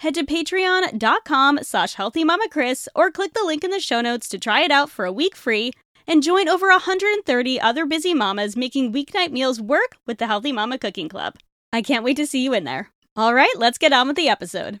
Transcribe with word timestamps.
head 0.00 0.14
to 0.14 0.24
patreon.com 0.24 1.60
slash 1.62 1.96
healthymamakris 1.96 2.88
or 2.94 3.10
click 3.10 3.32
the 3.34 3.44
link 3.44 3.64
in 3.64 3.70
the 3.70 3.80
show 3.80 4.00
notes 4.00 4.28
to 4.28 4.38
try 4.38 4.62
it 4.62 4.70
out 4.70 4.90
for 4.90 5.04
a 5.04 5.12
week 5.12 5.34
free 5.34 5.72
and 6.06 6.22
join 6.22 6.48
over 6.48 6.68
130 6.68 7.60
other 7.60 7.86
busy 7.86 8.14
mamas 8.14 8.56
making 8.56 8.92
weeknight 8.92 9.32
meals 9.32 9.60
work 9.60 9.96
with 10.06 10.18
the 10.18 10.26
Healthy 10.26 10.52
Mama 10.52 10.78
Cooking 10.78 11.08
Club. 11.08 11.34
I 11.72 11.82
can't 11.82 12.04
wait 12.04 12.16
to 12.18 12.26
see 12.26 12.44
you 12.44 12.52
in 12.54 12.64
there. 12.64 12.90
All 13.16 13.34
right, 13.34 13.52
let's 13.56 13.78
get 13.78 13.92
on 13.92 14.06
with 14.06 14.16
the 14.16 14.28
episode. 14.28 14.80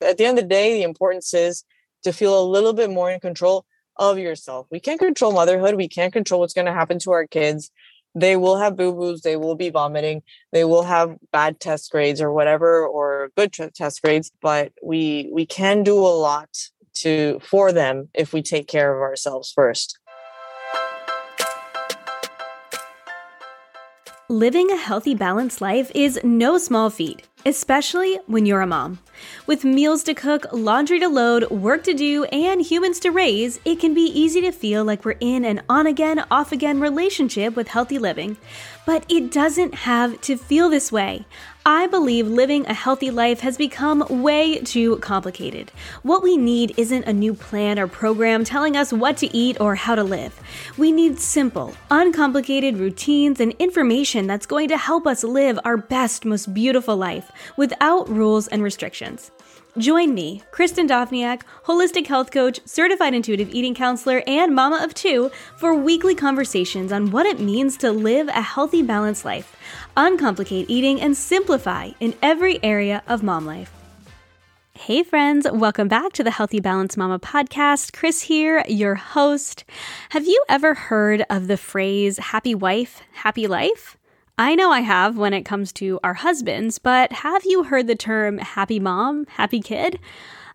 At 0.00 0.18
the 0.18 0.24
end 0.24 0.38
of 0.38 0.44
the 0.44 0.48
day, 0.48 0.74
the 0.74 0.82
importance 0.82 1.32
is 1.32 1.64
to 2.02 2.12
feel 2.12 2.38
a 2.38 2.44
little 2.44 2.72
bit 2.72 2.90
more 2.90 3.10
in 3.10 3.20
control 3.20 3.64
of 3.96 4.18
yourself. 4.18 4.66
We 4.70 4.80
can't 4.80 4.98
control 4.98 5.32
motherhood. 5.32 5.76
We 5.76 5.88
can't 5.88 6.12
control 6.12 6.40
what's 6.40 6.54
going 6.54 6.66
to 6.66 6.72
happen 6.72 6.98
to 7.00 7.12
our 7.12 7.26
kids 7.26 7.70
they 8.14 8.36
will 8.36 8.56
have 8.56 8.76
boo-boos 8.76 9.22
they 9.22 9.36
will 9.36 9.56
be 9.56 9.70
vomiting 9.70 10.22
they 10.52 10.64
will 10.64 10.84
have 10.84 11.16
bad 11.32 11.58
test 11.58 11.90
grades 11.90 12.20
or 12.20 12.32
whatever 12.32 12.86
or 12.86 13.30
good 13.36 13.52
test 13.52 14.02
grades 14.02 14.30
but 14.40 14.72
we 14.82 15.28
we 15.32 15.44
can 15.44 15.82
do 15.82 15.98
a 15.98 16.14
lot 16.28 16.48
to 16.94 17.40
for 17.40 17.72
them 17.72 18.08
if 18.14 18.32
we 18.32 18.42
take 18.42 18.68
care 18.68 18.94
of 18.94 19.02
ourselves 19.02 19.52
first. 19.52 19.98
Living 24.30 24.70
a 24.70 24.76
healthy 24.76 25.14
balanced 25.14 25.60
life 25.60 25.92
is 25.94 26.18
no 26.24 26.56
small 26.56 26.88
feat 26.88 27.28
especially 27.44 28.18
when 28.26 28.46
you're 28.46 28.60
a 28.60 28.66
mom. 28.66 28.98
With 29.46 29.64
meals 29.64 30.02
to 30.04 30.14
cook, 30.14 30.46
laundry 30.52 30.98
to 31.00 31.08
load, 31.08 31.50
work 31.50 31.84
to 31.84 31.94
do, 31.94 32.24
and 32.24 32.60
humans 32.60 32.98
to 33.00 33.10
raise, 33.10 33.60
it 33.64 33.78
can 33.78 33.94
be 33.94 34.02
easy 34.02 34.40
to 34.40 34.52
feel 34.52 34.84
like 34.84 35.04
we're 35.04 35.16
in 35.20 35.44
an 35.44 35.62
on 35.68 35.86
again, 35.86 36.24
off 36.30 36.52
again 36.52 36.80
relationship 36.80 37.54
with 37.54 37.68
healthy 37.68 37.98
living. 37.98 38.36
But 38.86 39.04
it 39.08 39.30
doesn't 39.30 39.74
have 39.74 40.20
to 40.22 40.36
feel 40.36 40.68
this 40.68 40.92
way. 40.92 41.24
I 41.66 41.86
believe 41.86 42.26
living 42.26 42.66
a 42.66 42.74
healthy 42.74 43.10
life 43.10 43.40
has 43.40 43.56
become 43.56 44.04
way 44.22 44.58
too 44.58 44.98
complicated. 44.98 45.72
What 46.02 46.22
we 46.22 46.36
need 46.36 46.74
isn't 46.76 47.04
a 47.04 47.12
new 47.14 47.32
plan 47.32 47.78
or 47.78 47.86
program 47.86 48.44
telling 48.44 48.76
us 48.76 48.92
what 48.92 49.16
to 49.18 49.34
eat 49.34 49.58
or 49.58 49.74
how 49.74 49.94
to 49.94 50.04
live. 50.04 50.38
We 50.76 50.92
need 50.92 51.18
simple, 51.18 51.74
uncomplicated 51.90 52.76
routines 52.76 53.40
and 53.40 53.52
information 53.58 54.26
that's 54.26 54.44
going 54.44 54.68
to 54.68 54.76
help 54.76 55.06
us 55.06 55.24
live 55.24 55.58
our 55.64 55.78
best, 55.78 56.26
most 56.26 56.52
beautiful 56.52 56.98
life 56.98 57.32
without 57.56 58.08
rules 58.08 58.48
and 58.48 58.62
restrictions. 58.62 59.30
Join 59.76 60.14
me, 60.14 60.40
Kristen 60.52 60.86
Dovniak, 60.86 61.42
holistic 61.64 62.06
health 62.06 62.30
coach, 62.30 62.60
certified 62.64 63.12
intuitive 63.12 63.52
eating 63.52 63.74
counselor, 63.74 64.22
and 64.24 64.54
mama 64.54 64.80
of 64.84 64.94
two, 64.94 65.32
for 65.56 65.74
weekly 65.74 66.14
conversations 66.14 66.92
on 66.92 67.10
what 67.10 67.26
it 67.26 67.40
means 67.40 67.76
to 67.78 67.90
live 67.90 68.28
a 68.28 68.40
healthy, 68.40 68.82
balanced 68.82 69.24
life, 69.24 69.56
uncomplicate 69.96 70.66
eating, 70.68 71.00
and 71.00 71.16
simplify 71.16 71.90
in 71.98 72.14
every 72.22 72.62
area 72.62 73.02
of 73.08 73.24
mom 73.24 73.46
life. 73.46 73.72
Hey, 74.76 75.02
friends, 75.02 75.46
welcome 75.50 75.88
back 75.88 76.12
to 76.12 76.22
the 76.22 76.30
Healthy 76.30 76.60
Balanced 76.60 76.96
Mama 76.96 77.18
podcast. 77.18 77.92
Kris 77.92 78.22
here, 78.22 78.64
your 78.68 78.94
host. 78.94 79.64
Have 80.10 80.26
you 80.26 80.44
ever 80.48 80.74
heard 80.74 81.24
of 81.30 81.48
the 81.48 81.56
phrase 81.56 82.18
happy 82.18 82.54
wife, 82.54 83.00
happy 83.12 83.46
life? 83.48 83.96
I 84.36 84.56
know 84.56 84.72
I 84.72 84.80
have 84.80 85.16
when 85.16 85.32
it 85.32 85.44
comes 85.44 85.72
to 85.74 86.00
our 86.02 86.14
husbands, 86.14 86.80
but 86.80 87.12
have 87.12 87.42
you 87.44 87.64
heard 87.64 87.86
the 87.86 87.94
term 87.94 88.38
happy 88.38 88.80
mom, 88.80 89.26
happy 89.28 89.60
kid? 89.60 90.00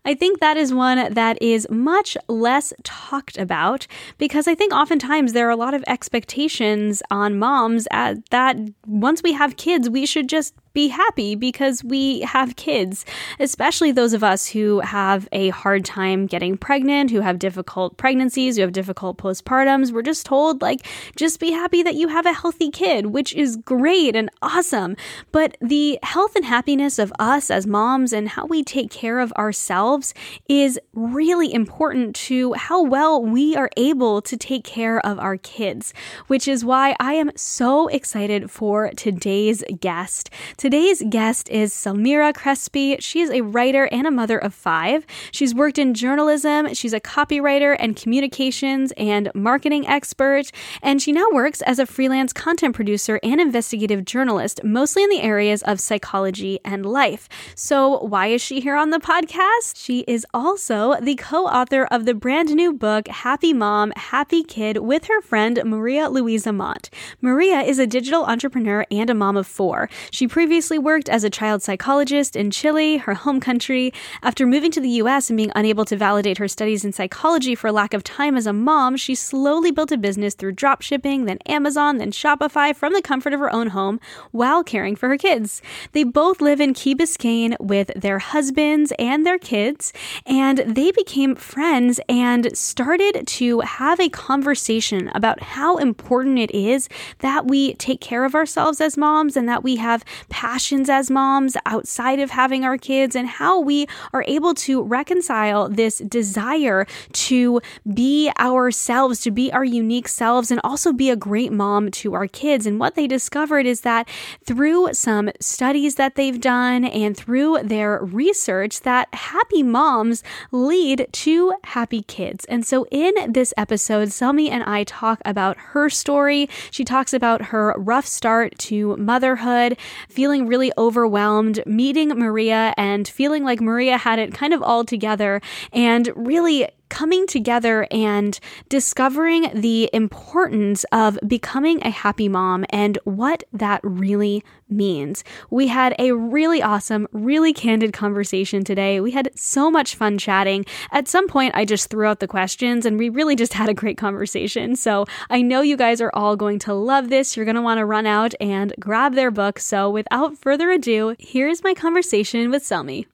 I 0.04 0.16
think 0.16 0.40
that 0.40 0.58
is 0.58 0.74
one 0.74 1.14
that 1.14 1.42
is 1.42 1.68
much 1.70 2.18
less 2.28 2.74
talked 2.84 3.38
about 3.38 3.88
because 4.18 4.48
I 4.48 4.56
think 4.56 4.74
oftentimes 4.74 5.32
there 5.32 5.48
are 5.48 5.52
a 5.52 5.56
lot 5.56 5.74
of 5.74 5.84
expectations 5.88 7.02
on 7.10 7.40
moms 7.40 7.88
at 7.92 8.30
that 8.32 8.58
once 8.86 9.24
we 9.24 9.34
have 9.34 9.58
kids, 9.58 9.90
we 9.90 10.06
should 10.06 10.28
just 10.28 10.54
be 10.74 10.88
happy 10.90 11.36
because 11.36 11.84
we 11.84 12.22
have 12.22 12.56
kids, 12.56 13.06
especially 13.40 13.92
those 13.92 14.14
of 14.14 14.24
us 14.24 14.48
who 14.48 14.80
have 14.80 15.28
a 15.32 15.50
hard 15.50 15.86
time 15.86 16.26
getting 16.26 16.58
pregnant, 16.58 17.12
who 17.12 17.22
have 17.22 17.40
difficult 17.40 17.98
pregnancies, 17.98 18.56
who 18.56 18.62
have 18.62 18.72
difficult 18.72 19.18
postpartums. 19.18 19.92
We're 19.92 20.02
just 20.02 20.26
told, 20.26 20.62
like, 20.62 20.86
just 21.16 21.40
be 21.40 21.52
happy 21.52 21.84
that 21.84 21.96
you 21.96 22.08
have 22.10 22.26
a 22.26 22.34
healthy 22.34 22.70
kid, 22.70 23.08
which 23.08 23.34
is 23.34 23.56
great 23.58 24.16
and 24.16 24.30
awesome. 24.42 24.96
But 25.32 25.58
the 25.62 26.00
health 26.04 26.36
and 26.36 26.46
happiness 26.46 27.00
of 27.00 27.12
us 27.20 27.50
as 27.50 27.66
moms 27.66 28.14
and 28.14 28.30
how 28.30 28.46
we 28.46 28.64
take 28.64 28.92
care 28.92 29.20
of 29.20 29.32
ourselves 29.34 30.14
is 30.48 30.80
really 30.94 31.54
important 31.54 32.16
to 32.16 32.54
how 32.54 32.84
well 32.84 33.22
we 33.22 33.56
are 33.56 33.70
able 33.78 34.22
to 34.22 34.38
take 34.38 34.64
care 34.64 35.06
of 35.06 35.20
our 35.20 35.38
kids, 35.38 35.94
which 36.28 36.48
is 36.48 36.64
why 36.64 36.96
I 37.00 37.14
am 37.14 37.32
so 37.36 37.88
excited 37.88 38.52
for 38.52 38.92
today's 38.96 39.64
guest. 39.80 40.30
Today's 40.60 41.02
guest 41.10 41.48
is 41.48 41.74
Zelmira 41.74 42.34
Crespi. 42.34 42.98
She 43.00 43.22
is 43.22 43.30
a 43.30 43.40
writer 43.40 43.88
and 43.94 44.06
a 44.06 44.12
mother 44.12 44.38
of 44.38 44.54
five. 44.54 45.06
She's 45.32 45.56
worked 45.56 45.78
in 45.78 45.94
journalism, 45.94 46.74
she's 46.74 46.92
a 46.92 47.00
copywriter 47.00 47.78
and 47.80 47.96
communications 47.96 48.92
and 48.98 49.32
marketing 49.34 49.88
expert, 49.88 50.52
and 50.82 51.02
she 51.02 51.14
now 51.14 51.28
works 51.32 51.62
as 51.62 51.80
a 51.80 51.86
freelance 51.86 52.34
content 52.34 52.76
producer 52.76 53.22
and 53.24 53.40
investigative 53.40 54.04
journalist, 54.04 54.62
mostly 54.62 55.02
in 55.02 55.10
the 55.10 55.22
areas 55.22 55.64
of 55.64 55.80
psychology 55.80 56.60
and 56.66 56.86
life. 56.86 57.30
So, 57.56 58.00
why 58.00 58.28
is 58.28 58.42
she 58.42 58.60
here 58.60 58.76
on 58.76 58.90
the 58.90 59.00
podcast? 59.00 59.78
She 59.78 60.00
is 60.10 60.28
also 60.34 61.00
the 61.00 61.16
co 61.16 61.46
author 61.46 61.86
of 61.86 62.04
the 62.04 62.14
brand 62.14 62.54
new 62.54 62.74
book, 62.74 63.08
Happy 63.08 63.54
Mom, 63.54 63.94
Happy 63.96 64.44
Kid, 64.44 64.80
with 64.80 65.06
her 65.06 65.22
friend 65.22 65.62
Maria 65.64 66.10
Luisa 66.10 66.52
Montt. 66.52 66.90
Maria 67.22 67.62
is 67.62 67.80
a 67.80 67.88
digital 67.88 68.26
entrepreneur 68.26 68.86
and 68.92 69.10
a 69.10 69.14
mom 69.14 69.38
of 69.38 69.48
four. 69.48 69.90
She 70.12 70.28
previously 70.28 70.49
previously 70.50 70.80
worked 70.80 71.10
as 71.10 71.24
a 71.24 71.30
child 71.30 71.62
psychologist 71.62 72.36
in 72.36 72.50
Chile, 72.50 72.98
her 72.98 73.14
home 73.14 73.40
country. 73.40 73.94
After 74.24 74.48
moving 74.48 74.72
to 74.72 74.82
the 74.82 74.90
US 75.04 75.30
and 75.30 75.38
being 75.38 75.52
unable 75.54 75.86
to 75.86 75.96
validate 75.96 76.40
her 76.40 76.48
studies 76.48 76.84
in 76.84 76.92
psychology 76.92 77.54
for 77.54 77.72
lack 77.72 77.94
of 77.94 78.04
time 78.04 78.36
as 78.36 78.48
a 78.48 78.52
mom, 78.52 78.98
she 78.98 79.14
slowly 79.14 79.70
built 79.70 79.92
a 79.92 79.98
business 79.98 80.34
through 80.34 80.54
dropshipping, 80.54 81.28
then 81.28 81.38
Amazon, 81.46 82.00
then 82.00 82.10
Shopify 82.10 82.76
from 82.76 82.94
the 82.94 83.02
comfort 83.04 83.32
of 83.32 83.40
her 83.40 83.54
own 83.54 83.68
home 83.68 84.00
while 84.32 84.64
caring 84.64 84.96
for 84.96 85.08
her 85.08 85.20
kids. 85.20 85.62
They 85.92 86.04
both 86.04 86.42
live 86.42 86.60
in 86.60 86.74
Key 86.74 86.96
Biscayne 86.96 87.56
with 87.60 87.92
their 87.96 88.18
husbands 88.18 88.92
and 88.98 89.28
their 89.28 89.38
kids, 89.38 89.94
and 90.26 90.58
they 90.66 90.92
became 90.92 91.36
friends 91.36 92.00
and 92.10 92.58
started 92.58 93.28
to 93.28 93.60
have 93.60 94.00
a 94.00 94.10
conversation 94.10 95.12
about 95.14 95.44
how 95.44 95.78
important 95.78 96.40
it 96.40 96.50
is 96.50 96.90
that 97.20 97.46
we 97.46 97.76
take 97.76 98.02
care 98.02 98.26
of 98.26 98.34
ourselves 98.34 98.82
as 98.82 98.98
moms 98.98 99.38
and 99.38 99.48
that 99.48 99.64
we 99.64 99.76
have 99.76 100.04
passions 100.40 100.90
as 100.90 101.12
moms 101.12 101.58
outside 101.66 102.18
of 102.18 102.30
having 102.30 102.64
our 102.64 102.78
kids 102.78 103.14
and 103.14 103.28
how 103.28 103.60
we 103.60 103.86
are 104.14 104.24
able 104.26 104.54
to 104.54 104.82
reconcile 104.82 105.68
this 105.68 105.98
desire 105.98 106.88
to 107.12 107.60
be 107.94 108.32
ourselves, 108.40 109.20
to 109.20 109.32
be 109.32 109.52
our 109.52 109.66
unique 109.66 110.08
selves, 110.08 110.50
and 110.50 110.62
also 110.64 110.94
be 110.94 111.10
a 111.10 111.16
great 111.18 111.52
mom 111.52 111.92
to 111.92 112.14
our 112.14 112.26
kids. 112.26 112.66
And 112.66 112.80
what 112.80 112.96
they 112.96 113.06
discovered 113.06 113.66
is 113.66 113.82
that 113.82 114.08
through 114.46 114.94
some 114.94 115.30
studies 115.42 115.96
that 115.96 116.16
they've 116.16 116.40
done 116.40 116.86
and 116.86 117.18
through 117.18 117.62
their 117.64 118.00
research, 118.02 118.80
that 118.84 119.14
happy 119.14 119.62
moms 119.62 120.24
lead 120.54 121.10
to 121.12 121.54
happy 121.66 122.04
kids. 122.04 122.46
And 122.46 122.66
so 122.66 122.88
in 122.92 123.14
this 123.30 123.54
episode, 123.58 124.08
Zelmi 124.08 124.50
and 124.50 124.64
I 124.64 124.86
talk 124.86 125.22
about 125.26 125.58
her 125.74 125.90
story. 125.90 126.48
She 126.72 126.86
talks 126.86 127.14
about 127.14 127.48
her 127.48 127.76
rough 127.78 128.06
start 128.06 128.58
to 128.60 128.96
motherhood, 128.96 129.78
feeling 130.08 130.29
feeling 130.30 130.46
really 130.46 130.72
overwhelmed, 130.78 131.64
meeting 131.66 132.10
Maria 132.10 132.72
and 132.78 133.08
feeling 133.08 133.44
like 133.44 133.60
Maria 133.60 133.98
had 133.98 134.20
it 134.20 134.32
kind 134.32 134.54
of 134.54 134.62
all 134.62 134.86
together, 134.86 135.42
and 135.74 136.08
really 136.16 136.68
coming 136.90 137.28
together 137.28 137.88
and 137.92 138.40
discovering 138.68 139.50
the 139.54 139.90
importance 139.94 140.84
of 140.92 141.18
becoming 141.28 141.82
a 141.84 141.90
happy 141.90 142.28
mom 142.28 142.66
and 142.70 142.98
what 143.04 143.44
that 143.54 143.80
really 143.84 144.44
means. 144.70 145.24
We 145.50 145.68
had 145.68 145.96
a 145.98 146.12
really 146.12 146.62
awesome, 146.62 147.08
really 147.12 147.54
candid 147.54 147.94
conversation 147.94 148.64
today. 148.64 149.00
We 149.00 149.12
had 149.12 149.32
so 149.36 149.72
much 149.72 149.96
fun 149.96 150.18
chatting. 150.18 150.66
At 150.92 151.08
some 151.08 151.28
point, 151.28 151.56
I 151.56 151.66
just 151.66 151.90
threw 151.90 152.06
out 152.06 152.20
the 152.20 152.28
questions 152.28 152.86
and 152.86 152.98
we 152.98 153.10
really 153.10 153.36
just 153.36 153.54
had 153.54 153.70
a 153.70 153.74
great 153.74 153.98
conversation. 153.98 154.76
So 154.76 155.06
I 155.30 155.42
know 155.42 155.62
you 155.62 155.78
guys 155.78 156.02
are 156.02 156.12
all 156.14 156.36
going 156.36 156.60
to 156.60 156.74
love 156.74 157.10
this. 157.10 157.36
You're 157.36 157.46
going 157.46 157.56
to 157.56 157.62
want 157.62 157.80
to 157.80 157.86
run 157.86 158.06
out 158.06 158.34
and 158.40 158.74
grab 158.80 159.16
their 159.16 159.32
book. 159.32 159.60
So 159.60 159.90
without 159.90 160.38
further 160.38 160.72
ado, 160.72 161.16
here's 161.20 161.64
my 161.64 161.74
conversation 161.74 162.52
with 162.52 162.64
Zelmi. 162.64 163.06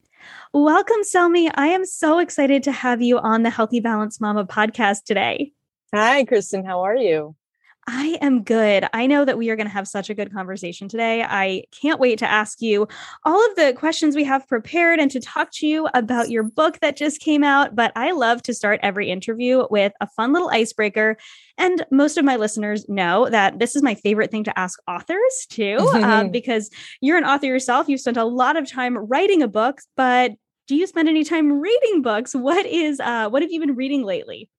Welcome, 0.57 1.02
Zelmi. 1.02 1.52
I 1.56 1.68
am 1.68 1.84
so 1.84 2.19
excited 2.19 2.63
to 2.63 2.72
have 2.72 3.02
you 3.02 3.19
on 3.19 3.44
the 3.44 3.50
Healthy 3.50 3.81
Balance 3.81 4.22
Mama 4.22 4.46
podcast 4.46 5.04
today. 5.04 5.52
Hi, 5.94 6.24
Kristen. 6.24 6.63
How 6.63 6.84
are 6.84 6.96
you? 6.96 7.36
I 7.88 8.18
am 8.22 8.42
good. 8.42 8.88
I 8.94 9.06
know 9.06 9.25
that 9.25 9.38
we 9.38 9.50
are 9.50 9.57
going 9.57 9.68
to 9.68 9.74
have 9.74 9.88
such 9.88 10.10
a 10.10 10.13
good 10.13 10.34
conversation 10.34 10.88
today. 10.88 11.24
I 11.24 11.66
can't 11.72 12.00
wait 12.00 12.19
to 12.19 12.31
ask 12.31 12.62
you 12.62 12.88
all 13.25 13.46
of 13.48 13.56
the 13.57 13.74
questions 13.74 14.16
we 14.16 14.24
have 14.24 14.48
prepared 14.48 15.00
and 15.00 15.12
to 15.12 15.19
talk 15.19 15.50
to 15.56 15.68
you 15.68 15.90
about 15.94 16.30
your 16.30 16.44
book 16.44 16.80
that 16.80 16.96
just 16.96 17.19
came 17.19 17.44
out. 17.44 17.75
But 17.75 17.92
I 17.98 18.13
love 18.13 18.42
to 18.44 18.54
start 18.54 18.80
every 18.81 19.10
interview 19.10 19.66
with 19.69 19.92
a 20.00 20.08
fun 20.08 20.31
little 20.31 20.50
icebreaker. 20.50 21.18
And 21.58 21.86
most 21.92 22.18
of 22.18 22.24
my 22.24 22.38
listeners 22.38 22.88
know 22.88 23.30
that 23.30 23.60
this 23.60 23.75
is 23.75 23.84
my 23.84 23.96
favorite 23.96 24.31
thing 24.31 24.46
to 24.46 24.58
ask 24.58 24.80
authors 24.88 25.48
too, 25.50 25.78
uh, 25.80 26.24
because 26.31 26.69
you're 27.01 27.18
an 27.18 27.25
author 27.25 27.46
yourself. 27.46 27.90
You've 27.90 28.00
spent 28.00 28.18
a 28.18 28.24
lot 28.24 28.56
of 28.56 28.72
time 28.72 28.98
writing 28.98 29.44
a 29.44 29.50
book, 29.50 29.81
but 29.98 30.31
do 30.68 30.76
you 30.76 30.88
spend 30.88 31.10
any 31.10 31.24
time 31.24 31.60
reading 31.62 32.02
books? 32.02 32.34
What 32.34 32.66
is 32.66 33.00
uh, 33.00 33.30
what 33.30 33.42
have 33.42 33.52
you 33.52 33.60
been 33.60 33.76
reading 33.76 34.04
lately? 34.04 34.50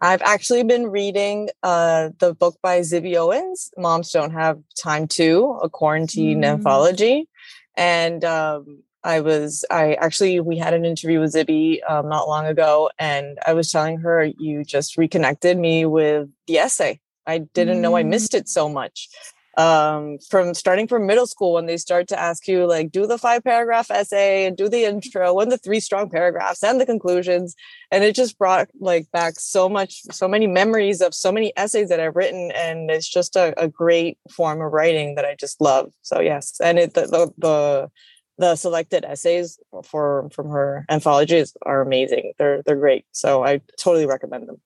I've 0.00 0.22
actually 0.22 0.62
been 0.62 0.88
reading 0.88 1.48
uh, 1.62 2.10
the 2.18 2.34
book 2.34 2.58
by 2.62 2.80
Zibby 2.80 3.16
Owens, 3.16 3.70
Moms 3.78 4.10
Don't 4.10 4.32
Have 4.32 4.60
Time 4.78 5.08
to, 5.08 5.58
a 5.62 5.70
quarantine 5.70 6.42
mm. 6.42 6.46
anthology. 6.46 7.28
And 7.76 8.22
um, 8.22 8.82
I 9.02 9.20
was, 9.20 9.64
I 9.70 9.94
actually, 9.94 10.40
we 10.40 10.58
had 10.58 10.74
an 10.74 10.84
interview 10.84 11.20
with 11.20 11.32
Zibby 11.32 11.78
um, 11.88 12.10
not 12.10 12.28
long 12.28 12.44
ago, 12.44 12.90
and 12.98 13.38
I 13.46 13.54
was 13.54 13.72
telling 13.72 13.98
her, 14.00 14.24
you 14.38 14.64
just 14.64 14.98
reconnected 14.98 15.56
me 15.58 15.86
with 15.86 16.28
the 16.46 16.58
essay. 16.58 17.00
I 17.26 17.38
didn't 17.38 17.78
mm. 17.78 17.80
know 17.80 17.96
I 17.96 18.02
mm. 18.02 18.08
missed 18.08 18.34
it 18.34 18.50
so 18.50 18.68
much 18.68 19.08
um, 19.56 20.18
from 20.28 20.52
starting 20.52 20.86
from 20.86 21.06
middle 21.06 21.26
school 21.26 21.54
when 21.54 21.66
they 21.66 21.76
start 21.76 22.08
to 22.08 22.20
ask 22.20 22.46
you 22.46 22.66
like 22.66 22.92
do 22.92 23.06
the 23.06 23.16
five 23.16 23.42
paragraph 23.42 23.90
essay 23.90 24.46
and 24.46 24.56
do 24.56 24.68
the 24.68 24.84
intro 24.84 25.38
and 25.40 25.50
the 25.50 25.58
three 25.58 25.80
strong 25.80 26.10
paragraphs 26.10 26.62
and 26.62 26.80
the 26.80 26.86
conclusions 26.86 27.54
and 27.90 28.04
it 28.04 28.14
just 28.14 28.36
brought 28.38 28.68
like 28.80 29.10
back 29.12 29.34
so 29.38 29.68
much 29.68 30.02
so 30.10 30.28
many 30.28 30.46
memories 30.46 31.00
of 31.00 31.14
so 31.14 31.32
many 31.32 31.52
essays 31.56 31.88
that 31.88 32.00
i've 32.00 32.16
written 32.16 32.50
and 32.52 32.90
it's 32.90 33.08
just 33.08 33.36
a, 33.36 33.54
a 33.62 33.68
great 33.68 34.18
form 34.30 34.60
of 34.60 34.72
writing 34.72 35.14
that 35.14 35.24
i 35.24 35.34
just 35.34 35.60
love 35.60 35.90
so 36.02 36.20
yes 36.20 36.60
and 36.62 36.78
it 36.78 36.94
the, 36.94 37.02
the, 37.02 37.32
the 37.38 37.90
the 38.38 38.54
selected 38.56 39.04
essays 39.04 39.58
for 39.84 40.28
from 40.32 40.50
her 40.50 40.84
anthologies 40.90 41.56
are 41.62 41.80
amazing. 41.80 42.32
They're 42.38 42.62
they're 42.62 42.76
great. 42.76 43.06
So 43.12 43.44
I 43.44 43.60
totally 43.78 44.06
recommend 44.06 44.48
them. 44.48 44.60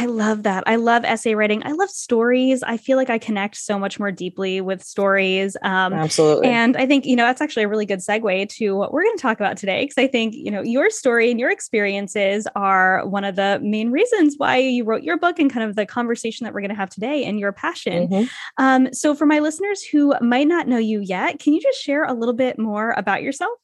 I 0.00 0.06
love 0.06 0.44
that. 0.44 0.62
I 0.68 0.76
love 0.76 1.04
essay 1.04 1.34
writing. 1.34 1.60
I 1.66 1.72
love 1.72 1.90
stories. 1.90 2.62
I 2.62 2.76
feel 2.76 2.96
like 2.96 3.10
I 3.10 3.18
connect 3.18 3.56
so 3.56 3.80
much 3.80 3.98
more 3.98 4.12
deeply 4.12 4.60
with 4.60 4.84
stories. 4.84 5.56
Um, 5.62 5.92
Absolutely. 5.92 6.46
And 6.46 6.76
I 6.76 6.86
think, 6.86 7.04
you 7.04 7.16
know, 7.16 7.24
that's 7.24 7.40
actually 7.40 7.64
a 7.64 7.68
really 7.68 7.84
good 7.84 7.98
segue 7.98 8.48
to 8.48 8.76
what 8.76 8.92
we're 8.92 9.02
going 9.02 9.16
to 9.16 9.22
talk 9.22 9.40
about 9.40 9.56
today. 9.56 9.82
Because 9.82 9.98
I 9.98 10.06
think, 10.06 10.34
you 10.36 10.52
know, 10.52 10.62
your 10.62 10.88
story 10.88 11.32
and 11.32 11.40
your 11.40 11.50
experiences 11.50 12.46
are 12.54 13.04
one 13.08 13.24
of 13.24 13.34
the 13.34 13.58
main 13.60 13.90
reasons 13.90 14.34
why 14.36 14.58
you 14.58 14.84
wrote 14.84 15.02
your 15.02 15.18
book 15.18 15.40
and 15.40 15.52
kind 15.52 15.68
of 15.68 15.74
the 15.74 15.84
conversation 15.84 16.44
that 16.44 16.54
we're 16.54 16.60
going 16.60 16.70
to 16.70 16.76
have 16.76 16.90
today 16.90 17.24
and 17.24 17.40
your 17.40 17.50
passion. 17.50 18.06
Mm-hmm. 18.06 18.26
Um, 18.56 18.94
so, 18.94 19.16
for 19.16 19.26
my 19.26 19.40
listeners 19.40 19.82
who 19.82 20.14
might 20.20 20.46
not 20.46 20.68
know 20.68 20.78
you 20.78 21.00
yet, 21.00 21.40
can 21.40 21.54
you 21.54 21.60
just 21.60 21.82
share 21.82 22.04
a 22.04 22.14
little 22.14 22.34
bit 22.34 22.56
more 22.56 22.94
about 22.96 23.22
yourself? 23.22 23.58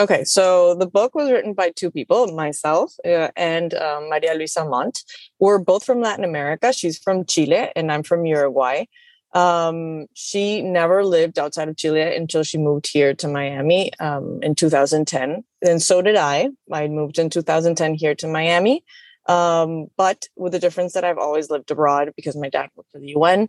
Okay, 0.00 0.24
so 0.24 0.74
the 0.74 0.86
book 0.86 1.14
was 1.14 1.30
written 1.30 1.52
by 1.52 1.70
two 1.70 1.90
people, 1.90 2.26
myself 2.34 2.94
uh, 3.04 3.28
and 3.36 3.74
um, 3.74 4.08
Maria 4.08 4.34
Luisa 4.34 4.64
Montt. 4.64 5.02
We're 5.38 5.58
both 5.58 5.84
from 5.84 6.00
Latin 6.00 6.24
America. 6.24 6.72
She's 6.72 6.98
from 6.98 7.26
Chile, 7.26 7.70
and 7.76 7.92
I'm 7.92 8.02
from 8.02 8.24
Uruguay. 8.24 8.86
Um, 9.34 10.06
she 10.14 10.62
never 10.62 11.04
lived 11.04 11.38
outside 11.38 11.68
of 11.68 11.76
Chile 11.76 12.16
until 12.16 12.42
she 12.42 12.58
moved 12.58 12.88
here 12.90 13.14
to 13.14 13.28
Miami 13.28 13.92
um, 13.98 14.40
in 14.42 14.54
2010. 14.54 15.44
And 15.62 15.82
so 15.82 16.02
did 16.02 16.16
I. 16.16 16.48
I 16.70 16.88
moved 16.88 17.18
in 17.18 17.30
2010 17.30 17.94
here 17.94 18.14
to 18.16 18.28
Miami. 18.28 18.84
Um, 19.26 19.86
but 19.96 20.26
with 20.36 20.52
the 20.52 20.58
difference 20.58 20.94
that 20.94 21.04
I've 21.04 21.18
always 21.18 21.48
lived 21.48 21.70
abroad 21.70 22.12
because 22.16 22.36
my 22.36 22.48
dad 22.48 22.68
worked 22.74 22.90
for 22.92 22.98
the 22.98 23.14
UN. 23.16 23.48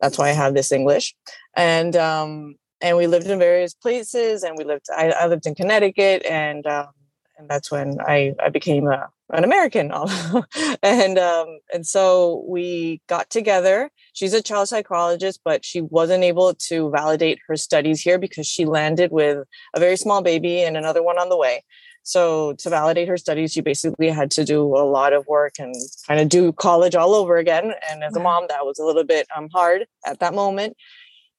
That's 0.00 0.18
why 0.18 0.28
I 0.28 0.32
have 0.32 0.54
this 0.54 0.70
English. 0.70 1.14
And 1.56 1.96
um, 1.96 2.56
and 2.84 2.98
we 2.98 3.06
lived 3.06 3.26
in 3.26 3.38
various 3.38 3.72
places 3.74 4.42
and 4.42 4.56
we 4.58 4.64
lived 4.64 4.86
i, 4.94 5.10
I 5.10 5.26
lived 5.26 5.46
in 5.46 5.54
connecticut 5.54 6.24
and 6.26 6.66
um, 6.66 6.88
and 7.38 7.48
that's 7.48 7.70
when 7.70 7.98
i 8.06 8.34
i 8.40 8.50
became 8.50 8.86
a, 8.86 9.08
an 9.30 9.42
american 9.42 9.90
and 10.82 11.18
um 11.18 11.58
and 11.72 11.86
so 11.86 12.44
we 12.46 13.00
got 13.08 13.30
together. 13.30 13.90
She's 14.12 14.34
a 14.34 14.42
child 14.42 14.68
psychologist 14.68 15.40
but 15.44 15.64
she 15.64 15.80
wasn't 15.80 16.24
able 16.24 16.54
to 16.68 16.90
validate 16.90 17.38
her 17.48 17.56
studies 17.56 18.00
here 18.00 18.18
because 18.18 18.46
she 18.46 18.64
landed 18.64 19.10
with 19.10 19.38
a 19.74 19.80
very 19.80 19.96
small 19.96 20.22
baby 20.22 20.60
and 20.60 20.76
another 20.76 21.02
one 21.02 21.18
on 21.18 21.30
the 21.30 21.36
way. 21.36 21.64
So 22.02 22.52
to 22.58 22.68
validate 22.70 23.08
her 23.08 23.16
studies 23.16 23.52
she 23.52 23.60
basically 23.60 24.10
had 24.10 24.30
to 24.32 24.44
do 24.44 24.60
a 24.62 24.84
lot 24.84 25.12
of 25.12 25.26
work 25.26 25.54
and 25.58 25.74
kind 26.06 26.20
of 26.20 26.28
do 26.28 26.52
college 26.52 26.94
all 26.94 27.14
over 27.14 27.38
again. 27.38 27.72
And 27.90 28.04
as 28.04 28.14
a 28.14 28.20
mom 28.20 28.46
that 28.50 28.64
was 28.64 28.78
a 28.78 28.84
little 28.84 29.04
bit 29.04 29.26
um, 29.34 29.48
hard 29.52 29.86
at 30.06 30.20
that 30.20 30.34
moment 30.34 30.76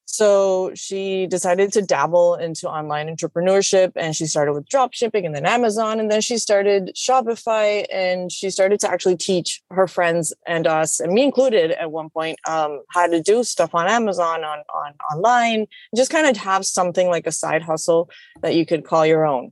so 0.06 0.72
she 0.76 1.26
decided 1.28 1.74
to 1.74 1.82
dabble 1.82 2.36
into 2.36 2.70
online 2.70 3.14
entrepreneurship 3.14 3.92
and 3.96 4.16
she 4.16 4.28
started 4.28 4.54
with 4.54 4.70
drop 4.70 4.94
shipping 4.94 5.26
and 5.26 5.36
then 5.36 5.46
Amazon. 5.46 6.00
And 6.00 6.10
then 6.12 6.22
she 6.22 6.38
started 6.38 6.92
Shopify 6.96 7.86
and 7.92 8.32
she 8.32 8.50
started 8.52 8.80
to 8.82 8.90
actually 8.90 9.18
teach 9.18 9.62
her 9.72 9.88
friends 9.88 10.34
and 10.48 10.68
us, 10.68 11.00
and 11.00 11.12
me 11.12 11.24
included 11.24 11.72
at 11.72 11.92
one 11.92 12.10
point, 12.10 12.38
um, 12.48 12.82
how 12.92 13.08
to 13.08 13.22
do 13.22 13.44
stuff 13.44 13.74
on 13.74 13.88
Amazon, 13.88 14.44
on, 14.44 14.60
on 14.74 14.94
online, 15.12 15.66
just 15.96 16.12
kind 16.12 16.28
of 16.28 16.38
have 16.38 16.66
something 16.66 17.10
like 17.10 17.26
a 17.26 17.32
side 17.32 17.64
hustle 17.64 18.10
that 18.42 18.56
you 18.56 18.66
could 18.66 18.86
call 18.86 19.06
your 19.06 19.26
own. 19.26 19.52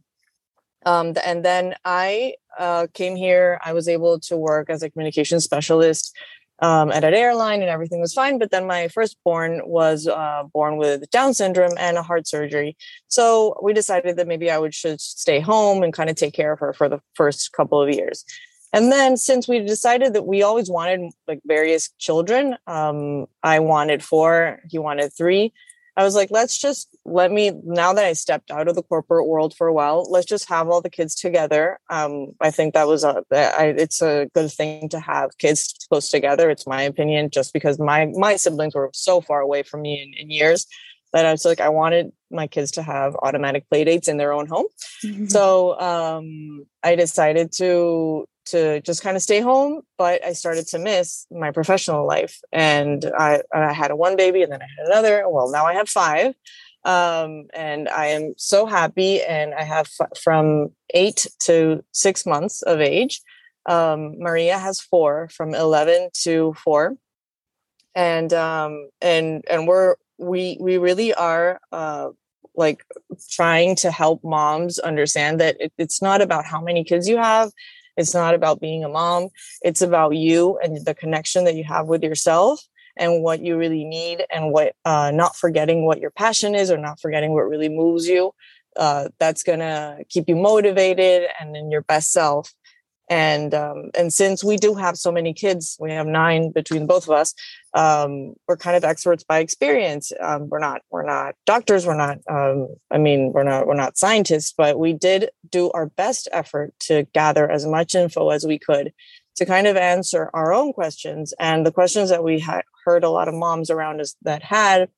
Um, 0.86 1.14
and 1.26 1.44
then 1.44 1.76
I 1.84 2.36
uh, 2.60 2.88
came 2.94 3.16
here. 3.16 3.60
I 3.64 3.74
was 3.74 3.88
able 3.88 4.20
to 4.22 4.38
work 4.38 4.70
as 4.70 4.84
a 4.84 4.90
communication 4.90 5.40
specialist 5.40 6.16
um, 6.64 6.92
at 6.94 7.04
an 7.04 7.14
airline 7.14 7.62
and 7.62 7.70
everything 7.70 8.00
was 8.00 8.14
fine. 8.14 8.40
But 8.40 8.50
then 8.50 8.66
my 8.66 8.88
firstborn 8.88 9.62
was 9.66 10.08
uh, 10.08 10.44
born 10.54 10.78
with 10.78 11.10
Down 11.12 11.34
syndrome 11.34 11.74
and 11.78 11.98
a 11.98 12.02
heart 12.02 12.26
surgery. 12.26 12.78
So 13.10 13.60
we 13.62 13.74
decided 13.74 14.16
that 14.16 14.28
maybe 14.28 14.50
I 14.50 14.58
would 14.58 14.74
should 14.74 15.02
stay 15.02 15.42
home 15.42 15.84
and 15.84 15.92
kind 15.92 16.10
of 16.10 16.16
take 16.16 16.34
care 16.34 16.54
of 16.54 16.60
her 16.60 16.72
for 16.74 16.88
the 16.88 17.02
first 17.16 17.52
couple 17.52 17.82
of 17.82 17.90
years. 17.94 18.24
And 18.72 18.92
then 18.92 19.18
since 19.18 19.48
we 19.48 19.60
decided 19.60 20.14
that 20.14 20.26
we 20.26 20.42
always 20.42 20.70
wanted 20.70 21.12
like 21.28 21.42
various 21.46 21.90
children, 22.00 22.56
um, 22.66 23.28
I 23.44 23.60
wanted 23.60 24.02
four, 24.02 24.62
he 24.70 24.80
wanted 24.80 25.14
three. 25.14 25.54
I 25.96 26.04
was 26.04 26.16
like, 26.16 26.32
let's 26.32 26.58
just 26.58 26.96
let 27.06 27.32
me 27.32 27.52
now 27.64 27.94
that 27.94 28.06
I 28.06 28.14
stepped 28.14 28.50
out 28.50 28.68
of 28.68 28.76
the 28.76 28.82
corporate 28.84 29.28
world 29.28 29.54
for 29.56 29.68
a 29.68 29.74
while, 29.74 30.04
let's 30.10 30.26
just 30.26 30.50
have 30.50 30.68
all 30.68 30.82
the 30.82 30.90
kids 30.90 31.14
together. 31.14 31.80
Um, 31.90 32.32
I 32.42 32.50
think 32.52 32.74
that 32.74 32.88
was 32.88 33.04
a 33.04 33.24
I, 33.32 33.76
it's 33.78 34.02
a 34.02 34.28
good 34.34 34.52
thing 34.52 34.90
to 34.90 35.00
have 35.00 35.38
kids 35.38 35.74
close 35.90 36.10
together. 36.10 36.50
It's 36.50 36.66
my 36.66 36.82
opinion, 36.82 37.30
just 37.30 37.54
because 37.54 37.80
my 37.80 38.12
my 38.14 38.38
siblings 38.38 38.74
were 38.74 38.90
so 38.94 39.22
far 39.22 39.42
away 39.42 39.64
from 39.64 39.82
me 39.82 40.02
in, 40.02 40.14
in 40.20 40.32
years 40.32 40.66
that 41.14 41.28
I 41.28 41.32
was 41.32 41.46
like, 41.46 41.62
I 41.62 41.70
wanted 41.70 42.12
my 42.32 42.48
kids 42.48 42.72
to 42.72 42.82
have 42.82 43.16
automatic 43.22 43.70
play 43.70 43.84
dates 43.84 44.08
in 44.08 44.18
their 44.18 44.34
own 44.34 44.48
home. 44.48 44.66
Mm-hmm. 45.06 45.28
So 45.28 45.80
um, 45.80 46.66
I 46.82 46.96
decided 46.96 47.52
to 47.58 48.26
to 48.46 48.82
just 48.82 49.02
kind 49.02 49.16
of 49.16 49.24
stay 49.24 49.40
home, 49.40 49.82
but 49.98 50.24
I 50.24 50.34
started 50.34 50.68
to 50.68 50.80
miss 50.80 51.26
my 51.32 51.52
professional 51.52 52.06
life. 52.06 52.42
And 52.52 53.06
I, 53.18 53.42
I 53.54 53.74
had 53.74 53.92
a 53.92 53.96
one 53.96 54.16
baby 54.16 54.44
and 54.44 54.52
then 54.52 54.62
I 54.62 54.68
had 54.78 54.88
another. 54.88 55.24
Well, 55.28 55.52
now 55.52 55.66
I 55.66 55.74
have 55.74 55.90
five. 55.90 56.34
Um, 56.86 57.46
and 57.54 57.88
I 57.88 58.08
am 58.08 58.34
so 58.38 58.66
happy. 58.66 59.22
And 59.22 59.54
I 59.54 59.64
have 59.64 59.90
f- 60.00 60.20
from 60.22 60.72
eight 60.94 61.28
to 61.44 61.84
six 61.92 62.26
months 62.26 62.62
of 62.62 62.82
age. 62.82 63.22
Um, 63.66 64.20
Maria 64.20 64.58
has 64.58 64.82
four 64.82 65.30
from 65.30 65.56
11 65.56 66.10
to 66.24 66.54
four. 66.62 66.98
And, 67.96 68.34
um, 68.34 68.90
and, 69.02 69.46
and 69.50 69.68
we're, 69.68 69.96
we, 70.18 70.58
we 70.60 70.78
really 70.78 71.14
are, 71.14 71.60
uh, 71.72 72.10
like 72.56 72.86
trying 73.32 73.76
to 73.76 73.90
help 73.90 74.24
moms 74.24 74.78
understand 74.80 75.40
that 75.40 75.56
it, 75.60 75.74
it's 75.78 76.02
not 76.02 76.22
about 76.22 76.46
how 76.46 76.62
many 76.62 76.84
kids 76.84 77.08
you 77.08 77.18
have 77.18 77.52
it's 77.98 78.14
not 78.14 78.34
about 78.34 78.60
being 78.60 78.84
a 78.84 78.90
mom. 78.90 79.30
It's 79.62 79.82
about 79.82 80.16
you 80.16 80.58
and 80.64 80.86
the 80.86 80.96
connection 80.96 81.46
that 81.46 81.56
you 81.56 81.64
have 81.64 81.88
with 81.88 82.04
yourself 82.04 82.62
and 82.98 83.24
what 83.24 83.42
you 83.42 83.58
really 83.58 83.84
need 83.84 84.26
and 84.32 84.52
what 84.52 84.76
uh, 84.86 85.12
not 85.12 85.36
forgetting 85.36 85.86
what 85.86 86.00
your 86.00 86.12
passion 86.12 86.56
is 86.56 86.72
or 86.72 86.78
not 86.78 87.00
forgetting 87.00 87.34
what 87.34 87.50
really 87.50 87.70
moves 87.70 88.08
you. 88.08 88.34
Uh, 88.76 89.10
that's 89.20 89.44
going 89.44 89.60
to 89.60 90.04
keep 90.10 90.28
you 90.28 90.36
motivated 90.36 91.30
and 91.40 91.56
in 91.56 91.70
your 91.70 91.82
best 91.82 92.12
self. 92.12 92.52
And 93.10 93.54
um, 93.54 93.90
and 93.98 94.14
since 94.14 94.44
we 94.44 94.58
do 94.58 94.74
have 94.76 94.98
so 94.98 95.12
many 95.12 95.34
kids 95.34 95.78
we 95.80 95.92
have 95.92 96.08
nine 96.08 96.52
between 96.52 96.88
both 96.88 97.04
of 97.04 97.12
us 97.12 97.34
um, 97.74 98.34
we're 98.48 98.56
kind 98.56 98.78
of 98.78 98.84
experts 98.84 99.24
by 99.24 99.40
experience. 99.40 100.12
Um, 100.22 100.48
we're 100.48 100.60
not 100.60 100.82
we're 100.90 101.06
not 101.06 101.36
doctors 101.46 101.86
we're 101.86 101.98
not 101.98 102.20
um, 102.30 102.68
i 102.92 102.98
mean 102.98 103.32
we're 103.34 103.44
not 103.44 103.68
we're 103.68 103.74
not 103.74 103.98
scientists 103.98 104.54
but 104.56 104.80
we 104.80 104.94
did 104.94 105.30
do 105.50 105.72
our 105.72 105.88
best 105.88 106.28
effort 106.32 106.74
to 106.80 107.04
gather 107.14 107.50
as 107.50 107.66
much 107.66 107.96
info 107.96 108.30
as 108.30 108.46
we 108.46 108.58
could 108.58 108.94
to 109.36 109.46
kind 109.46 109.68
of 109.68 109.76
answer 109.76 110.30
our 110.34 110.54
own 110.54 110.74
questions. 110.74 111.34
And 111.40 111.66
the 111.66 111.72
questions 111.72 112.10
that 112.10 112.24
we 112.24 112.46
heard 112.86 113.04
a 113.04 113.10
lot 113.10 113.28
of 113.28 113.34
moms 113.34 113.70
around 113.70 114.02
us 114.02 114.16
that 114.24 114.44
had 114.44 114.90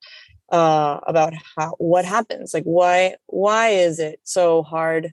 uh, 0.52 1.00
about 1.08 1.34
how 1.58 1.72
what 1.80 2.06
happens 2.06 2.54
like 2.54 2.64
why 2.66 3.16
why 3.26 3.70
is 3.70 3.98
it 3.98 4.20
so 4.24 4.62
hard 4.62 5.12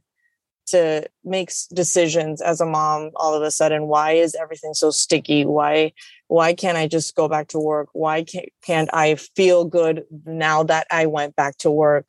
to 0.72 1.06
make 1.24 1.50
decisions 1.72 2.42
as 2.42 2.60
a 2.60 2.66
mom 2.66 3.10
all 3.16 3.34
of 3.34 3.42
a 3.42 3.50
sudden 3.50 3.86
why 3.86 4.12
is 4.12 4.34
everything 4.34 4.74
so 4.74 4.90
sticky? 4.90 5.44
Why 5.44 5.92
why 6.28 6.54
can't 6.54 6.78
i 6.78 6.86
just 6.86 7.14
go 7.14 7.28
back 7.28 7.48
to 7.48 7.58
work? 7.58 7.88
Why 7.92 8.24
can't, 8.24 8.48
can't 8.62 8.90
i 8.92 9.14
feel 9.14 9.64
good 9.64 10.04
now 10.26 10.62
that 10.64 10.86
i 10.90 11.06
went 11.06 11.36
back 11.36 11.56
to 11.58 11.70
work? 11.70 12.08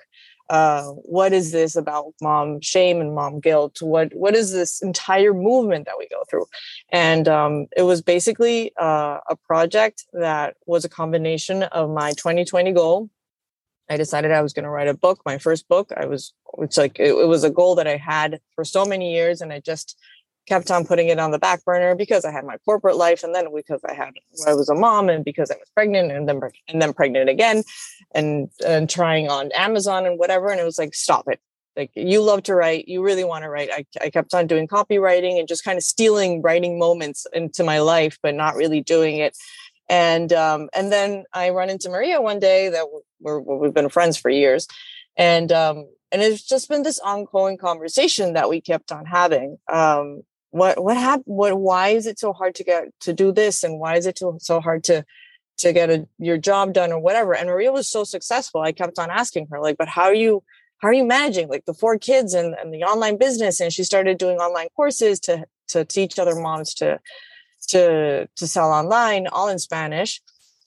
Uh, 0.50 0.84
what 1.17 1.32
is 1.34 1.51
this 1.51 1.75
about 1.75 2.13
mom 2.22 2.60
shame 2.62 3.00
and 3.00 3.15
mom 3.15 3.39
guilt? 3.39 3.82
What 3.82 4.13
what 4.13 4.36
is 4.36 4.51
this 4.51 4.82
entire 4.82 5.34
movement 5.34 5.86
that 5.86 5.96
we 5.98 6.08
go 6.08 6.24
through? 6.29 6.46
And 6.91 7.27
um, 7.27 7.67
it 7.77 7.84
was 7.84 8.01
basically 8.01 8.72
uh, 8.79 9.20
a 9.29 9.36
project 9.36 10.05
that 10.13 10.55
was 10.65 10.84
a 10.86 10.89
combination 10.89 11.63
of 11.63 11.89
my 11.89 12.12
2020 12.12 12.74
goal 12.74 13.10
I 13.89 13.97
decided 13.97 14.31
I 14.31 14.41
was 14.41 14.53
going 14.53 14.63
to 14.63 14.69
write 14.69 14.87
a 14.87 14.93
book, 14.93 15.21
my 15.25 15.37
first 15.37 15.67
book. 15.67 15.91
I 15.95 16.05
was, 16.05 16.33
it's 16.59 16.77
like, 16.77 16.99
it, 16.99 17.13
it, 17.13 17.27
was 17.27 17.43
a 17.43 17.49
goal 17.49 17.75
that 17.75 17.87
I 17.87 17.97
had 17.97 18.39
for 18.55 18.63
so 18.63 18.85
many 18.85 19.13
years. 19.13 19.41
And 19.41 19.51
I 19.51 19.59
just 19.59 19.97
kept 20.47 20.71
on 20.71 20.85
putting 20.85 21.09
it 21.09 21.19
on 21.19 21.31
the 21.31 21.39
back 21.39 21.63
burner 21.65 21.95
because 21.95 22.25
I 22.25 22.31
had 22.31 22.45
my 22.45 22.57
corporate 22.65 22.95
life. 22.95 23.23
And 23.23 23.35
then 23.35 23.47
because 23.53 23.81
I 23.83 23.93
had, 23.93 24.13
I 24.47 24.53
was 24.53 24.69
a 24.69 24.75
mom 24.75 25.09
and 25.09 25.23
because 25.23 25.51
I 25.51 25.55
was 25.55 25.69
pregnant 25.73 26.11
and 26.11 26.27
then, 26.27 26.41
and 26.67 26.81
then 26.81 26.93
pregnant 26.93 27.29
again 27.29 27.63
and, 28.13 28.49
and 28.65 28.89
trying 28.89 29.29
on 29.29 29.51
Amazon 29.53 30.05
and 30.05 30.17
whatever. 30.17 30.49
And 30.49 30.59
it 30.59 30.65
was 30.65 30.79
like, 30.79 30.93
stop 30.93 31.27
it. 31.27 31.39
Like 31.75 31.91
you 31.95 32.21
love 32.21 32.43
to 32.43 32.55
write, 32.55 32.87
you 32.87 33.03
really 33.03 33.23
want 33.23 33.43
to 33.43 33.49
write. 33.49 33.69
I, 33.71 33.85
I 33.99 34.09
kept 34.11 34.33
on 34.35 34.47
doing 34.47 34.67
copywriting 34.67 35.39
and 35.39 35.47
just 35.47 35.63
kind 35.63 35.77
of 35.77 35.83
stealing 35.83 36.41
writing 36.41 36.77
moments 36.77 37.25
into 37.33 37.63
my 37.63 37.79
life, 37.79 38.19
but 38.21 38.35
not 38.35 38.55
really 38.55 38.81
doing 38.81 39.17
it 39.17 39.35
and 39.89 40.31
um, 40.31 40.69
and 40.73 40.91
then 40.91 41.25
I 41.33 41.49
run 41.49 41.69
into 41.69 41.89
Maria 41.89 42.21
one 42.21 42.39
day 42.39 42.69
that 42.69 42.85
we're, 43.24 43.39
we've 43.39 43.74
been 43.74 43.89
friends 43.89 44.18
for 44.18 44.30
years, 44.30 44.68
and 45.18 45.51
um, 45.51 45.88
and 46.12 46.22
it's 46.22 46.44
just 46.44 46.70
been 46.70 46.84
this 46.84 47.00
ongoing 47.00 47.58
conversation 47.58 48.34
that 48.34 48.50
we 48.50 48.62
kept 48.62 48.92
on 48.92 49.06
having. 49.06 49.58
Um, 49.72 50.22
what 50.51 50.84
what 50.84 50.98
happened? 50.98 51.25
What 51.25 51.60
why 51.60 51.89
is 51.89 52.06
it 52.06 52.20
so 52.20 52.34
hard 52.34 52.53
to 52.56 52.63
get 52.63 52.86
to 53.01 53.13
do 53.13 53.32
this, 53.32 53.63
and 53.63 53.80
why 53.80 53.96
is 53.98 54.06
it 54.06 54.20
so 54.20 54.62
hard 54.62 54.84
to 54.86 55.03
to 55.58 55.74
get 55.74 55.89
a, 55.89 56.08
your 56.20 56.38
job 56.38 56.74
done 56.74 56.92
or 56.92 57.00
whatever? 57.00 57.34
And 57.36 57.50
Maria 57.50 57.72
was 57.72 57.89
so 57.89 58.03
successful. 58.03 58.62
I 58.62 58.72
kept 58.72 59.00
on 59.00 59.10
asking 59.10 59.48
her 59.51 59.60
like, 59.60 59.77
but 59.77 59.88
how 59.88 60.03
are 60.03 60.13
you? 60.13 60.44
How 60.77 60.89
are 60.89 60.94
you 60.94 61.06
managing 61.06 61.48
like 61.48 61.63
the 61.65 61.74
four 61.74 61.98
kids 61.98 62.34
and, 62.34 62.56
and 62.56 62.74
the 62.74 62.84
online 62.84 63.18
business? 63.18 63.62
And 63.62 63.72
she 63.72 63.84
started 63.84 64.18
doing 64.18 64.38
online 64.38 64.68
courses 64.75 65.20
to 65.22 65.46
to 65.70 65.86
teach 65.86 66.20
other 66.20 66.36
moms 66.36 66.74
to 66.75 67.00
to 67.70 68.27
to 68.36 68.48
sell 68.48 68.72
online, 68.72 69.27
all 69.27 69.48
in 69.50 69.60
Spanish. 69.60 70.22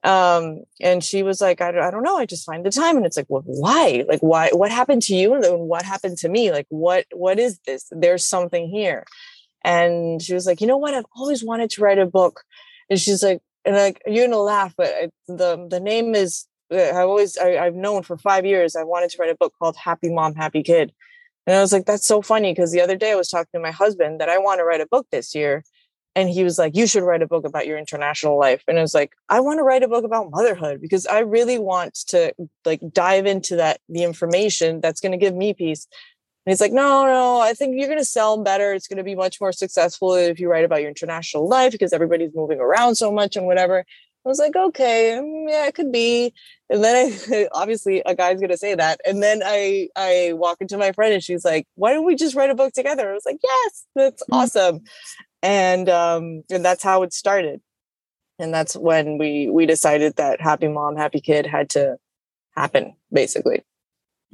Um, 0.06 0.62
and 0.80 1.02
she 1.02 1.24
was 1.24 1.40
like, 1.40 1.60
I, 1.60 1.70
I 1.70 1.90
don't 1.90 2.04
know, 2.04 2.16
I 2.16 2.26
just 2.26 2.46
find 2.46 2.64
the 2.64 2.70
time. 2.70 2.96
And 2.96 3.04
it's 3.04 3.16
like, 3.16 3.26
well, 3.28 3.42
why? 3.44 4.04
Like, 4.08 4.20
why? 4.20 4.50
What 4.52 4.70
happened 4.70 5.02
to 5.02 5.16
you? 5.16 5.34
And 5.34 5.68
what 5.68 5.82
happened 5.82 6.16
to 6.18 6.28
me? 6.28 6.52
Like, 6.52 6.66
what 6.68 7.06
what 7.12 7.40
is 7.40 7.58
this? 7.66 7.88
There's 7.90 8.24
something 8.24 8.68
here. 8.68 9.04
And 9.64 10.22
she 10.22 10.32
was 10.32 10.46
like, 10.46 10.60
you 10.60 10.68
know 10.68 10.76
what? 10.76 10.94
I've 10.94 11.06
always 11.16 11.42
wanted 11.42 11.70
to 11.70 11.82
write 11.82 11.98
a 11.98 12.06
book. 12.06 12.44
And 12.88 13.00
she's 13.00 13.24
like, 13.24 13.40
and 13.64 13.74
like 13.74 14.00
you're 14.06 14.28
gonna 14.28 14.38
laugh, 14.38 14.74
but 14.78 15.10
the 15.26 15.66
the 15.68 15.80
name 15.80 16.14
is 16.14 16.46
uh, 16.72 16.76
I 16.76 17.00
always 17.00 17.36
I, 17.36 17.56
I've 17.58 17.74
known 17.74 18.04
for 18.04 18.16
five 18.16 18.46
years 18.46 18.76
I 18.76 18.84
wanted 18.84 19.10
to 19.10 19.16
write 19.18 19.30
a 19.30 19.36
book 19.36 19.54
called 19.58 19.76
Happy 19.76 20.08
Mom, 20.08 20.36
Happy 20.36 20.62
Kid. 20.62 20.92
And 21.48 21.56
I 21.56 21.60
was 21.60 21.72
like, 21.72 21.86
that's 21.86 22.06
so 22.06 22.22
funny 22.22 22.52
because 22.52 22.70
the 22.70 22.80
other 22.80 22.96
day 22.96 23.10
I 23.10 23.16
was 23.16 23.28
talking 23.28 23.50
to 23.54 23.60
my 23.60 23.72
husband 23.72 24.20
that 24.20 24.28
I 24.28 24.38
want 24.38 24.60
to 24.60 24.64
write 24.64 24.80
a 24.80 24.86
book 24.86 25.08
this 25.10 25.34
year 25.34 25.64
and 26.16 26.30
he 26.30 26.42
was 26.42 26.58
like 26.58 26.74
you 26.74 26.86
should 26.86 27.04
write 27.04 27.22
a 27.22 27.26
book 27.28 27.44
about 27.44 27.66
your 27.66 27.78
international 27.78 28.36
life 28.36 28.64
and 28.66 28.78
i 28.78 28.82
was 28.82 28.94
like 28.94 29.12
i 29.28 29.38
want 29.38 29.58
to 29.58 29.62
write 29.62 29.84
a 29.84 29.88
book 29.88 30.04
about 30.04 30.30
motherhood 30.30 30.80
because 30.80 31.06
i 31.06 31.20
really 31.20 31.58
want 31.58 31.94
to 31.94 32.32
like 32.64 32.80
dive 32.92 33.26
into 33.26 33.54
that 33.54 33.78
the 33.88 34.02
information 34.02 34.80
that's 34.80 35.00
going 35.00 35.12
to 35.12 35.18
give 35.18 35.34
me 35.34 35.54
peace 35.54 35.86
and 36.44 36.52
he's 36.52 36.60
like 36.60 36.72
no 36.72 37.06
no 37.06 37.38
i 37.40 37.52
think 37.52 37.76
you're 37.76 37.86
going 37.86 37.98
to 37.98 38.04
sell 38.04 38.42
better 38.42 38.72
it's 38.72 38.88
going 38.88 38.96
to 38.96 39.04
be 39.04 39.14
much 39.14 39.40
more 39.40 39.52
successful 39.52 40.14
if 40.14 40.40
you 40.40 40.50
write 40.50 40.64
about 40.64 40.80
your 40.80 40.88
international 40.88 41.46
life 41.46 41.70
because 41.70 41.92
everybody's 41.92 42.34
moving 42.34 42.58
around 42.58 42.96
so 42.96 43.12
much 43.12 43.36
and 43.36 43.46
whatever 43.46 43.84
I 44.24 44.28
was 44.28 44.40
like, 44.40 44.56
okay, 44.56 45.20
mm, 45.22 45.48
yeah, 45.48 45.68
it 45.68 45.76
could 45.76 45.92
be. 45.92 46.34
And 46.68 46.82
then 46.82 47.12
I 47.32 47.46
obviously 47.52 48.02
a 48.04 48.12
guy's 48.12 48.40
gonna 48.40 48.56
say 48.56 48.74
that. 48.74 49.00
And 49.06 49.22
then 49.22 49.40
I 49.44 49.88
I 49.94 50.32
walk 50.32 50.56
into 50.60 50.76
my 50.76 50.90
friend 50.90 51.14
and 51.14 51.22
she's 51.22 51.44
like, 51.44 51.68
why 51.76 51.92
don't 51.92 52.04
we 52.04 52.16
just 52.16 52.34
write 52.34 52.50
a 52.50 52.56
book 52.56 52.72
together? 52.72 53.08
I 53.08 53.12
was 53.12 53.24
like, 53.24 53.38
yes, 53.40 53.86
that's 53.94 54.24
mm-hmm. 54.24 54.34
awesome 54.34 54.80
and 55.46 55.88
um, 55.88 56.42
and 56.50 56.64
that's 56.64 56.82
how 56.82 57.02
it 57.02 57.12
started 57.12 57.60
and 58.38 58.52
that's 58.52 58.76
when 58.76 59.16
we 59.16 59.48
we 59.48 59.64
decided 59.64 60.16
that 60.16 60.40
happy 60.40 60.68
mom 60.68 60.96
happy 60.96 61.20
kid 61.20 61.46
had 61.46 61.70
to 61.70 61.96
happen 62.54 62.94
basically 63.12 63.62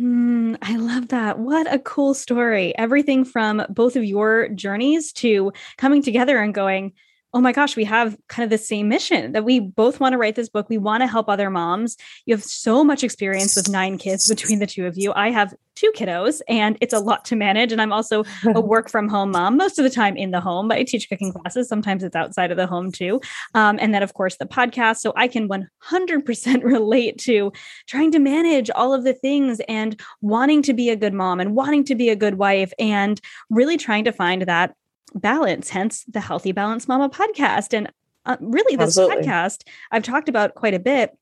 Mm, 0.01 0.57
I 0.63 0.77
love 0.77 1.09
that. 1.09 1.39
What 1.39 1.73
a 1.73 1.79
cool 1.79 2.15
story. 2.15 2.77
Everything 2.79 3.27
from 3.27 3.63
both 3.69 3.95
of 3.95 4.03
your 4.03 4.49
journeys 4.49 5.13
to 5.15 5.53
coming 5.77 6.03
together 6.03 6.39
and 6.39 6.55
going, 6.55 6.95
oh 7.35 7.41
my 7.41 7.53
gosh, 7.53 7.77
we 7.77 7.85
have 7.85 8.17
kind 8.29 8.45
of 8.45 8.51
the 8.51 8.63
same 8.63 8.89
mission 8.89 9.33
that 9.33 9.45
we 9.45 9.59
both 9.59 10.01
want 10.01 10.13
to 10.13 10.19
write 10.19 10.35
this 10.35 10.49
book. 10.49 10.69
We 10.69 10.79
want 10.79 11.03
to 11.03 11.07
help 11.07 11.29
other 11.29 11.49
moms. 11.49 11.97
You 12.27 12.35
have 12.35 12.45
so 12.45 12.85
much 12.85 13.03
experience 13.03 13.57
with 13.57 13.71
nine 13.71 13.97
kids 13.97 14.29
between 14.29 14.59
the 14.59 14.67
two 14.67 14.87
of 14.87 14.99
you. 14.99 15.13
I 15.15 15.31
have 15.31 15.55
two 15.75 15.91
kiddos 15.97 16.43
and 16.49 16.77
it's 16.83 16.93
a 16.93 16.99
lot 16.99 17.25
to 17.25 17.37
manage. 17.37 17.73
And 17.73 17.81
I'm 17.81 17.93
also 17.93 18.25
a 18.55 18.61
work 18.73 18.91
from 18.91 19.09
home 19.09 19.31
mom, 19.31 19.57
most 19.57 19.79
of 19.79 19.85
the 19.85 19.91
time 19.91 20.17
in 20.17 20.31
the 20.31 20.41
home, 20.41 20.69
but 20.69 20.77
I 20.77 20.83
teach 20.83 21.09
cooking 21.09 21.33
classes. 21.33 21.69
Sometimes 21.69 22.05
it's 22.05 22.15
outside 22.15 22.51
of 22.51 22.59
the 22.59 22.67
home 22.67 22.93
too. 22.93 23.21
Um, 23.55 23.79
and 23.81 23.95
then, 23.95 24.03
of 24.03 24.13
course, 24.13 24.37
the 24.37 24.45
podcast. 24.45 24.99
So 24.99 25.15
I 25.17 25.27
can 25.27 25.49
100% 25.49 26.63
relate 26.65 27.19
to 27.21 27.51
trying 27.87 28.13
to 28.13 28.19
manage 28.19 28.69
all 28.71 28.93
of 28.93 29.05
the 29.05 29.15
things 29.15 29.61
and 29.69 29.99
wanting 30.21 30.63
to 30.63 30.75
be 30.75 30.91
a 30.91 30.97
good 30.97 31.15
mom 31.15 31.41
and 31.41 31.57
wanting 31.57 31.85
to 31.85 31.95
be 31.95 32.11
a 32.11 32.17
good 32.17 32.35
wife 32.35 32.73
and 32.79 33.21
really 33.49 33.79
trying 33.79 34.05
to 34.05 34.13
find 34.13 34.43
that 34.43 34.75
balance, 35.15 35.71
hence 35.71 36.05
the 36.05 36.21
Healthy 36.21 36.53
Balance 36.53 36.89
Mama 36.89 37.09
podcast. 37.09 37.77
And 37.77 37.91
uh, 38.25 38.37
really, 38.41 38.77
this 38.77 38.99
Absolutely. 38.99 39.27
podcast 39.27 39.63
I've 39.91 40.03
talked 40.03 40.29
about 40.29 40.55
quite 40.55 40.75
a 40.75 40.79
bit 40.79 41.17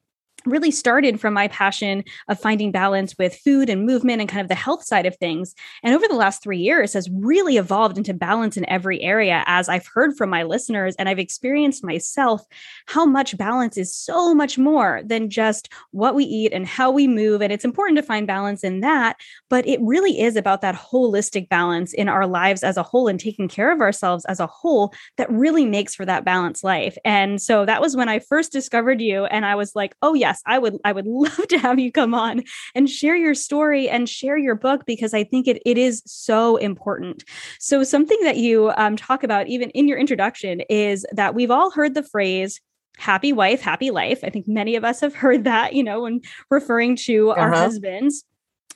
really 0.47 0.71
started 0.71 1.21
from 1.21 1.35
my 1.35 1.49
passion 1.49 2.05
of 2.29 2.41
finding 2.41 2.73
balance 2.73 3.17
with 3.19 3.37
food 3.37 3.69
and 3.69 3.87
movement 3.87 4.21
and 4.21 4.29
kind 4.29 4.41
of 4.43 4.49
the 4.49 4.55
health 4.55 4.85
side 4.85 5.07
of 5.07 5.17
things. 5.17 5.55
And 5.83 5.95
over 5.95 6.07
the 6.09 6.15
last 6.15 6.43
3 6.43 6.59
years 6.59 6.93
has 6.93 7.09
really 7.11 7.57
evolved 7.57 7.99
into 7.99 8.15
balance 8.15 8.57
in 8.57 8.69
every 8.69 9.01
area 9.03 9.45
as 9.47 9.69
I've 9.69 9.87
heard 9.87 10.17
from 10.17 10.31
my 10.31 10.43
listeners 10.43 10.95
and 10.97 11.09
I've 11.09 11.19
experienced 11.19 11.85
myself 11.85 12.43
how 12.87 13.05
much 13.05 13.37
balance 13.37 13.77
is 13.77 13.95
so 13.95 14.35
much 14.35 14.59
more 14.59 15.03
than 15.05 15.31
just 15.31 15.73
what 15.91 16.15
we 16.15 16.25
eat 16.25 16.53
and 16.53 16.67
how 16.67 16.91
we 16.91 17.07
move. 17.07 17.43
And 17.43 17.53
it's 17.53 17.65
important 17.65 17.97
to 17.97 18.03
find 18.03 18.27
balance 18.27 18.65
in 18.65 18.81
that 18.81 19.17
but 19.49 19.67
it 19.67 19.81
really 19.83 20.21
is 20.21 20.37
about 20.37 20.61
that 20.63 20.75
holistic 20.75 21.49
balance 21.49 21.93
in 21.93 22.09
our 22.09 22.27
lives 22.27 22.63
as 22.63 22.77
a 22.77 22.83
whole 22.83 23.09
and 23.09 23.19
taking 23.19 23.49
care 23.49 23.73
of 23.73 23.81
ourselves 23.81 24.25
as 24.27 24.41
a 24.41 24.47
whole 24.47 24.93
that 25.17 25.31
really 25.31 25.67
makes 25.67 25.95
for 25.95 26.07
that 26.07 26.25
balanced 26.25 26.65
life. 26.65 26.97
And 27.05 27.41
so 27.41 27.67
that 27.67 27.81
was 27.81 27.97
when 27.97 28.09
I 28.09 28.19
first 28.21 28.53
discovered 28.53 29.01
you 29.01 29.25
and 29.27 29.45
I 29.45 29.55
was 29.55 29.75
like 29.75 29.95
oh 30.03 30.15
yeah 30.15 30.30
yes, 30.31 30.43
I 30.47 30.59
would 30.59 30.79
I 30.85 30.93
would 30.93 31.07
love 31.09 31.49
to 31.49 31.59
have 31.59 31.79
you 31.79 31.93
come 31.93 32.15
on 32.15 32.43
and 32.75 32.89
share 32.89 33.17
your 33.17 33.35
story 33.35 33.89
and 33.89 34.09
share 34.09 34.39
your 34.39 34.55
book 34.55 34.85
because 34.87 35.15
I 35.15 35.25
think 35.25 35.49
it 35.49 35.63
it 35.67 35.79
is 35.79 36.03
so 36.07 36.57
important. 36.57 37.25
So 37.59 37.83
something 37.83 38.19
that 38.23 38.37
you 38.37 38.73
um, 38.77 38.97
talk 38.97 39.23
about 39.23 39.49
even 39.49 39.71
in 39.71 39.89
your 39.89 39.99
introduction 39.99 40.61
is 40.69 41.05
that 41.13 41.35
we've 41.35 41.51
all 41.51 41.71
heard 41.71 41.95
the 41.95 42.03
phrase 42.03 42.61
happy 42.99 43.33
wife 43.33 43.63
happy 43.63 43.91
life 43.91 44.19
i 44.25 44.29
think 44.29 44.47
many 44.47 44.77
of 44.77 44.85
us 44.85 45.01
have 45.01 45.15
heard 45.15 45.45
that 45.45 45.73
you 45.73 45.83
know 45.83 46.03
when 46.03 46.21
referring 46.51 46.95
to 46.95 47.31
uh-huh. 47.31 47.41
our 47.41 47.51
husbands 47.51 48.25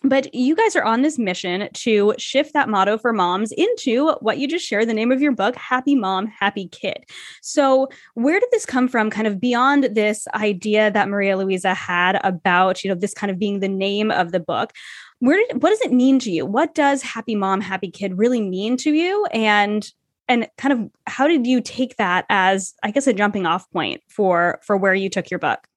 but 0.05 0.33
you 0.35 0.55
guys 0.55 0.77
are 0.77 0.85
on 0.85 1.01
this 1.03 1.19
mission 1.19 1.69
to 1.73 2.15
shift 2.19 2.53
that 2.53 2.69
motto 2.69 2.99
for 2.99 3.13
moms 3.13 3.51
into 3.53 4.11
what 4.21 4.39
you 4.39 4.47
just 4.47 4.67
shared 4.67 4.89
the 4.89 4.95
name 4.95 5.11
of 5.11 5.23
your 5.23 5.33
book 5.33 5.57
happy 5.57 5.95
mom 5.95 6.27
happy 6.27 6.69
kid. 6.69 7.05
So 7.41 7.89
where 8.13 8.39
did 8.39 8.51
this 8.53 8.67
come 8.67 8.87
from 8.87 9.11
kind 9.11 9.27
of 9.27 9.41
beyond 9.41 9.85
this 9.95 10.29
idea 10.35 10.91
that 10.91 11.09
maria 11.09 11.37
luisa 11.37 11.75
had 11.75 12.21
about 12.23 12.85
you 12.85 12.91
know 12.91 12.95
this 12.95 13.15
kind 13.15 13.31
of 13.31 13.39
being 13.39 13.61
the 13.61 13.69
name 13.69 14.11
of 14.11 14.31
the 14.31 14.41
book? 14.41 14.73
Where 15.21 15.39
did 15.39 15.63
what 15.63 15.71
does 15.71 15.81
it 15.81 15.93
mean 15.93 16.19
to 16.21 16.31
you? 16.31 16.45
What 16.45 16.75
does 16.75 17.03
happy 17.03 17.35
mom 17.35 17.63
happy 17.63 17.91
kid 17.91 18.19
really 18.19 18.43
mean 18.43 18.77
to 18.79 18.93
you? 18.93 19.27
And 19.33 19.91
and 20.29 20.49
kind 20.59 20.73
of 20.73 20.91
how 21.07 21.27
did 21.27 21.47
you 21.47 21.61
take 21.61 21.97
that 21.97 22.25
as 22.31 22.73
i 22.83 22.91
guess 22.91 23.07
a 23.07 23.13
jumping 23.13 23.45
off 23.45 23.71
point 23.71 24.01
for 24.09 24.59
for 24.63 24.75
where 24.75 24.95
you 24.95 25.11
took 25.11 25.31
your 25.31 25.39
book 25.39 25.69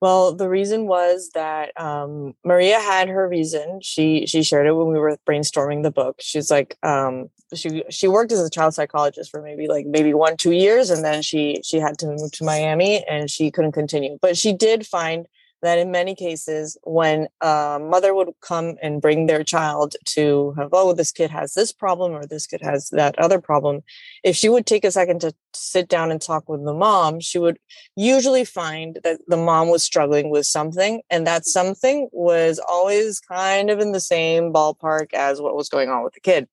Well, 0.00 0.34
the 0.34 0.48
reason 0.48 0.86
was 0.86 1.30
that 1.34 1.78
um, 1.78 2.34
Maria 2.42 2.80
had 2.80 3.08
her 3.08 3.28
reason. 3.28 3.80
She 3.82 4.26
she 4.26 4.42
shared 4.42 4.66
it 4.66 4.72
when 4.72 4.88
we 4.88 4.98
were 4.98 5.18
brainstorming 5.28 5.82
the 5.82 5.90
book. 5.90 6.16
She's 6.20 6.50
like, 6.50 6.78
um, 6.82 7.28
she 7.54 7.84
she 7.90 8.08
worked 8.08 8.32
as 8.32 8.40
a 8.40 8.48
child 8.48 8.72
psychologist 8.72 9.30
for 9.30 9.42
maybe 9.42 9.68
like 9.68 9.84
maybe 9.86 10.14
one 10.14 10.38
two 10.38 10.52
years, 10.52 10.88
and 10.88 11.04
then 11.04 11.20
she 11.20 11.60
she 11.62 11.78
had 11.78 11.98
to 11.98 12.06
move 12.06 12.32
to 12.32 12.44
Miami, 12.44 13.04
and 13.04 13.30
she 13.30 13.50
couldn't 13.50 13.72
continue. 13.72 14.16
But 14.22 14.38
she 14.38 14.54
did 14.54 14.86
find 14.86 15.26
that 15.62 15.78
in 15.78 15.90
many 15.90 16.14
cases, 16.14 16.76
when 16.84 17.28
a 17.40 17.78
mother 17.80 18.14
would 18.14 18.30
come 18.40 18.76
and 18.82 19.02
bring 19.02 19.26
their 19.26 19.44
child 19.44 19.94
to 20.06 20.54
have, 20.56 20.70
oh, 20.72 20.92
this 20.92 21.12
kid 21.12 21.30
has 21.30 21.54
this 21.54 21.72
problem 21.72 22.12
or 22.12 22.26
this 22.26 22.46
kid 22.46 22.60
has 22.62 22.88
that 22.90 23.18
other 23.18 23.40
problem, 23.40 23.82
if 24.24 24.36
she 24.36 24.48
would 24.48 24.66
take 24.66 24.84
a 24.84 24.90
second 24.90 25.20
to 25.20 25.34
sit 25.52 25.88
down 25.88 26.10
and 26.10 26.20
talk 26.20 26.48
with 26.48 26.64
the 26.64 26.74
mom, 26.74 27.20
she 27.20 27.38
would 27.38 27.58
usually 27.96 28.44
find 28.44 28.98
that 29.04 29.20
the 29.26 29.36
mom 29.36 29.68
was 29.68 29.82
struggling 29.82 30.30
with 30.30 30.46
something. 30.46 31.02
And 31.10 31.26
that 31.26 31.46
something 31.46 32.08
was 32.12 32.58
always 32.58 33.20
kind 33.20 33.70
of 33.70 33.80
in 33.80 33.92
the 33.92 34.00
same 34.00 34.52
ballpark 34.52 35.12
as 35.12 35.40
what 35.40 35.56
was 35.56 35.68
going 35.68 35.88
on 35.88 36.02
with 36.02 36.14
the 36.14 36.20
kid. 36.20 36.48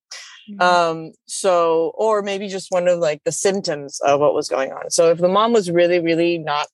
Mm-hmm. 0.49 0.61
Um, 0.61 1.11
so, 1.25 1.91
or 1.95 2.21
maybe 2.21 2.47
just 2.47 2.71
one 2.71 2.87
of 2.87 2.99
like 2.99 3.23
the 3.23 3.31
symptoms 3.31 3.99
of 4.01 4.19
what 4.19 4.33
was 4.33 4.47
going 4.47 4.71
on. 4.71 4.89
So 4.89 5.11
if 5.11 5.17
the 5.17 5.27
mom 5.27 5.53
was 5.53 5.69
really, 5.69 5.99
really 5.99 6.37
not, 6.37 6.67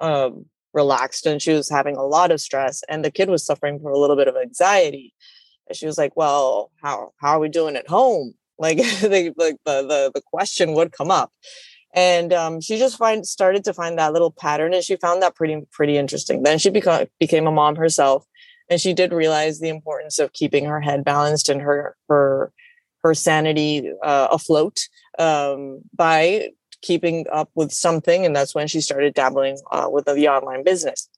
um, 0.00 0.46
relaxed 0.82 1.26
and 1.26 1.42
she 1.42 1.52
was 1.52 1.68
having 1.68 1.96
a 1.96 2.10
lot 2.16 2.30
of 2.30 2.40
stress 2.40 2.82
and 2.88 3.04
the 3.04 3.10
kid 3.10 3.28
was 3.28 3.44
suffering 3.44 3.78
from 3.78 3.92
a 3.92 3.98
little 4.02 4.16
bit 4.16 4.28
of 4.28 4.36
anxiety. 4.36 5.14
And 5.66 5.76
she 5.76 5.86
was 5.86 5.98
like 5.98 6.14
well 6.16 6.70
how 6.82 6.96
how 7.20 7.30
are 7.34 7.42
we 7.44 7.48
doing 7.48 7.76
at 7.76 7.88
home? 7.88 8.34
Like 8.60 8.78
they, 9.12 9.32
like 9.44 9.58
the, 9.64 9.76
the 9.92 10.00
the 10.16 10.22
question 10.34 10.74
would 10.74 10.90
come 10.90 11.12
up. 11.12 11.30
And 11.94 12.32
um, 12.32 12.60
she 12.60 12.76
just 12.76 12.98
find 12.98 13.24
started 13.24 13.62
to 13.64 13.72
find 13.72 13.96
that 13.96 14.12
little 14.12 14.32
pattern 14.32 14.74
and 14.74 14.82
she 14.82 14.96
found 14.96 15.22
that 15.22 15.36
pretty 15.36 15.56
pretty 15.70 15.96
interesting. 15.96 16.42
Then 16.42 16.58
she 16.58 16.70
became 16.70 17.06
became 17.20 17.46
a 17.46 17.52
mom 17.52 17.76
herself 17.76 18.26
and 18.68 18.80
she 18.80 18.92
did 18.92 19.12
realize 19.12 19.60
the 19.60 19.68
importance 19.68 20.18
of 20.18 20.32
keeping 20.32 20.64
her 20.64 20.80
head 20.80 21.04
balanced 21.04 21.48
and 21.48 21.62
her 21.62 21.96
her 22.08 22.52
her 23.02 23.14
sanity 23.14 23.92
uh, 24.02 24.28
afloat 24.30 24.88
um, 25.18 25.80
by 25.94 26.48
keeping 26.82 27.26
up 27.32 27.50
with 27.54 27.72
something. 27.72 28.24
And 28.24 28.34
that's 28.34 28.54
when 28.54 28.68
she 28.68 28.80
started 28.80 29.14
dabbling 29.14 29.58
uh, 29.70 29.88
with 29.90 30.06
the 30.06 30.28
online 30.28 30.64
business. 30.64 31.08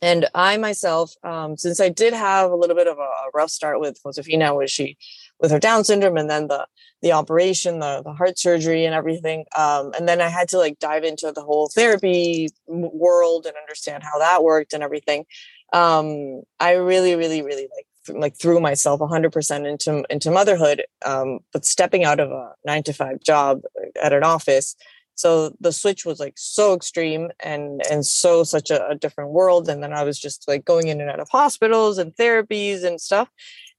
And 0.00 0.26
I 0.34 0.56
myself, 0.58 1.14
um, 1.24 1.56
since 1.56 1.80
I 1.80 1.88
did 1.88 2.12
have 2.12 2.50
a 2.50 2.54
little 2.54 2.76
bit 2.76 2.86
of 2.86 2.98
a, 2.98 3.08
rough 3.34 3.50
start 3.50 3.80
with 3.80 4.00
Josefina, 4.02 4.54
was 4.54 4.70
she 4.70 4.96
with 5.40 5.50
her 5.50 5.58
Down 5.58 5.84
syndrome, 5.84 6.16
and 6.16 6.30
then 6.30 6.46
the 6.46 6.66
the 7.02 7.12
operation, 7.12 7.80
the 7.80 8.02
the 8.04 8.12
heart 8.12 8.38
surgery, 8.38 8.84
and 8.84 8.94
everything, 8.94 9.44
um, 9.56 9.92
and 9.98 10.08
then 10.08 10.20
I 10.20 10.28
had 10.28 10.48
to 10.50 10.58
like 10.58 10.78
dive 10.78 11.02
into 11.02 11.32
the 11.32 11.42
whole 11.42 11.68
therapy 11.68 12.48
world 12.68 13.46
and 13.46 13.56
understand 13.56 14.04
how 14.04 14.18
that 14.20 14.44
worked 14.44 14.72
and 14.72 14.84
everything. 14.84 15.26
Um, 15.72 16.42
I 16.60 16.74
really, 16.74 17.16
really, 17.16 17.42
really 17.42 17.68
like 17.74 17.86
like 18.10 18.36
threw 18.36 18.60
myself 18.60 19.00
100% 19.00 19.66
into 19.66 20.04
into 20.10 20.30
motherhood 20.30 20.84
um, 21.04 21.40
but 21.52 21.64
stepping 21.64 22.04
out 22.04 22.20
of 22.20 22.30
a 22.30 22.52
9 22.64 22.82
to 22.84 22.92
5 22.92 23.20
job 23.20 23.62
at 24.02 24.12
an 24.12 24.24
office. 24.24 24.76
So 25.14 25.56
the 25.60 25.72
switch 25.72 26.04
was 26.04 26.20
like 26.20 26.34
so 26.36 26.74
extreme 26.74 27.30
and 27.40 27.82
and 27.90 28.06
so 28.06 28.44
such 28.44 28.70
a, 28.70 28.86
a 28.88 28.94
different 28.94 29.30
world 29.30 29.68
and 29.68 29.82
then 29.82 29.92
i 29.92 30.04
was 30.04 30.16
just 30.16 30.46
like 30.46 30.64
going 30.64 30.86
in 30.86 31.00
and 31.00 31.10
out 31.10 31.18
of 31.18 31.28
hospitals 31.28 31.98
and 31.98 32.14
therapies 32.14 32.84
and 32.84 33.00
stuff. 33.00 33.28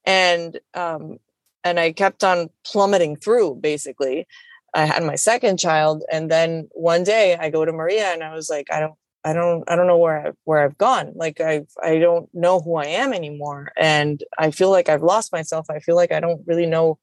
And 0.05 0.59
um 0.73 1.17
and 1.63 1.79
i 1.79 1.91
kept 1.91 2.23
on 2.23 2.49
plummeting 2.65 3.15
through 3.15 3.55
basically. 3.55 4.27
I 4.71 4.85
had 4.85 5.03
my 5.03 5.15
second 5.15 5.57
child 5.57 6.03
and 6.11 6.29
then 6.29 6.69
one 6.73 7.03
day 7.03 7.35
i 7.39 7.49
go 7.49 7.65
to 7.65 7.71
maria 7.71 8.13
and 8.13 8.23
i 8.23 8.35
was 8.35 8.51
like 8.51 8.67
i 8.71 8.79
don't 8.79 8.98
I 9.23 9.33
don't 9.33 9.69
I 9.69 9.75
don't 9.75 9.87
know 9.87 9.97
where 9.97 10.27
I, 10.27 10.31
where 10.45 10.59
I've 10.59 10.77
gone. 10.77 11.11
Like 11.15 11.41
I 11.41 11.65
I 11.81 11.99
don't 11.99 12.33
know 12.33 12.59
who 12.59 12.75
I 12.75 12.85
am 12.85 13.13
anymore, 13.13 13.71
and 13.77 14.23
I 14.37 14.51
feel 14.51 14.71
like 14.71 14.87
I've 14.89 15.03
lost 15.03 15.31
myself. 15.31 15.67
I 15.69 15.79
feel 15.79 15.95
like 15.95 16.11
I 16.11 16.19
don't 16.19 16.41
really 16.47 16.65
know 16.65 16.99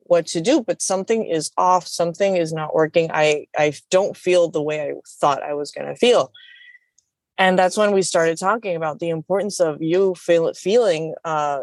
what 0.00 0.26
to 0.28 0.40
do. 0.40 0.62
But 0.62 0.82
something 0.82 1.26
is 1.26 1.52
off. 1.56 1.86
Something 1.86 2.36
is 2.36 2.52
not 2.52 2.74
working. 2.74 3.10
I 3.12 3.46
I 3.56 3.74
don't 3.90 4.16
feel 4.16 4.50
the 4.50 4.62
way 4.62 4.82
I 4.82 4.94
thought 5.20 5.42
I 5.42 5.54
was 5.54 5.70
going 5.70 5.86
to 5.86 5.94
feel, 5.94 6.32
and 7.38 7.58
that's 7.58 7.76
when 7.76 7.92
we 7.92 8.02
started 8.02 8.36
talking 8.36 8.74
about 8.74 8.98
the 8.98 9.10
importance 9.10 9.60
of 9.60 9.80
you 9.80 10.16
feel 10.16 10.52
feeling 10.54 11.14
uh, 11.24 11.60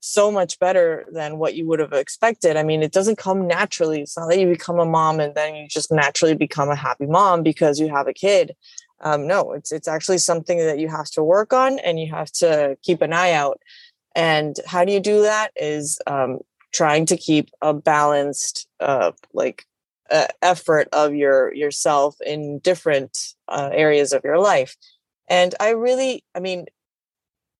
so 0.00 0.32
much 0.32 0.58
better 0.58 1.04
than 1.12 1.36
what 1.36 1.54
you 1.54 1.68
would 1.68 1.80
have 1.80 1.92
expected. 1.92 2.56
I 2.56 2.62
mean, 2.62 2.82
it 2.82 2.92
doesn't 2.92 3.18
come 3.18 3.46
naturally. 3.46 4.00
It's 4.00 4.16
not 4.16 4.30
that 4.30 4.40
you 4.40 4.48
become 4.48 4.78
a 4.78 4.86
mom 4.86 5.20
and 5.20 5.34
then 5.34 5.54
you 5.54 5.68
just 5.68 5.92
naturally 5.92 6.34
become 6.34 6.70
a 6.70 6.74
happy 6.74 7.04
mom 7.04 7.42
because 7.42 7.78
you 7.78 7.88
have 7.90 8.08
a 8.08 8.14
kid 8.14 8.56
um, 9.02 9.26
no 9.26 9.52
it's 9.52 9.72
it's 9.72 9.88
actually 9.88 10.18
something 10.18 10.58
that 10.58 10.78
you 10.78 10.88
have 10.88 11.10
to 11.10 11.22
work 11.22 11.52
on 11.52 11.78
and 11.80 11.98
you 11.98 12.10
have 12.10 12.30
to 12.32 12.76
keep 12.82 13.02
an 13.02 13.12
eye 13.12 13.32
out. 13.32 13.60
And 14.14 14.56
how 14.66 14.84
do 14.84 14.92
you 14.92 15.00
do 15.00 15.22
that 15.22 15.52
is 15.56 15.98
um, 16.06 16.40
trying 16.72 17.06
to 17.06 17.16
keep 17.16 17.50
a 17.62 17.72
balanced 17.72 18.68
uh, 18.80 19.12
like 19.32 19.64
uh, 20.10 20.26
effort 20.42 20.88
of 20.92 21.14
your 21.14 21.54
yourself 21.54 22.16
in 22.24 22.58
different 22.58 23.34
uh, 23.48 23.70
areas 23.72 24.12
of 24.12 24.24
your 24.24 24.38
life. 24.38 24.76
And 25.28 25.54
i 25.60 25.70
really 25.70 26.24
i 26.34 26.40
mean 26.40 26.66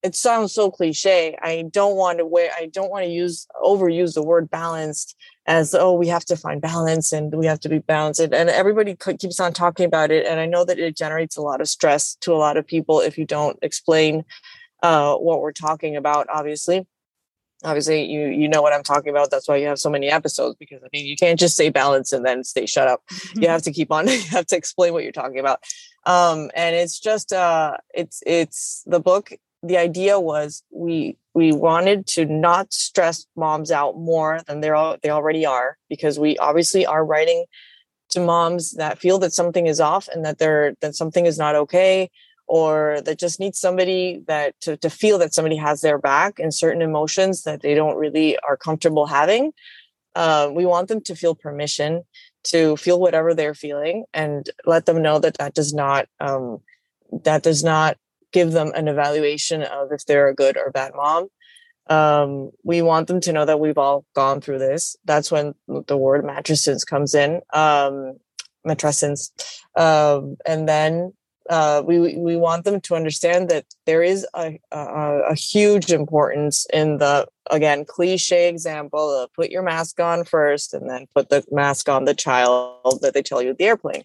it 0.03 0.16
sounds 0.16 0.55
so 0.55 0.70
cliche. 0.70 1.37
I 1.42 1.66
don't 1.70 1.96
want 1.96 2.18
to 2.18 2.26
wear 2.26 2.50
i 2.57 2.66
don't 2.66 2.90
want 2.90 3.05
to 3.05 3.11
use 3.11 3.46
overuse 3.62 4.14
the 4.14 4.22
word 4.22 4.50
balanced 4.50 5.16
as 5.46 5.74
oh 5.74 5.92
we 5.92 6.09
have 6.09 6.24
to 6.24 6.37
find 6.37 6.61
balance 6.61 7.12
and 7.12 7.35
we 7.35 7.46
have 7.46 7.61
to 7.61 7.68
be 7.68 7.79
balanced 7.79 8.20
and 8.20 8.35
everybody 8.35 8.96
keeps 9.18 9.40
on 9.40 9.53
talking 9.53 9.87
about 9.87 10.11
it 10.11 10.26
and 10.26 10.38
i 10.38 10.46
know 10.46 10.64
that 10.64 10.79
it 10.79 10.96
generates 10.96 11.37
a 11.37 11.42
lot 11.42 11.61
of 11.61 11.68
stress 11.68 12.14
to 12.16 12.33
a 12.33 12.37
lot 12.37 12.57
of 12.57 12.66
people 12.66 13.00
if 13.00 13.16
you 13.16 13.24
don't 13.24 13.59
explain 13.62 14.24
uh, 14.83 15.14
what 15.16 15.40
we're 15.40 15.53
talking 15.53 15.96
about 15.96 16.26
obviously. 16.31 16.87
Obviously 17.62 18.11
you 18.11 18.29
you 18.29 18.48
know 18.48 18.62
what 18.62 18.72
i'm 18.72 18.83
talking 18.83 19.11
about 19.11 19.31
that's 19.31 19.46
why 19.46 19.57
you 19.57 19.66
have 19.66 19.79
so 19.79 19.90
many 19.90 20.09
episodes 20.09 20.57
because 20.59 20.83
i 20.83 20.88
mean 20.94 21.05
you 21.05 21.14
can't 21.14 21.38
just 21.38 21.57
say 21.57 21.68
balance 21.68 22.11
and 22.11 22.24
then 22.24 22.42
stay 22.42 22.64
shut 22.64 22.88
up. 22.88 23.03
You 23.35 23.48
have 23.48 23.61
to 23.68 23.70
keep 23.70 23.92
on 23.92 24.09
you 24.09 24.18
have 24.31 24.46
to 24.46 24.57
explain 24.57 24.94
what 24.94 25.03
you're 25.03 25.12
talking 25.12 25.38
about. 25.38 25.62
Um 26.07 26.50
and 26.55 26.74
it's 26.74 26.98
just 26.98 27.35
uh 27.35 27.76
it's 27.92 28.22
it's 28.24 28.83
the 28.87 28.98
book 28.98 29.35
the 29.62 29.77
idea 29.77 30.18
was 30.18 30.62
we 30.70 31.16
we 31.35 31.53
wanted 31.53 32.07
to 32.07 32.25
not 32.25 32.73
stress 32.73 33.27
moms 33.37 33.70
out 33.70 33.96
more 33.96 34.40
than 34.46 34.61
they're 34.61 34.75
all, 34.75 34.96
they 35.03 35.11
already 35.11 35.46
are 35.46 35.77
because 35.88 36.18
we 36.18 36.37
obviously 36.38 36.85
are 36.87 37.05
writing 37.05 37.44
to 38.11 38.20
moms 38.20 38.73
that 38.73 38.99
feel 38.99 39.18
that 39.18 39.33
something 39.33 39.66
is 39.66 39.81
off 39.81 40.09
and 40.09 40.25
that 40.25 40.38
they're 40.38 40.75
that 40.81 40.94
something 40.94 41.27
is 41.27 41.38
not 41.38 41.55
okay 41.55 42.11
or 42.46 43.01
that 43.05 43.18
just 43.18 43.38
needs 43.38 43.61
somebody 43.61 44.25
that 44.27 44.61
to, 44.61 44.77
to 44.79 44.90
feel 44.90 45.18
that 45.18 45.33
somebody 45.33 45.57
has 45.57 45.83
their 45.83 45.99
back 45.99 46.40
in 46.40 46.51
certain 46.51 46.83
emotions 46.83 47.44
that 47.44 47.62
they 47.62 47.75
don't 47.75 47.96
really 47.96 48.37
are 48.38 48.57
comfortable 48.57 49.07
having. 49.07 49.53
Uh, 50.16 50.51
we 50.53 50.66
want 50.66 50.88
them 50.88 51.01
to 51.01 51.14
feel 51.14 51.37
permission 51.37 52.03
to 52.42 52.77
feel 52.77 52.99
whatever 52.99 53.35
they're 53.35 53.55
feeling 53.55 54.05
and 54.12 54.51
let 54.66 54.87
them 54.87 55.01
know 55.01 55.20
that 55.20 55.38
that 55.38 55.55
does 55.55 55.73
not 55.73 56.09
um, 56.18 56.59
that 57.23 57.44
does 57.44 57.62
not 57.62 57.96
give 58.33 58.53
them 58.53 58.73
an 58.75 58.88
evaluation 58.88 59.62
of 59.62 59.93
if 59.93 60.07
they're 60.07 60.29
a 60.29 60.35
good 60.35 60.57
or 60.57 60.71
bad 60.71 60.93
mom. 60.95 61.29
Um, 61.88 62.51
we 62.62 62.83
want 62.83 63.09
them 63.09 63.21
to 63.21 63.33
know 63.33 63.45
that 63.45 63.59
we've 63.59 63.79
all 63.79 64.05
gone 64.14 64.40
through 64.40 64.59
this. 64.59 64.97
That's 65.05 65.31
when 65.31 65.55
the 65.66 65.97
word 65.97 66.25
matrescence 66.25 66.87
comes 66.87 67.14
in, 67.14 67.40
um, 67.53 68.14
matrescence. 68.66 69.31
Um, 69.77 70.37
and 70.47 70.69
then 70.69 71.12
uh, 71.49 71.83
we 71.85 72.16
we 72.16 72.37
want 72.37 72.64
them 72.64 72.81
to 72.81 72.95
understand 72.95 73.49
that 73.49 73.64
there 73.85 74.05
is 74.05 74.25
a, 74.37 74.61
a, 74.71 75.21
a 75.31 75.35
huge 75.35 75.90
importance 75.90 76.64
in 76.73 76.99
the 76.99 77.27
again 77.51 77.85
cliche 77.85 78.49
example 78.49 79.11
of 79.11 79.33
put 79.33 79.51
your 79.51 79.62
mask 79.62 79.99
on 79.99 80.25
first 80.25 80.73
and 80.73 80.88
then 80.88 81.07
put 81.12 81.29
the 81.29 81.43
mask 81.51 81.88
on 81.88 82.05
the 82.05 82.14
child 82.14 83.01
that 83.03 83.14
they 83.14 83.23
tell 83.23 83.43
you 83.43 83.51
at 83.51 83.59
the 83.59 83.64
airplane 83.64 84.05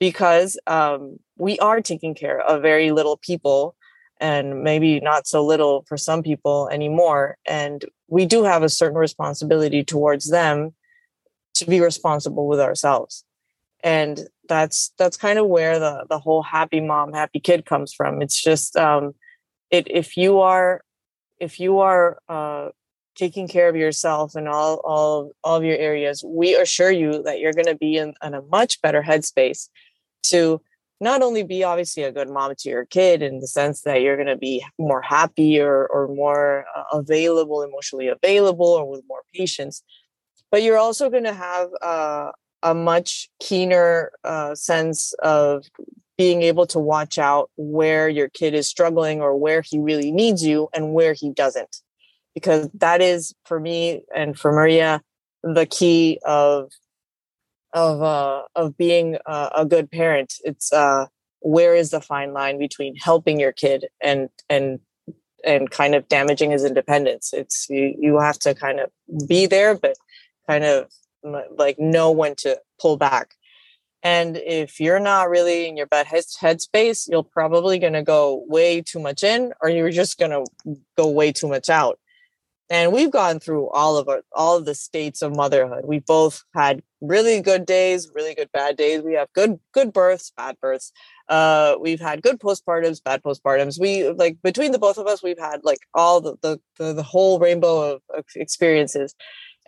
because 0.00 0.58
um, 0.66 1.20
we 1.42 1.58
are 1.58 1.80
taking 1.80 2.14
care 2.14 2.40
of 2.40 2.62
very 2.62 2.92
little 2.92 3.16
people 3.16 3.74
and 4.20 4.62
maybe 4.62 5.00
not 5.00 5.26
so 5.26 5.44
little 5.44 5.84
for 5.88 5.96
some 5.96 6.22
people 6.22 6.68
anymore. 6.70 7.36
And 7.44 7.84
we 8.06 8.26
do 8.26 8.44
have 8.44 8.62
a 8.62 8.68
certain 8.68 8.96
responsibility 8.96 9.82
towards 9.82 10.30
them 10.30 10.72
to 11.54 11.66
be 11.66 11.80
responsible 11.80 12.46
with 12.46 12.60
ourselves. 12.60 13.24
And 13.82 14.28
that's 14.48 14.92
that's 14.96 15.16
kind 15.16 15.40
of 15.40 15.48
where 15.48 15.80
the 15.80 16.06
the 16.08 16.20
whole 16.20 16.44
happy 16.44 16.80
mom, 16.80 17.12
happy 17.12 17.40
kid 17.40 17.66
comes 17.66 17.92
from. 17.92 18.22
It's 18.22 18.40
just 18.40 18.76
um, 18.76 19.14
it 19.70 19.88
if 19.90 20.16
you 20.16 20.38
are 20.40 20.82
if 21.40 21.58
you 21.58 21.80
are 21.80 22.18
uh, 22.28 22.68
taking 23.16 23.48
care 23.48 23.68
of 23.68 23.74
yourself 23.74 24.36
and 24.36 24.46
all 24.48 24.76
all 24.84 25.32
all 25.42 25.56
of 25.56 25.64
your 25.64 25.76
areas, 25.76 26.22
we 26.24 26.54
assure 26.54 26.92
you 26.92 27.24
that 27.24 27.40
you're 27.40 27.58
going 27.60 27.72
to 27.74 27.74
be 27.74 27.96
in, 27.96 28.14
in 28.22 28.34
a 28.34 28.42
much 28.42 28.80
better 28.80 29.02
headspace 29.02 29.68
to 30.30 30.60
not 31.02 31.20
only 31.20 31.42
be 31.42 31.64
obviously 31.64 32.04
a 32.04 32.12
good 32.12 32.30
mom 32.30 32.54
to 32.56 32.68
your 32.68 32.84
kid 32.84 33.22
in 33.22 33.40
the 33.40 33.46
sense 33.48 33.80
that 33.82 34.02
you're 34.02 34.16
going 34.16 34.28
to 34.28 34.36
be 34.36 34.64
more 34.78 35.02
happy 35.02 35.60
or, 35.60 35.86
or 35.88 36.06
more 36.06 36.64
uh, 36.76 36.84
available, 36.92 37.62
emotionally 37.62 38.06
available, 38.06 38.68
or 38.68 38.88
with 38.88 39.02
more 39.08 39.22
patience, 39.34 39.82
but 40.52 40.62
you're 40.62 40.78
also 40.78 41.10
going 41.10 41.24
to 41.24 41.34
have 41.34 41.68
uh, 41.82 42.30
a 42.62 42.72
much 42.72 43.28
keener 43.40 44.12
uh, 44.22 44.54
sense 44.54 45.12
of 45.14 45.64
being 46.16 46.42
able 46.42 46.66
to 46.68 46.78
watch 46.78 47.18
out 47.18 47.50
where 47.56 48.08
your 48.08 48.28
kid 48.28 48.54
is 48.54 48.68
struggling 48.68 49.20
or 49.20 49.36
where 49.36 49.60
he 49.60 49.80
really 49.80 50.12
needs 50.12 50.44
you 50.44 50.68
and 50.72 50.94
where 50.94 51.14
he 51.14 51.32
doesn't 51.32 51.78
because 52.34 52.68
that 52.74 53.02
is 53.02 53.34
for 53.44 53.58
me 53.58 54.04
and 54.14 54.38
for 54.38 54.52
maria 54.52 55.00
the 55.42 55.66
key 55.66 56.20
of 56.24 56.70
of 57.72 58.02
uh 58.02 58.42
of 58.54 58.76
being 58.76 59.16
a 59.26 59.64
good 59.66 59.90
parent 59.90 60.34
it's 60.44 60.72
uh 60.72 61.06
where 61.42 61.74
is 61.74 61.90
the 61.90 62.00
fine 62.00 62.32
line 62.32 62.58
between 62.58 62.96
helping 62.96 63.38
your 63.38 63.52
kid 63.52 63.86
and 64.00 64.28
and 64.48 64.80
and 65.44 65.70
kind 65.70 65.94
of 65.94 66.08
damaging 66.08 66.52
his 66.52 66.64
independence? 66.64 67.32
It's 67.32 67.66
you, 67.68 67.94
you 67.98 68.18
have 68.20 68.38
to 68.40 68.54
kind 68.54 68.80
of 68.80 68.90
be 69.28 69.46
there 69.46 69.76
but 69.76 69.96
kind 70.48 70.64
of 70.64 70.90
like 71.56 71.78
know 71.78 72.10
when 72.10 72.34
to 72.36 72.60
pull 72.80 72.96
back. 72.96 73.34
And 74.04 74.36
if 74.36 74.80
you're 74.80 74.98
not 74.98 75.30
really 75.30 75.68
in 75.68 75.76
your 75.76 75.86
bed 75.86 76.06
headspace 76.06 77.08
you're 77.10 77.22
probably 77.22 77.78
going 77.78 77.92
to 77.92 78.02
go 78.02 78.44
way 78.48 78.80
too 78.80 79.00
much 79.00 79.22
in 79.22 79.52
or 79.60 79.68
you're 79.68 79.90
just 79.90 80.18
going 80.18 80.30
to 80.32 80.76
go 80.96 81.08
way 81.08 81.32
too 81.32 81.48
much 81.48 81.68
out 81.68 81.98
and 82.72 82.90
we've 82.90 83.10
gone 83.10 83.38
through 83.38 83.68
all 83.68 83.98
of 83.98 84.08
our 84.08 84.22
all 84.32 84.56
of 84.56 84.64
the 84.64 84.74
states 84.74 85.20
of 85.20 85.36
motherhood. 85.36 85.84
We 85.84 85.98
both 85.98 86.42
had 86.54 86.82
really 87.02 87.40
good 87.40 87.66
days 87.66 88.10
really 88.14 88.34
good 88.34 88.50
bad 88.50 88.76
days. 88.76 89.02
We 89.02 89.12
have 89.12 89.28
good 89.34 89.60
good 89.72 89.92
births 89.92 90.32
bad 90.36 90.56
births. 90.60 90.90
Uh 91.28 91.76
we've 91.78 92.00
had 92.00 92.22
good 92.22 92.40
postpartums 92.40 93.04
bad 93.04 93.22
postpartums. 93.22 93.78
We 93.78 94.08
like 94.08 94.38
between 94.42 94.72
the 94.72 94.78
both 94.78 94.96
of 94.96 95.06
us 95.06 95.22
we've 95.22 95.38
had 95.38 95.60
like 95.64 95.80
all 95.92 96.22
the 96.22 96.36
the, 96.40 96.60
the, 96.78 96.94
the 96.94 97.02
whole 97.02 97.38
rainbow 97.38 98.00
of, 98.14 98.24
experiences. 98.34 99.14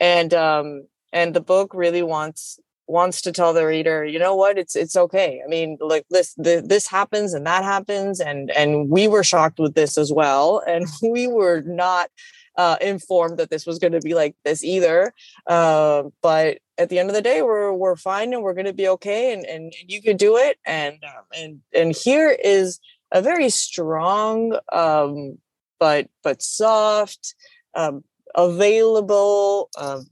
And 0.01 0.33
um 0.33 0.87
and 1.13 1.35
the 1.35 1.43
book 1.43 1.73
really 1.75 2.03
wants 2.03 2.59
wants 2.87 3.23
to 3.23 3.33
tell 3.33 3.53
the 3.53 3.67
reader 3.67 4.07
you 4.07 4.19
know 4.19 4.35
what? 4.35 4.57
It's 4.57 4.75
it's 4.75 4.97
okay. 4.97 5.43
I 5.45 5.49
mean 5.49 5.77
like 5.79 6.07
this 6.09 6.33
the, 6.39 6.65
this 6.67 6.87
happens 6.87 7.35
and 7.35 7.47
that 7.47 7.65
happens 7.65 8.19
and 8.19 8.51
and 8.53 8.89
we 8.89 9.09
were 9.09 9.25
shocked 9.25 9.59
with 9.59 9.75
this 9.75 9.99
as 9.99 10.11
well 10.11 10.63
and 10.67 10.87
we 11.03 11.27
were 11.27 11.61
not 11.67 12.09
uh, 12.57 12.77
informed 12.81 13.39
that 13.39 13.51
this 13.51 13.67
was 13.67 13.79
going 13.79 13.93
to 13.93 14.01
be 14.01 14.15
like 14.15 14.37
this 14.45 14.63
either. 14.63 15.13
Uh, 15.47 16.05
but 16.23 16.59
at 16.79 16.89
the 16.89 16.99
end 16.99 17.09
of 17.09 17.15
the 17.15 17.23
day, 17.23 17.43
we're 17.43 17.73
we're 17.73 17.97
fine 17.97 18.33
and 18.33 18.43
we're 18.43 18.55
going 18.55 18.67
to 18.67 18.73
be 18.73 18.89
okay, 18.89 19.33
and, 19.33 19.45
and 19.45 19.73
you 19.87 20.03
can 20.03 20.17
do 20.17 20.37
it. 20.37 20.59
And 20.65 20.99
um, 21.05 21.25
and 21.37 21.61
and 21.75 21.95
here 21.95 22.31
is 22.31 22.81
a 23.13 23.23
very 23.23 23.49
strong, 23.51 24.59
um, 24.73 25.39
but 25.79 26.09
but 26.23 26.43
soft, 26.43 27.35
um, 27.75 28.05
available 28.35 29.71
um, 29.79 30.07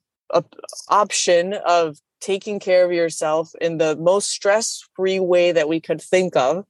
option 0.89 1.55
of 1.67 1.99
taking 2.21 2.61
care 2.61 2.85
of 2.85 2.93
yourself 2.93 3.53
in 3.61 3.79
the 3.79 3.97
most 3.97 4.31
stress 4.31 4.85
free 4.95 5.19
way 5.19 5.51
that 5.51 5.69
we 5.69 5.81
could 5.81 6.01
think 6.01 6.37
of 6.37 6.65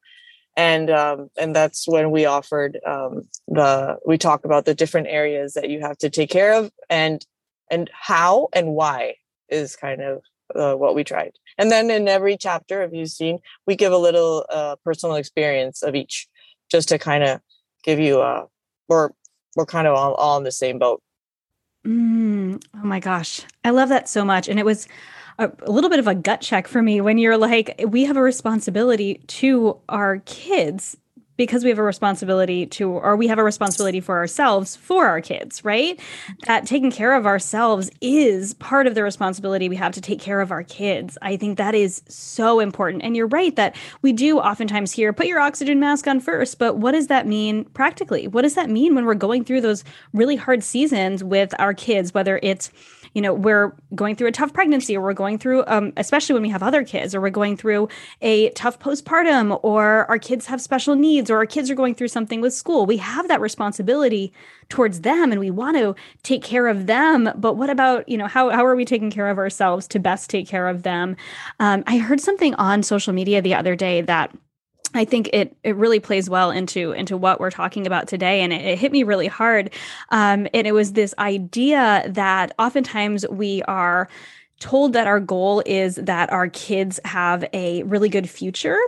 and 0.56 0.90
um, 0.90 1.30
and 1.38 1.54
that's 1.56 1.88
when 1.88 2.10
we 2.10 2.24
offered 2.24 2.78
um, 2.86 3.22
the 3.48 3.98
we 4.06 4.18
talk 4.18 4.44
about 4.44 4.64
the 4.64 4.74
different 4.74 5.08
areas 5.08 5.54
that 5.54 5.70
you 5.70 5.80
have 5.80 5.98
to 5.98 6.10
take 6.10 6.30
care 6.30 6.54
of 6.54 6.70
and 6.90 7.24
and 7.70 7.90
how 7.92 8.48
and 8.52 8.74
why 8.74 9.14
is 9.48 9.76
kind 9.76 10.02
of 10.02 10.22
uh, 10.54 10.74
what 10.74 10.94
we 10.94 11.04
tried. 11.04 11.32
And 11.58 11.70
then 11.70 11.90
in 11.90 12.08
every 12.08 12.36
chapter 12.36 12.82
of 12.82 12.94
you've 12.94 13.10
seen 13.10 13.38
we 13.66 13.76
give 13.76 13.92
a 13.92 13.98
little 13.98 14.46
uh, 14.50 14.76
personal 14.84 15.16
experience 15.16 15.82
of 15.82 15.94
each 15.94 16.28
just 16.70 16.88
to 16.88 16.98
kind 16.98 17.24
of 17.24 17.40
give 17.82 17.98
you 17.98 18.20
a 18.20 18.46
we're 18.88 19.10
we're 19.56 19.66
kind 19.66 19.86
of 19.86 19.94
all, 19.94 20.14
all 20.14 20.38
in 20.38 20.44
the 20.44 20.52
same 20.52 20.78
boat. 20.78 21.02
Mm, 21.86 22.62
oh 22.74 22.86
my 22.86 23.00
gosh. 23.00 23.42
I 23.64 23.70
love 23.70 23.88
that 23.88 24.08
so 24.08 24.24
much. 24.24 24.48
And 24.48 24.58
it 24.58 24.64
was 24.64 24.86
a, 25.38 25.50
a 25.62 25.70
little 25.70 25.90
bit 25.90 25.98
of 25.98 26.06
a 26.06 26.14
gut 26.14 26.40
check 26.40 26.68
for 26.68 26.82
me 26.82 27.00
when 27.00 27.18
you're 27.18 27.38
like, 27.38 27.80
we 27.88 28.04
have 28.04 28.16
a 28.16 28.22
responsibility 28.22 29.22
to 29.28 29.78
our 29.88 30.18
kids 30.20 30.96
because 31.36 31.64
we 31.64 31.70
have 31.70 31.78
a 31.78 31.82
responsibility 31.82 32.66
to 32.66 32.90
or 32.90 33.16
we 33.16 33.26
have 33.26 33.38
a 33.38 33.44
responsibility 33.44 34.00
for 34.00 34.16
ourselves 34.16 34.76
for 34.76 35.06
our 35.06 35.20
kids 35.20 35.64
right? 35.64 35.98
That 36.46 36.66
taking 36.66 36.90
care 36.90 37.14
of 37.14 37.26
ourselves 37.26 37.90
is 38.00 38.54
part 38.54 38.86
of 38.86 38.94
the 38.94 39.02
responsibility 39.02 39.68
we 39.68 39.76
have 39.76 39.92
to 39.92 40.00
take 40.00 40.20
care 40.20 40.40
of 40.40 40.50
our 40.50 40.62
kids. 40.62 41.16
I 41.22 41.36
think 41.36 41.58
that 41.58 41.74
is 41.74 42.02
so 42.08 42.60
important. 42.60 43.02
And 43.02 43.16
you're 43.16 43.26
right 43.26 43.54
that 43.56 43.76
we 44.02 44.12
do 44.12 44.38
oftentimes 44.38 44.92
hear 44.92 45.12
put 45.12 45.26
your 45.26 45.40
oxygen 45.40 45.80
mask 45.80 46.06
on 46.06 46.20
first 46.20 46.58
but 46.58 46.76
what 46.76 46.92
does 46.92 47.06
that 47.06 47.26
mean 47.26 47.64
practically? 47.66 48.28
What 48.28 48.42
does 48.42 48.54
that 48.54 48.70
mean 48.70 48.94
when 48.94 49.06
we're 49.06 49.14
going 49.14 49.44
through 49.44 49.62
those 49.62 49.84
really 50.12 50.36
hard 50.36 50.62
seasons 50.62 51.24
with 51.24 51.54
our 51.58 51.74
kids 51.74 52.12
whether 52.14 52.38
it's 52.42 52.70
you 53.14 53.22
know 53.22 53.32
we're 53.34 53.74
going 53.94 54.16
through 54.16 54.28
a 54.28 54.32
tough 54.32 54.52
pregnancy 54.52 54.96
or 54.96 55.00
we're 55.00 55.12
going 55.12 55.38
through 55.38 55.64
um, 55.66 55.92
especially 55.96 56.34
when 56.34 56.42
we 56.42 56.48
have 56.48 56.62
other 56.62 56.84
kids 56.84 57.14
or 57.14 57.20
we're 57.20 57.30
going 57.30 57.56
through 57.56 57.88
a 58.20 58.50
tough 58.50 58.78
postpartum 58.78 59.58
or 59.62 60.06
our 60.10 60.18
kids 60.18 60.46
have 60.46 60.60
special 60.60 60.94
needs 60.94 61.30
or 61.30 61.36
our 61.36 61.46
kids 61.46 61.70
are 61.70 61.74
going 61.74 61.94
through 61.94 62.08
something 62.08 62.40
with 62.40 62.54
school. 62.54 62.86
We 62.86 62.96
have 62.98 63.28
that 63.28 63.40
responsibility 63.40 64.32
towards 64.68 65.02
them 65.02 65.32
and 65.32 65.40
we 65.40 65.50
want 65.50 65.76
to 65.76 65.94
take 66.22 66.42
care 66.42 66.66
of 66.66 66.86
them. 66.86 67.30
But 67.36 67.56
what 67.56 67.70
about 67.70 68.08
you 68.08 68.16
know 68.16 68.26
how, 68.26 68.50
how 68.50 68.64
are 68.64 68.76
we 68.76 68.84
taking 68.84 69.10
care 69.10 69.28
of 69.28 69.38
ourselves 69.38 69.86
to 69.88 69.98
best 69.98 70.30
take 70.30 70.48
care 70.48 70.68
of 70.68 70.82
them? 70.82 71.16
Um, 71.60 71.84
i 71.86 71.98
heard 71.98 72.20
something 72.20 72.54
on 72.54 72.82
social 72.82 73.12
media 73.12 73.42
the 73.42 73.54
other 73.54 73.76
day 73.76 74.00
that 74.02 74.34
I 74.94 75.04
think 75.04 75.30
it 75.32 75.56
it 75.62 75.76
really 75.76 76.00
plays 76.00 76.28
well 76.28 76.50
into 76.50 76.92
into 76.92 77.16
what 77.16 77.40
we're 77.40 77.50
talking 77.50 77.86
about 77.86 78.08
today, 78.08 78.42
and 78.42 78.52
it, 78.52 78.64
it 78.64 78.78
hit 78.78 78.92
me 78.92 79.02
really 79.02 79.26
hard. 79.26 79.72
Um, 80.10 80.46
and 80.52 80.66
it 80.66 80.72
was 80.72 80.92
this 80.92 81.14
idea 81.18 82.04
that 82.10 82.52
oftentimes 82.58 83.26
we 83.30 83.62
are 83.62 84.08
told 84.60 84.92
that 84.92 85.08
our 85.08 85.18
goal 85.18 85.62
is 85.66 85.96
that 85.96 86.30
our 86.32 86.48
kids 86.48 87.00
have 87.04 87.44
a 87.52 87.82
really 87.82 88.08
good 88.08 88.30
future. 88.30 88.78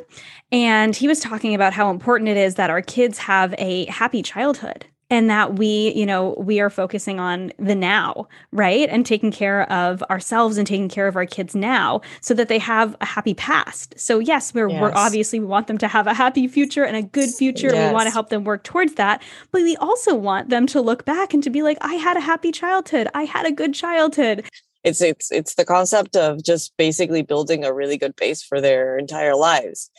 And 0.53 0.95
he 0.95 1.09
was 1.09 1.19
talking 1.19 1.53
about 1.53 1.73
how 1.73 1.91
important 1.91 2.29
it 2.29 2.37
is 2.37 2.55
that 2.55 2.71
our 2.71 2.81
kids 2.81 3.19
have 3.19 3.55
a 3.59 3.87
happy 3.87 4.23
childhood 4.23 4.87
and 5.11 5.31
that 5.31 5.59
we 5.59 5.93
you 5.95 6.07
know 6.07 6.35
we 6.39 6.61
are 6.61 6.71
focusing 6.71 7.21
on 7.21 7.53
the 7.59 7.75
now 7.75 8.27
right? 8.53 8.89
And 8.89 9.05
taking 9.05 9.31
care 9.31 9.71
of 9.71 10.03
ourselves 10.05 10.57
and 10.57 10.67
taking 10.67 10.89
care 10.89 11.09
of 11.09 11.17
our 11.17 11.27
kids 11.27 11.55
now 11.55 12.01
so 12.21 12.35
that 12.35 12.49
they 12.49 12.59
have 12.59 12.97
a 13.01 13.07
happy 13.07 13.35
past. 13.35 13.95
So 13.99 14.19
yes 14.19 14.55
we're, 14.55 14.71
yes. 14.71 14.81
we're 14.81 14.93
obviously 14.95 15.41
we 15.41 15.47
want 15.47 15.67
them 15.67 15.79
to 15.79 15.89
have 15.89 16.07
a 16.07 16.15
happy 16.15 16.47
future 16.49 16.85
and 16.85 16.97
a 16.97 17.03
good 17.03 17.31
future 17.31 17.69
yes. 17.73 17.89
we 17.89 17.95
want 17.95 18.07
to 18.07 18.13
help 18.13 18.29
them 18.29 18.45
work 18.45 18.63
towards 18.63 18.95
that. 18.95 19.23
But 19.51 19.63
we 19.63 19.77
also 19.77 20.15
want 20.15 20.51
them 20.51 20.67
to 20.69 20.81
look 20.81 21.05
back 21.05 21.35
and 21.35 21.43
to 21.43 21.51
be 21.51 21.63
like 21.63 21.79
i 21.81 21.95
had 21.95 22.17
a 22.17 22.21
happy 22.21 22.53
childhood. 22.53 23.09
I 23.15 23.25
had 23.25 23.47
a 23.47 23.53
good 23.53 23.75
childhood. 23.75 24.45
It's 24.85 25.01
it's 25.01 25.33
it's 25.33 25.55
the 25.55 25.65
concept 25.65 26.15
of 26.15 26.45
just 26.45 26.77
basically 26.77 27.23
building 27.23 27.65
a 27.65 27.73
really 27.73 27.97
good 27.97 28.15
base 28.17 28.43
for 28.43 28.61
their 28.61 28.99
entire 28.99 29.35
lives 29.35 29.91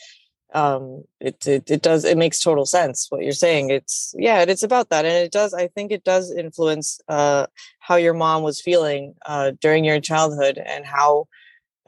um 0.56 1.04
it, 1.20 1.46
it 1.46 1.70
it 1.70 1.82
does 1.82 2.04
it 2.04 2.16
makes 2.16 2.40
total 2.40 2.64
sense 2.64 3.06
what 3.10 3.22
you're 3.22 3.32
saying. 3.32 3.70
It's 3.70 4.14
yeah 4.18 4.44
it's 4.48 4.62
about 4.62 4.88
that 4.90 5.04
and 5.04 5.14
it 5.14 5.32
does 5.32 5.52
i 5.54 5.66
think 5.68 5.92
it 5.92 6.04
does 6.04 6.32
influence 6.32 7.00
uh 7.08 7.46
how 7.78 7.96
your 7.96 8.14
mom 8.14 8.42
was 8.42 8.60
feeling 8.60 9.14
uh 9.26 9.52
during 9.60 9.84
your 9.84 10.00
childhood 10.00 10.58
and 10.64 10.84
how 10.84 11.26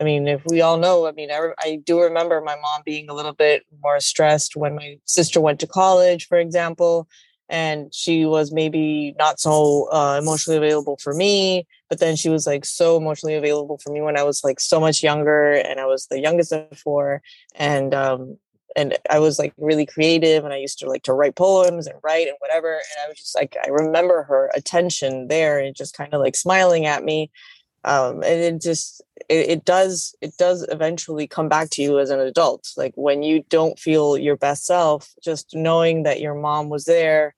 i 0.00 0.04
mean 0.04 0.28
if 0.28 0.42
we 0.46 0.60
all 0.60 0.78
know 0.78 1.06
i 1.06 1.12
mean 1.12 1.30
I, 1.30 1.50
I 1.58 1.80
do 1.84 2.00
remember 2.00 2.40
my 2.40 2.56
mom 2.56 2.82
being 2.84 3.08
a 3.08 3.14
little 3.14 3.32
bit 3.32 3.64
more 3.82 4.00
stressed 4.00 4.56
when 4.56 4.74
my 4.76 4.98
sister 5.04 5.40
went 5.40 5.60
to 5.60 5.66
college 5.66 6.26
for 6.26 6.38
example 6.38 7.08
and 7.50 7.94
she 7.94 8.26
was 8.26 8.52
maybe 8.52 9.14
not 9.18 9.40
so 9.40 9.88
uh, 9.90 10.18
emotionally 10.20 10.58
available 10.58 10.98
for 11.02 11.14
me 11.14 11.66
but 11.88 11.98
then 11.98 12.16
she 12.16 12.28
was 12.28 12.46
like 12.46 12.64
so 12.64 12.96
emotionally 12.96 13.34
available 13.34 13.78
for 13.78 13.92
me 13.92 14.00
when 14.00 14.18
i 14.18 14.22
was 14.22 14.44
like 14.44 14.60
so 14.60 14.78
much 14.78 15.02
younger 15.02 15.52
and 15.52 15.80
i 15.80 15.86
was 15.86 16.06
the 16.06 16.20
youngest 16.20 16.52
of 16.52 16.78
four 16.78 17.22
and 17.54 17.94
um 17.94 18.36
and 18.76 18.96
I 19.10 19.18
was 19.18 19.38
like 19.38 19.52
really 19.56 19.86
creative 19.86 20.44
and 20.44 20.52
I 20.52 20.58
used 20.58 20.78
to 20.80 20.88
like 20.88 21.02
to 21.04 21.12
write 21.12 21.36
poems 21.36 21.86
and 21.86 21.98
write 22.02 22.28
and 22.28 22.36
whatever. 22.38 22.72
And 22.72 23.04
I 23.04 23.08
was 23.08 23.18
just 23.18 23.34
like, 23.34 23.56
I 23.64 23.68
remember 23.68 24.24
her 24.24 24.50
attention 24.54 25.28
there 25.28 25.58
and 25.58 25.74
just 25.74 25.96
kind 25.96 26.12
of 26.12 26.20
like 26.20 26.36
smiling 26.36 26.86
at 26.86 27.04
me. 27.04 27.30
Um, 27.84 28.16
and 28.16 28.40
it 28.40 28.60
just, 28.60 29.02
it, 29.28 29.48
it 29.50 29.64
does, 29.64 30.14
it 30.20 30.36
does 30.36 30.66
eventually 30.70 31.26
come 31.26 31.48
back 31.48 31.70
to 31.70 31.82
you 31.82 31.98
as 31.98 32.10
an 32.10 32.20
adult. 32.20 32.70
Like 32.76 32.92
when 32.96 33.22
you 33.22 33.44
don't 33.48 33.78
feel 33.78 34.18
your 34.18 34.36
best 34.36 34.66
self, 34.66 35.14
just 35.22 35.54
knowing 35.54 36.02
that 36.02 36.20
your 36.20 36.34
mom 36.34 36.68
was 36.68 36.84
there. 36.84 37.34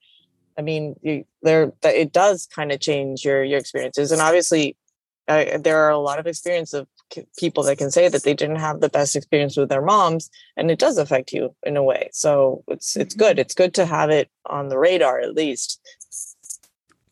I 0.59 0.63
mean, 0.63 0.97
you, 1.03 1.25
there, 1.43 1.73
it 1.85 2.13
does 2.13 2.47
kind 2.47 2.73
of 2.73 2.81
change 2.81 3.25
your, 3.25 3.45
your 3.45 3.59
experiences. 3.59 4.13
And 4.13 4.21
obviously 4.21 4.77
uh, 5.29 5.59
there 5.59 5.79
are 5.79 5.91
a 5.91 5.99
lot 5.99 6.19
of 6.19 6.27
experience 6.27 6.73
of 6.73 6.89
people 7.39 7.63
that 7.63 7.79
can 7.79 7.91
say 7.91 8.09
that 8.09 8.23
they 8.23 8.35
didn't 8.35 8.57
have 8.57 8.81
the 8.81 8.89
best 8.89 9.17
experience 9.17 9.57
with 9.57 9.69
their 9.69 9.83
moms 9.83 10.31
and 10.57 10.71
it 10.71 10.79
does 10.79 10.99
affect 10.99 11.33
you 11.33 11.55
in 11.65 11.77
a 11.77 11.83
way 11.83 12.09
so 12.13 12.63
it's 12.69 12.97
it's 12.97 13.15
good 13.15 13.33
mm-hmm. 13.33 13.41
it's 13.41 13.55
good 13.55 13.75
to 13.75 13.87
have 13.87 14.11
it 14.11 14.31
on 14.47 14.69
the 14.69 14.79
radar 14.79 15.21
at 15.21 15.35
least 15.35 15.81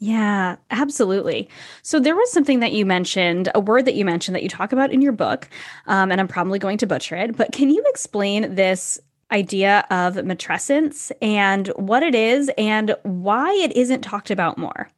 yeah, 0.00 0.56
absolutely. 0.70 1.48
So 1.82 1.98
there 1.98 2.14
was 2.14 2.30
something 2.30 2.61
that 2.61 2.72
you 2.72 2.87
mentioned, 2.87 3.48
a 3.52 3.58
word 3.58 3.84
that 3.84 3.96
you 3.96 4.04
mentioned 4.04 4.37
that 4.37 4.44
you 4.44 4.48
talk 4.48 4.72
about 4.72 4.92
in 4.92 5.02
your 5.02 5.11
book, 5.11 5.48
um, 5.87 6.12
and 6.12 6.20
I'm 6.20 6.28
probably 6.28 6.61
going 6.61 6.78
to 6.78 6.87
butcher 6.87 7.16
it, 7.16 7.37
but 7.37 7.50
can 7.50 7.68
you 7.68 7.82
explain 7.88 8.54
this 8.54 9.00
idea 9.32 9.84
of 9.90 10.14
matrescence 10.14 11.11
and 11.20 11.68
what 11.76 12.02
it 12.02 12.14
is 12.14 12.50
and 12.56 12.94
why 13.02 13.52
it 13.54 13.72
isn't 13.76 14.02
talked 14.02 14.30
about 14.30 14.56
more? 14.56 14.88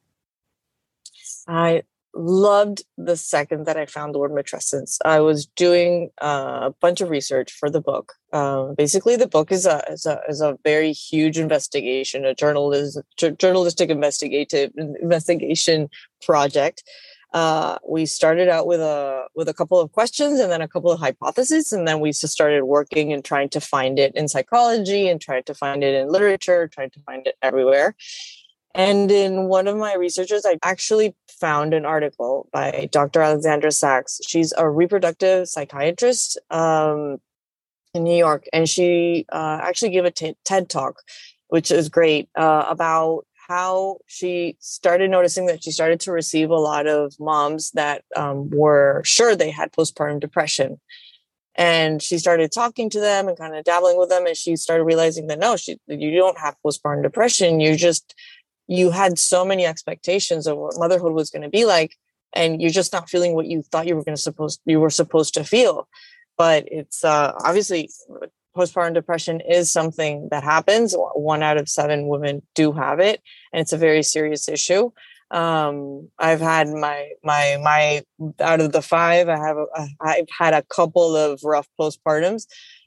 I 1.48 1.82
loved 2.14 2.82
the 2.96 3.16
second 3.16 3.66
that 3.66 3.76
I 3.76 3.86
found 3.86 4.14
the 4.14 4.18
word 4.18 4.32
matrescence. 4.32 4.98
I 5.04 5.20
was 5.20 5.46
doing 5.46 6.10
uh, 6.20 6.60
a 6.64 6.74
bunch 6.80 7.00
of 7.00 7.10
research 7.10 7.52
for 7.52 7.70
the 7.70 7.80
book. 7.80 8.14
Um, 8.32 8.74
basically, 8.76 9.16
the 9.16 9.28
book 9.28 9.52
is 9.52 9.66
a, 9.66 9.82
is 9.90 10.06
a 10.06 10.20
is 10.28 10.40
a 10.40 10.58
very 10.64 10.92
huge 10.92 11.38
investigation, 11.38 12.24
a 12.24 12.34
journalist 12.34 12.98
journalistic 13.16 13.90
investigative 13.90 14.72
investigation 14.76 15.88
project. 16.22 16.82
Uh, 17.32 17.78
we 17.88 18.06
started 18.06 18.48
out 18.48 18.66
with 18.66 18.80
a 18.80 19.24
with 19.34 19.48
a 19.48 19.54
couple 19.54 19.78
of 19.78 19.92
questions 19.92 20.40
and 20.40 20.50
then 20.50 20.60
a 20.60 20.68
couple 20.68 20.90
of 20.90 20.98
hypotheses, 20.98 21.72
and 21.72 21.86
then 21.86 22.00
we 22.00 22.10
just 22.10 22.28
started 22.28 22.64
working 22.64 23.12
and 23.12 23.24
trying 23.24 23.48
to 23.48 23.60
find 23.60 23.98
it 23.98 24.14
in 24.16 24.26
psychology 24.26 25.08
and 25.08 25.20
trying 25.20 25.44
to 25.44 25.54
find 25.54 25.84
it 25.84 25.94
in 25.94 26.08
literature, 26.08 26.66
trying 26.66 26.90
to 26.90 27.00
find 27.00 27.26
it 27.26 27.36
everywhere. 27.40 27.94
And 28.74 29.10
in 29.10 29.48
one 29.48 29.66
of 29.66 29.76
my 29.76 29.94
researches, 29.94 30.44
I 30.46 30.58
actually 30.62 31.14
found 31.40 31.74
an 31.74 31.84
article 31.84 32.48
by 32.52 32.88
Dr. 32.92 33.22
Alexandra 33.22 33.72
Sacks. 33.72 34.20
She's 34.26 34.52
a 34.56 34.68
reproductive 34.68 35.48
psychiatrist 35.48 36.38
um, 36.50 37.18
in 37.94 38.04
New 38.04 38.16
York, 38.16 38.46
and 38.52 38.68
she 38.68 39.26
uh, 39.32 39.58
actually 39.62 39.90
gave 39.90 40.04
a 40.04 40.10
t- 40.10 40.36
TED 40.44 40.68
talk, 40.68 41.02
which 41.48 41.70
is 41.70 41.88
great, 41.88 42.28
uh, 42.36 42.66
about 42.68 43.24
how 43.48 43.96
she 44.06 44.56
started 44.60 45.10
noticing 45.10 45.46
that 45.46 45.64
she 45.64 45.72
started 45.72 45.98
to 45.98 46.12
receive 46.12 46.50
a 46.50 46.54
lot 46.54 46.86
of 46.86 47.12
moms 47.18 47.72
that 47.72 48.04
um, 48.14 48.48
were 48.50 49.02
sure 49.04 49.34
they 49.34 49.50
had 49.50 49.72
postpartum 49.72 50.20
depression. 50.20 50.80
And 51.56 52.00
she 52.00 52.18
started 52.18 52.52
talking 52.52 52.88
to 52.90 53.00
them 53.00 53.26
and 53.26 53.36
kind 53.36 53.56
of 53.56 53.64
dabbling 53.64 53.98
with 53.98 54.08
them, 54.08 54.24
and 54.24 54.36
she 54.36 54.54
started 54.54 54.84
realizing 54.84 55.26
that 55.26 55.40
no, 55.40 55.56
she, 55.56 55.78
you 55.88 56.16
don't 56.16 56.38
have 56.38 56.54
postpartum 56.64 57.02
depression. 57.02 57.58
You 57.58 57.74
just 57.74 58.14
you 58.70 58.92
had 58.92 59.18
so 59.18 59.44
many 59.44 59.66
expectations 59.66 60.46
of 60.46 60.56
what 60.56 60.78
motherhood 60.78 61.12
was 61.12 61.28
going 61.28 61.42
to 61.42 61.48
be 61.48 61.64
like 61.64 61.96
and 62.32 62.62
you're 62.62 62.70
just 62.70 62.92
not 62.92 63.10
feeling 63.10 63.34
what 63.34 63.46
you 63.46 63.62
thought 63.62 63.88
you 63.88 63.96
were 63.96 64.04
going 64.04 64.14
to 64.14 64.22
supposed 64.22 64.60
you 64.64 64.78
were 64.78 64.90
supposed 64.90 65.34
to 65.34 65.42
feel. 65.42 65.88
But 66.38 66.68
it's 66.70 67.04
uh, 67.04 67.32
obviously 67.44 67.90
postpartum 68.56 68.94
depression 68.94 69.40
is 69.40 69.72
something 69.72 70.28
that 70.30 70.44
happens. 70.44 70.94
One 70.96 71.42
out 71.42 71.56
of 71.56 71.68
seven 71.68 72.06
women 72.06 72.42
do 72.54 72.70
have 72.70 73.00
it 73.00 73.20
and 73.52 73.60
it's 73.60 73.72
a 73.72 73.76
very 73.76 74.04
serious 74.04 74.48
issue. 74.48 74.92
Um, 75.32 76.08
i've 76.18 76.40
had 76.40 76.68
my 76.68 77.10
my 77.22 77.56
my 77.62 78.02
out 78.40 78.60
of 78.60 78.72
the 78.72 78.82
five 78.82 79.28
i 79.28 79.38
have 79.38 79.58
a, 79.58 79.86
i've 80.00 80.26
had 80.36 80.54
a 80.54 80.64
couple 80.64 81.16
of 81.16 81.40
rough 81.42 81.68
postpartums. 81.78 82.46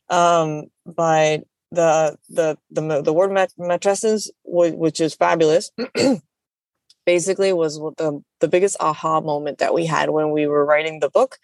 Um, 0.10 0.66
but 0.86 1.44
the 1.74 2.18
the 2.30 2.58
the 2.70 3.02
the 3.02 3.14
word 3.14 3.32
mat- 3.32 3.54
matrescence, 3.60 4.30
which 4.46 5.00
is 5.02 5.16
fabulous, 5.16 5.72
basically 7.06 7.52
was 7.54 7.78
the 7.98 8.22
the 8.40 8.48
biggest 8.48 8.78
aha 8.80 9.22
moment 9.22 9.58
that 9.58 9.74
we 9.74 9.86
had 9.86 10.12
when 10.12 10.32
we 10.32 10.48
were 10.48 10.66
writing 10.66 11.00
the 11.00 11.10
book, 11.10 11.38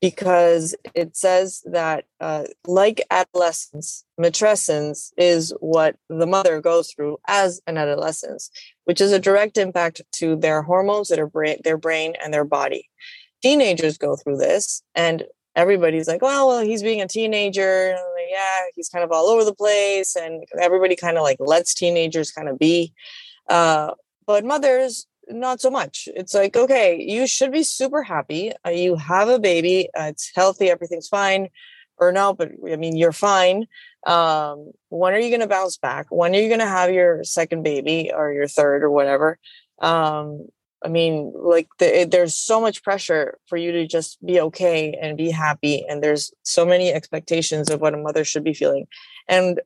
because 0.00 0.74
it 0.94 1.16
says 1.16 1.62
that 1.64 2.04
uh, 2.20 2.44
like 2.66 3.00
adolescence, 3.10 4.04
matrescence 4.20 5.12
is 5.16 5.54
what 5.60 5.96
the 6.08 6.26
mother 6.26 6.60
goes 6.60 6.92
through 6.92 7.18
as 7.26 7.60
an 7.66 7.78
adolescence, 7.78 8.50
which 8.84 9.00
is 9.00 9.12
a 9.12 9.18
direct 9.18 9.56
impact 9.56 10.02
to 10.12 10.36
their 10.36 10.62
hormones, 10.62 11.08
their 11.08 11.26
brain, 11.26 11.58
their 11.64 11.78
brain, 11.78 12.14
and 12.22 12.34
their 12.34 12.44
body. 12.44 12.88
Teenagers 13.42 13.96
go 13.98 14.16
through 14.16 14.36
this, 14.36 14.82
and 14.94 15.24
everybody's 15.54 16.08
like, 16.08 16.22
well, 16.22 16.48
well, 16.48 16.64
he's 16.64 16.82
being 16.82 17.00
a 17.00 17.08
teenager. 17.08 17.90
Like, 17.90 18.26
yeah, 18.30 18.60
he's 18.74 18.88
kind 18.88 19.04
of 19.04 19.12
all 19.12 19.26
over 19.26 19.44
the 19.44 19.54
place. 19.54 20.16
And 20.16 20.44
everybody 20.60 20.96
kind 20.96 21.16
of 21.16 21.22
like 21.22 21.38
lets 21.40 21.74
teenagers 21.74 22.30
kind 22.30 22.48
of 22.48 22.58
be. 22.58 22.92
Uh, 23.48 23.92
but 24.26 24.44
mothers, 24.44 25.06
not 25.28 25.60
so 25.60 25.70
much. 25.70 26.08
It's 26.14 26.34
like, 26.34 26.56
okay, 26.56 27.00
you 27.00 27.26
should 27.26 27.52
be 27.52 27.62
super 27.62 28.02
happy. 28.02 28.52
Uh, 28.66 28.70
you 28.70 28.96
have 28.96 29.28
a 29.28 29.38
baby, 29.38 29.88
uh, 29.98 30.04
it's 30.04 30.30
healthy, 30.34 30.70
everything's 30.70 31.08
fine. 31.08 31.48
Or 31.98 32.10
no, 32.10 32.32
but 32.32 32.50
I 32.70 32.76
mean, 32.76 32.96
you're 32.96 33.12
fine. 33.12 33.66
Um, 34.06 34.72
when 34.88 35.12
are 35.14 35.18
you 35.18 35.28
going 35.28 35.40
to 35.40 35.46
bounce 35.46 35.76
back? 35.76 36.06
When 36.10 36.34
are 36.34 36.38
you 36.38 36.48
going 36.48 36.60
to 36.60 36.66
have 36.66 36.90
your 36.90 37.22
second 37.22 37.62
baby 37.62 38.10
or 38.12 38.32
your 38.32 38.48
third 38.48 38.82
or 38.82 38.90
whatever? 38.90 39.38
Um, 39.80 40.48
I 40.84 40.88
mean, 40.88 41.32
like 41.36 41.68
the, 41.78 42.06
there's 42.10 42.36
so 42.36 42.60
much 42.60 42.82
pressure 42.82 43.38
for 43.46 43.56
you 43.56 43.72
to 43.72 43.86
just 43.86 44.24
be 44.24 44.40
okay 44.40 44.96
and 45.00 45.16
be 45.16 45.30
happy, 45.30 45.84
and 45.88 46.02
there's 46.02 46.32
so 46.42 46.64
many 46.66 46.92
expectations 46.92 47.70
of 47.70 47.80
what 47.80 47.94
a 47.94 47.98
mother 47.98 48.24
should 48.24 48.44
be 48.44 48.54
feeling, 48.54 48.86
and 49.28 49.60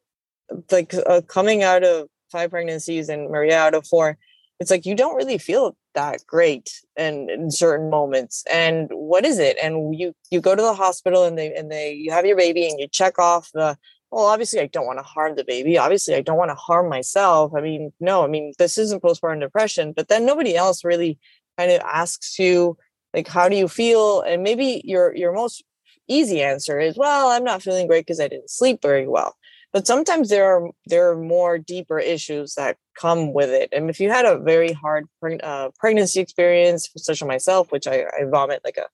like 0.70 0.94
uh, 1.06 1.22
coming 1.26 1.62
out 1.62 1.84
of 1.84 2.08
five 2.30 2.50
pregnancies 2.50 3.08
and 3.08 3.30
Maria 3.30 3.58
out 3.58 3.74
of 3.74 3.86
four, 3.86 4.18
it's 4.60 4.70
like 4.70 4.86
you 4.86 4.94
don't 4.94 5.16
really 5.16 5.38
feel 5.38 5.76
that 5.94 6.20
great 6.26 6.82
and 6.96 7.30
in 7.30 7.50
certain 7.50 7.90
moments. 7.90 8.44
And 8.52 8.88
what 8.92 9.24
is 9.24 9.38
it? 9.38 9.56
And 9.62 9.98
you 9.98 10.14
you 10.30 10.40
go 10.40 10.54
to 10.54 10.62
the 10.62 10.74
hospital 10.74 11.24
and 11.24 11.36
they 11.38 11.54
and 11.54 11.70
they 11.70 11.92
you 11.92 12.12
have 12.12 12.26
your 12.26 12.36
baby 12.36 12.68
and 12.68 12.78
you 12.78 12.86
check 12.88 13.18
off 13.18 13.50
the 13.52 13.76
well, 14.10 14.26
obviously, 14.26 14.60
I 14.60 14.66
don't 14.66 14.86
want 14.86 14.98
to 14.98 15.04
harm 15.04 15.34
the 15.36 15.44
baby. 15.44 15.78
Obviously, 15.78 16.14
I 16.14 16.20
don't 16.20 16.38
want 16.38 16.50
to 16.50 16.54
harm 16.54 16.88
myself. 16.88 17.52
I 17.56 17.60
mean, 17.60 17.92
no, 18.00 18.24
I 18.24 18.28
mean, 18.28 18.52
this 18.58 18.78
isn't 18.78 19.02
postpartum 19.02 19.40
depression, 19.40 19.92
but 19.94 20.08
then 20.08 20.24
nobody 20.24 20.56
else 20.56 20.84
really 20.84 21.18
kind 21.58 21.72
of 21.72 21.80
asks 21.80 22.38
you, 22.38 22.76
like, 23.14 23.28
how 23.28 23.48
do 23.48 23.56
you 23.56 23.68
feel? 23.68 24.20
And 24.20 24.42
maybe 24.42 24.82
your 24.84 25.14
your 25.14 25.32
most 25.32 25.64
easy 26.08 26.42
answer 26.42 26.78
is, 26.78 26.96
well, 26.96 27.28
I'm 27.28 27.44
not 27.44 27.62
feeling 27.62 27.86
great 27.88 28.06
because 28.06 28.20
I 28.20 28.28
didn't 28.28 28.50
sleep 28.50 28.80
very 28.82 29.08
well. 29.08 29.36
But 29.72 29.86
sometimes 29.86 30.28
there 30.28 30.46
are 30.46 30.70
there 30.86 31.10
are 31.10 31.16
more 31.16 31.58
deeper 31.58 31.98
issues 31.98 32.54
that 32.54 32.76
come 32.98 33.32
with 33.32 33.50
it. 33.50 33.68
And 33.72 33.90
if 33.90 34.00
you 34.00 34.10
had 34.10 34.24
a 34.24 34.38
very 34.38 34.72
hard 34.72 35.06
preg- 35.22 35.44
uh, 35.44 35.70
pregnancy 35.78 36.20
experience, 36.20 36.88
such 36.96 37.20
as 37.20 37.28
myself, 37.28 37.72
which 37.72 37.86
I, 37.86 38.04
I 38.18 38.24
vomit 38.30 38.62
like 38.64 38.76
a 38.76 38.86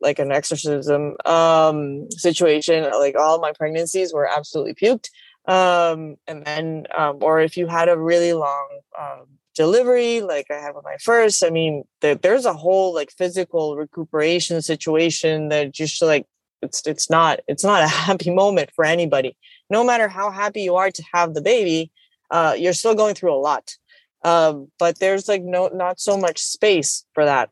like 0.00 0.18
an 0.18 0.32
exorcism 0.32 1.16
um, 1.24 2.10
situation. 2.10 2.84
Like 2.98 3.16
all 3.16 3.40
my 3.40 3.52
pregnancies 3.52 4.12
were 4.12 4.26
absolutely 4.26 4.74
puked. 4.74 5.08
Um, 5.46 6.16
and 6.26 6.44
then, 6.44 6.86
um, 6.96 7.18
or 7.20 7.40
if 7.40 7.56
you 7.56 7.66
had 7.66 7.88
a 7.88 7.98
really 7.98 8.32
long 8.32 8.80
um, 8.98 9.26
delivery, 9.54 10.22
like 10.22 10.50
I 10.50 10.54
had 10.54 10.74
with 10.74 10.84
my 10.84 10.96
first, 11.02 11.44
I 11.44 11.50
mean, 11.50 11.84
there, 12.00 12.14
there's 12.14 12.46
a 12.46 12.54
whole 12.54 12.94
like 12.94 13.10
physical 13.10 13.76
recuperation 13.76 14.62
situation 14.62 15.48
that 15.50 15.72
just 15.72 16.00
like 16.00 16.26
it's 16.62 16.86
it's 16.86 17.10
not 17.10 17.40
it's 17.46 17.64
not 17.64 17.84
a 17.84 17.86
happy 18.06 18.30
moment 18.30 18.70
for 18.74 18.84
anybody. 18.84 19.36
No 19.68 19.84
matter 19.84 20.08
how 20.08 20.30
happy 20.30 20.62
you 20.62 20.76
are 20.76 20.90
to 20.90 21.04
have 21.12 21.34
the 21.34 21.42
baby, 21.42 21.92
uh, 22.30 22.54
you're 22.56 22.72
still 22.72 22.94
going 22.94 23.14
through 23.14 23.34
a 23.34 23.36
lot. 23.36 23.76
Um, 24.22 24.68
but 24.78 24.98
there's 24.98 25.28
like 25.28 25.42
no 25.42 25.68
not 25.68 26.00
so 26.00 26.16
much 26.16 26.38
space 26.38 27.04
for 27.12 27.26
that 27.26 27.50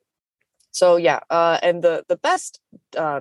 so 0.73 0.97
yeah, 0.97 1.21
uh, 1.31 1.59
and 1.63 1.83
the 1.83 2.05
the 2.09 2.17
best 2.17 2.61
uh, 2.97 3.21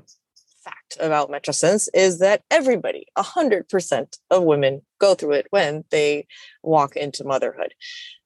fact 0.64 0.98
about 1.00 1.30
matrescence 1.30 1.88
is 1.94 2.20
that 2.20 2.44
everybody, 2.50 3.06
hundred 3.18 3.70
percent 3.70 4.18
of 4.30 4.44
women, 4.44 4.82
go 5.00 5.16
through 5.16 5.34
it 5.34 5.48
when 5.52 5.84
they 5.92 6.26
walk 6.64 6.96
into 6.96 7.24
motherhood. 7.24 7.74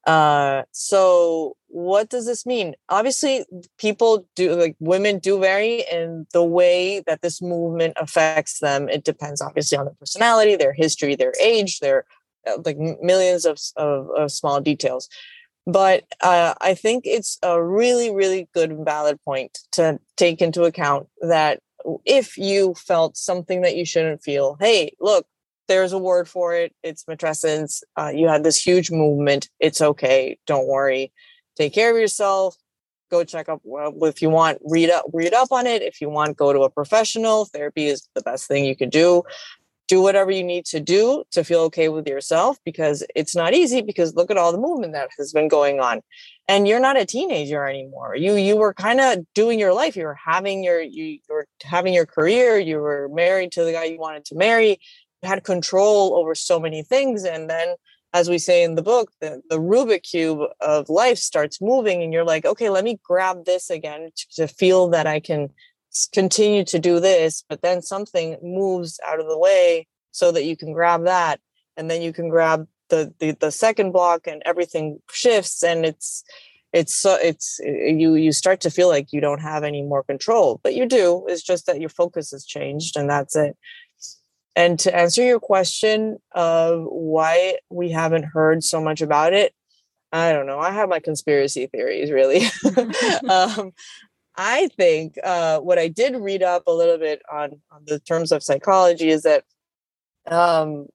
Uh, 0.05 0.61
so 0.71 1.57
what 1.67 2.09
does 2.09 2.27
this 2.27 2.45
mean? 2.45 2.75
Obviously, 2.89 3.43
people 3.79 4.27
do 4.35 4.53
like 4.55 4.75
women 4.79 5.17
do 5.17 5.39
vary 5.39 5.83
in 5.91 6.27
the 6.31 6.43
way 6.43 7.01
that 7.07 7.21
this 7.21 7.41
movement 7.41 7.93
affects 7.97 8.59
them. 8.59 8.87
It 8.87 9.03
depends 9.03 9.41
obviously 9.41 9.77
on 9.77 9.85
their 9.85 9.95
personality, 9.95 10.55
their 10.55 10.73
history, 10.73 11.15
their 11.15 11.33
age, 11.41 11.79
their 11.79 12.05
uh, 12.47 12.57
like 12.63 12.77
millions 13.01 13.45
of, 13.45 13.59
of, 13.77 14.09
of 14.15 14.31
small 14.31 14.61
details. 14.61 15.09
But 15.67 16.03
uh, 16.21 16.53
I 16.61 16.75
think 16.75 17.05
it's 17.05 17.39
a 17.41 17.61
really, 17.61 18.13
really 18.13 18.47
good 18.53 18.77
valid 18.85 19.19
point 19.23 19.59
to 19.73 19.99
take 20.15 20.41
into 20.41 20.63
account 20.63 21.07
that 21.21 21.59
if 22.05 22.37
you 22.37 22.75
felt 22.75 23.17
something 23.17 23.61
that 23.61 23.75
you 23.75 23.85
shouldn't 23.85 24.23
feel, 24.23 24.57
hey, 24.59 24.95
look, 24.99 25.25
there's 25.67 25.93
a 25.93 25.97
word 25.97 26.29
for 26.29 26.53
it. 26.53 26.75
It's 26.83 27.05
matrescence. 27.05 27.81
Uh, 27.97 28.11
you 28.13 28.27
had 28.27 28.43
this 28.43 28.63
huge 28.63 28.91
movement. 28.91 29.49
It's 29.59 29.81
okay. 29.81 30.37
Don't 30.45 30.67
worry. 30.67 31.11
Take 31.57 31.73
care 31.73 31.91
of 31.91 31.97
yourself. 31.97 32.55
Go 33.09 33.23
check 33.23 33.49
up 33.49 33.61
well, 33.63 33.93
if 34.03 34.21
you 34.21 34.29
want. 34.29 34.59
Read 34.63 34.91
up, 34.91 35.05
read 35.13 35.33
up 35.33 35.51
on 35.51 35.65
it. 35.65 35.81
If 35.81 36.01
you 36.01 36.09
want, 36.09 36.37
go 36.37 36.53
to 36.53 36.61
a 36.61 36.69
professional. 36.69 37.45
Therapy 37.45 37.87
is 37.87 38.07
the 38.13 38.21
best 38.21 38.47
thing 38.47 38.65
you 38.65 38.75
can 38.75 38.89
do 38.89 39.23
do 39.87 40.01
whatever 40.01 40.31
you 40.31 40.43
need 40.43 40.65
to 40.65 40.79
do 40.79 41.23
to 41.31 41.43
feel 41.43 41.61
okay 41.61 41.89
with 41.89 42.07
yourself 42.07 42.57
because 42.65 43.03
it's 43.15 43.35
not 43.35 43.53
easy 43.53 43.81
because 43.81 44.15
look 44.15 44.31
at 44.31 44.37
all 44.37 44.51
the 44.51 44.57
movement 44.57 44.93
that 44.93 45.09
has 45.17 45.31
been 45.31 45.47
going 45.47 45.79
on. 45.79 46.01
And 46.47 46.67
you're 46.67 46.79
not 46.79 46.97
a 46.97 47.05
teenager 47.05 47.65
anymore. 47.65 48.15
You 48.15 48.35
you 48.35 48.55
were 48.55 48.73
kind 48.73 48.99
of 48.99 49.25
doing 49.33 49.59
your 49.59 49.73
life. 49.73 49.95
You 49.95 50.05
were 50.05 50.19
having 50.23 50.63
your 50.63 50.81
you 50.81 51.05
you 51.05 51.19
were 51.29 51.47
having 51.63 51.93
your 51.93 52.05
career. 52.05 52.57
You 52.57 52.77
were 52.77 53.09
married 53.11 53.51
to 53.53 53.63
the 53.63 53.71
guy 53.71 53.85
you 53.85 53.99
wanted 53.99 54.25
to 54.25 54.35
marry. 54.35 54.79
You 55.21 55.29
had 55.29 55.43
control 55.43 56.15
over 56.15 56.35
so 56.35 56.59
many 56.59 56.83
things. 56.83 57.23
And 57.23 57.49
then 57.49 57.75
as 58.13 58.29
we 58.29 58.37
say 58.37 58.63
in 58.63 58.75
the 58.75 58.81
book 58.81 59.11
the, 59.19 59.41
the 59.49 59.59
rubik 59.59 60.03
cube 60.03 60.39
of 60.61 60.89
life 60.89 61.17
starts 61.17 61.61
moving 61.61 62.01
and 62.01 62.13
you're 62.13 62.23
like 62.23 62.45
okay 62.45 62.69
let 62.69 62.85
me 62.85 62.97
grab 63.03 63.43
this 63.43 63.69
again 63.69 64.09
to, 64.15 64.25
to 64.35 64.47
feel 64.47 64.87
that 64.87 65.05
i 65.05 65.19
can 65.19 65.49
continue 66.13 66.63
to 66.65 66.79
do 66.79 66.99
this, 66.99 67.43
but 67.49 67.61
then 67.61 67.81
something 67.81 68.37
moves 68.41 68.99
out 69.05 69.19
of 69.19 69.27
the 69.27 69.37
way 69.37 69.87
so 70.11 70.31
that 70.31 70.45
you 70.45 70.55
can 70.55 70.73
grab 70.73 71.05
that, 71.05 71.39
and 71.77 71.89
then 71.89 72.01
you 72.01 72.13
can 72.13 72.29
grab 72.29 72.67
the 72.89 73.13
the, 73.19 73.31
the 73.31 73.51
second 73.51 73.91
block, 73.91 74.27
and 74.27 74.41
everything 74.45 74.99
shifts, 75.11 75.63
and 75.63 75.85
it's 75.85 76.23
it's 76.75 76.93
so 76.93 77.15
it's 77.15 77.59
you 77.63 78.15
you 78.15 78.33
start 78.33 78.59
to 78.59 78.69
feel 78.69 78.89
like 78.89 79.13
you 79.13 79.21
don't 79.21 79.39
have 79.39 79.63
any 79.63 79.81
more 79.81 80.03
control 80.03 80.59
but 80.61 80.75
you 80.75 80.85
do 80.85 81.25
it's 81.29 81.41
just 81.41 81.65
that 81.67 81.79
your 81.79 81.89
focus 81.89 82.31
has 82.31 82.45
changed 82.45 82.97
and 82.97 83.09
that's 83.09 83.35
it. 83.35 83.55
And 84.57 84.77
to 84.79 84.95
answer 84.95 85.23
your 85.23 85.39
question 85.39 86.17
of 86.33 86.83
why 86.83 87.59
we 87.69 87.91
haven't 87.91 88.23
heard 88.23 88.61
so 88.61 88.81
much 88.81 89.01
about 89.01 89.31
it 89.31 89.53
i 90.11 90.33
don't 90.33 90.47
know 90.47 90.59
i 90.59 90.71
have 90.71 90.89
my 90.89 90.99
conspiracy 90.99 91.67
theories 91.67 92.11
really. 92.11 92.41
Um, 93.29 93.71
i 94.37 94.67
think 94.77 95.15
uh, 95.23 95.59
what 95.59 95.79
i 95.79 95.87
did 95.87 96.15
read 96.15 96.43
up 96.43 96.63
a 96.67 96.71
little 96.71 96.97
bit 96.97 97.21
on 97.31 97.61
on 97.71 97.81
the 97.85 97.99
terms 97.99 98.31
of 98.31 98.43
psychology 98.43 99.09
is 99.09 99.23
that 99.23 99.43
um, 100.27 100.87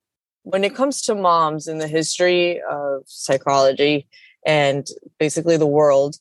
when 0.43 0.65
it 0.65 0.75
comes 0.75 1.03
to 1.03 1.15
moms 1.15 1.69
in 1.69 1.79
the 1.79 1.87
history 1.87 2.61
of 2.69 3.03
psychology 3.07 4.09
and 4.47 4.89
basically 5.19 5.57
the 5.57 5.67
world 5.67 6.17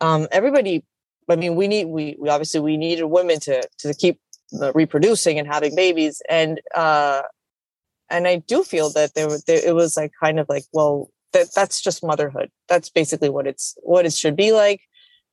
um, 0.00 0.26
everybody 0.30 0.84
i 1.28 1.36
mean 1.36 1.54
we 1.56 1.66
need 1.68 1.86
we, 1.86 2.16
we 2.18 2.28
obviously 2.28 2.60
we 2.60 2.76
needed 2.76 3.04
women 3.04 3.40
to 3.40 3.62
to 3.78 3.94
keep 3.94 4.20
uh, 4.60 4.72
reproducing 4.74 5.38
and 5.38 5.48
having 5.48 5.74
babies. 5.74 6.20
And 6.28 6.60
uh 6.74 7.22
and 8.10 8.28
i 8.28 8.36
do 8.36 8.62
feel 8.62 8.90
that 8.90 9.14
there, 9.14 9.28
there 9.46 9.60
it 9.64 9.74
was 9.74 9.96
like 9.96 10.12
kind 10.22 10.38
of 10.38 10.46
like 10.48 10.64
well 10.72 11.08
that 11.32 11.46
that's 11.54 11.80
just 11.80 12.04
motherhood. 12.04 12.50
That's 12.68 12.90
basically 12.90 13.30
what 13.30 13.46
it's 13.46 13.74
what 13.82 14.04
it 14.04 14.12
should 14.12 14.36
be 14.36 14.52
like 14.52 14.82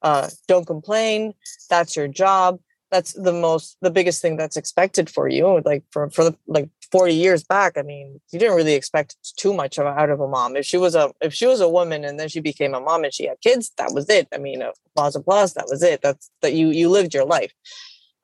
uh 0.01 0.29
don't 0.47 0.65
complain 0.65 1.33
that's 1.69 1.95
your 1.95 2.07
job 2.07 2.59
that's 2.91 3.13
the 3.13 3.33
most 3.33 3.77
the 3.81 3.91
biggest 3.91 4.21
thing 4.21 4.37
that's 4.37 4.57
expected 4.57 5.09
for 5.09 5.27
you 5.27 5.61
like 5.65 5.83
for 5.91 6.09
for 6.09 6.23
the 6.23 6.35
like 6.47 6.69
40 6.91 7.13
years 7.13 7.43
back 7.43 7.77
i 7.77 7.81
mean 7.81 8.19
you 8.31 8.39
didn't 8.39 8.55
really 8.55 8.73
expect 8.73 9.15
too 9.37 9.53
much 9.53 9.77
of, 9.77 9.85
out 9.85 10.09
of 10.09 10.19
a 10.19 10.27
mom. 10.27 10.55
If 10.55 10.65
she 10.65 10.77
was 10.77 10.95
a 10.95 11.11
if 11.21 11.33
she 11.33 11.45
was 11.45 11.61
a 11.61 11.69
woman 11.69 12.03
and 12.03 12.19
then 12.19 12.29
she 12.29 12.39
became 12.39 12.73
a 12.73 12.79
mom 12.79 13.03
and 13.03 13.13
she 13.13 13.25
had 13.25 13.41
kids 13.41 13.71
that 13.77 13.93
was 13.93 14.09
it. 14.09 14.27
I 14.33 14.37
mean 14.37 14.61
applause 14.61 15.15
applause 15.15 15.53
that 15.53 15.67
was 15.69 15.81
it. 15.81 16.01
That's 16.01 16.29
that 16.41 16.53
you 16.53 16.69
you 16.69 16.89
lived 16.89 17.13
your 17.13 17.25
life. 17.25 17.53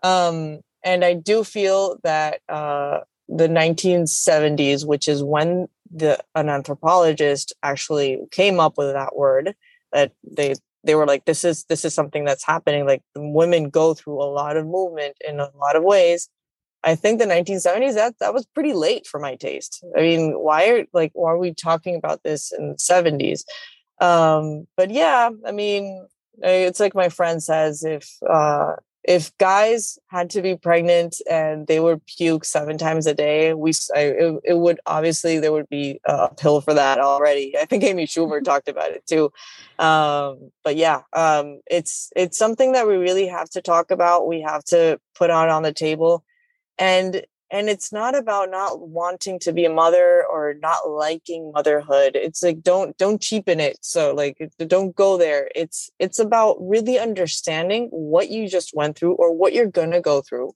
Um 0.04 0.60
and 0.84 1.04
i 1.04 1.14
do 1.14 1.44
feel 1.44 1.98
that 2.04 2.42
uh 2.48 3.00
the 3.28 3.48
1970s 3.48 4.86
which 4.86 5.08
is 5.08 5.24
when 5.24 5.68
the 5.92 6.20
an 6.36 6.50
anthropologist 6.50 7.54
actually 7.64 8.20
came 8.32 8.60
up 8.60 8.78
with 8.78 8.94
that 8.94 9.16
word 9.16 9.56
that 9.92 10.12
they 10.24 10.54
they 10.86 10.96
were 10.96 11.06
like 11.06 11.26
this 11.26 11.44
is 11.44 11.66
this 11.66 11.84
is 11.84 11.94
something 11.94 12.26
that's 12.26 12.46
happening 12.46 12.86
like 12.86 13.02
women 13.16 13.70
go 13.70 13.94
through 13.94 14.22
a 14.22 14.32
lot 14.32 14.58
of 14.58 14.66
movement 14.66 15.16
in 15.28 15.40
a 15.40 15.50
lot 15.56 15.76
of 15.76 15.84
ways. 15.84 16.30
I 16.84 16.94
think 16.96 17.20
the 17.20 17.26
1970s 17.26 17.96
that 17.96 18.20
that 18.20 18.34
was 18.34 18.46
pretty 18.46 18.74
late 18.74 19.08
for 19.08 19.20
my 19.20 19.36
taste. 19.36 19.84
I 19.98 20.02
mean 20.02 20.34
why 20.34 20.70
are 20.70 20.86
like 20.94 21.12
why 21.14 21.32
are 21.32 21.38
we 21.38 21.54
talking 21.54 21.96
about 21.96 22.24
this 22.24 22.52
in 22.52 22.70
the 22.70 22.76
70s 22.76 23.44
um 24.02 24.68
but 24.76 24.92
yeah 24.92 25.30
i 25.48 25.52
mean 25.54 26.06
it's 26.40 26.82
like 26.82 26.94
my 26.94 27.08
friend 27.08 27.42
says 27.42 27.86
if 27.86 28.10
uh 28.30 28.74
if 29.08 29.38
guys 29.38 30.00
had 30.08 30.32
to 30.32 30.42
be 30.42 30.56
pregnant 30.56 31.22
and 31.30 31.68
they 31.68 31.80
would 31.80 32.04
puke 32.08 32.44
seven 32.44 32.76
times 32.78 33.06
a 33.06 33.14
day, 33.14 33.54
we 33.54 33.72
I, 33.96 34.00
it, 34.00 34.42
it, 34.44 34.58
would 34.58 34.80
obviously 34.88 35.38
there 35.38 35.52
would 35.52 35.70
be 35.70 36.00
a 36.06 36.34
pill 36.34 36.60
for 36.60 36.74
that 36.74 37.00
already. 37.00 37.56
I 37.62 37.66
think 37.66 37.84
Amy 37.84 38.08
Schumer 38.08 38.44
talked 38.44 38.68
about 38.68 38.92
it 38.92 39.06
too. 39.06 39.32
Um, 39.78 40.52
but 40.64 40.76
yeah, 40.76 41.02
um, 41.14 41.62
it's 41.68 42.12
it's 42.16 42.38
something 42.38 42.72
that 42.72 42.88
we 42.88 42.96
really 42.96 43.28
have 43.28 43.50
to 43.52 43.62
talk 43.62 43.92
about. 43.92 44.28
We 44.28 44.42
have 44.42 44.64
to 44.66 45.00
put 45.14 45.30
out 45.30 45.50
on 45.50 45.62
the 45.62 45.74
table, 45.74 46.26
and 46.80 47.24
and 47.56 47.70
it's 47.70 47.94
not 47.94 48.18
about 48.18 48.52
not 48.52 48.90
wanting 48.90 49.40
to 49.40 49.54
be 49.54 49.64
a 49.64 49.70
mother 49.70 50.26
or 50.30 50.56
not 50.56 50.90
liking 50.90 51.54
motherhood. 51.54 52.18
It's 52.18 52.44
like 52.44 52.62
don't 52.62 52.98
don't 52.98 53.22
cheapen 53.22 53.62
it. 53.62 53.78
So 53.80 54.14
like 54.14 54.52
don't 54.58 54.94
go 54.94 55.18
there. 55.18 55.50
It's 55.56 55.90
it's 55.98 56.20
about 56.20 56.58
really 56.60 57.00
understanding 57.00 57.88
what 57.92 58.30
you 58.30 58.50
just 58.50 58.76
went 58.76 58.98
through 58.98 59.14
or 59.14 59.34
what 59.34 59.54
you're 59.54 59.72
going 59.72 59.92
to 59.92 60.02
go 60.02 60.22
through 60.22 60.54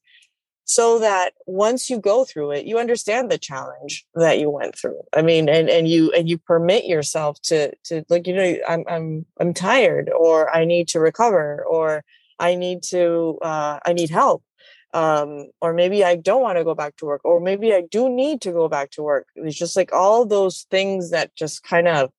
so 0.66 1.00
that 1.00 1.32
once 1.48 1.90
you 1.90 2.00
go 2.00 2.26
through 2.26 2.52
it 2.52 2.66
you 2.66 2.78
understand 2.78 3.32
the 3.32 3.38
challenge 3.38 4.06
that 4.16 4.38
you 4.38 4.50
went 4.50 4.78
through. 4.78 5.00
I 5.16 5.22
mean 5.22 5.48
and 5.48 5.70
and 5.70 5.88
you 5.88 6.12
and 6.12 6.28
you 6.30 6.38
permit 6.38 6.84
yourself 6.84 7.42
to 7.44 7.74
to 7.86 8.04
like 8.10 8.28
you 8.28 8.36
know 8.36 8.58
i'm 8.68 8.84
i'm 8.90 9.26
i'm 9.40 9.54
tired 9.54 10.10
or 10.10 10.54
i 10.54 10.66
need 10.66 10.90
to 10.90 11.00
recover 11.00 11.64
or 11.66 12.04
i 12.40 12.56
need 12.56 12.84
to 12.92 13.40
uh 13.42 13.80
i 13.86 13.94
need 13.94 14.10
help 14.10 14.44
um, 14.93 15.49
or 15.62 15.73
maybe 15.73 16.04
I 16.04 16.15
don't 16.15 16.41
want 16.41 16.58
to 16.58 16.63
go 16.63 16.73
back 16.73 16.95
to 16.97 17.06
work, 17.06 17.21
or 17.23 17.39
maybe 17.39 17.73
I 17.73 17.82
do 17.82 18.10
need 18.10 18.41
to 18.41 18.52
go 18.52 18.67
back 18.67 18.91
to 18.91 19.04
work. 19.04 19.28
It's 19.36 19.58
just 19.58 19.75
like 19.75 19.93
all 19.93 20.25
those 20.25 20.65
things 20.71 21.12
that 21.12 21.36
just 21.36 21.63
kind 21.63 21.88
of 21.88 22.12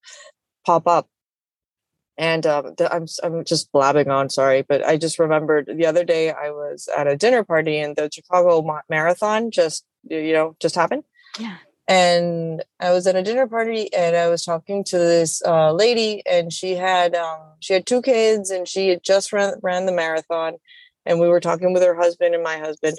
pop 0.65 0.87
up. 0.87 1.07
And 2.17 2.45
um, 2.45 2.75
I'm 2.91 3.07
I'm 3.23 3.43
just 3.43 3.71
blabbing 3.71 4.09
on, 4.09 4.29
sorry, 4.29 4.61
but 4.61 4.85
I 4.85 4.97
just 4.97 5.19
remembered 5.19 5.69
the 5.73 5.85
other 5.85 6.03
day 6.03 6.31
I 6.31 6.51
was 6.51 6.87
at 6.95 7.07
a 7.07 7.17
dinner 7.17 7.43
party 7.43 7.79
and 7.79 7.95
the 7.95 8.09
Chicago 8.13 8.65
Marathon 8.89 9.51
just 9.51 9.85
you 10.03 10.33
know 10.33 10.55
just 10.59 10.75
happened. 10.75 11.03
Yeah. 11.39 11.57
And 11.87 12.63
I 12.79 12.91
was 12.91 13.07
at 13.07 13.15
a 13.15 13.23
dinner 13.23 13.47
party 13.47 13.91
and 13.93 14.15
I 14.15 14.29
was 14.29 14.45
talking 14.45 14.83
to 14.85 14.97
this 14.97 15.41
uh, 15.45 15.73
lady 15.73 16.21
and 16.25 16.53
she 16.53 16.75
had 16.75 17.15
um, 17.15 17.39
she 17.59 17.73
had 17.73 17.85
two 17.85 18.01
kids 18.01 18.49
and 18.49 18.67
she 18.67 18.89
had 18.89 19.03
just 19.03 19.33
ran 19.33 19.55
ran 19.61 19.87
the 19.87 19.91
marathon 19.91 20.57
and 21.05 21.19
we 21.19 21.27
were 21.27 21.39
talking 21.39 21.73
with 21.73 21.83
her 21.83 21.95
husband 21.95 22.33
and 22.35 22.43
my 22.43 22.57
husband 22.57 22.97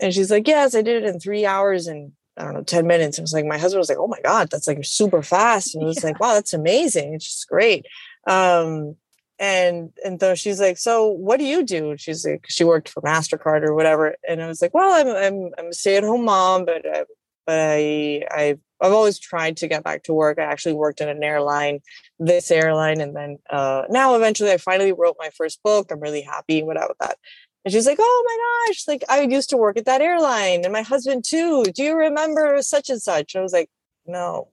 and 0.00 0.12
she's 0.12 0.30
like 0.30 0.46
yes 0.48 0.74
i 0.74 0.82
did 0.82 1.02
it 1.02 1.08
in 1.08 1.18
three 1.20 1.46
hours 1.46 1.86
and 1.86 2.12
i 2.36 2.44
don't 2.44 2.54
know 2.54 2.62
10 2.62 2.86
minutes. 2.86 3.18
I 3.18 3.22
was 3.22 3.32
like 3.32 3.46
my 3.46 3.58
husband 3.58 3.78
was 3.78 3.88
like 3.88 3.98
oh 3.98 4.08
my 4.08 4.20
god 4.24 4.50
that's 4.50 4.66
like 4.66 4.84
super 4.84 5.22
fast 5.22 5.74
and 5.74 5.82
it 5.84 5.86
was 5.86 6.02
yeah. 6.02 6.10
like 6.10 6.20
wow 6.20 6.34
that's 6.34 6.52
amazing 6.52 7.14
it's 7.14 7.26
just 7.26 7.48
great. 7.48 7.86
Um 8.26 8.96
and 9.38 9.90
and 10.04 10.20
so 10.20 10.34
she's 10.34 10.60
like 10.60 10.78
so 10.78 11.08
what 11.08 11.38
do 11.38 11.44
you 11.44 11.64
do? 11.64 11.96
She's 11.96 12.24
like 12.24 12.46
she 12.48 12.64
worked 12.64 12.88
for 12.88 13.02
mastercard 13.02 13.62
or 13.64 13.74
whatever 13.74 14.14
and 14.28 14.42
i 14.42 14.46
was 14.46 14.62
like 14.62 14.72
well 14.74 14.92
i'm 14.92 15.08
i'm, 15.08 15.50
I'm 15.58 15.66
a 15.66 15.72
stay-at-home 15.72 16.24
mom 16.24 16.64
but 16.64 16.86
I, 16.86 17.04
but 17.46 17.58
i 17.58 18.22
i 18.30 18.58
I've 18.80 18.92
always 18.92 19.18
tried 19.18 19.56
to 19.58 19.68
get 19.68 19.82
back 19.82 20.02
to 20.04 20.12
work. 20.12 20.38
I 20.38 20.42
actually 20.42 20.74
worked 20.74 21.00
in 21.00 21.08
an 21.08 21.22
airline, 21.22 21.80
this 22.18 22.50
airline, 22.50 23.00
and 23.00 23.16
then 23.16 23.38
uh, 23.48 23.84
now 23.88 24.14
eventually 24.16 24.50
I 24.50 24.58
finally 24.58 24.92
wrote 24.92 25.16
my 25.18 25.30
first 25.30 25.62
book. 25.62 25.90
I'm 25.90 26.00
really 26.00 26.20
happy 26.20 26.62
with 26.62 26.76
that. 27.00 27.16
And 27.64 27.72
she's 27.72 27.86
like, 27.86 27.98
"Oh 28.00 28.24
my 28.26 28.72
gosh! 28.72 28.84
Like 28.86 29.04
I 29.08 29.22
used 29.22 29.50
to 29.50 29.56
work 29.56 29.78
at 29.78 29.86
that 29.86 30.02
airline, 30.02 30.64
and 30.64 30.72
my 30.72 30.82
husband 30.82 31.24
too. 31.26 31.64
Do 31.64 31.82
you 31.82 31.96
remember 31.96 32.60
such 32.60 32.90
and 32.90 33.00
such?" 33.00 33.36
I 33.36 33.40
was 33.40 33.52
like, 33.52 33.70
"No." 34.06 34.50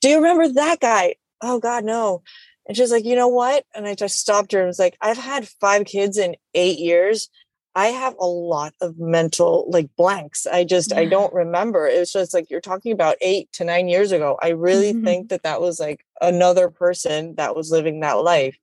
Do 0.00 0.08
you 0.08 0.16
remember 0.16 0.48
that 0.48 0.80
guy? 0.80 1.14
Oh 1.42 1.58
God, 1.58 1.84
no. 1.84 2.22
And 2.66 2.76
she's 2.76 2.92
like, 2.92 3.04
"You 3.04 3.16
know 3.16 3.28
what?" 3.28 3.64
And 3.74 3.86
I 3.86 3.94
just 3.94 4.18
stopped 4.18 4.52
her 4.52 4.58
and 4.60 4.66
was 4.68 4.78
like, 4.78 4.96
"I've 5.00 5.16
had 5.18 5.48
five 5.48 5.86
kids 5.86 6.18
in 6.18 6.36
eight 6.54 6.78
years." 6.78 7.30
I 7.74 7.88
have 7.88 8.14
a 8.18 8.26
lot 8.26 8.74
of 8.80 8.98
mental 8.98 9.66
like 9.68 9.88
blanks. 9.96 10.46
I 10.46 10.64
just. 10.64 10.92
I 10.92 11.06
don't 11.06 11.32
remember. 11.32 11.86
It's 11.86 12.12
just 12.12 12.34
like 12.34 12.50
you're 12.50 12.60
talking 12.60 12.92
about 12.92 13.16
8 13.20 13.50
to 13.54 13.64
9 13.64 13.88
years 13.88 14.12
ago. 14.12 14.38
I 14.42 14.50
really 14.50 14.92
mm-hmm. 14.92 15.04
think 15.04 15.28
that 15.30 15.42
that 15.44 15.60
was 15.60 15.80
like 15.80 16.04
another 16.20 16.68
person 16.68 17.34
that 17.36 17.56
was 17.56 17.70
living 17.70 18.00
that 18.00 18.22
life. 18.22 18.58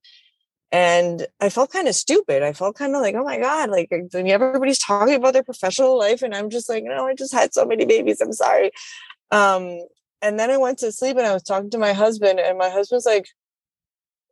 And 0.71 1.25
I 1.39 1.49
felt 1.49 1.71
kind 1.71 1.87
of 1.87 1.95
stupid. 1.95 2.43
I 2.43 2.53
felt 2.53 2.75
kind 2.77 2.95
of 2.95 3.01
like, 3.01 3.15
oh 3.15 3.23
my 3.23 3.39
God, 3.39 3.71
like 3.71 3.91
everybody's 3.91 4.77
talking 4.77 5.15
about 5.15 5.33
their 5.33 5.43
professional 5.43 5.97
life. 5.97 6.21
And 6.21 6.35
I'm 6.35 6.51
just 6.51 6.69
like, 6.69 6.83
no, 6.83 7.07
I 7.07 7.15
just 7.15 7.33
had 7.33 7.53
so 7.55 7.65
many 7.65 7.85
babies. 7.85 8.21
I'm 8.21 8.33
sorry. 8.33 8.71
Um, 9.31 9.79
and 10.21 10.39
then 10.39 10.51
I 10.51 10.57
went 10.57 10.79
to 10.79 10.91
sleep 10.91 11.17
and 11.17 11.25
I 11.25 11.33
was 11.33 11.43
talking 11.43 11.69
to 11.71 11.77
my 11.77 11.93
husband, 11.93 12.39
and 12.39 12.57
my 12.57 12.69
husband's 12.69 13.05
like, 13.05 13.29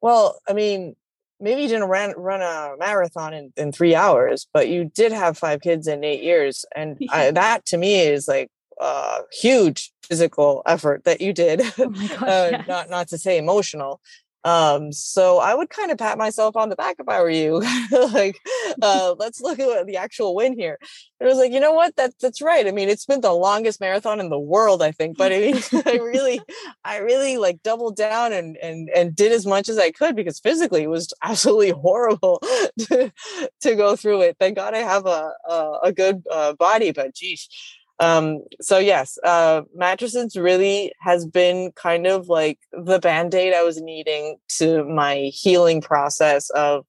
well, 0.02 0.40
I 0.48 0.54
mean, 0.54 0.96
maybe 1.40 1.62
you 1.64 1.68
didn't 1.68 1.90
run 1.90 2.14
run 2.18 2.42
a 2.42 2.76
marathon 2.78 3.34
in, 3.34 3.54
in 3.58 3.72
three 3.72 3.96
hours, 3.96 4.48
but 4.54 4.68
you 4.68 4.86
did 4.94 5.12
have 5.12 5.38
five 5.38 5.62
kids 5.62 5.88
in 5.88 6.04
eight 6.04 6.24
years, 6.24 6.66
and 6.76 6.98
I, 7.10 7.32
that 7.32 7.66
to 7.68 7.78
me 7.78 8.00
is 8.00 8.28
like 8.28 8.50
a 8.80 9.20
huge 9.32 9.92
physical 10.04 10.62
effort 10.66 11.04
that 11.04 11.22
you 11.22 11.34
did. 11.34 11.62
Oh 11.78 11.90
gosh, 11.90 12.22
uh, 12.22 12.26
yes. 12.52 12.68
Not 12.68 12.90
not 12.90 13.08
to 13.10 13.18
say 13.18 13.38
emotional. 13.38 14.02
Um, 14.48 14.94
so 14.94 15.40
I 15.40 15.54
would 15.54 15.70
kind 15.70 15.92
of 15.92 15.98
pat 15.98 16.18
myself 16.18 16.56
on 16.56 16.70
the 16.70 16.78
back 16.78 16.96
if 17.00 17.10
I 17.10 17.22
were 17.22 17.30
you. 17.30 17.62
like, 17.92 18.40
uh, 18.82 19.14
let's 19.20 19.42
look 19.42 19.60
at 19.60 19.86
the 19.86 19.98
actual 19.98 20.36
win 20.36 20.58
here. 20.58 20.78
And 21.20 21.28
I 21.28 21.30
was 21.30 21.38
like, 21.38 21.52
you 21.52 21.60
know 21.60 21.74
what? 21.74 21.98
That 21.98 22.14
that's 22.22 22.42
right. 22.42 22.66
I 22.66 22.72
mean, 22.72 22.88
it's 22.88 23.06
been 23.06 23.20
the 23.20 23.34
longest 23.34 23.82
marathon 23.82 24.22
in 24.22 24.30
the 24.30 24.40
world, 24.40 24.82
I 24.82 24.94
think. 24.94 25.18
But 25.18 25.34
I 25.34 25.40
mean, 25.40 25.62
I 25.86 25.98
really, 25.98 26.40
I 26.86 27.00
really 27.00 27.36
like 27.38 27.62
doubled 27.62 27.98
down 27.98 28.32
and 28.32 28.56
and 28.58 28.90
and 28.96 29.14
did 29.14 29.34
as 29.34 29.46
much 29.46 29.68
as 29.68 29.78
I 29.78 29.92
could 29.92 30.16
because 30.16 30.40
physically 30.40 30.84
it 30.84 30.90
was 30.90 31.12
absolutely 31.22 31.72
horrible 31.72 32.42
to, 32.88 33.12
to 33.62 33.76
go 33.76 33.98
through 33.98 34.22
it. 34.22 34.38
Thank 34.40 34.56
God 34.56 34.74
I 34.74 34.80
have 34.80 35.06
a 35.06 35.34
a, 35.50 35.72
a 35.84 35.92
good 35.92 36.24
uh, 36.32 36.54
body, 36.54 36.92
but 36.92 37.14
geez. 37.14 37.50
Um, 38.00 38.44
so 38.62 38.78
yes, 38.78 39.18
uh, 39.24 39.64
matrescence 39.78 40.42
really 40.42 40.94
has 41.00 41.26
been 41.26 41.72
kind 41.72 42.06
of 42.06 42.28
like 42.28 42.60
the 42.72 43.00
band-aid 43.00 43.54
I 43.54 43.64
was 43.64 43.82
needing 43.82 44.38
to 44.58 44.84
my 44.86 45.32
healing 45.34 45.82
process 45.82 46.50
of 46.52 46.86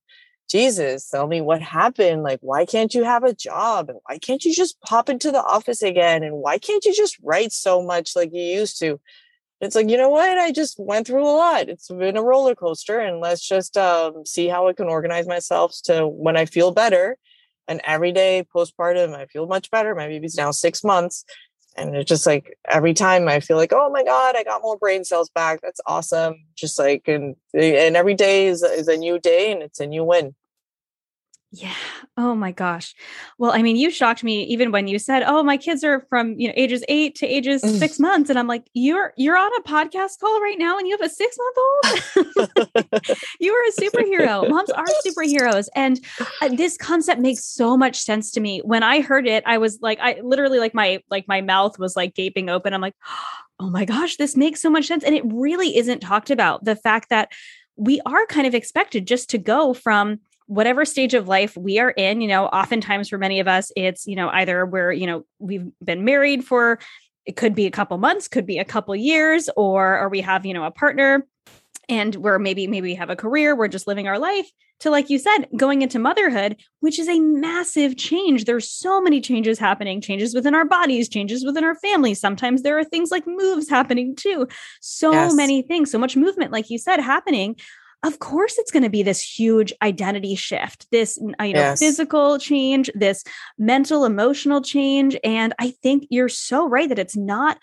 Jesus, 0.50 1.08
tell 1.08 1.26
me 1.26 1.42
what 1.42 1.60
happened. 1.60 2.22
Like, 2.22 2.40
why 2.40 2.64
can't 2.64 2.94
you 2.94 3.04
have 3.04 3.22
a 3.22 3.34
job? 3.34 3.90
And 3.90 3.98
why 4.06 4.18
can't 4.18 4.44
you 4.44 4.54
just 4.54 4.80
pop 4.80 5.10
into 5.10 5.30
the 5.30 5.42
office 5.42 5.82
again? 5.82 6.22
And 6.22 6.36
why 6.36 6.58
can't 6.58 6.84
you 6.86 6.94
just 6.94 7.18
write 7.22 7.52
so 7.52 7.82
much 7.82 8.16
like 8.16 8.30
you 8.32 8.42
used 8.42 8.78
to? 8.80 8.98
it's 9.60 9.74
like 9.74 9.88
you 9.88 9.96
know 9.96 10.08
what 10.08 10.38
i 10.38 10.52
just 10.52 10.78
went 10.78 11.06
through 11.06 11.24
a 11.24 11.30
lot 11.30 11.68
it's 11.68 11.88
been 11.88 12.16
a 12.16 12.22
roller 12.22 12.54
coaster 12.54 12.98
and 13.00 13.20
let's 13.20 13.46
just 13.46 13.76
um, 13.76 14.24
see 14.24 14.48
how 14.48 14.68
i 14.68 14.72
can 14.72 14.86
organize 14.88 15.26
myself 15.26 15.74
to 15.84 16.06
when 16.06 16.36
i 16.36 16.44
feel 16.44 16.70
better 16.70 17.16
and 17.68 17.80
every 17.84 18.12
day 18.12 18.44
postpartum 18.54 19.14
i 19.14 19.26
feel 19.26 19.46
much 19.46 19.70
better 19.70 19.94
my 19.94 20.08
baby's 20.08 20.36
now 20.36 20.50
six 20.50 20.82
months 20.82 21.24
and 21.76 21.94
it's 21.94 22.08
just 22.08 22.26
like 22.26 22.58
every 22.68 22.94
time 22.94 23.28
i 23.28 23.38
feel 23.38 23.56
like 23.56 23.72
oh 23.72 23.90
my 23.90 24.02
god 24.02 24.34
i 24.36 24.42
got 24.42 24.62
more 24.62 24.76
brain 24.76 25.04
cells 25.04 25.30
back 25.30 25.60
that's 25.60 25.80
awesome 25.86 26.34
just 26.56 26.78
like 26.78 27.06
and 27.06 27.36
eh, 27.54 27.86
and 27.86 27.96
every 27.96 28.14
day 28.14 28.46
is, 28.46 28.62
is 28.62 28.88
a 28.88 28.96
new 28.96 29.18
day 29.18 29.52
and 29.52 29.62
it's 29.62 29.80
a 29.80 29.86
new 29.86 30.02
win 30.02 30.34
yeah. 31.50 31.74
Oh 32.18 32.34
my 32.34 32.52
gosh. 32.52 32.94
Well, 33.38 33.52
I 33.52 33.62
mean, 33.62 33.76
you 33.76 33.90
shocked 33.90 34.22
me 34.22 34.42
even 34.44 34.70
when 34.70 34.86
you 34.86 34.98
said, 34.98 35.22
"Oh, 35.26 35.42
my 35.42 35.56
kids 35.56 35.82
are 35.82 36.04
from, 36.10 36.38
you 36.38 36.46
know, 36.48 36.54
ages 36.58 36.84
8 36.88 37.14
to 37.16 37.26
ages 37.26 37.62
6 37.62 37.98
months." 37.98 38.28
And 38.28 38.38
I'm 38.38 38.46
like, 38.46 38.68
"You're 38.74 39.14
you're 39.16 39.36
on 39.36 39.50
a 39.58 39.62
podcast 39.62 40.18
call 40.20 40.42
right 40.42 40.58
now 40.58 40.76
and 40.76 40.86
you 40.86 40.98
have 41.00 41.10
a 41.10 41.14
6-month-old?" 41.14 42.48
you 43.40 43.52
are 43.54 43.64
a 43.66 43.72
superhero. 43.80 44.48
Moms 44.48 44.68
are 44.70 44.84
superheroes. 45.06 45.68
And 45.74 46.04
uh, 46.42 46.48
this 46.48 46.76
concept 46.76 47.20
makes 47.20 47.44
so 47.44 47.78
much 47.78 47.98
sense 47.98 48.30
to 48.32 48.40
me. 48.40 48.60
When 48.64 48.82
I 48.82 49.00
heard 49.00 49.26
it, 49.26 49.42
I 49.46 49.56
was 49.56 49.78
like 49.80 49.98
I 50.02 50.20
literally 50.22 50.58
like 50.58 50.74
my 50.74 51.02
like 51.10 51.26
my 51.28 51.40
mouth 51.40 51.78
was 51.78 51.96
like 51.96 52.14
gaping 52.14 52.50
open. 52.50 52.74
I'm 52.74 52.82
like, 52.82 52.96
"Oh 53.58 53.70
my 53.70 53.86
gosh, 53.86 54.16
this 54.16 54.36
makes 54.36 54.60
so 54.60 54.68
much 54.68 54.86
sense." 54.86 55.02
And 55.02 55.14
it 55.14 55.24
really 55.24 55.78
isn't 55.78 56.00
talked 56.00 56.30
about. 56.30 56.64
The 56.64 56.76
fact 56.76 57.08
that 57.08 57.32
we 57.76 58.02
are 58.04 58.26
kind 58.26 58.46
of 58.46 58.54
expected 58.54 59.06
just 59.06 59.30
to 59.30 59.38
go 59.38 59.72
from 59.72 60.18
whatever 60.48 60.84
stage 60.84 61.14
of 61.14 61.28
life 61.28 61.56
we 61.56 61.78
are 61.78 61.90
in, 61.90 62.20
you 62.20 62.28
know, 62.28 62.46
oftentimes 62.46 63.10
for 63.10 63.18
many 63.18 63.38
of 63.38 63.46
us, 63.46 63.70
it's, 63.76 64.06
you 64.06 64.16
know, 64.16 64.30
either 64.30 64.64
we're, 64.64 64.90
you 64.90 65.06
know, 65.06 65.24
we've 65.38 65.70
been 65.84 66.04
married 66.04 66.42
for, 66.42 66.78
it 67.26 67.36
could 67.36 67.54
be 67.54 67.66
a 67.66 67.70
couple 67.70 67.96
months, 67.98 68.28
could 68.28 68.46
be 68.46 68.58
a 68.58 68.64
couple 68.64 68.96
years, 68.96 69.50
or, 69.56 69.98
or 70.00 70.08
we 70.08 70.22
have, 70.22 70.46
you 70.46 70.54
know, 70.54 70.64
a 70.64 70.70
partner 70.70 71.26
and 71.90 72.14
we're 72.16 72.38
maybe, 72.38 72.66
maybe 72.66 72.88
we 72.88 72.94
have 72.94 73.10
a 73.10 73.16
career, 73.16 73.54
we're 73.54 73.68
just 73.68 73.86
living 73.86 74.08
our 74.08 74.18
life 74.18 74.50
to, 74.80 74.90
like 74.90 75.10
you 75.10 75.18
said, 75.18 75.48
going 75.56 75.82
into 75.82 75.98
motherhood, 75.98 76.56
which 76.80 76.98
is 76.98 77.08
a 77.08 77.18
massive 77.18 77.96
change. 77.96 78.44
There's 78.44 78.70
so 78.70 79.00
many 79.00 79.20
changes 79.20 79.58
happening, 79.58 80.00
changes 80.00 80.34
within 80.34 80.54
our 80.54 80.64
bodies, 80.64 81.08
changes 81.08 81.44
within 81.44 81.64
our 81.64 81.74
families. 81.74 82.20
Sometimes 82.20 82.62
there 82.62 82.78
are 82.78 82.84
things 82.84 83.10
like 83.10 83.26
moves 83.26 83.68
happening 83.68 84.14
too. 84.14 84.46
So 84.80 85.12
yes. 85.12 85.34
many 85.34 85.62
things, 85.62 85.90
so 85.90 85.98
much 85.98 86.16
movement, 86.16 86.52
like 86.52 86.70
you 86.70 86.78
said, 86.78 87.00
happening 87.00 87.56
of 88.02 88.18
course 88.18 88.58
it's 88.58 88.70
going 88.70 88.82
to 88.82 88.90
be 88.90 89.02
this 89.02 89.20
huge 89.20 89.72
identity 89.82 90.34
shift 90.34 90.86
this 90.90 91.18
uh, 91.40 91.44
you 91.44 91.54
know 91.54 91.60
yes. 91.60 91.78
physical 91.80 92.38
change 92.38 92.90
this 92.94 93.24
mental 93.58 94.04
emotional 94.04 94.60
change 94.60 95.16
and 95.24 95.52
i 95.58 95.70
think 95.82 96.06
you're 96.10 96.28
so 96.28 96.68
right 96.68 96.88
that 96.88 96.98
it's 96.98 97.16
not 97.16 97.58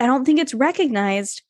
i 0.00 0.06
don't 0.06 0.24
think 0.24 0.38
it's 0.38 0.54
recognized 0.54 1.42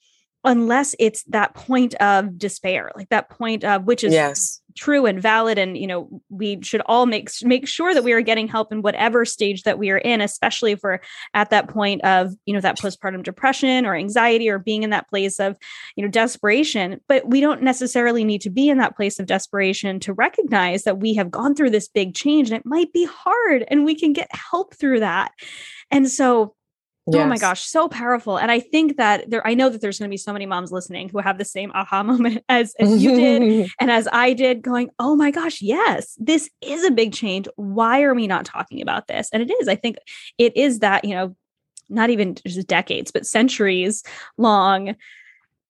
unless 0.44 0.94
it's 0.98 1.24
that 1.24 1.54
point 1.54 1.94
of 1.96 2.38
despair 2.38 2.92
like 2.94 3.08
that 3.08 3.28
point 3.28 3.64
of 3.64 3.84
which 3.84 4.04
is 4.04 4.12
yes 4.12 4.60
true 4.78 5.06
and 5.06 5.20
valid 5.20 5.58
and 5.58 5.76
you 5.76 5.86
know 5.86 6.08
we 6.28 6.58
should 6.62 6.82
all 6.86 7.06
make 7.06 7.30
make 7.42 7.66
sure 7.66 7.92
that 7.92 8.04
we 8.04 8.12
are 8.12 8.20
getting 8.20 8.48
help 8.48 8.72
in 8.72 8.82
whatever 8.82 9.24
stage 9.24 9.64
that 9.64 9.78
we 9.78 9.90
are 9.90 9.98
in 9.98 10.20
especially 10.20 10.72
if 10.72 10.80
we're 10.82 11.00
at 11.34 11.50
that 11.50 11.68
point 11.68 12.02
of 12.04 12.32
you 12.46 12.54
know 12.54 12.60
that 12.60 12.78
postpartum 12.78 13.22
depression 13.22 13.84
or 13.84 13.94
anxiety 13.94 14.48
or 14.48 14.58
being 14.58 14.82
in 14.82 14.90
that 14.90 15.08
place 15.08 15.40
of 15.40 15.56
you 15.96 16.04
know 16.04 16.10
desperation. 16.10 17.00
But 17.08 17.28
we 17.28 17.40
don't 17.40 17.62
necessarily 17.62 18.24
need 18.24 18.40
to 18.42 18.50
be 18.50 18.68
in 18.68 18.78
that 18.78 18.96
place 18.96 19.18
of 19.18 19.26
desperation 19.26 20.00
to 20.00 20.12
recognize 20.12 20.84
that 20.84 20.98
we 20.98 21.14
have 21.14 21.30
gone 21.30 21.54
through 21.54 21.70
this 21.70 21.88
big 21.88 22.14
change 22.14 22.50
and 22.50 22.58
it 22.58 22.66
might 22.66 22.92
be 22.92 23.04
hard 23.04 23.64
and 23.68 23.84
we 23.84 23.94
can 23.94 24.12
get 24.12 24.28
help 24.32 24.74
through 24.74 25.00
that. 25.00 25.32
And 25.90 26.10
so 26.10 26.54
Yes. 27.12 27.24
Oh 27.24 27.26
my 27.26 27.38
gosh, 27.38 27.62
so 27.62 27.88
powerful. 27.88 28.38
And 28.38 28.50
I 28.50 28.60
think 28.60 28.96
that 28.96 29.30
there, 29.30 29.46
I 29.46 29.54
know 29.54 29.68
that 29.68 29.80
there's 29.80 29.98
going 29.98 30.08
to 30.08 30.12
be 30.12 30.18
so 30.18 30.32
many 30.32 30.46
moms 30.46 30.70
listening 30.70 31.08
who 31.08 31.18
have 31.18 31.38
the 31.38 31.44
same 31.44 31.70
aha 31.74 32.02
moment 32.04 32.44
as, 32.48 32.74
as 32.78 33.02
you 33.02 33.14
did 33.14 33.70
and 33.80 33.90
as 33.90 34.08
I 34.12 34.34
did, 34.34 34.62
going, 34.62 34.90
oh 34.98 35.16
my 35.16 35.30
gosh, 35.30 35.62
yes, 35.62 36.16
this 36.18 36.50
is 36.60 36.84
a 36.84 36.90
big 36.90 37.12
change. 37.12 37.48
Why 37.56 38.02
are 38.02 38.14
we 38.14 38.26
not 38.26 38.44
talking 38.44 38.82
about 38.82 39.06
this? 39.06 39.28
And 39.32 39.42
it 39.42 39.50
is, 39.50 39.68
I 39.68 39.76
think 39.76 39.96
it 40.36 40.56
is 40.56 40.80
that, 40.80 41.04
you 41.04 41.14
know, 41.14 41.34
not 41.88 42.10
even 42.10 42.36
just 42.46 42.68
decades, 42.68 43.10
but 43.10 43.26
centuries 43.26 44.02
long, 44.36 44.94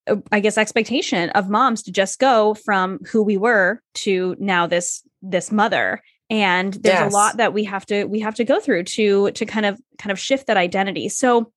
uh, 0.09 0.17
I 0.33 0.41
guess, 0.41 0.59
expectation 0.59 1.31
of 1.31 1.49
moms 1.49 1.83
to 1.85 1.93
just 1.93 2.19
go 2.19 2.55
from 2.55 2.99
who 3.11 3.23
we 3.23 3.37
were 3.37 3.81
to 3.95 4.35
now 4.41 4.67
this, 4.67 5.03
this 5.23 5.53
mother 5.53 6.03
and 6.31 6.75
there's 6.75 7.01
yes. 7.01 7.13
a 7.13 7.17
lot 7.17 7.37
that 7.39 7.53
we 7.53 7.65
have 7.65 7.87
to 7.87 8.05
we 8.05 8.21
have 8.21 8.35
to 8.35 8.45
go 8.45 8.61
through 8.61 8.85
to 8.85 9.31
to 9.33 9.47
kind 9.47 9.67
of 9.67 9.81
kind 9.99 10.11
of 10.11 10.19
shift 10.19 10.47
that 10.47 10.57
identity 10.57 11.09
so 11.09 11.53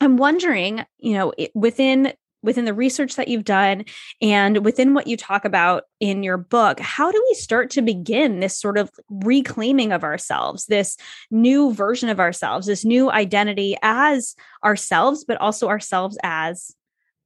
i'm 0.00 0.16
wondering 0.16 0.84
you 0.98 1.14
know 1.14 1.32
within 1.54 2.12
within 2.42 2.64
the 2.64 2.74
research 2.74 3.14
that 3.14 3.28
you've 3.28 3.44
done 3.44 3.84
and 4.20 4.64
within 4.64 4.94
what 4.94 5.06
you 5.06 5.16
talk 5.16 5.44
about 5.44 5.84
in 6.00 6.22
your 6.22 6.36
book 6.36 6.80
how 6.80 7.10
do 7.10 7.24
we 7.28 7.34
start 7.34 7.70
to 7.70 7.82
begin 7.82 8.40
this 8.40 8.58
sort 8.58 8.76
of 8.76 8.90
reclaiming 9.08 9.92
of 9.92 10.04
ourselves 10.04 10.66
this 10.66 10.96
new 11.30 11.72
version 11.72 12.08
of 12.08 12.20
ourselves 12.20 12.66
this 12.66 12.84
new 12.84 13.10
identity 13.10 13.76
as 13.82 14.34
ourselves 14.64 15.24
but 15.24 15.40
also 15.40 15.68
ourselves 15.68 16.18
as 16.22 16.74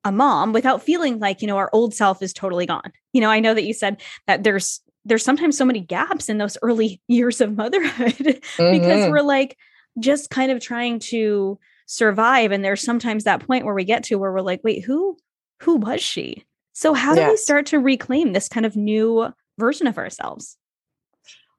a 0.05 0.13
mom 0.13 0.53
without 0.53 0.83
feeling 0.83 1.19
like 1.19 1.43
you 1.43 1.49
know 1.49 1.57
our 1.57 1.71
old 1.73 1.93
self 1.95 2.23
is 2.23 2.33
totally 2.33 2.67
gone 2.67 2.93
you 3.13 3.21
know 3.21 3.31
i 3.31 3.41
know 3.41 3.55
that 3.55 3.65
you 3.65 3.73
said 3.73 4.01
that 4.27 4.45
there's 4.45 4.81
there's 5.07 5.25
sometimes 5.25 5.57
so 5.57 5.65
many 5.65 5.81
gaps 5.81 6.29
in 6.29 6.39
those 6.39 6.59
early 6.63 7.01
years 7.09 7.41
of 7.41 7.57
motherhood 7.57 8.13
mm-hmm. 8.15 8.73
because 8.73 9.11
we're 9.11 9.23
like 9.23 9.57
just 9.99 10.29
kind 10.29 10.53
of 10.53 10.61
trying 10.61 10.99
to 10.99 11.59
survive 11.87 12.51
and 12.53 12.65
there's 12.65 12.83
sometimes 12.83 13.25
that 13.25 13.47
point 13.47 13.65
where 13.65 13.75
we 13.75 13.85
get 13.85 14.03
to 14.03 14.17
where 14.17 14.33
we're 14.33 14.41
like 14.41 14.61
wait 14.65 14.85
who 14.85 15.17
who 15.63 15.77
was 15.77 16.03
she 16.03 16.45
so 16.73 16.93
how 16.93 17.15
do 17.15 17.21
yes. 17.21 17.31
we 17.31 17.37
start 17.37 17.65
to 17.67 17.79
reclaim 17.79 18.33
this 18.33 18.49
kind 18.49 18.67
of 18.67 18.75
new 18.75 19.33
version 19.57 19.87
of 19.87 19.97
ourselves 19.97 20.59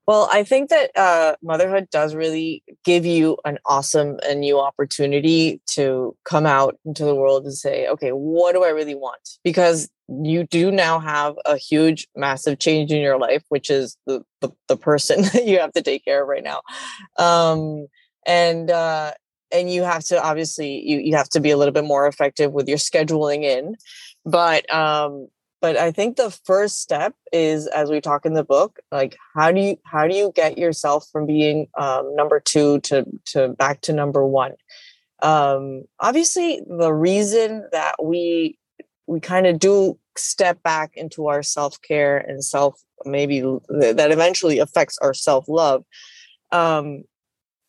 well, 0.08 0.30
I 0.32 0.44
think 0.44 0.70
that 0.70 0.92
uh, 0.96 1.36
motherhood 1.44 1.90
does 1.92 2.16
really 2.16 2.64
give 2.86 3.06
you 3.06 3.38
an 3.44 3.58
awesome 3.66 4.20
and 4.28 4.40
new 4.40 4.58
opportunity 4.58 5.62
to 5.72 6.16
come 6.24 6.46
out 6.46 6.78
into 6.86 7.04
the 7.04 7.14
world 7.14 7.44
and 7.44 7.54
say, 7.54 7.88
okay, 7.88 8.12
what 8.12 8.54
do 8.54 8.64
I 8.64 8.70
really 8.70 8.96
want? 8.96 9.20
Because 9.44 9.90
you 10.08 10.46
do 10.46 10.72
now 10.72 11.00
have 11.00 11.36
a 11.46 11.58
huge, 11.58 12.08
massive 12.16 12.58
change 12.60 12.92
in 12.92 13.02
your 13.02 13.20
life, 13.20 13.44
which 13.50 13.70
is 13.70 13.98
the 14.08 14.24
the, 14.40 14.50
the 14.70 14.78
person 14.78 15.22
that 15.34 15.46
you 15.46 15.60
have 15.60 15.74
to 15.74 15.82
take 15.82 16.06
care 16.06 16.24
of 16.24 16.30
right 16.30 16.44
now, 16.44 16.62
um, 17.18 17.88
and 18.26 18.72
uh, 18.72 19.12
and 19.52 19.70
you 19.70 19.84
have 19.84 20.06
to 20.06 20.24
obviously 20.24 20.82
you 20.88 21.00
you 21.00 21.18
have 21.18 21.30
to 21.30 21.42
be 21.42 21.52
a 21.52 21.58
little 21.58 21.74
bit 21.74 21.84
more 21.84 22.08
effective 22.08 22.54
with 22.54 22.70
your 22.70 22.78
scheduling 22.78 23.44
in, 23.44 23.76
but 24.26 24.74
um, 24.74 25.28
but 25.62 25.78
i 25.78 25.92
think 25.92 26.16
the 26.16 26.32
first 26.46 26.82
step 26.82 27.14
is 27.32 27.68
as 27.68 27.90
we 27.90 28.02
talk 28.02 28.26
in 28.26 28.34
the 28.34 28.44
book 28.44 28.80
like 28.92 29.18
how 29.34 29.52
do 29.52 29.62
you 29.62 29.78
how 29.84 30.08
do 30.08 30.16
you 30.16 30.32
get 30.36 30.58
yourself 30.58 31.08
from 31.12 31.26
being 31.26 31.68
um, 31.78 32.16
number 32.16 32.40
two 32.40 32.80
to 32.82 33.06
to 33.26 33.50
back 33.50 33.82
to 33.82 33.94
number 33.94 34.26
one? 34.26 34.54
Um, 35.22 35.84
obviously 36.00 36.62
the 36.68 36.94
reason 36.94 37.68
that 37.72 37.96
we 38.04 38.58
we 39.08 39.20
kind 39.20 39.48
of 39.48 39.60
do 39.60 39.98
step 40.16 40.62
back 40.64 40.92
into 40.96 41.28
our 41.28 41.44
self-care 41.44 42.18
and 42.18 42.44
self 42.44 42.80
maybe 43.06 43.42
that 43.70 44.12
eventually 44.12 44.60
affects 44.60 44.98
our 45.00 45.14
self-love 45.14 45.84
um, 46.52 47.04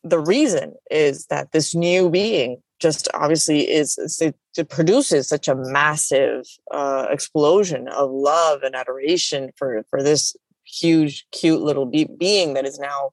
the 0.03 0.19
reason 0.19 0.73
is 0.89 1.25
that 1.27 1.51
this 1.51 1.75
new 1.75 2.09
being 2.09 2.61
just 2.79 3.07
obviously 3.13 3.69
is, 3.69 3.97
it, 4.21 4.35
produces 4.69 5.27
such 5.27 5.47
a 5.47 5.55
massive 5.55 6.45
uh, 6.71 7.07
explosion 7.09 7.87
of 7.87 8.09
love 8.11 8.63
and 8.63 8.75
adoration 8.75 9.51
for 9.55 9.83
for 9.89 10.03
this 10.03 10.35
huge 10.63 11.25
cute 11.31 11.61
little 11.61 11.85
be- 11.85 12.09
being 12.17 12.53
that 12.53 12.65
is 12.65 12.79
now 12.79 13.11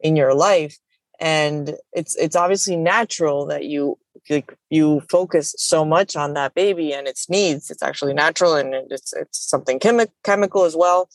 in 0.00 0.16
your 0.16 0.34
life. 0.34 0.76
And 1.20 1.74
it's 1.92 2.16
it's 2.16 2.36
obviously 2.36 2.76
natural 2.76 3.46
that 3.46 3.64
you 3.64 3.98
like 4.30 4.56
you 4.70 5.00
focus 5.10 5.54
so 5.58 5.84
much 5.84 6.16
on 6.16 6.34
that 6.34 6.54
baby 6.54 6.92
and 6.92 7.08
its 7.08 7.28
needs. 7.28 7.70
It's 7.70 7.82
actually 7.82 8.14
natural 8.14 8.54
and 8.54 8.74
it's 8.90 9.12
it's 9.12 9.38
something 9.38 9.78
chemi- 9.80 10.12
chemical 10.24 10.64
as 10.64 10.76
well 10.76 11.08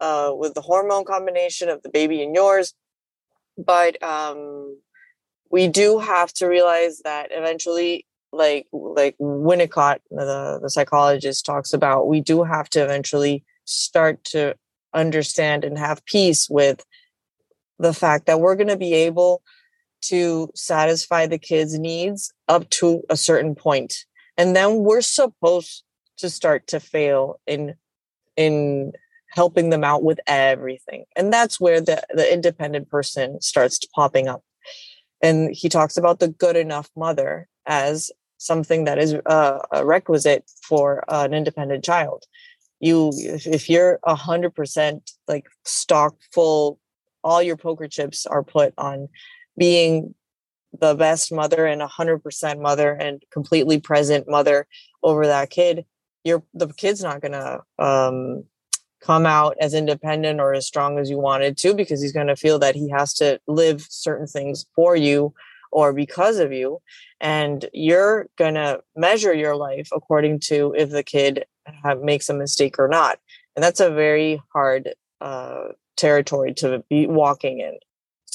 uh, 0.00 0.32
with 0.34 0.54
the 0.54 0.60
hormone 0.60 1.04
combination 1.04 1.68
of 1.68 1.82
the 1.82 1.88
baby 1.88 2.22
and 2.22 2.34
yours. 2.34 2.74
But 3.56 4.02
um 4.02 4.78
we 5.54 5.68
do 5.68 6.00
have 6.00 6.32
to 6.32 6.46
realize 6.46 6.98
that 7.04 7.28
eventually 7.30 8.04
like 8.32 8.66
like 8.72 9.16
winnicott 9.20 9.98
the, 10.10 10.58
the 10.60 10.68
psychologist 10.68 11.46
talks 11.46 11.72
about 11.72 12.08
we 12.08 12.20
do 12.20 12.42
have 12.42 12.68
to 12.68 12.82
eventually 12.82 13.44
start 13.64 14.24
to 14.24 14.56
understand 14.92 15.62
and 15.62 15.78
have 15.78 16.04
peace 16.06 16.50
with 16.50 16.84
the 17.78 17.94
fact 17.94 18.26
that 18.26 18.40
we're 18.40 18.56
going 18.56 18.74
to 18.76 18.76
be 18.76 18.94
able 18.94 19.42
to 20.00 20.50
satisfy 20.54 21.26
the 21.26 21.38
kids 21.38 21.78
needs 21.78 22.32
up 22.48 22.68
to 22.70 23.02
a 23.08 23.16
certain 23.16 23.54
point. 23.54 24.04
And 24.36 24.54
then 24.54 24.80
we're 24.80 25.00
supposed 25.00 25.82
to 26.18 26.30
start 26.30 26.66
to 26.68 26.80
fail 26.80 27.40
in 27.46 27.74
in 28.36 28.92
helping 29.30 29.70
them 29.70 29.84
out 29.84 30.02
with 30.02 30.20
everything. 30.26 31.04
And 31.16 31.32
that's 31.32 31.60
where 31.60 31.80
the 31.80 32.02
the 32.10 32.32
independent 32.32 32.88
person 32.88 33.40
starts 33.40 33.78
popping 33.94 34.28
up 34.28 34.42
and 35.24 35.54
he 35.54 35.70
talks 35.70 35.96
about 35.96 36.20
the 36.20 36.28
good 36.28 36.54
enough 36.54 36.90
mother 36.94 37.48
as 37.64 38.12
something 38.36 38.84
that 38.84 38.98
is 38.98 39.14
uh, 39.24 39.58
a 39.72 39.84
requisite 39.84 40.44
for 40.68 41.02
uh, 41.08 41.24
an 41.24 41.32
independent 41.32 41.82
child. 41.82 42.24
You 42.78 43.10
if 43.14 43.70
you're 43.70 43.98
a 44.04 44.14
hundred 44.14 44.54
percent 44.54 45.12
like 45.26 45.46
stock 45.64 46.14
full 46.32 46.78
all 47.22 47.42
your 47.42 47.56
poker 47.56 47.88
chips 47.88 48.26
are 48.26 48.44
put 48.44 48.74
on 48.76 49.08
being 49.56 50.14
the 50.78 50.94
best 50.94 51.32
mother 51.32 51.64
and 51.64 51.80
a 51.80 51.86
hundred 51.86 52.18
percent 52.22 52.60
mother 52.60 52.92
and 52.92 53.22
completely 53.32 53.80
present 53.80 54.28
mother 54.28 54.66
over 55.02 55.26
that 55.26 55.48
kid 55.48 55.86
you're 56.24 56.42
the 56.52 56.68
kid's 56.68 57.02
not 57.02 57.22
gonna 57.22 57.60
um 57.78 58.44
come 59.04 59.26
out 59.26 59.56
as 59.60 59.74
independent 59.74 60.40
or 60.40 60.54
as 60.54 60.66
strong 60.66 60.98
as 60.98 61.10
you 61.10 61.18
wanted 61.18 61.56
to 61.58 61.74
because 61.74 62.00
he's 62.00 62.12
going 62.12 62.26
to 62.26 62.36
feel 62.36 62.58
that 62.58 62.74
he 62.74 62.88
has 62.88 63.12
to 63.14 63.38
live 63.46 63.86
certain 63.90 64.26
things 64.26 64.64
for 64.74 64.96
you 64.96 65.34
or 65.70 65.92
because 65.92 66.38
of 66.38 66.52
you. 66.52 66.80
And 67.20 67.68
you're 67.72 68.28
going 68.38 68.54
to 68.54 68.80
measure 68.96 69.34
your 69.34 69.56
life 69.56 69.88
according 69.92 70.40
to 70.40 70.74
if 70.76 70.90
the 70.90 71.02
kid 71.02 71.44
makes 72.00 72.28
a 72.28 72.34
mistake 72.34 72.78
or 72.78 72.88
not. 72.88 73.18
And 73.54 73.62
that's 73.62 73.80
a 73.80 73.90
very 73.90 74.40
hard 74.52 74.94
uh, 75.20 75.68
territory 75.96 76.54
to 76.54 76.82
be 76.88 77.06
walking 77.06 77.60
in 77.60 77.78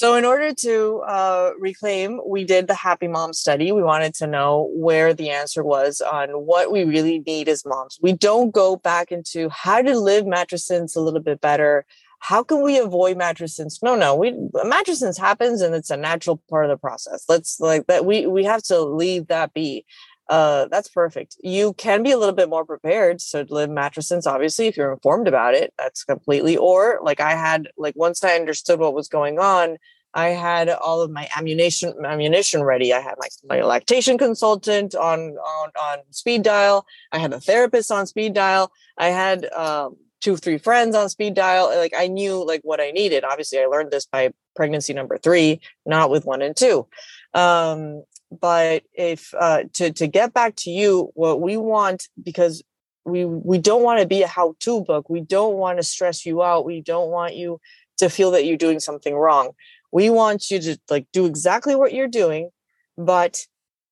so, 0.00 0.14
in 0.14 0.24
order 0.24 0.54
to 0.54 1.02
uh, 1.06 1.50
reclaim, 1.58 2.22
we 2.26 2.42
did 2.42 2.68
the 2.68 2.74
Happy 2.74 3.06
Mom 3.06 3.34
study. 3.34 3.70
We 3.70 3.82
wanted 3.82 4.14
to 4.14 4.26
know 4.26 4.70
where 4.72 5.12
the 5.12 5.28
answer 5.28 5.62
was 5.62 6.00
on 6.00 6.30
what 6.30 6.72
we 6.72 6.84
really 6.84 7.18
need 7.18 7.50
as 7.50 7.66
moms. 7.66 7.98
We 8.00 8.14
don't 8.14 8.50
go 8.50 8.76
back 8.76 9.12
into 9.12 9.50
how 9.50 9.82
to 9.82 9.98
live 9.98 10.24
matrescence 10.24 10.96
a 10.96 11.00
little 11.00 11.20
bit 11.20 11.42
better. 11.42 11.84
How 12.20 12.42
can 12.42 12.62
we 12.62 12.78
avoid 12.78 13.18
matrescence? 13.18 13.82
No, 13.82 13.94
no, 13.94 14.14
we 14.14 14.32
matrescence 14.54 15.20
happens 15.20 15.60
and 15.60 15.74
it's 15.74 15.90
a 15.90 15.98
natural 15.98 16.40
part 16.48 16.64
of 16.64 16.70
the 16.70 16.78
process. 16.78 17.26
Let's 17.28 17.60
like 17.60 17.86
that. 17.88 18.06
We 18.06 18.26
we 18.26 18.44
have 18.44 18.62
to 18.64 18.80
leave 18.80 19.26
that 19.26 19.52
be. 19.52 19.84
Uh, 20.30 20.68
that's 20.70 20.88
perfect. 20.88 21.36
You 21.42 21.74
can 21.74 22.04
be 22.04 22.12
a 22.12 22.16
little 22.16 22.34
bit 22.34 22.48
more 22.48 22.64
prepared 22.64 23.20
So 23.20 23.44
live 23.50 23.68
matrescence, 23.68 24.28
obviously, 24.28 24.68
if 24.68 24.76
you're 24.76 24.92
informed 24.92 25.26
about 25.26 25.54
it. 25.54 25.74
That's 25.76 26.04
completely. 26.04 26.56
Or 26.56 27.00
like 27.02 27.20
I 27.20 27.32
had, 27.32 27.68
like 27.76 27.96
once 27.96 28.22
I 28.22 28.36
understood 28.36 28.78
what 28.78 28.94
was 28.94 29.08
going 29.08 29.40
on, 29.40 29.76
I 30.14 30.28
had 30.28 30.68
all 30.68 31.00
of 31.02 31.10
my 31.10 31.28
ammunition 31.36 31.94
ammunition 32.04 32.62
ready. 32.62 32.92
I 32.92 33.00
had 33.00 33.14
my, 33.18 33.28
my 33.48 33.62
lactation 33.62 34.18
consultant 34.18 34.94
on, 34.94 35.20
on 35.36 35.70
on 35.80 35.98
speed 36.10 36.42
dial. 36.42 36.86
I 37.12 37.18
had 37.18 37.32
a 37.32 37.40
therapist 37.40 37.90
on 37.92 38.06
speed 38.06 38.34
dial. 38.34 38.72
I 38.98 39.08
had 39.08 39.46
um, 39.52 39.96
two 40.20 40.36
three 40.36 40.58
friends 40.58 40.96
on 40.96 41.08
speed 41.08 41.34
dial. 41.34 41.68
Like 41.68 41.94
I 41.96 42.08
knew 42.08 42.44
like 42.44 42.60
what 42.62 42.80
I 42.80 42.90
needed. 42.90 43.24
Obviously, 43.24 43.60
I 43.60 43.66
learned 43.66 43.92
this 43.92 44.06
by 44.06 44.32
pregnancy 44.56 44.94
number 44.94 45.16
three, 45.16 45.60
not 45.86 46.10
with 46.10 46.24
one 46.24 46.42
and 46.42 46.56
two. 46.56 46.88
Um, 47.34 48.02
but 48.30 48.84
if 48.94 49.34
uh, 49.38 49.64
to 49.74 49.92
to 49.92 50.06
get 50.06 50.32
back 50.32 50.56
to 50.56 50.70
you, 50.70 51.10
what 51.14 51.40
we 51.40 51.56
want 51.56 52.08
because 52.22 52.62
we 53.04 53.24
we 53.24 53.58
don't 53.58 53.82
want 53.82 54.00
to 54.00 54.06
be 54.06 54.22
a 54.22 54.26
how-to 54.26 54.82
book. 54.82 55.08
We 55.08 55.20
don't 55.20 55.54
want 55.54 55.78
to 55.78 55.82
stress 55.82 56.24
you 56.24 56.42
out. 56.42 56.64
We 56.64 56.80
don't 56.80 57.10
want 57.10 57.34
you 57.34 57.60
to 57.98 58.08
feel 58.08 58.30
that 58.32 58.46
you're 58.46 58.56
doing 58.56 58.80
something 58.80 59.14
wrong. 59.14 59.50
We 59.92 60.10
want 60.10 60.50
you 60.50 60.60
to 60.60 60.78
like 60.88 61.06
do 61.12 61.26
exactly 61.26 61.74
what 61.74 61.92
you're 61.92 62.08
doing, 62.08 62.50
but 62.96 63.46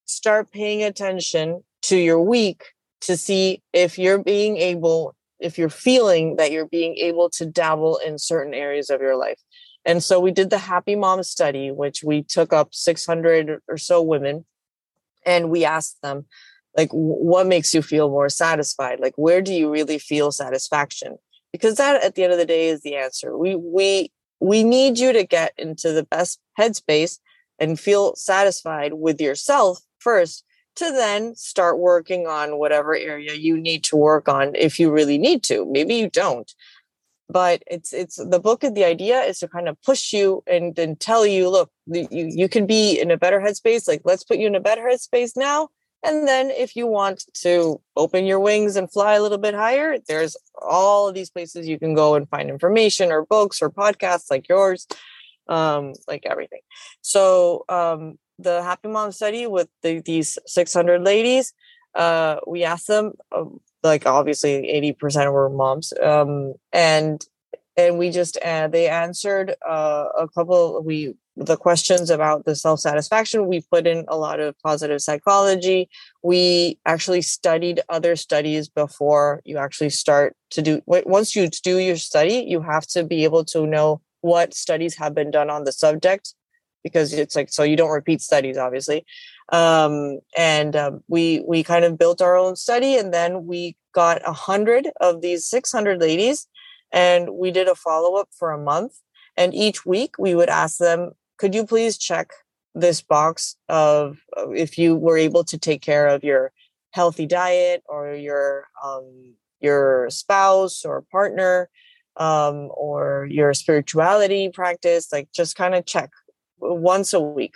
start 0.04 0.52
paying 0.52 0.82
attention 0.82 1.62
to 1.82 1.96
your 1.96 2.20
week 2.22 2.64
to 3.02 3.16
see 3.16 3.62
if 3.72 3.98
you're 3.98 4.22
being 4.22 4.56
able 4.56 5.14
if 5.40 5.56
you're 5.56 5.68
feeling 5.68 6.34
that 6.36 6.50
you're 6.50 6.66
being 6.66 6.96
able 6.96 7.30
to 7.30 7.46
dabble 7.46 7.98
in 8.04 8.18
certain 8.18 8.54
areas 8.54 8.90
of 8.90 9.00
your 9.00 9.16
life 9.16 9.38
and 9.84 10.02
so 10.02 10.20
we 10.20 10.30
did 10.30 10.50
the 10.50 10.58
Happy 10.58 10.96
Mom 10.96 11.22
study, 11.22 11.70
which 11.70 12.02
we 12.02 12.22
took 12.22 12.52
up 12.52 12.74
600 12.74 13.60
or 13.68 13.78
so 13.78 14.02
women 14.02 14.44
and 15.24 15.50
we 15.50 15.64
asked 15.64 16.00
them, 16.02 16.26
like, 16.76 16.90
what 16.90 17.46
makes 17.46 17.74
you 17.74 17.82
feel 17.82 18.08
more 18.10 18.28
satisfied? 18.28 19.00
Like, 19.00 19.14
where 19.16 19.42
do 19.42 19.52
you 19.52 19.70
really 19.70 19.98
feel 19.98 20.30
satisfaction? 20.30 21.16
Because 21.52 21.76
that 21.76 22.02
at 22.02 22.14
the 22.14 22.24
end 22.24 22.32
of 22.32 22.38
the 22.38 22.46
day 22.46 22.68
is 22.68 22.82
the 22.82 22.96
answer. 22.96 23.36
We, 23.36 23.56
we, 23.56 24.12
we 24.40 24.62
need 24.62 24.98
you 24.98 25.12
to 25.12 25.24
get 25.24 25.54
into 25.56 25.92
the 25.92 26.04
best 26.04 26.38
headspace 26.58 27.18
and 27.58 27.80
feel 27.80 28.14
satisfied 28.14 28.94
with 28.94 29.20
yourself 29.20 29.80
first 29.98 30.44
to 30.76 30.92
then 30.92 31.34
start 31.34 31.78
working 31.78 32.26
on 32.28 32.58
whatever 32.58 32.94
area 32.94 33.34
you 33.34 33.58
need 33.58 33.82
to 33.84 33.96
work 33.96 34.28
on 34.28 34.54
if 34.54 34.78
you 34.78 34.92
really 34.92 35.18
need 35.18 35.42
to. 35.42 35.66
Maybe 35.68 35.94
you 35.96 36.08
don't 36.08 36.52
but 37.28 37.62
it's 37.66 37.92
it's 37.92 38.16
the 38.16 38.40
book 38.40 38.64
and 38.64 38.76
the 38.76 38.84
idea 38.84 39.20
is 39.20 39.38
to 39.38 39.48
kind 39.48 39.68
of 39.68 39.80
push 39.82 40.12
you 40.12 40.42
and 40.46 40.78
and 40.78 40.98
tell 40.98 41.26
you 41.26 41.48
look 41.48 41.70
you 41.86 42.08
you 42.10 42.48
can 42.48 42.66
be 42.66 42.98
in 42.98 43.10
a 43.10 43.16
better 43.16 43.40
headspace 43.40 43.86
like 43.86 44.00
let's 44.04 44.24
put 44.24 44.38
you 44.38 44.46
in 44.46 44.54
a 44.54 44.60
better 44.60 44.82
headspace 44.82 45.32
now. 45.36 45.68
And 46.04 46.28
then 46.28 46.50
if 46.50 46.76
you 46.76 46.86
want 46.86 47.24
to 47.42 47.80
open 47.96 48.24
your 48.24 48.38
wings 48.38 48.76
and 48.76 48.90
fly 48.90 49.14
a 49.14 49.22
little 49.22 49.38
bit 49.38 49.54
higher 49.54 49.98
there's 50.06 50.36
all 50.62 51.08
of 51.08 51.14
these 51.14 51.30
places 51.30 51.68
you 51.68 51.78
can 51.78 51.94
go 51.94 52.14
and 52.14 52.28
find 52.28 52.48
information 52.48 53.10
or 53.10 53.26
books 53.26 53.60
or 53.60 53.70
podcasts 53.70 54.30
like 54.30 54.48
yours 54.48 54.86
um 55.48 55.92
like 56.06 56.24
everything. 56.24 56.60
So 57.02 57.64
um 57.68 58.18
the 58.38 58.62
happy 58.62 58.88
mom 58.88 59.10
study 59.12 59.46
with 59.46 59.68
the, 59.82 60.00
these 60.00 60.38
600 60.46 61.02
ladies 61.02 61.52
uh 61.94 62.36
we 62.46 62.64
asked 62.64 62.86
them 62.86 63.12
um, 63.32 63.60
like 63.82 64.06
obviously 64.06 64.62
80% 65.00 65.32
were 65.32 65.48
moms 65.48 65.92
um, 66.02 66.54
and 66.72 67.24
and 67.76 67.96
we 67.96 68.10
just 68.10 68.36
uh, 68.38 68.66
they 68.66 68.88
answered 68.88 69.54
uh, 69.66 70.06
a 70.18 70.28
couple 70.28 70.82
we 70.82 71.14
the 71.38 71.56
questions 71.56 72.10
about 72.10 72.44
the 72.44 72.56
self 72.56 72.80
satisfaction 72.80 73.46
we 73.46 73.60
put 73.60 73.86
in 73.86 74.04
a 74.08 74.18
lot 74.18 74.40
of 74.40 74.58
positive 74.58 75.00
psychology. 75.00 75.88
We 76.22 76.78
actually 76.84 77.22
studied 77.22 77.80
other 77.88 78.16
studies 78.16 78.68
before 78.68 79.40
you 79.44 79.56
actually 79.56 79.90
start 79.90 80.34
to 80.50 80.62
do 80.62 80.82
once 80.86 81.36
you 81.36 81.48
do 81.62 81.78
your 81.78 81.96
study 81.96 82.44
you 82.48 82.60
have 82.60 82.86
to 82.88 83.04
be 83.04 83.22
able 83.24 83.44
to 83.44 83.66
know 83.66 84.00
what 84.22 84.54
studies 84.54 84.96
have 84.96 85.14
been 85.14 85.30
done 85.30 85.50
on 85.50 85.64
the 85.64 85.72
subject 85.72 86.34
because 86.82 87.12
it's 87.12 87.36
like 87.36 87.50
so 87.50 87.62
you 87.62 87.76
don't 87.76 87.90
repeat 87.90 88.20
studies 88.22 88.56
obviously 88.56 89.04
um, 89.50 90.20
and 90.36 90.76
um, 90.76 91.02
we 91.08 91.42
we 91.46 91.62
kind 91.62 91.84
of 91.84 91.98
built 91.98 92.20
our 92.20 92.36
own 92.36 92.56
study 92.56 92.96
and 92.96 93.12
then 93.14 93.46
we 93.46 93.76
got 93.92 94.20
a 94.26 94.32
hundred 94.32 94.88
of 95.00 95.22
these 95.22 95.46
600 95.46 96.00
ladies 96.00 96.46
and 96.92 97.30
we 97.30 97.50
did 97.50 97.68
a 97.68 97.74
follow-up 97.74 98.28
for 98.30 98.52
a 98.52 98.62
month. 98.62 99.00
And 99.36 99.54
each 99.54 99.86
week 99.86 100.16
we 100.18 100.34
would 100.34 100.48
ask 100.48 100.78
them 100.78 101.12
could 101.38 101.54
you 101.54 101.64
please 101.64 101.96
check 101.96 102.32
this 102.74 103.00
box 103.00 103.56
of 103.68 104.18
if 104.54 104.76
you 104.76 104.96
were 104.96 105.16
able 105.16 105.44
to 105.44 105.56
take 105.56 105.82
care 105.82 106.08
of 106.08 106.24
your 106.24 106.52
healthy 106.90 107.26
diet 107.26 107.82
or 107.88 108.14
your 108.14 108.66
um, 108.84 109.34
your 109.60 110.10
spouse 110.10 110.84
or 110.84 111.04
partner 111.10 111.70
um, 112.16 112.70
or 112.74 113.26
your 113.30 113.54
spirituality 113.54 114.50
practice? 114.50 115.10
Like 115.10 115.28
just 115.32 115.56
kind 115.56 115.74
of 115.74 115.86
check 115.86 116.10
once 116.58 117.14
a 117.14 117.20
week 117.20 117.54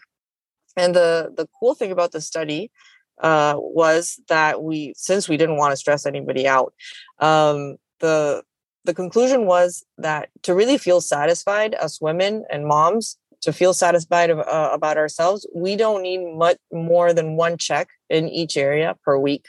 and 0.76 0.94
the 0.94 1.32
the 1.36 1.48
cool 1.58 1.74
thing 1.74 1.92
about 1.92 2.12
the 2.12 2.20
study 2.20 2.70
uh, 3.22 3.54
was 3.56 4.20
that 4.28 4.62
we, 4.62 4.94
since 4.96 5.28
we 5.28 5.36
didn't 5.36 5.56
want 5.56 5.72
to 5.72 5.76
stress 5.76 6.06
anybody 6.06 6.46
out, 6.46 6.74
um, 7.20 7.76
the 8.00 8.42
the 8.84 8.94
conclusion 8.94 9.46
was 9.46 9.84
that 9.98 10.28
to 10.42 10.54
really 10.54 10.76
feel 10.76 11.00
satisfied 11.00 11.74
as 11.74 12.00
women 12.00 12.44
and 12.50 12.66
moms, 12.66 13.16
to 13.42 13.52
feel 13.52 13.74
satisfied 13.74 14.30
uh, 14.30 14.70
about 14.72 14.96
ourselves, 14.96 15.46
we 15.54 15.76
don't 15.76 16.02
need 16.02 16.36
much 16.36 16.56
more 16.72 17.12
than 17.12 17.36
one 17.36 17.56
check 17.58 17.88
in 18.10 18.28
each 18.28 18.56
area 18.56 18.96
per 19.04 19.16
week 19.18 19.46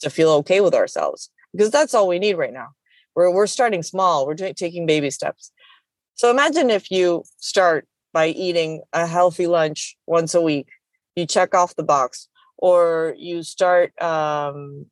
to 0.00 0.10
feel 0.10 0.30
okay 0.30 0.60
with 0.60 0.74
ourselves 0.74 1.30
because 1.52 1.70
that's 1.70 1.94
all 1.94 2.06
we 2.06 2.18
need 2.18 2.34
right 2.34 2.52
now. 2.52 2.68
We're 3.14 3.32
we're 3.32 3.46
starting 3.46 3.82
small. 3.82 4.26
We're 4.26 4.36
taking 4.36 4.86
baby 4.86 5.10
steps. 5.10 5.50
So 6.14 6.30
imagine 6.30 6.70
if 6.70 6.90
you 6.90 7.24
start 7.38 7.86
by 8.18 8.30
eating 8.30 8.82
a 8.92 9.06
healthy 9.06 9.46
lunch 9.46 9.96
once 10.04 10.34
a 10.34 10.42
week. 10.42 10.66
You 11.14 11.24
check 11.24 11.54
off 11.54 11.76
the 11.76 11.84
box, 11.84 12.26
or 12.56 13.14
you 13.16 13.44
start 13.44 13.92
um, 14.02 14.86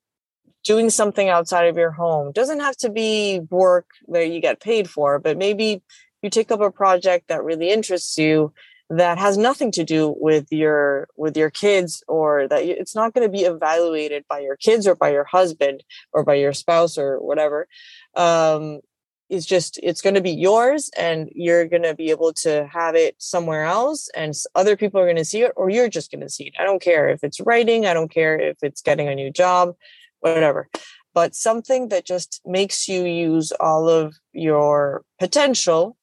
doing 0.63 0.91
something 0.91 1.29
outside 1.29 1.67
of 1.67 1.77
your 1.77 1.91
home. 1.91 2.31
Doesn't 2.31 2.61
have 2.61 2.77
to 2.77 2.89
be 2.89 3.41
work 3.51 3.87
that 4.07 4.29
you 4.29 4.41
get 4.41 4.61
paid 4.61 4.89
for, 4.89 5.19
but 5.19 5.37
maybe 5.37 5.83
you 6.23 6.31
take 6.31 6.53
up 6.53 6.61
a 6.61 6.71
project 6.71 7.27
that 7.27 7.43
really 7.43 7.69
interests 7.69 8.17
you 8.17 8.53
that 8.91 9.19
has 9.19 9.37
nothing 9.37 9.73
to 9.73 9.83
do 9.83 10.15
with 10.21 10.47
your 10.53 11.09
with 11.17 11.37
your 11.37 11.51
kids 11.51 12.05
or 12.07 12.47
that 12.47 12.63
it's 12.63 12.95
not 12.95 13.13
going 13.13 13.27
to 13.27 13.39
be 13.39 13.43
evaluated 13.43 14.25
by 14.29 14.39
your 14.39 14.57
kids 14.57 14.87
or 14.87 14.95
by 14.95 15.11
your 15.11 15.25
husband 15.25 15.83
or 16.13 16.23
by 16.23 16.35
your 16.35 16.53
spouse 16.53 16.97
or 16.97 17.19
whatever 17.19 17.67
um, 18.15 18.79
it's 19.29 19.47
just 19.47 19.81
it's 19.83 20.01
going 20.01 20.15
to 20.15 20.21
be 20.21 20.33
yours 20.33 20.91
and 20.97 21.29
you're 21.35 21.67
going 21.67 21.83
to 21.83 21.95
be 21.95 22.11
able 22.11 22.33
to 22.33 22.69
have 22.73 22.95
it 22.95 23.17
somewhere 23.19 23.65
else 23.65 24.09
and 24.15 24.35
other 24.55 24.77
people 24.77 25.01
are 25.01 25.07
going 25.07 25.17
to 25.17 25.25
see 25.25 25.43
it 25.43 25.53
or 25.57 25.69
you're 25.69 25.89
just 25.89 26.11
going 26.11 26.21
to 26.21 26.29
see 26.29 26.45
it. 26.45 26.55
I 26.59 26.65
don't 26.65 26.83
care 26.83 27.09
if 27.09 27.25
it's 27.25 27.41
writing 27.41 27.87
i 27.87 27.95
don't 27.95 28.11
care 28.11 28.39
if 28.39 28.57
it's 28.63 28.83
getting 28.83 29.09
a 29.09 29.15
new 29.15 29.31
job 29.31 29.75
whatever. 30.21 30.69
But 31.15 31.35
something 31.35 31.89
that 31.89 32.05
just 32.05 32.43
makes 32.45 32.89
you 32.89 33.05
use 33.05 33.53
all 33.53 33.89
of 33.89 34.17
your 34.33 35.03
potential 35.19 35.97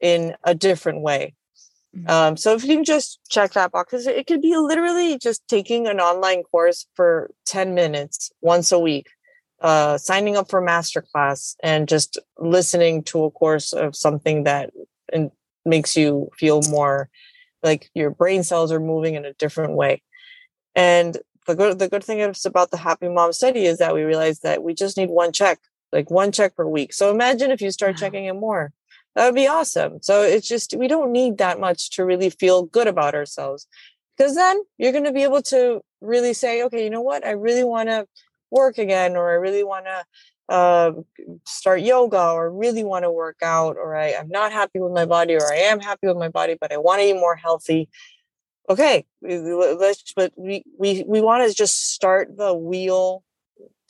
in 0.00 0.34
a 0.42 0.54
different 0.54 1.02
way. 1.02 1.34
Mm-hmm. 1.96 2.10
Um, 2.10 2.36
so 2.36 2.54
if 2.54 2.64
you 2.64 2.76
can 2.76 2.84
just 2.84 3.20
check 3.28 3.52
that 3.52 3.72
box, 3.72 3.92
it 3.92 4.26
could 4.26 4.42
be 4.42 4.56
literally 4.56 5.18
just 5.18 5.46
taking 5.48 5.86
an 5.86 6.00
online 6.00 6.42
course 6.42 6.86
for 6.94 7.30
10 7.46 7.74
minutes 7.74 8.32
once 8.40 8.72
a 8.72 8.78
week, 8.78 9.08
uh, 9.60 9.98
signing 9.98 10.36
up 10.36 10.48
for 10.48 10.62
masterclass 10.62 11.54
and 11.62 11.88
just 11.88 12.18
listening 12.38 13.02
to 13.04 13.24
a 13.24 13.30
course 13.30 13.72
of 13.72 13.94
something 13.94 14.44
that 14.44 14.70
makes 15.64 15.96
you 15.96 16.30
feel 16.38 16.62
more 16.68 17.08
like 17.62 17.90
your 17.94 18.10
brain 18.10 18.42
cells 18.42 18.72
are 18.72 18.80
moving 18.80 19.14
in 19.14 19.24
a 19.24 19.34
different 19.34 19.74
way. 19.74 20.02
And 20.74 21.18
the 21.46 21.54
good 21.54 21.78
the 21.78 21.88
good 21.88 22.04
thing 22.04 22.20
is 22.20 22.44
about 22.46 22.70
the 22.70 22.76
happy 22.76 23.08
mom 23.08 23.32
study 23.32 23.66
is 23.66 23.78
that 23.78 23.94
we 23.94 24.02
realize 24.02 24.40
that 24.40 24.62
we 24.62 24.74
just 24.74 24.96
need 24.96 25.10
one 25.10 25.32
check, 25.32 25.58
like 25.92 26.10
one 26.10 26.32
check 26.32 26.56
per 26.56 26.66
week. 26.66 26.92
So 26.92 27.10
imagine 27.10 27.50
if 27.50 27.60
you 27.60 27.70
start 27.70 27.96
checking 27.96 28.24
it 28.26 28.34
more. 28.34 28.72
That 29.14 29.26
would 29.26 29.34
be 29.34 29.48
awesome. 29.48 30.00
So 30.02 30.22
it's 30.22 30.46
just 30.46 30.74
we 30.76 30.86
don't 30.86 31.12
need 31.12 31.38
that 31.38 31.58
much 31.58 31.90
to 31.90 32.04
really 32.04 32.30
feel 32.30 32.62
good 32.62 32.86
about 32.86 33.14
ourselves. 33.14 33.66
Because 34.16 34.34
then 34.34 34.62
you're 34.78 34.92
going 34.92 35.04
to 35.04 35.12
be 35.12 35.24
able 35.24 35.42
to 35.42 35.80
really 36.00 36.34
say, 36.34 36.62
okay, 36.64 36.84
you 36.84 36.90
know 36.90 37.00
what? 37.00 37.26
I 37.26 37.30
really 37.30 37.64
want 37.64 37.88
to 37.88 38.06
work 38.50 38.78
again, 38.78 39.16
or 39.16 39.30
I 39.30 39.34
really 39.34 39.64
want 39.64 39.86
to 39.86 40.04
uh, 40.50 40.92
start 41.46 41.80
yoga 41.80 42.30
or 42.32 42.50
really 42.50 42.82
want 42.82 43.04
to 43.04 43.10
work 43.10 43.36
out 43.40 43.76
or 43.76 43.94
I, 43.94 44.14
i'm 44.14 44.28
not 44.28 44.50
happy 44.50 44.80
with 44.80 44.92
my 44.92 45.06
body 45.06 45.36
or 45.36 45.46
i 45.52 45.56
am 45.56 45.78
happy 45.78 46.08
with 46.08 46.16
my 46.16 46.28
body 46.28 46.56
but 46.60 46.72
i 46.72 46.76
want 46.76 47.00
to 47.00 47.06
be 47.06 47.12
more 47.12 47.36
healthy. 47.36 47.88
Okay 48.68 49.06
let's 49.22 50.12
but 50.14 50.32
we 50.36 50.64
we, 50.76 51.04
we 51.06 51.20
want 51.20 51.48
to 51.48 51.54
just 51.54 51.92
start 51.92 52.36
the 52.36 52.52
wheel 52.52 53.22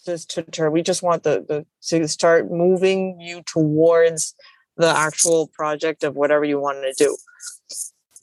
just 0.04 0.30
to 0.32 0.42
turn 0.42 0.70
we 0.72 0.82
just 0.82 1.02
want 1.02 1.22
the, 1.22 1.44
the 1.48 1.66
to 1.98 2.06
start 2.06 2.50
moving 2.50 3.18
you 3.20 3.42
towards 3.42 4.34
the 4.76 4.88
actual 4.88 5.48
project 5.48 6.04
of 6.04 6.14
whatever 6.14 6.44
you 6.44 6.58
want 6.58 6.78
to 6.82 6.94
do. 6.96 7.16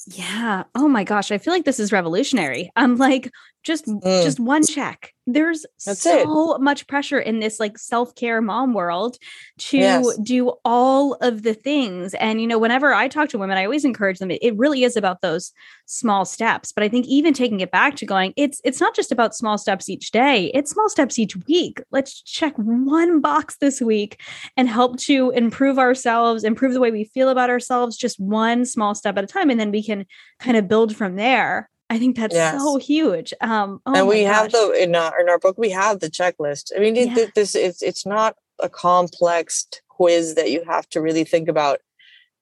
Yeah. 0.07 0.63
Oh 0.73 0.87
my 0.87 1.03
gosh 1.03 1.31
i 1.31 1.37
feel 1.37 1.53
like 1.53 1.65
this 1.65 1.79
is 1.79 1.91
revolutionary. 1.91 2.71
I'm 2.75 2.97
like 2.97 3.31
just 3.67 3.85
mm. 3.85 4.23
just 4.23 4.39
one 4.39 4.65
check. 4.65 5.13
There's 5.29 5.65
That's 5.85 6.01
so 6.01 6.55
it. 6.55 6.61
much 6.61 6.87
pressure 6.87 7.19
in 7.19 7.41
this 7.41 7.59
like 7.59 7.77
self-care 7.77 8.41
mom 8.41 8.73
world 8.73 9.17
to 9.57 9.77
yes. 9.77 10.17
do 10.19 10.53
all 10.63 11.15
of 11.15 11.43
the 11.43 11.53
things. 11.53 12.13
And 12.13 12.39
you 12.41 12.47
know 12.47 12.57
whenever 12.57 12.93
i 12.93 13.09
talk 13.09 13.27
to 13.29 13.37
women 13.37 13.57
i 13.57 13.65
always 13.65 13.83
encourage 13.83 14.19
them 14.19 14.31
it, 14.31 14.39
it 14.41 14.57
really 14.57 14.83
is 14.83 14.95
about 14.95 15.21
those 15.21 15.51
small 15.85 16.23
steps. 16.23 16.71
But 16.71 16.83
i 16.85 16.89
think 16.89 17.05
even 17.07 17.33
taking 17.33 17.59
it 17.59 17.69
back 17.69 17.97
to 17.97 18.05
going 18.05 18.33
it's 18.37 18.61
it's 18.63 18.79
not 18.79 18.95
just 18.95 19.11
about 19.11 19.35
small 19.35 19.57
steps 19.57 19.89
each 19.89 20.11
day. 20.11 20.49
It's 20.53 20.71
small 20.71 20.89
steps 20.89 21.19
each 21.19 21.35
week. 21.47 21.81
Let's 21.91 22.21
check 22.21 22.55
one 22.55 23.19
box 23.19 23.57
this 23.57 23.81
week 23.81 24.21
and 24.55 24.69
help 24.69 24.97
to 25.01 25.31
improve 25.31 25.77
ourselves 25.77 26.45
improve 26.45 26.73
the 26.73 26.79
way 26.79 26.91
we 26.91 27.03
feel 27.03 27.27
about 27.27 27.49
ourselves 27.49 27.97
just 27.97 28.17
one 28.17 28.65
small 28.65 28.95
step 28.95 29.17
at 29.17 29.25
a 29.25 29.27
time. 29.27 29.49
And 29.49 29.59
then 29.59 29.71
we 29.71 29.83
can 29.83 30.05
kind 30.39 30.55
of 30.55 30.69
build 30.69 30.95
from 30.95 31.17
there 31.17 31.69
I 31.89 31.99
think 31.99 32.17
that's 32.17 32.35
yes. 32.35 32.59
so 32.59 32.77
huge. 32.77 33.33
Um, 33.39 33.81
oh 33.85 33.93
and 33.93 34.07
we 34.07 34.23
have 34.23 34.51
the 34.51 34.71
in 34.77 34.95
our 34.95 35.19
in 35.19 35.29
our 35.29 35.39
book 35.39 35.57
we 35.57 35.69
have 35.69 35.99
the 35.99 36.09
checklist. 36.09 36.71
I 36.75 36.79
mean, 36.79 36.95
yeah. 36.95 37.17
it, 37.17 37.35
this 37.35 37.55
it's 37.55 37.81
it's 37.81 38.05
not 38.05 38.35
a 38.59 38.69
complex 38.69 39.67
quiz 39.87 40.35
that 40.35 40.51
you 40.51 40.63
have 40.65 40.87
to 40.89 41.01
really 41.01 41.23
think 41.23 41.47
about. 41.47 41.79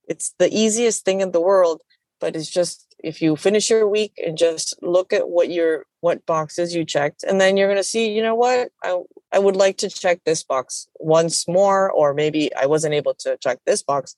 It's 0.07 0.33
the 0.39 0.49
easiest 0.51 1.05
thing 1.05 1.21
in 1.21 1.31
the 1.31 1.41
world, 1.41 1.81
but 2.19 2.35
it's 2.35 2.49
just 2.49 2.95
if 3.03 3.21
you 3.21 3.35
finish 3.35 3.69
your 3.69 3.87
week 3.87 4.13
and 4.25 4.37
just 4.37 4.73
look 4.81 5.13
at 5.13 5.29
what 5.29 5.51
your 5.51 5.85
what 6.01 6.25
boxes 6.25 6.73
you 6.73 6.83
checked, 6.83 7.23
and 7.23 7.39
then 7.39 7.55
you're 7.55 7.67
going 7.67 7.77
to 7.77 7.83
see, 7.83 8.11
you 8.11 8.23
know 8.23 8.35
what, 8.35 8.69
I 8.83 8.99
I 9.31 9.39
would 9.39 9.55
like 9.55 9.77
to 9.77 9.89
check 9.89 10.21
this 10.25 10.43
box 10.43 10.87
once 10.99 11.47
more, 11.47 11.91
or 11.91 12.15
maybe 12.15 12.53
I 12.55 12.65
wasn't 12.65 12.95
able 12.95 13.13
to 13.19 13.37
check 13.37 13.59
this 13.65 13.83
box, 13.83 14.15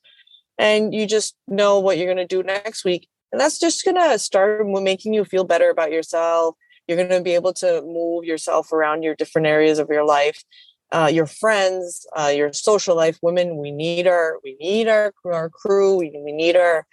and 0.57 0.93
you 0.93 1.05
just 1.05 1.35
know 1.49 1.79
what 1.79 1.97
you're 1.97 2.13
going 2.13 2.27
to 2.27 2.35
do 2.35 2.43
next 2.43 2.85
week 2.85 3.09
and 3.31 3.41
that's 3.41 3.59
just 3.59 3.83
going 3.83 3.95
to 3.95 4.17
start 4.19 4.65
making 4.65 5.13
you 5.13 5.25
feel 5.25 5.43
better 5.43 5.69
about 5.69 5.91
yourself. 5.91 6.55
You're 6.87 6.97
going 6.97 7.09
to 7.09 7.21
be 7.21 7.35
able 7.35 7.53
to 7.55 7.81
move 7.81 8.23
yourself 8.23 8.71
around 8.71 9.03
your 9.03 9.15
different 9.15 9.47
areas 9.47 9.79
of 9.79 9.89
your 9.89 10.05
life. 10.05 10.43
Uh, 10.89 11.09
your 11.11 11.25
friends, 11.25 12.07
uh, 12.15 12.31
your 12.33 12.53
social 12.53 12.95
life, 12.95 13.17
women. 13.21 13.57
We 13.57 13.71
need 13.71 14.07
our 14.07 14.39
we 14.41 14.55
need 14.61 14.87
our 14.87 15.13
our 15.25 15.49
crew. 15.49 15.97
We, 15.97 16.17
we 16.23 16.31
need 16.31 16.55
our 16.55 16.87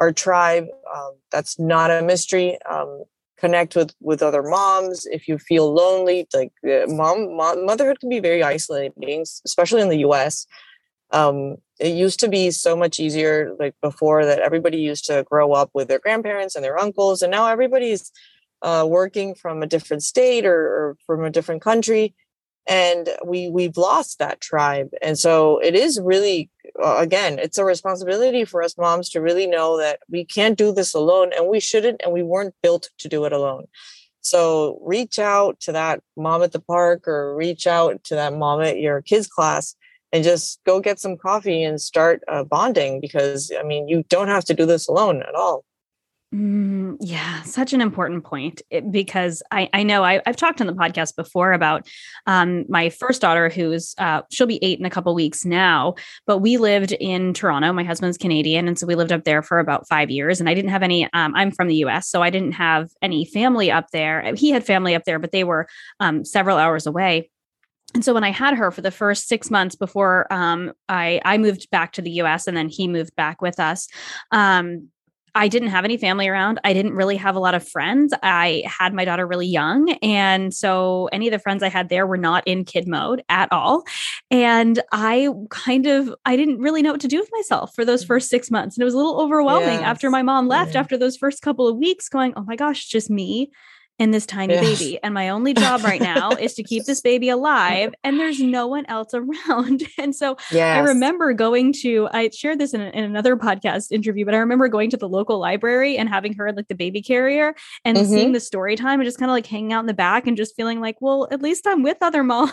our 0.00 0.12
tribe. 0.12 0.64
Um, 0.92 1.12
that's 1.30 1.56
not 1.56 1.92
a 1.92 2.02
mystery. 2.02 2.58
Um, 2.68 3.04
connect 3.38 3.76
with 3.76 3.94
with 4.00 4.20
other 4.20 4.42
moms. 4.42 5.06
If 5.06 5.28
you 5.28 5.38
feel 5.38 5.72
lonely, 5.72 6.26
like 6.34 6.52
uh, 6.64 6.86
mom, 6.88 7.36
mom, 7.36 7.64
motherhood 7.64 8.00
can 8.00 8.08
be 8.08 8.18
very 8.18 8.42
isolating, 8.42 9.22
especially 9.44 9.82
in 9.82 9.90
the 9.90 9.98
U.S. 9.98 10.46
Um, 11.10 11.56
it 11.78 11.94
used 11.94 12.20
to 12.20 12.28
be 12.28 12.50
so 12.50 12.76
much 12.76 12.98
easier 12.98 13.54
like 13.58 13.74
before 13.80 14.24
that 14.24 14.40
everybody 14.40 14.78
used 14.78 15.04
to 15.06 15.24
grow 15.30 15.52
up 15.52 15.70
with 15.74 15.88
their 15.88 15.98
grandparents 15.98 16.54
and 16.54 16.64
their 16.64 16.78
uncles 16.78 17.22
and 17.22 17.30
now 17.30 17.46
everybody's 17.46 18.10
uh, 18.62 18.86
working 18.88 19.34
from 19.34 19.62
a 19.62 19.66
different 19.66 20.02
state 20.02 20.46
or, 20.46 20.56
or, 20.56 20.96
from 21.06 21.24
a 21.24 21.30
different 21.30 21.62
country 21.62 22.14
and 22.66 23.10
we 23.24 23.48
we've 23.48 23.76
lost 23.76 24.18
that 24.18 24.40
tribe 24.40 24.88
and 25.02 25.18
so 25.18 25.58
it 25.58 25.74
is 25.74 26.00
really 26.02 26.50
again 26.82 27.38
it's 27.38 27.58
a 27.58 27.64
responsibility 27.64 28.44
for 28.44 28.62
us 28.62 28.76
moms 28.76 29.08
to 29.10 29.20
really 29.20 29.46
know 29.46 29.78
that 29.78 30.00
we 30.08 30.24
can't 30.24 30.58
do 30.58 30.72
this 30.72 30.94
alone 30.94 31.30
and 31.36 31.46
we 31.46 31.60
shouldn't 31.60 32.00
and 32.02 32.12
we 32.12 32.22
weren't 32.22 32.54
built 32.62 32.90
to 32.98 33.08
do 33.08 33.24
it 33.24 33.32
alone. 33.32 33.66
So 34.20 34.80
reach 34.82 35.20
out 35.20 35.60
to 35.60 35.72
that 35.72 36.00
mom 36.16 36.42
at 36.42 36.50
the 36.50 36.58
park 36.60 37.06
or 37.06 37.36
reach 37.36 37.66
out 37.68 38.02
to 38.04 38.16
that 38.16 38.34
mom 38.34 38.60
at 38.60 38.80
your 38.80 39.00
kids 39.00 39.28
class 39.28 39.76
and 40.12 40.24
just 40.24 40.60
go 40.64 40.80
get 40.80 41.00
some 41.00 41.16
coffee 41.16 41.62
and 41.62 41.80
start 41.80 42.22
uh, 42.28 42.44
bonding 42.44 43.00
because 43.00 43.52
I 43.58 43.62
mean, 43.62 43.88
you 43.88 44.04
don't 44.08 44.28
have 44.28 44.44
to 44.46 44.54
do 44.54 44.66
this 44.66 44.88
alone 44.88 45.22
at 45.22 45.34
all. 45.34 45.64
Mm, 46.34 46.96
yeah, 47.00 47.42
such 47.42 47.72
an 47.72 47.80
important 47.80 48.24
point 48.24 48.60
it, 48.68 48.90
because 48.90 49.44
I, 49.52 49.70
I 49.72 49.84
know 49.84 50.02
I, 50.02 50.20
have 50.26 50.36
talked 50.36 50.60
on 50.60 50.66
the 50.66 50.72
podcast 50.72 51.14
before 51.14 51.52
about 51.52 51.88
um, 52.26 52.64
my 52.68 52.90
first 52.90 53.22
daughter, 53.22 53.48
who's 53.48 53.94
uh, 53.98 54.22
she'll 54.32 54.48
be 54.48 54.58
eight 54.62 54.80
in 54.80 54.84
a 54.84 54.90
couple 54.90 55.14
weeks 55.14 55.44
now. 55.44 55.94
But 56.26 56.38
we 56.38 56.56
lived 56.56 56.92
in 56.92 57.32
Toronto. 57.32 57.72
My 57.72 57.84
husband's 57.84 58.18
Canadian, 58.18 58.66
and 58.66 58.76
so 58.76 58.88
we 58.88 58.96
lived 58.96 59.12
up 59.12 59.22
there 59.22 59.40
for 59.40 59.60
about 59.60 59.88
five 59.88 60.10
years. 60.10 60.40
And 60.40 60.48
I 60.48 60.54
didn't 60.54 60.72
have 60.72 60.82
any. 60.82 61.04
Um, 61.12 61.32
I'm 61.36 61.52
from 61.52 61.68
the 61.68 61.76
U.S., 61.76 62.08
so 62.08 62.22
I 62.22 62.30
didn't 62.30 62.52
have 62.52 62.90
any 63.00 63.24
family 63.24 63.70
up 63.70 63.86
there. 63.92 64.34
He 64.34 64.50
had 64.50 64.66
family 64.66 64.96
up 64.96 65.04
there, 65.04 65.20
but 65.20 65.30
they 65.30 65.44
were 65.44 65.68
um, 66.00 66.24
several 66.24 66.58
hours 66.58 66.86
away 66.86 67.30
and 67.94 68.04
so 68.04 68.12
when 68.12 68.24
I 68.24 68.30
had 68.30 68.54
her 68.54 68.70
for 68.70 68.82
the 68.82 68.90
first 68.90 69.28
six 69.28 69.50
months 69.50 69.74
before 69.74 70.26
um, 70.32 70.72
I 70.88 71.20
I 71.24 71.38
moved 71.38 71.70
back 71.70 71.92
to 71.92 72.02
the 72.02 72.10
U.S. 72.12 72.46
and 72.46 72.56
then 72.56 72.68
he 72.68 72.88
moved 72.88 73.14
back 73.16 73.40
with 73.40 73.58
us, 73.58 73.88
um, 74.32 74.88
I 75.36 75.48
didn't 75.48 75.68
have 75.68 75.84
any 75.84 75.98
family 75.98 76.28
around. 76.28 76.58
I 76.64 76.72
didn't 76.72 76.94
really 76.94 77.16
have 77.18 77.36
a 77.36 77.40
lot 77.40 77.54
of 77.54 77.68
friends. 77.68 78.14
I 78.22 78.62
had 78.66 78.94
my 78.94 79.04
daughter 79.04 79.26
really 79.26 79.46
young. 79.46 79.90
And 80.02 80.54
so 80.54 81.10
any 81.12 81.28
of 81.28 81.32
the 81.32 81.38
friends 81.38 81.62
I 81.62 81.68
had 81.68 81.90
there 81.90 82.06
were 82.06 82.16
not 82.16 82.42
in 82.46 82.64
kid 82.64 82.88
mode 82.88 83.22
at 83.28 83.52
all. 83.52 83.84
And 84.30 84.82
I 84.92 85.28
kind 85.50 85.86
of, 85.86 86.14
I 86.24 86.36
didn't 86.36 86.58
really 86.60 86.80
know 86.80 86.92
what 86.92 87.02
to 87.02 87.08
do 87.08 87.20
with 87.20 87.28
myself 87.32 87.74
for 87.74 87.84
those 87.84 88.02
mm. 88.02 88.06
first 88.06 88.30
six 88.30 88.50
months. 88.50 88.76
And 88.76 88.82
it 88.82 88.86
was 88.86 88.94
a 88.94 88.96
little 88.96 89.20
overwhelming 89.20 89.80
yes. 89.80 89.82
after 89.82 90.08
my 90.08 90.22
mom 90.22 90.48
left 90.48 90.72
yeah. 90.72 90.80
after 90.80 90.96
those 90.96 91.18
first 91.18 91.42
couple 91.42 91.68
of 91.68 91.76
weeks 91.76 92.08
going, 92.08 92.32
oh 92.34 92.44
my 92.44 92.56
gosh, 92.56 92.86
just 92.86 93.10
me 93.10 93.50
and 93.98 94.12
this 94.12 94.26
tiny 94.26 94.54
yes. 94.54 94.78
baby. 94.78 94.98
And 95.02 95.14
my 95.14 95.28
only 95.30 95.54
job 95.54 95.82
right 95.82 96.00
now 96.00 96.30
is 96.30 96.54
to 96.54 96.62
keep 96.62 96.84
this 96.84 97.00
baby 97.06 97.28
alive. 97.28 97.94
And 98.04 98.20
there's 98.20 98.40
no 98.40 98.66
one 98.66 98.86
else 98.86 99.14
around. 99.14 99.84
And 99.98 100.14
so 100.14 100.36
yes. 100.52 100.76
I 100.76 100.80
remember 100.80 101.32
going 101.32 101.72
to, 101.80 102.08
I 102.12 102.28
shared 102.30 102.58
this 102.58 102.74
in, 102.74 102.80
in, 102.80 103.04
another 103.04 103.34
podcast 103.36 103.90
interview, 103.90 104.24
but 104.24 104.34
I 104.34 104.38
remember 104.38 104.68
going 104.68 104.90
to 104.90 104.96
the 104.96 105.08
local 105.08 105.38
library 105.38 105.96
and 105.96 106.08
having 106.08 106.34
her 106.34 106.52
like 106.52 106.68
the 106.68 106.74
baby 106.74 107.00
carrier 107.00 107.54
and 107.84 107.96
mm-hmm. 107.96 108.06
seeing 108.06 108.32
the 108.32 108.40
story 108.40 108.76
time 108.76 109.00
and 109.00 109.06
just 109.06 109.18
kind 109.18 109.30
of 109.30 109.34
like 109.34 109.46
hanging 109.46 109.72
out 109.72 109.80
in 109.80 109.86
the 109.86 109.94
back 109.94 110.26
and 110.26 110.36
just 110.36 110.54
feeling 110.54 110.80
like, 110.80 110.96
well, 111.00 111.28
at 111.30 111.40
least 111.40 111.66
I'm 111.66 111.82
with 111.82 111.96
other 112.02 112.22
moms. 112.22 112.52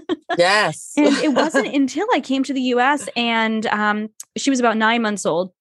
yes. 0.38 0.92
and 0.96 1.14
it 1.18 1.32
wasn't 1.32 1.68
until 1.74 2.06
I 2.12 2.20
came 2.20 2.42
to 2.44 2.52
the 2.52 2.62
US 2.62 3.08
and 3.14 3.66
um, 3.66 4.08
she 4.36 4.50
was 4.50 4.58
about 4.58 4.76
nine 4.76 5.02
months 5.02 5.24
old 5.24 5.52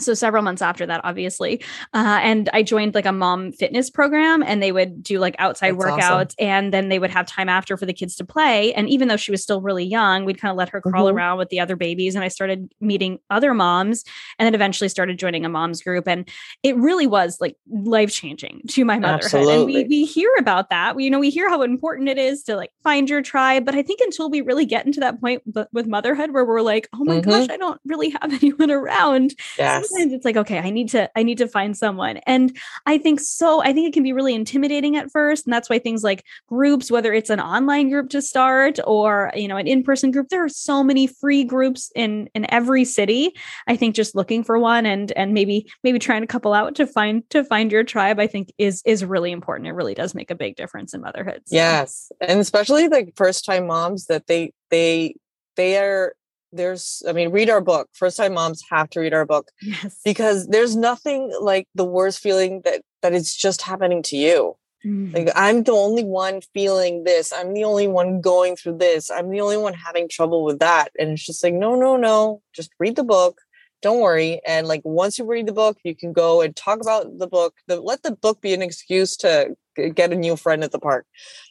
so 0.00 0.14
several 0.14 0.42
months 0.42 0.62
after 0.62 0.86
that 0.86 1.00
obviously 1.04 1.62
uh, 1.94 2.20
and 2.22 2.48
i 2.52 2.62
joined 2.62 2.94
like 2.94 3.06
a 3.06 3.12
mom 3.12 3.52
fitness 3.52 3.90
program 3.90 4.42
and 4.42 4.62
they 4.62 4.72
would 4.72 5.02
do 5.02 5.18
like 5.18 5.34
outside 5.38 5.72
That's 5.72 5.84
workouts 5.84 6.10
awesome. 6.10 6.36
and 6.38 6.72
then 6.72 6.88
they 6.88 6.98
would 6.98 7.10
have 7.10 7.26
time 7.26 7.48
after 7.48 7.76
for 7.76 7.86
the 7.86 7.92
kids 7.92 8.14
to 8.16 8.24
play 8.24 8.72
and 8.74 8.88
even 8.88 9.08
though 9.08 9.16
she 9.16 9.30
was 9.30 9.42
still 9.42 9.60
really 9.60 9.84
young 9.84 10.24
we'd 10.24 10.40
kind 10.40 10.50
of 10.50 10.56
let 10.56 10.68
her 10.70 10.80
crawl 10.80 11.06
mm-hmm. 11.06 11.16
around 11.16 11.38
with 11.38 11.48
the 11.48 11.60
other 11.60 11.76
babies 11.76 12.14
and 12.14 12.24
i 12.24 12.28
started 12.28 12.72
meeting 12.80 13.18
other 13.30 13.54
moms 13.54 14.04
and 14.38 14.46
then 14.46 14.54
eventually 14.54 14.88
started 14.88 15.18
joining 15.18 15.44
a 15.44 15.48
mom's 15.48 15.82
group 15.82 16.06
and 16.06 16.28
it 16.62 16.76
really 16.76 17.06
was 17.06 17.38
like 17.40 17.56
life 17.68 18.12
changing 18.12 18.62
to 18.68 18.84
my 18.84 18.98
motherhood 18.98 19.24
Absolutely. 19.24 19.80
and 19.80 19.88
we, 19.88 20.00
we 20.00 20.04
hear 20.04 20.30
about 20.38 20.70
that 20.70 20.94
we 20.94 21.04
you 21.04 21.10
know 21.10 21.18
we 21.18 21.30
hear 21.30 21.48
how 21.48 21.62
important 21.62 22.08
it 22.08 22.18
is 22.18 22.42
to 22.44 22.56
like 22.56 22.70
find 22.82 23.10
your 23.10 23.22
tribe 23.22 23.64
but 23.64 23.74
i 23.74 23.82
think 23.82 24.00
until 24.00 24.30
we 24.30 24.40
really 24.40 24.64
get 24.64 24.86
into 24.86 25.00
that 25.00 25.20
point 25.20 25.42
with 25.72 25.86
motherhood 25.86 26.32
where 26.32 26.44
we're 26.44 26.60
like 26.60 26.88
oh 26.94 27.04
my 27.04 27.18
mm-hmm. 27.18 27.30
gosh 27.30 27.48
i 27.50 27.56
don't 27.56 27.80
really 27.84 28.10
have 28.10 28.32
anyone 28.42 28.70
around 28.70 29.34
yes 29.58 29.87
sometimes 29.88 30.12
it's 30.12 30.24
like, 30.24 30.36
okay, 30.36 30.58
I 30.58 30.70
need 30.70 30.88
to, 30.90 31.10
I 31.16 31.22
need 31.22 31.38
to 31.38 31.48
find 31.48 31.76
someone. 31.76 32.18
And 32.18 32.56
I 32.86 32.98
think 32.98 33.20
so, 33.20 33.62
I 33.62 33.72
think 33.72 33.88
it 33.88 33.92
can 33.92 34.02
be 34.02 34.12
really 34.12 34.34
intimidating 34.34 34.96
at 34.96 35.10
first. 35.10 35.46
And 35.46 35.52
that's 35.52 35.68
why 35.68 35.78
things 35.78 36.02
like 36.02 36.24
groups, 36.48 36.90
whether 36.90 37.12
it's 37.12 37.30
an 37.30 37.40
online 37.40 37.90
group 37.90 38.10
to 38.10 38.22
start 38.22 38.78
or, 38.86 39.32
you 39.34 39.48
know, 39.48 39.56
an 39.56 39.66
in-person 39.66 40.10
group, 40.10 40.28
there 40.28 40.44
are 40.44 40.48
so 40.48 40.82
many 40.82 41.06
free 41.06 41.44
groups 41.44 41.90
in 41.94 42.28
in 42.34 42.46
every 42.52 42.84
city. 42.84 43.34
I 43.66 43.76
think 43.76 43.94
just 43.94 44.14
looking 44.14 44.44
for 44.44 44.58
one 44.58 44.86
and 44.86 45.12
and 45.12 45.34
maybe 45.34 45.70
maybe 45.82 45.98
trying 45.98 46.22
to 46.22 46.26
couple 46.26 46.52
out 46.52 46.74
to 46.76 46.86
find 46.86 47.28
to 47.30 47.44
find 47.44 47.72
your 47.72 47.84
tribe, 47.84 48.18
I 48.20 48.26
think 48.26 48.52
is 48.58 48.82
is 48.84 49.04
really 49.04 49.32
important. 49.32 49.68
It 49.68 49.72
really 49.72 49.94
does 49.94 50.14
make 50.14 50.30
a 50.30 50.34
big 50.34 50.56
difference 50.56 50.94
in 50.94 51.00
motherhood. 51.00 51.42
So. 51.46 51.56
Yes. 51.56 52.10
And 52.20 52.40
especially 52.40 52.88
like 52.88 53.14
first 53.16 53.44
time 53.44 53.66
moms 53.66 54.06
that 54.06 54.26
they 54.26 54.52
they 54.70 55.16
they 55.56 55.78
are 55.78 56.14
there's 56.52 57.02
i 57.08 57.12
mean 57.12 57.30
read 57.30 57.50
our 57.50 57.60
book. 57.60 57.88
First 57.92 58.16
time 58.16 58.34
moms 58.34 58.62
have 58.70 58.90
to 58.90 59.00
read 59.00 59.14
our 59.14 59.26
book 59.26 59.50
yes. 59.62 60.00
because 60.04 60.46
there's 60.48 60.76
nothing 60.76 61.32
like 61.40 61.66
the 61.74 61.84
worst 61.84 62.20
feeling 62.20 62.62
that 62.64 62.82
that 63.02 63.14
it's 63.14 63.34
just 63.34 63.62
happening 63.62 64.02
to 64.04 64.16
you. 64.16 64.56
Mm-hmm. 64.86 65.12
like 65.12 65.28
i'm 65.34 65.64
the 65.64 65.72
only 65.72 66.04
one 66.04 66.40
feeling 66.54 67.02
this. 67.02 67.32
I'm 67.32 67.52
the 67.52 67.64
only 67.64 67.88
one 67.88 68.20
going 68.20 68.54
through 68.54 68.78
this. 68.78 69.10
I'm 69.10 69.28
the 69.30 69.40
only 69.40 69.56
one 69.56 69.74
having 69.74 70.08
trouble 70.08 70.44
with 70.44 70.60
that. 70.60 70.92
And 70.98 71.10
it's 71.10 71.26
just 71.26 71.42
like 71.42 71.54
no 71.54 71.74
no 71.74 71.96
no. 71.96 72.42
Just 72.54 72.70
read 72.78 72.96
the 72.96 73.04
book. 73.04 73.40
Don't 73.82 74.00
worry. 74.00 74.40
And 74.46 74.68
like 74.68 74.82
once 74.84 75.18
you 75.18 75.24
read 75.24 75.46
the 75.46 75.52
book 75.52 75.78
you 75.82 75.96
can 75.96 76.12
go 76.12 76.42
and 76.42 76.54
talk 76.54 76.80
about 76.80 77.18
the 77.18 77.26
book. 77.26 77.54
The, 77.66 77.80
let 77.80 78.02
the 78.02 78.12
book 78.12 78.40
be 78.40 78.54
an 78.54 78.62
excuse 78.62 79.16
to 79.18 79.56
get 79.94 80.12
a 80.12 80.16
new 80.16 80.36
friend 80.36 80.62
at 80.64 80.72
the 80.72 80.78
park 80.78 81.06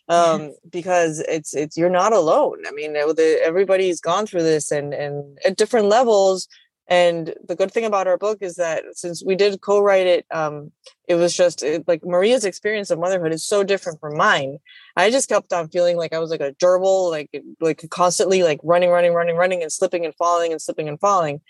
um, 0.10 0.42
yes. 0.42 0.54
because 0.70 1.20
it's 1.20 1.54
it's 1.54 1.78
you're 1.78 1.90
not 1.90 2.14
alone. 2.14 2.64
I 2.68 2.72
mean, 2.72 2.94
the, 2.94 3.40
everybody's 3.44 4.00
gone 4.00 4.26
through 4.26 4.44
this 4.44 4.72
and 4.72 4.94
and 4.94 5.38
at 5.46 5.58
different 5.58 5.88
levels. 5.88 6.48
And 6.90 7.36
the 7.46 7.56
good 7.56 7.70
thing 7.72 7.84
about 7.84 8.08
our 8.08 8.18
book 8.18 8.38
is 8.40 8.56
that 8.56 8.86
since 8.94 9.22
we 9.22 9.36
did 9.36 9.60
co-write 9.60 10.08
it, 10.08 10.26
um, 10.32 10.72
it 11.06 11.16
was 11.16 11.36
just 11.36 11.62
it, 11.62 11.86
like 11.86 12.06
Maria's 12.06 12.46
experience 12.46 12.90
of 12.90 12.98
motherhood 12.98 13.34
is 13.34 13.46
so 13.46 13.62
different 13.62 14.00
from 14.00 14.16
mine. 14.16 14.60
I 14.96 15.12
just 15.12 15.28
kept 15.28 15.52
on 15.52 15.68
feeling 15.68 15.98
like 15.98 16.14
I 16.14 16.20
was 16.20 16.30
like 16.30 16.40
a 16.40 16.54
gerbil, 16.54 17.12
like 17.12 17.44
like 17.60 17.86
constantly 17.90 18.44
like 18.44 18.62
running, 18.64 18.90
running, 18.90 19.14
running, 19.14 19.36
running, 19.36 19.62
and 19.62 19.72
slipping 19.72 20.06
and 20.06 20.16
falling 20.16 20.54
and 20.54 20.62
slipping 20.62 20.88
and 20.88 20.98
falling. 20.98 21.42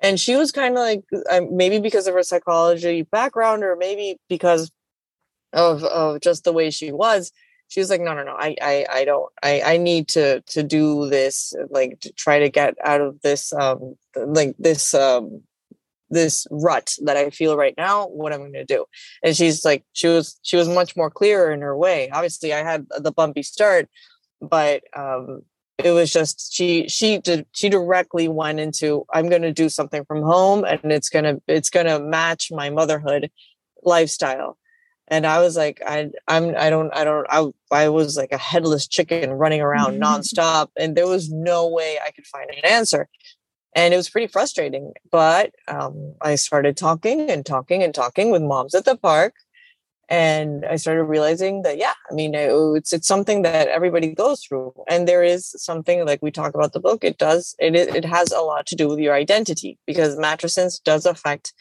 And 0.00 0.18
she 0.18 0.36
was 0.36 0.50
kind 0.50 0.74
of 0.74 0.80
like 0.80 1.04
maybe 1.50 1.78
because 1.78 2.06
of 2.06 2.14
her 2.14 2.22
psychology 2.22 3.02
background, 3.02 3.64
or 3.64 3.76
maybe 3.76 4.16
because 4.30 4.70
of 5.52 5.84
of 5.84 6.22
just 6.22 6.44
the 6.44 6.54
way 6.54 6.70
she 6.70 6.90
was 6.90 7.32
she 7.68 7.80
was 7.80 7.90
like 7.90 8.00
no 8.00 8.14
no 8.14 8.22
no 8.22 8.34
i 8.38 8.54
i, 8.62 8.86
I 8.90 9.04
don't 9.04 9.32
i 9.42 9.62
i 9.64 9.76
need 9.76 10.08
to 10.08 10.40
to 10.42 10.62
do 10.62 11.08
this 11.08 11.54
like 11.70 12.00
to 12.00 12.12
try 12.12 12.38
to 12.38 12.48
get 12.48 12.74
out 12.84 13.00
of 13.00 13.20
this 13.22 13.52
um 13.52 13.96
like 14.14 14.54
this 14.58 14.94
um 14.94 15.42
this 16.10 16.46
rut 16.50 16.94
that 17.04 17.16
i 17.16 17.30
feel 17.30 17.56
right 17.56 17.74
now 17.76 18.06
what 18.06 18.32
am 18.32 18.42
i'm 18.42 18.52
going 18.52 18.66
to 18.66 18.74
do? 18.74 18.84
And 19.24 19.36
she's 19.36 19.64
like 19.64 19.84
she 19.92 20.06
was 20.06 20.38
she 20.42 20.56
was 20.56 20.68
much 20.68 20.96
more 20.96 21.10
clearer 21.10 21.52
in 21.52 21.62
her 21.62 21.76
way. 21.76 22.10
Obviously 22.10 22.54
i 22.54 22.62
had 22.62 22.86
the 22.98 23.12
bumpy 23.12 23.42
start 23.42 23.88
but 24.40 24.82
um 24.96 25.42
it 25.78 25.90
was 25.90 26.12
just 26.12 26.52
she 26.52 26.88
she 26.88 27.18
did 27.18 27.46
she 27.52 27.68
directly 27.68 28.28
went 28.28 28.60
into 28.60 29.04
i'm 29.12 29.28
going 29.28 29.42
to 29.42 29.52
do 29.52 29.68
something 29.68 30.04
from 30.04 30.22
home 30.22 30.64
and 30.64 30.90
it's 30.92 31.08
going 31.08 31.24
to 31.24 31.42
it's 31.46 31.70
going 31.70 31.86
to 31.86 31.98
match 31.98 32.50
my 32.50 32.70
motherhood 32.70 33.30
lifestyle 33.82 34.56
and 35.08 35.26
I 35.26 35.40
was 35.40 35.56
like, 35.56 35.80
I, 35.86 36.10
I'm, 36.26 36.56
I 36.56 36.70
don't, 36.70 36.90
I 36.94 37.04
don't, 37.04 37.26
I, 37.30 37.46
I 37.70 37.88
was 37.88 38.16
like 38.16 38.32
a 38.32 38.38
headless 38.38 38.86
chicken 38.86 39.30
running 39.32 39.60
around 39.60 40.00
nonstop, 40.00 40.68
and 40.76 40.96
there 40.96 41.06
was 41.06 41.30
no 41.30 41.68
way 41.68 41.98
I 42.04 42.10
could 42.10 42.26
find 42.26 42.50
an 42.50 42.64
answer, 42.64 43.08
and 43.74 43.94
it 43.94 43.96
was 43.96 44.10
pretty 44.10 44.26
frustrating. 44.26 44.92
But 45.10 45.52
um, 45.68 46.14
I 46.20 46.34
started 46.34 46.76
talking 46.76 47.30
and 47.30 47.46
talking 47.46 47.82
and 47.82 47.94
talking 47.94 48.30
with 48.30 48.42
moms 48.42 48.74
at 48.74 48.84
the 48.84 48.96
park, 48.96 49.34
and 50.08 50.64
I 50.64 50.76
started 50.76 51.04
realizing 51.04 51.62
that 51.62 51.78
yeah, 51.78 51.94
I 52.10 52.14
mean, 52.14 52.32
it's 52.34 52.92
it's 52.92 53.06
something 53.06 53.42
that 53.42 53.68
everybody 53.68 54.12
goes 54.12 54.42
through, 54.42 54.72
and 54.88 55.06
there 55.06 55.22
is 55.22 55.54
something 55.56 56.04
like 56.04 56.20
we 56.22 56.32
talk 56.32 56.54
about 56.54 56.72
the 56.72 56.80
book. 56.80 57.04
It 57.04 57.18
does, 57.18 57.54
it 57.60 57.76
it 57.76 58.04
has 58.04 58.32
a 58.32 58.40
lot 58.40 58.66
to 58.66 58.76
do 58.76 58.88
with 58.88 58.98
your 58.98 59.14
identity 59.14 59.78
because 59.86 60.16
matrescence 60.16 60.82
does 60.82 61.06
affect 61.06 61.52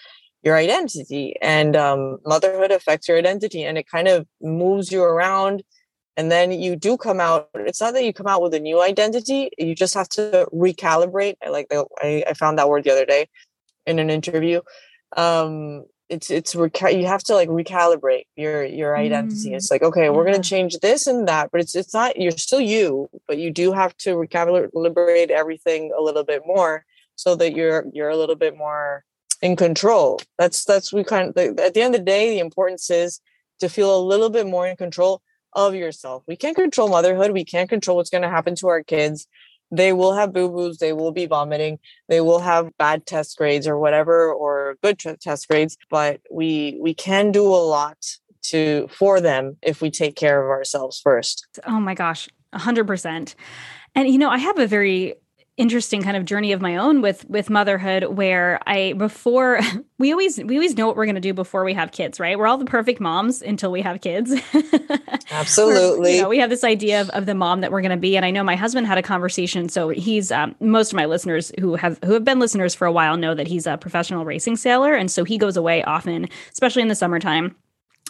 your 0.46 0.56
identity 0.56 1.36
and 1.42 1.76
um, 1.76 2.20
motherhood 2.26 2.72
affects 2.72 3.08
your 3.08 3.18
identity 3.18 3.64
and 3.64 3.78
it 3.78 3.90
kind 3.90 4.08
of 4.08 4.28
moves 4.42 4.92
you 4.92 5.04
around 5.04 5.64
and 6.16 6.32
then 6.32 6.52
you 6.52 6.76
do 6.76 6.96
come 6.96 7.20
out 7.20 7.50
it's 7.56 7.82
not 7.82 7.94
that 7.94 8.06
you 8.06 8.14
come 8.14 8.28
out 8.28 8.42
with 8.42 8.54
a 8.54 8.60
new 8.60 8.82
identity 8.82 9.50
you 9.58 9.76
just 9.76 9.96
have 9.96 10.08
to 10.08 10.48
recalibrate 10.54 11.36
i 11.44 11.50
like 11.50 11.68
i, 12.02 12.24
I 12.28 12.34
found 12.34 12.58
that 12.58 12.70
word 12.70 12.84
the 12.84 12.92
other 12.92 13.06
day 13.06 13.28
in 13.86 14.00
an 14.00 14.10
interview 14.10 14.62
um 15.18 15.84
it's 16.08 16.30
it's 16.30 16.54
reca- 16.54 16.98
you 16.98 17.08
have 17.08 17.24
to 17.24 17.34
like 17.34 17.50
recalibrate 17.50 18.26
your 18.36 18.64
your 18.64 18.96
identity 18.96 19.50
mm. 19.50 19.56
it's 19.56 19.72
like 19.72 19.82
okay 19.82 20.10
we're 20.10 20.24
going 20.24 20.40
to 20.40 20.48
change 20.48 20.78
this 20.80 21.08
and 21.08 21.28
that 21.28 21.50
but 21.52 21.60
it's 21.60 21.76
it's 21.76 21.94
not 21.94 22.20
you're 22.20 22.32
still 22.32 22.62
you 22.62 23.10
but 23.28 23.40
you 23.40 23.50
do 23.50 23.72
have 23.74 23.98
to 23.98 24.12
recalibrate 24.12 25.32
everything 25.32 25.92
a 25.98 26.02
little 26.02 26.24
bit 26.24 26.44
more 26.46 26.86
so 27.16 27.36
that 27.36 27.56
you're 27.56 27.86
you're 27.92 28.10
a 28.10 28.18
little 28.18 28.36
bit 28.36 28.56
more 28.56 29.04
in 29.42 29.56
control. 29.56 30.20
That's 30.38 30.66
that's 30.66 30.94
we 30.94 31.04
kind 31.04 31.30
of 31.30 31.60
at 31.60 31.74
the 31.74 31.82
end 31.82 31.96
of 31.96 32.02
the 32.02 32.06
day, 32.06 32.30
the 32.30 32.40
importance 32.40 32.90
is 32.90 33.20
to 33.60 33.70
feel 33.70 33.98
a 33.98 34.02
little 34.02 34.30
bit 34.30 34.48
more 34.48 34.68
in 34.68 34.76
control 34.76 35.22
of 35.54 35.74
yourself. 35.74 36.24
We 36.28 36.36
can't 36.36 36.56
control 36.56 36.90
motherhood. 36.90 37.32
We 37.32 37.46
can't 37.46 37.70
control 37.70 37.98
what's 37.98 38.10
going 38.10 38.24
to 38.24 38.30
happen 38.30 38.56
to 38.56 38.68
our 38.68 38.84
kids. 38.84 39.28
They 39.72 39.94
will 39.94 40.14
have 40.14 40.34
boo 40.34 40.50
boos. 40.50 40.78
They 40.78 40.94
will 40.94 41.12
be 41.12 41.26
vomiting. 41.26 41.80
They 42.08 42.22
will 42.22 42.40
have 42.40 42.70
bad 42.78 43.06
test 43.06 43.38
grades 43.38 43.68
or 43.68 43.80
whatever, 43.80 44.32
or 44.32 44.76
good 44.84 45.00
test 45.00 45.48
grades. 45.48 45.78
But 45.90 46.22
we 46.30 46.78
we 46.82 46.94
can 46.94 47.32
do 47.32 47.48
a 47.48 47.64
lot 47.66 47.98
to 48.44 48.88
for 48.92 49.20
them 49.20 49.58
if 49.62 49.82
we 49.82 49.90
take 49.90 50.16
care 50.16 50.44
of 50.44 50.50
ourselves 50.50 51.00
first. 51.02 51.48
Oh 51.66 51.80
my 51.80 51.96
gosh, 51.96 52.30
hundred 52.54 52.86
percent. 52.86 53.36
And 53.96 54.08
you 54.08 54.18
know, 54.18 54.30
I 54.30 54.38
have 54.38 54.60
a 54.60 54.68
very 54.68 55.16
interesting 55.58 56.02
kind 56.04 56.18
of 56.18 56.26
journey 56.26 56.52
of 56.52 56.62
my 56.62 56.76
own 56.76 57.02
with 57.02 57.28
with 57.30 57.50
motherhood 57.50 58.04
where 58.06 58.60
i 58.68 58.92
before 58.94 59.60
we 59.98 60.12
always 60.12 60.38
we 60.44 60.56
always 60.56 60.76
know 60.76 60.86
what 60.86 60.98
we're 60.98 61.06
going 61.06 61.16
to 61.16 61.22
do 61.22 61.34
before 61.34 61.64
we 61.64 61.74
have 61.74 61.92
kids 61.92 62.20
right? 62.20 62.38
We're 62.38 62.48
all 62.48 62.58
the 62.58 62.66
perfect 62.66 63.00
moms 63.00 63.42
until 63.42 63.72
we 63.72 63.82
have 63.82 64.02
kids. 64.02 64.34
Absolutely. 65.32 66.18
you 66.18 66.22
know, 66.22 66.30
we 66.30 66.38
have 66.40 66.50
this 66.50 66.64
idea 66.64 67.02
of, 67.02 67.10
of 67.12 67.26
the 67.26 67.34
mom 67.34 67.62
that 67.62 67.72
we're 67.72 67.82
going 67.82 67.92
to 67.92 67.98
be 67.98 68.18
and 68.18 68.26
i 68.26 68.32
know 68.32 68.44
my 68.44 68.56
husband 68.56 68.88
had 68.88 68.98
a 68.98 69.02
conversation 69.02 69.70
so 69.70 69.90
he's 69.90 70.32
um, 70.32 70.56
most 70.60 70.92
of 70.92 70.98
my 70.98 71.06
listeners 71.06 71.52
who 71.60 71.76
have 71.76 72.00
who 72.04 72.14
have 72.14 72.24
been 72.24 72.40
listeners 72.40 72.76
for 72.76 72.86
a 72.86 72.92
while 72.92 73.16
know 73.16 73.34
that 73.34 73.48
he's 73.48 73.66
a 73.66 73.78
professional 73.78 74.26
racing 74.26 74.58
sailor 74.58 74.94
and 74.94 75.10
so 75.10 75.24
he 75.24 75.38
goes 75.38 75.56
away 75.56 75.84
often 75.84 76.28
especially 76.52 76.82
in 76.82 76.90
the 76.90 76.96
summertime 76.96 77.56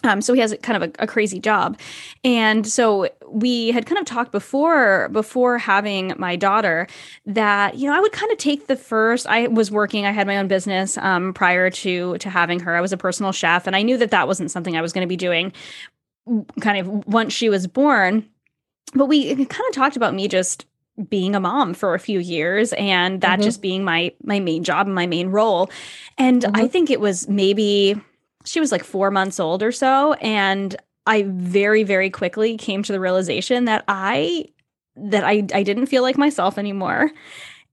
um, 0.04 0.20
so 0.20 0.34
he 0.34 0.40
has 0.40 0.54
kind 0.62 0.82
of 0.82 0.90
a, 0.90 1.04
a, 1.04 1.06
crazy 1.06 1.40
job, 1.40 1.78
and 2.22 2.66
so 2.66 3.08
we 3.28 3.70
had 3.70 3.86
kind 3.86 3.98
of 3.98 4.04
talked 4.04 4.30
before 4.30 5.08
before 5.10 5.56
having 5.56 6.12
my 6.18 6.36
daughter 6.36 6.86
that 7.24 7.76
you 7.78 7.88
know 7.88 7.96
I 7.96 8.00
would 8.00 8.12
kind 8.12 8.30
of 8.30 8.36
take 8.36 8.66
the 8.66 8.76
first. 8.76 9.26
I 9.26 9.48
was 9.48 9.70
working, 9.70 10.04
I 10.04 10.10
had 10.10 10.26
my 10.26 10.36
own 10.36 10.48
business 10.48 10.98
um, 10.98 11.32
prior 11.32 11.70
to 11.70 12.18
to 12.18 12.30
having 12.30 12.60
her. 12.60 12.76
I 12.76 12.80
was 12.82 12.92
a 12.92 12.98
personal 12.98 13.32
chef, 13.32 13.66
and 13.66 13.74
I 13.74 13.82
knew 13.82 13.96
that 13.96 14.10
that 14.10 14.26
wasn't 14.26 14.50
something 14.50 14.76
I 14.76 14.82
was 14.82 14.92
going 14.92 15.04
to 15.04 15.08
be 15.08 15.16
doing. 15.16 15.52
Kind 16.60 16.78
of 16.78 17.06
once 17.06 17.32
she 17.32 17.48
was 17.48 17.66
born, 17.66 18.28
but 18.94 19.06
we 19.06 19.34
kind 19.34 19.68
of 19.68 19.74
talked 19.74 19.96
about 19.96 20.14
me 20.14 20.28
just 20.28 20.66
being 21.08 21.34
a 21.34 21.40
mom 21.40 21.74
for 21.74 21.94
a 21.94 21.98
few 21.98 22.18
years 22.18 22.72
and 22.74 23.20
that 23.20 23.38
mm-hmm. 23.38 23.44
just 23.44 23.62
being 23.62 23.84
my 23.84 24.12
my 24.22 24.40
main 24.40 24.62
job 24.64 24.86
and 24.86 24.94
my 24.94 25.06
main 25.06 25.28
role 25.28 25.70
and 26.16 26.42
mm-hmm. 26.42 26.56
i 26.56 26.66
think 26.66 26.90
it 26.90 27.00
was 27.00 27.28
maybe 27.28 28.00
she 28.46 28.60
was 28.60 28.72
like 28.72 28.84
four 28.84 29.10
months 29.10 29.38
old 29.38 29.62
or 29.62 29.72
so. 29.72 30.14
And 30.14 30.76
I 31.06 31.24
very, 31.26 31.82
very 31.82 32.10
quickly 32.10 32.56
came 32.56 32.82
to 32.82 32.92
the 32.92 33.00
realization 33.00 33.66
that 33.66 33.84
I 33.88 34.46
that 34.96 35.24
I, 35.24 35.44
I 35.52 35.62
didn't 35.62 35.86
feel 35.86 36.02
like 36.02 36.16
myself 36.16 36.56
anymore. 36.56 37.10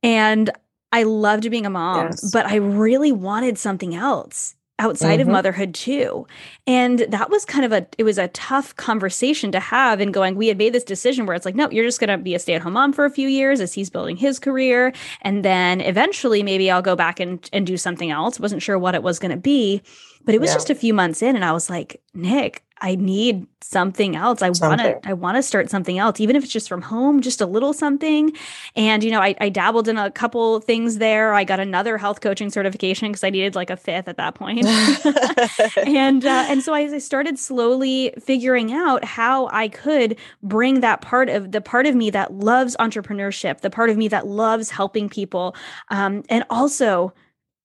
And 0.02 0.52
I 0.92 1.04
loved 1.04 1.50
being 1.50 1.66
a 1.66 1.70
mom, 1.70 2.08
yes. 2.08 2.30
but 2.32 2.46
I 2.46 2.56
really 2.56 3.12
wanted 3.14 3.58
something 3.58 3.96
else 3.96 4.56
outside 4.80 5.20
mm-hmm. 5.20 5.30
of 5.30 5.34
motherhood 5.34 5.74
too. 5.74 6.28
And 6.68 7.00
that 7.00 7.30
was 7.30 7.46
kind 7.46 7.64
of 7.64 7.72
a 7.72 7.88
it 7.98 8.04
was 8.04 8.18
a 8.18 8.28
tough 8.30 8.76
conversation 8.76 9.52
to 9.52 9.60
have 9.60 10.00
and 10.00 10.14
going 10.14 10.36
we 10.36 10.48
had 10.48 10.58
made 10.58 10.74
this 10.74 10.84
decision 10.84 11.26
where 11.26 11.36
it's 11.36 11.46
like 11.46 11.56
no, 11.56 11.70
you're 11.72 11.86
just 11.86 12.00
going 12.00 12.10
to 12.10 12.18
be 12.18 12.36
a 12.36 12.40
stay-at-home 12.40 12.74
mom 12.74 12.92
for 12.92 13.06
a 13.06 13.10
few 13.10 13.28
years 13.28 13.62
as 13.62 13.74
he's 13.74 13.90
building 13.90 14.18
his 14.18 14.40
career 14.40 14.92
and 15.22 15.46
then 15.46 15.80
eventually 15.82 16.44
maybe 16.44 16.70
I'll 16.70 16.82
go 16.82 16.96
back 16.96 17.20
and 17.20 17.48
and 17.54 17.66
do 17.66 17.78
something 17.78 18.12
else. 18.12 18.40
Wasn't 18.40 18.62
sure 18.62 18.78
what 18.78 18.96
it 18.96 19.04
was 19.04 19.20
going 19.20 19.32
to 19.32 19.38
be. 19.38 19.82
But 20.26 20.36
it 20.36 20.42
was 20.42 20.50
yeah. 20.50 20.56
just 20.56 20.70
a 20.70 20.76
few 20.76 20.94
months 20.94 21.22
in 21.22 21.36
and 21.36 21.44
I 21.44 21.52
was 21.52 21.70
like, 21.70 22.02
Nick, 22.14 22.64
I 22.84 22.96
need 22.96 23.48
something 23.62 24.18
else. 24.18 24.42
I 24.42 24.50
want 24.50 24.82
to 24.82 25.00
I 25.08 25.14
want 25.14 25.38
to 25.38 25.42
start 25.42 25.70
something 25.70 25.98
else, 25.98 26.20
even 26.20 26.36
if 26.36 26.44
it's 26.44 26.52
just 26.52 26.68
from 26.68 26.82
home, 26.82 27.22
just 27.22 27.40
a 27.40 27.46
little 27.46 27.72
something. 27.72 28.34
And 28.76 29.06
you 29.06 29.10
know, 29.10 29.22
I, 29.22 29.36
I 29.40 29.48
dabbled 29.48 29.88
in 29.88 29.98
a 29.98 30.12
couple 30.12 30.60
things 30.60 30.98
there. 30.98 31.34
I 31.34 31.46
got 31.46 31.62
another 31.62 31.98
health 31.98 32.20
coaching 32.20 32.50
certification 32.50 33.08
because 33.08 33.24
I 33.24 33.30
needed 33.30 33.56
like 33.56 33.70
a 33.70 33.78
fifth 33.78 34.10
at 34.10 34.18
that 34.18 34.36
point. 34.36 34.66
and 35.88 36.26
uh, 36.26 36.46
and 36.50 36.62
so 36.62 36.74
I, 36.74 36.82
I 36.82 36.98
started 36.98 37.40
slowly 37.40 38.14
figuring 38.20 38.74
out 38.74 39.06
how 39.06 39.48
I 39.48 39.70
could 39.70 40.18
bring 40.44 40.82
that 40.82 41.00
part 41.00 41.30
of 41.30 41.54
the 41.54 41.62
part 41.62 41.86
of 41.86 41.96
me 41.96 42.10
that 42.10 42.34
loves 42.34 42.76
entrepreneurship, 42.82 43.62
the 43.62 43.70
part 43.70 43.92
of 43.92 43.98
me 43.98 44.10
that 44.10 44.28
loves 44.28 44.70
helping 44.70 45.08
people, 45.08 45.56
um, 45.88 46.24
and 46.28 46.44
also 46.50 47.14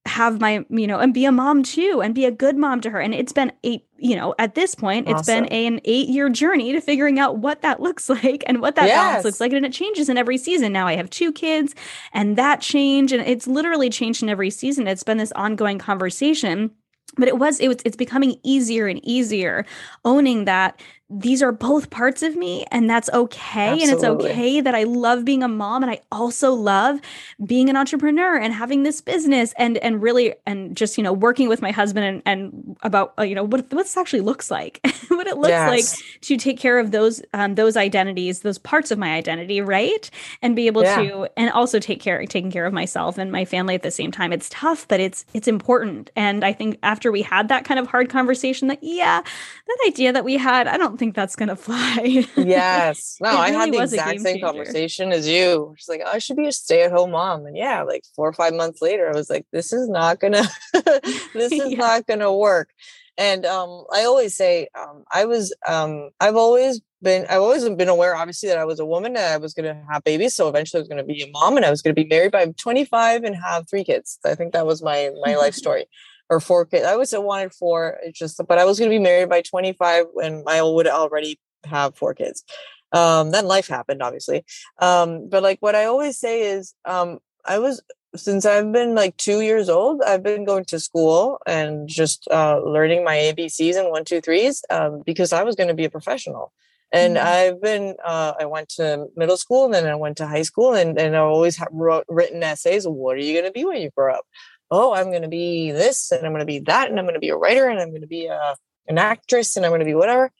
have 0.08 0.40
my 0.40 0.64
you 0.70 0.86
know 0.86 0.98
and 0.98 1.14
be 1.14 1.24
a 1.24 1.32
mom 1.32 1.62
too 1.62 2.00
and 2.02 2.14
be 2.14 2.24
a 2.24 2.30
good 2.30 2.56
mom 2.56 2.80
to 2.80 2.90
her 2.90 3.00
and 3.00 3.14
it's 3.14 3.32
been 3.32 3.52
eight 3.62 3.84
you 3.98 4.16
know 4.16 4.34
at 4.38 4.54
this 4.54 4.74
point 4.74 5.06
awesome. 5.06 5.18
it's 5.18 5.26
been 5.26 5.52
a, 5.52 5.66
an 5.66 5.80
eight 5.84 6.08
year 6.08 6.28
journey 6.28 6.72
to 6.72 6.80
figuring 6.80 7.18
out 7.18 7.38
what 7.38 7.62
that 7.62 7.80
looks 7.82 8.08
like 8.08 8.42
and 8.46 8.60
what 8.60 8.74
that 8.74 8.86
yes. 8.86 8.96
balance 8.96 9.24
looks 9.24 9.40
like 9.40 9.52
and 9.52 9.64
it 9.64 9.72
changes 9.72 10.08
in 10.08 10.16
every 10.16 10.38
season 10.38 10.72
now 10.72 10.86
i 10.86 10.96
have 10.96 11.10
two 11.10 11.32
kids 11.32 11.74
and 12.12 12.36
that 12.36 12.60
change 12.60 13.12
and 13.12 13.24
it's 13.26 13.46
literally 13.46 13.90
changed 13.90 14.22
in 14.22 14.28
every 14.28 14.50
season 14.50 14.88
it's 14.88 15.04
been 15.04 15.18
this 15.18 15.32
ongoing 15.32 15.78
conversation 15.78 16.70
but 17.16 17.28
it 17.28 17.38
was 17.38 17.60
it 17.60 17.68
was 17.68 17.78
it's 17.84 17.96
becoming 17.96 18.36
easier 18.42 18.86
and 18.86 19.00
easier 19.04 19.64
owning 20.04 20.44
that 20.44 20.80
these 21.10 21.42
are 21.42 21.52
both 21.52 21.88
parts 21.88 22.22
of 22.22 22.36
me 22.36 22.66
and 22.70 22.88
that's 22.88 23.08
okay 23.14 23.72
Absolutely. 23.72 23.82
and 23.82 23.92
it's 23.92 24.04
okay 24.04 24.60
that 24.60 24.74
I 24.74 24.82
love 24.82 25.24
being 25.24 25.42
a 25.42 25.48
mom 25.48 25.82
and 25.82 25.90
I 25.90 26.02
also 26.12 26.52
love 26.52 27.00
being 27.46 27.70
an 27.70 27.76
entrepreneur 27.76 28.36
and 28.36 28.52
having 28.52 28.82
this 28.82 29.00
business 29.00 29.54
and 29.56 29.78
and 29.78 30.02
really 30.02 30.34
and 30.46 30.76
just 30.76 30.98
you 30.98 31.04
know 31.04 31.14
working 31.14 31.48
with 31.48 31.62
my 31.62 31.70
husband 31.70 32.04
and, 32.04 32.22
and 32.26 32.76
about 32.82 33.14
uh, 33.18 33.22
you 33.22 33.34
know 33.34 33.42
what 33.42 33.72
what 33.72 33.84
this 33.84 33.96
actually 33.96 34.20
looks 34.20 34.50
like 34.50 34.80
what 35.08 35.26
it 35.26 35.38
looks 35.38 35.48
yes. 35.48 35.70
like 35.70 36.20
to 36.20 36.36
take 36.36 36.58
care 36.58 36.78
of 36.78 36.90
those 36.90 37.22
um, 37.32 37.54
those 37.54 37.74
identities 37.74 38.40
those 38.40 38.58
parts 38.58 38.90
of 38.90 38.98
my 38.98 39.14
identity 39.14 39.62
right 39.62 40.10
and 40.42 40.54
be 40.54 40.66
able 40.66 40.82
yeah. 40.82 40.96
to 40.96 41.28
and 41.38 41.50
also 41.52 41.78
take 41.78 42.02
care 42.02 42.24
taking 42.26 42.50
care 42.50 42.66
of 42.66 42.74
myself 42.74 43.16
and 43.16 43.32
my 43.32 43.46
family 43.46 43.74
at 43.74 43.82
the 43.82 43.90
same 43.90 44.12
time 44.12 44.30
it's 44.30 44.50
tough 44.50 44.86
but 44.88 45.00
it's 45.00 45.24
it's 45.32 45.48
important 45.48 46.10
and 46.16 46.44
I 46.44 46.52
think 46.52 46.78
after 46.82 47.10
we 47.10 47.22
had 47.22 47.48
that 47.48 47.64
kind 47.64 47.80
of 47.80 47.86
hard 47.86 48.10
conversation 48.10 48.68
that 48.68 48.80
yeah 48.82 49.22
that 49.66 49.78
idea 49.86 50.12
that 50.12 50.22
we 50.22 50.36
had 50.36 50.68
I 50.68 50.76
don't 50.76 50.97
think 50.98 51.14
that's 51.14 51.36
gonna 51.36 51.56
fly. 51.68 52.26
yes. 52.36 53.16
No, 53.20 53.30
really 53.30 53.42
I 53.42 53.50
had 53.50 53.72
the 53.72 53.82
exact 53.82 54.20
same 54.20 54.40
conversation 54.40 55.12
as 55.12 55.26
you. 55.26 55.74
She's 55.76 55.88
like, 55.88 56.02
oh, 56.04 56.10
I 56.12 56.18
should 56.18 56.36
be 56.36 56.46
a 56.46 56.52
stay-at-home 56.52 57.12
mom. 57.12 57.46
And 57.46 57.56
yeah, 57.56 57.82
like 57.82 58.04
four 58.14 58.28
or 58.28 58.32
five 58.32 58.54
months 58.54 58.82
later, 58.82 59.08
I 59.08 59.16
was 59.16 59.30
like, 59.30 59.46
this 59.52 59.72
is 59.72 59.88
not 59.88 60.20
gonna 60.20 60.44
this 60.72 61.32
is 61.52 61.72
yeah. 61.72 61.78
not 61.78 62.06
gonna 62.06 62.34
work. 62.34 62.70
And 63.16 63.44
um, 63.46 63.84
I 63.92 64.04
always 64.04 64.36
say, 64.36 64.68
um, 64.78 65.04
I 65.12 65.24
was 65.24 65.54
um, 65.66 66.10
I've 66.20 66.36
always 66.36 66.80
been 67.02 67.26
I've 67.28 67.42
always 67.42 67.68
been 67.68 67.88
aware, 67.88 68.14
obviously, 68.14 68.48
that 68.48 68.58
I 68.58 68.64
was 68.64 68.80
a 68.80 68.86
woman 68.86 69.16
and 69.16 69.24
I 69.24 69.38
was 69.38 69.54
gonna 69.54 69.82
have 69.90 70.04
babies. 70.04 70.34
So 70.34 70.48
eventually 70.48 70.80
I 70.80 70.82
was 70.82 70.88
gonna 70.88 71.04
be 71.04 71.22
a 71.22 71.30
mom 71.30 71.56
and 71.56 71.66
I 71.66 71.70
was 71.70 71.82
gonna 71.82 71.94
be 71.94 72.06
married 72.06 72.32
by 72.32 72.46
25 72.46 73.24
and 73.24 73.36
have 73.36 73.68
three 73.68 73.84
kids. 73.84 74.18
I 74.24 74.34
think 74.34 74.52
that 74.52 74.66
was 74.66 74.82
my 74.82 75.10
my 75.24 75.36
life 75.36 75.54
story 75.54 75.86
or 76.30 76.40
four 76.40 76.66
kids. 76.66 76.86
I 76.86 76.92
always 76.92 77.14
wanted 77.16 77.52
four. 77.52 77.98
It's 78.02 78.18
just, 78.18 78.40
but 78.48 78.58
I 78.58 78.64
was 78.64 78.78
going 78.78 78.90
to 78.90 78.96
be 78.96 79.02
married 79.02 79.28
by 79.28 79.42
25 79.42 80.06
and 80.22 80.44
I 80.46 80.62
would 80.62 80.86
already 80.86 81.38
have 81.64 81.96
four 81.96 82.14
kids. 82.14 82.44
Um, 82.92 83.30
then 83.30 83.46
life 83.46 83.68
happened, 83.68 84.02
obviously. 84.02 84.44
Um, 84.78 85.28
but 85.28 85.42
like 85.42 85.58
what 85.60 85.74
I 85.74 85.84
always 85.84 86.18
say 86.18 86.42
is, 86.42 86.74
um, 86.84 87.18
I 87.44 87.58
was 87.58 87.82
since 88.16 88.46
I've 88.46 88.72
been 88.72 88.94
like 88.94 89.16
two 89.16 89.42
years 89.42 89.68
old, 89.68 90.02
I've 90.02 90.22
been 90.22 90.44
going 90.44 90.64
to 90.66 90.80
school 90.80 91.38
and 91.46 91.88
just 91.88 92.26
uh, 92.30 92.60
learning 92.64 93.04
my 93.04 93.16
ABCs 93.16 93.78
and 93.78 93.90
one, 93.90 94.04
two, 94.04 94.20
threes 94.20 94.64
um, 94.70 95.02
because 95.04 95.32
I 95.32 95.42
was 95.42 95.56
going 95.56 95.68
to 95.68 95.74
be 95.74 95.84
a 95.84 95.90
professional. 95.90 96.52
And 96.90 97.16
mm-hmm. 97.16 97.26
I've 97.26 97.60
been, 97.60 97.96
uh, 98.02 98.32
I 98.40 98.46
went 98.46 98.70
to 98.70 99.08
middle 99.14 99.36
school 99.36 99.66
and 99.66 99.74
then 99.74 99.86
I 99.86 99.94
went 99.94 100.16
to 100.18 100.26
high 100.26 100.42
school 100.42 100.72
and, 100.72 100.98
and 100.98 101.14
I 101.14 101.20
always 101.20 101.56
have 101.58 101.68
wrote, 101.70 102.06
written 102.08 102.42
essays. 102.42 102.88
What 102.88 103.16
are 103.16 103.20
you 103.20 103.34
going 103.34 103.44
to 103.44 103.52
be 103.52 103.66
when 103.66 103.82
you 103.82 103.90
grow 103.94 104.14
up? 104.14 104.24
Oh, 104.70 104.92
I'm 104.92 105.10
going 105.10 105.22
to 105.22 105.28
be 105.28 105.72
this 105.72 106.12
and 106.12 106.24
I'm 106.24 106.32
going 106.32 106.40
to 106.40 106.46
be 106.46 106.60
that 106.60 106.90
and 106.90 106.98
I'm 106.98 107.04
going 107.04 107.14
to 107.14 107.20
be 107.20 107.30
a 107.30 107.36
writer 107.36 107.68
and 107.68 107.80
I'm 107.80 107.90
going 107.90 108.02
to 108.02 108.06
be 108.06 108.26
a, 108.26 108.56
an 108.86 108.98
actress 108.98 109.56
and 109.56 109.64
I'm 109.64 109.70
going 109.70 109.80
to 109.80 109.86
be 109.86 109.94
whatever. 109.94 110.30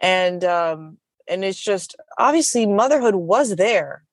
And 0.00 0.42
um, 0.44 0.98
and 1.28 1.44
it's 1.44 1.62
just 1.62 1.96
obviously 2.18 2.66
motherhood 2.66 3.14
was 3.14 3.56
there, 3.56 4.04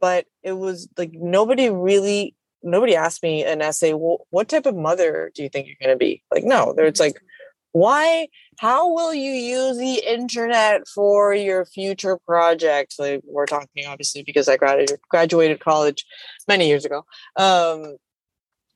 but 0.00 0.26
it 0.42 0.52
was 0.52 0.88
like 0.96 1.12
nobody 1.12 1.70
really 1.70 2.34
nobody 2.62 2.96
asked 2.96 3.22
me 3.22 3.44
an 3.44 3.62
essay. 3.62 3.92
Well, 3.92 4.26
what 4.30 4.48
type 4.48 4.66
of 4.66 4.76
mother 4.76 5.30
do 5.34 5.42
you 5.42 5.48
think 5.48 5.66
you're 5.66 5.76
going 5.80 5.96
to 5.96 5.98
be? 5.98 6.22
Like, 6.32 6.44
no, 6.44 6.72
there 6.72 6.86
it's 6.86 7.00
like 7.00 7.20
why 7.72 8.28
how 8.58 8.92
will 8.92 9.14
you 9.14 9.30
use 9.30 9.76
the 9.76 10.02
internet 10.06 10.82
for 10.88 11.34
your 11.34 11.64
future 11.66 12.18
project 12.26 12.94
like 12.98 13.20
we're 13.24 13.46
talking 13.46 13.86
obviously 13.86 14.22
because 14.22 14.48
i 14.48 14.56
graduated 14.56 14.98
graduated 15.10 15.60
college 15.60 16.04
many 16.48 16.66
years 16.66 16.84
ago 16.84 17.04
um 17.36 17.96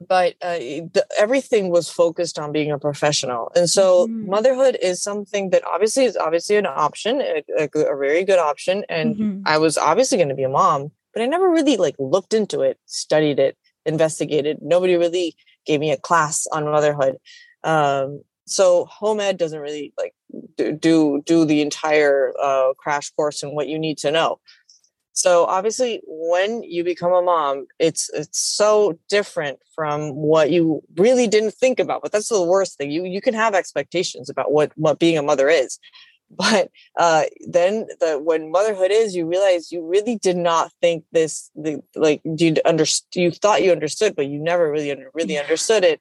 but 0.08 0.34
uh, 0.42 0.58
the, 0.58 1.06
everything 1.18 1.70
was 1.70 1.88
focused 1.88 2.38
on 2.38 2.52
being 2.52 2.70
a 2.70 2.78
professional 2.78 3.50
and 3.54 3.68
so 3.68 4.06
mm-hmm. 4.06 4.30
motherhood 4.30 4.76
is 4.82 5.02
something 5.02 5.50
that 5.50 5.64
obviously 5.64 6.04
is 6.04 6.16
obviously 6.16 6.56
an 6.56 6.66
option 6.66 7.20
a, 7.20 7.42
a, 7.58 7.64
a 7.64 7.96
very 7.96 8.24
good 8.24 8.38
option 8.38 8.84
and 8.88 9.16
mm-hmm. 9.16 9.42
i 9.46 9.58
was 9.58 9.78
obviously 9.78 10.18
going 10.18 10.28
to 10.28 10.34
be 10.34 10.42
a 10.42 10.48
mom 10.48 10.90
but 11.12 11.22
i 11.22 11.26
never 11.26 11.48
really 11.48 11.76
like 11.76 11.94
looked 11.98 12.34
into 12.34 12.60
it 12.60 12.78
studied 12.86 13.38
it 13.38 13.56
investigated 13.84 14.58
nobody 14.60 14.96
really 14.96 15.34
gave 15.66 15.80
me 15.80 15.90
a 15.90 15.96
class 15.96 16.46
on 16.52 16.64
motherhood 16.64 17.16
um, 17.64 18.22
so 18.46 18.84
home 18.86 19.20
ed 19.20 19.36
doesn't 19.36 19.60
really 19.60 19.92
like 19.96 20.14
do 20.78 21.22
do, 21.24 21.44
the 21.44 21.60
entire 21.60 22.32
uh, 22.40 22.72
crash 22.78 23.10
course 23.10 23.42
and 23.42 23.52
what 23.54 23.68
you 23.68 23.78
need 23.78 23.98
to 23.98 24.10
know 24.10 24.38
so 25.12 25.44
obviously 25.44 26.00
when 26.06 26.62
you 26.62 26.84
become 26.84 27.12
a 27.12 27.22
mom, 27.22 27.66
it's 27.78 28.10
it's 28.14 28.38
so 28.38 28.98
different 29.08 29.58
from 29.74 30.14
what 30.14 30.50
you 30.50 30.82
really 30.96 31.26
didn't 31.26 31.52
think 31.52 31.78
about. 31.78 32.02
But 32.02 32.12
that's 32.12 32.28
the 32.28 32.42
worst 32.42 32.78
thing. 32.78 32.90
You 32.90 33.04
you 33.04 33.20
can 33.20 33.34
have 33.34 33.54
expectations 33.54 34.30
about 34.30 34.52
what 34.52 34.72
what 34.76 34.98
being 34.98 35.18
a 35.18 35.22
mother 35.22 35.48
is. 35.48 35.78
But 36.34 36.70
uh, 36.98 37.24
then 37.46 37.86
the 38.00 38.18
when 38.18 38.50
motherhood 38.50 38.90
is, 38.90 39.14
you 39.14 39.26
realize 39.26 39.70
you 39.70 39.86
really 39.86 40.16
did 40.16 40.38
not 40.38 40.72
think 40.80 41.04
this 41.12 41.50
the 41.54 41.82
like 41.94 42.22
you 42.24 42.54
understood 42.64 43.20
you 43.20 43.30
thought 43.30 43.62
you 43.62 43.70
understood, 43.70 44.16
but 44.16 44.28
you 44.28 44.38
never 44.38 44.70
really 44.70 44.96
really 45.12 45.38
understood 45.38 45.84
it. 45.84 46.00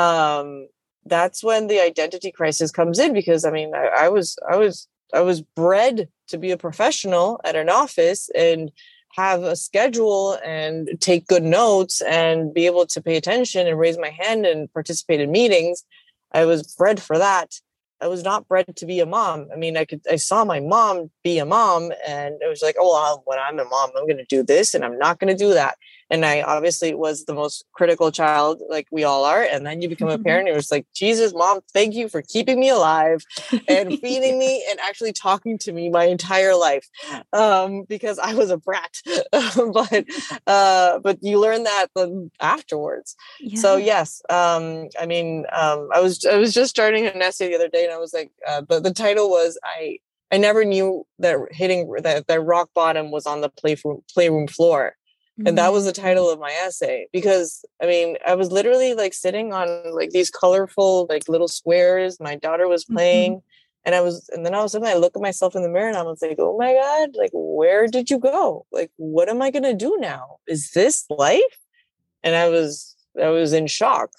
Um, 0.00 0.68
that's 1.04 1.42
when 1.42 1.66
the 1.66 1.80
identity 1.80 2.30
crisis 2.30 2.70
comes 2.70 3.00
in 3.00 3.12
because 3.12 3.44
I 3.44 3.50
mean 3.50 3.74
I, 3.74 4.04
I 4.04 4.08
was 4.08 4.36
I 4.48 4.56
was 4.56 4.86
I 5.12 5.22
was 5.22 5.40
bred 5.40 6.08
to 6.28 6.38
be 6.38 6.50
a 6.50 6.56
professional 6.56 7.40
at 7.44 7.56
an 7.56 7.68
office 7.68 8.28
and 8.34 8.70
have 9.14 9.42
a 9.42 9.56
schedule 9.56 10.38
and 10.44 10.88
take 11.00 11.26
good 11.26 11.42
notes 11.42 12.02
and 12.02 12.52
be 12.52 12.66
able 12.66 12.86
to 12.86 13.00
pay 13.00 13.16
attention 13.16 13.66
and 13.66 13.78
raise 13.78 13.98
my 13.98 14.10
hand 14.10 14.44
and 14.44 14.72
participate 14.72 15.20
in 15.20 15.30
meetings. 15.30 15.84
I 16.32 16.44
was 16.44 16.74
bred 16.74 17.00
for 17.00 17.16
that. 17.16 17.54
I 18.00 18.08
was 18.08 18.22
not 18.22 18.46
bred 18.46 18.76
to 18.76 18.86
be 18.86 19.00
a 19.00 19.06
mom. 19.06 19.48
I 19.50 19.56
mean, 19.56 19.76
I 19.78 19.86
could 19.86 20.02
I 20.10 20.16
saw 20.16 20.44
my 20.44 20.60
mom 20.60 21.10
be 21.24 21.38
a 21.38 21.46
mom 21.46 21.92
and 22.06 22.34
it 22.42 22.48
was 22.48 22.60
like, 22.62 22.76
oh 22.78 22.92
well, 22.92 23.22
when 23.24 23.38
I'm 23.38 23.58
a 23.58 23.64
mom, 23.64 23.90
I'm 23.96 24.06
gonna 24.06 24.26
do 24.28 24.42
this 24.42 24.74
and 24.74 24.84
I'm 24.84 24.98
not 24.98 25.18
gonna 25.18 25.36
do 25.36 25.54
that 25.54 25.78
and 26.10 26.24
I 26.24 26.42
obviously 26.42 26.94
was 26.94 27.24
the 27.24 27.34
most 27.34 27.64
critical 27.72 28.12
child, 28.12 28.62
like 28.68 28.86
we 28.90 29.04
all 29.04 29.24
are. 29.24 29.42
And 29.42 29.66
then 29.66 29.82
you 29.82 29.88
become 29.88 30.08
a 30.08 30.14
mm-hmm. 30.14 30.22
parent, 30.22 30.48
and 30.48 30.54
it 30.54 30.56
was 30.56 30.70
like, 30.70 30.86
Jesus, 30.94 31.34
mom, 31.34 31.60
thank 31.72 31.94
you 31.94 32.08
for 32.08 32.22
keeping 32.22 32.60
me 32.60 32.68
alive 32.68 33.22
and 33.68 33.98
feeding 34.00 34.38
me 34.38 34.64
and 34.70 34.78
actually 34.80 35.12
talking 35.12 35.58
to 35.58 35.72
me 35.72 35.90
my 35.90 36.04
entire 36.04 36.54
life, 36.54 36.86
um, 37.32 37.84
because 37.88 38.18
I 38.18 38.34
was 38.34 38.50
a 38.50 38.56
brat. 38.56 39.00
but 39.32 40.04
uh, 40.46 40.98
but 41.00 41.18
you 41.22 41.40
learn 41.40 41.64
that 41.64 41.88
afterwards. 42.40 43.16
Yeah. 43.40 43.60
So 43.60 43.76
yes, 43.76 44.22
um, 44.30 44.88
I 45.00 45.06
mean, 45.06 45.46
um, 45.52 45.88
I 45.92 46.00
was 46.00 46.24
I 46.24 46.36
was 46.36 46.54
just 46.54 46.70
starting 46.70 47.06
an 47.06 47.20
essay 47.22 47.48
the 47.48 47.56
other 47.56 47.68
day, 47.68 47.84
and 47.84 47.92
I 47.92 47.98
was 47.98 48.12
like, 48.14 48.30
uh, 48.46 48.62
the 48.68 48.80
the 48.80 48.92
title 48.92 49.28
was 49.28 49.58
I 49.64 49.98
I 50.32 50.38
never 50.38 50.64
knew 50.64 51.06
that 51.18 51.38
hitting 51.50 51.90
that, 52.02 52.26
that 52.26 52.40
rock 52.40 52.70
bottom 52.74 53.10
was 53.10 53.26
on 53.26 53.40
the 53.40 53.48
playroom 53.48 54.02
playroom 54.12 54.46
floor. 54.46 54.94
And 55.44 55.58
that 55.58 55.72
was 55.72 55.84
the 55.84 55.92
mm-hmm. 55.92 56.02
title 56.02 56.30
of 56.30 56.40
my 56.40 56.50
essay 56.50 57.08
because 57.12 57.64
I 57.82 57.86
mean, 57.86 58.16
I 58.26 58.34
was 58.34 58.50
literally 58.50 58.94
like 58.94 59.12
sitting 59.12 59.52
on 59.52 59.94
like 59.94 60.10
these 60.10 60.30
colorful 60.30 61.06
like 61.10 61.28
little 61.28 61.48
squares. 61.48 62.18
My 62.18 62.36
daughter 62.36 62.68
was 62.68 62.84
playing 62.84 63.32
mm-hmm. 63.32 63.84
and 63.84 63.94
I 63.94 64.00
was 64.00 64.30
and 64.30 64.46
then 64.46 64.54
all 64.54 64.62
of 64.62 64.66
a 64.66 64.68
sudden 64.70 64.88
I 64.88 64.94
look 64.94 65.14
at 65.14 65.22
myself 65.22 65.54
in 65.54 65.62
the 65.62 65.68
mirror 65.68 65.88
and 65.88 65.96
I 65.96 66.02
was 66.02 66.22
like, 66.22 66.36
"Oh 66.38 66.56
my 66.56 66.72
god, 66.72 67.10
like 67.16 67.32
where 67.34 67.86
did 67.86 68.08
you 68.08 68.18
go? 68.18 68.64
Like 68.72 68.90
what 68.96 69.28
am 69.28 69.42
I 69.42 69.50
going 69.50 69.64
to 69.64 69.74
do 69.74 69.98
now? 70.00 70.38
Is 70.46 70.70
this 70.70 71.04
life?" 71.10 71.42
And 72.22 72.34
I 72.34 72.48
was 72.48 72.96
I 73.20 73.28
was 73.28 73.52
in 73.52 73.66
shock. 73.66 74.10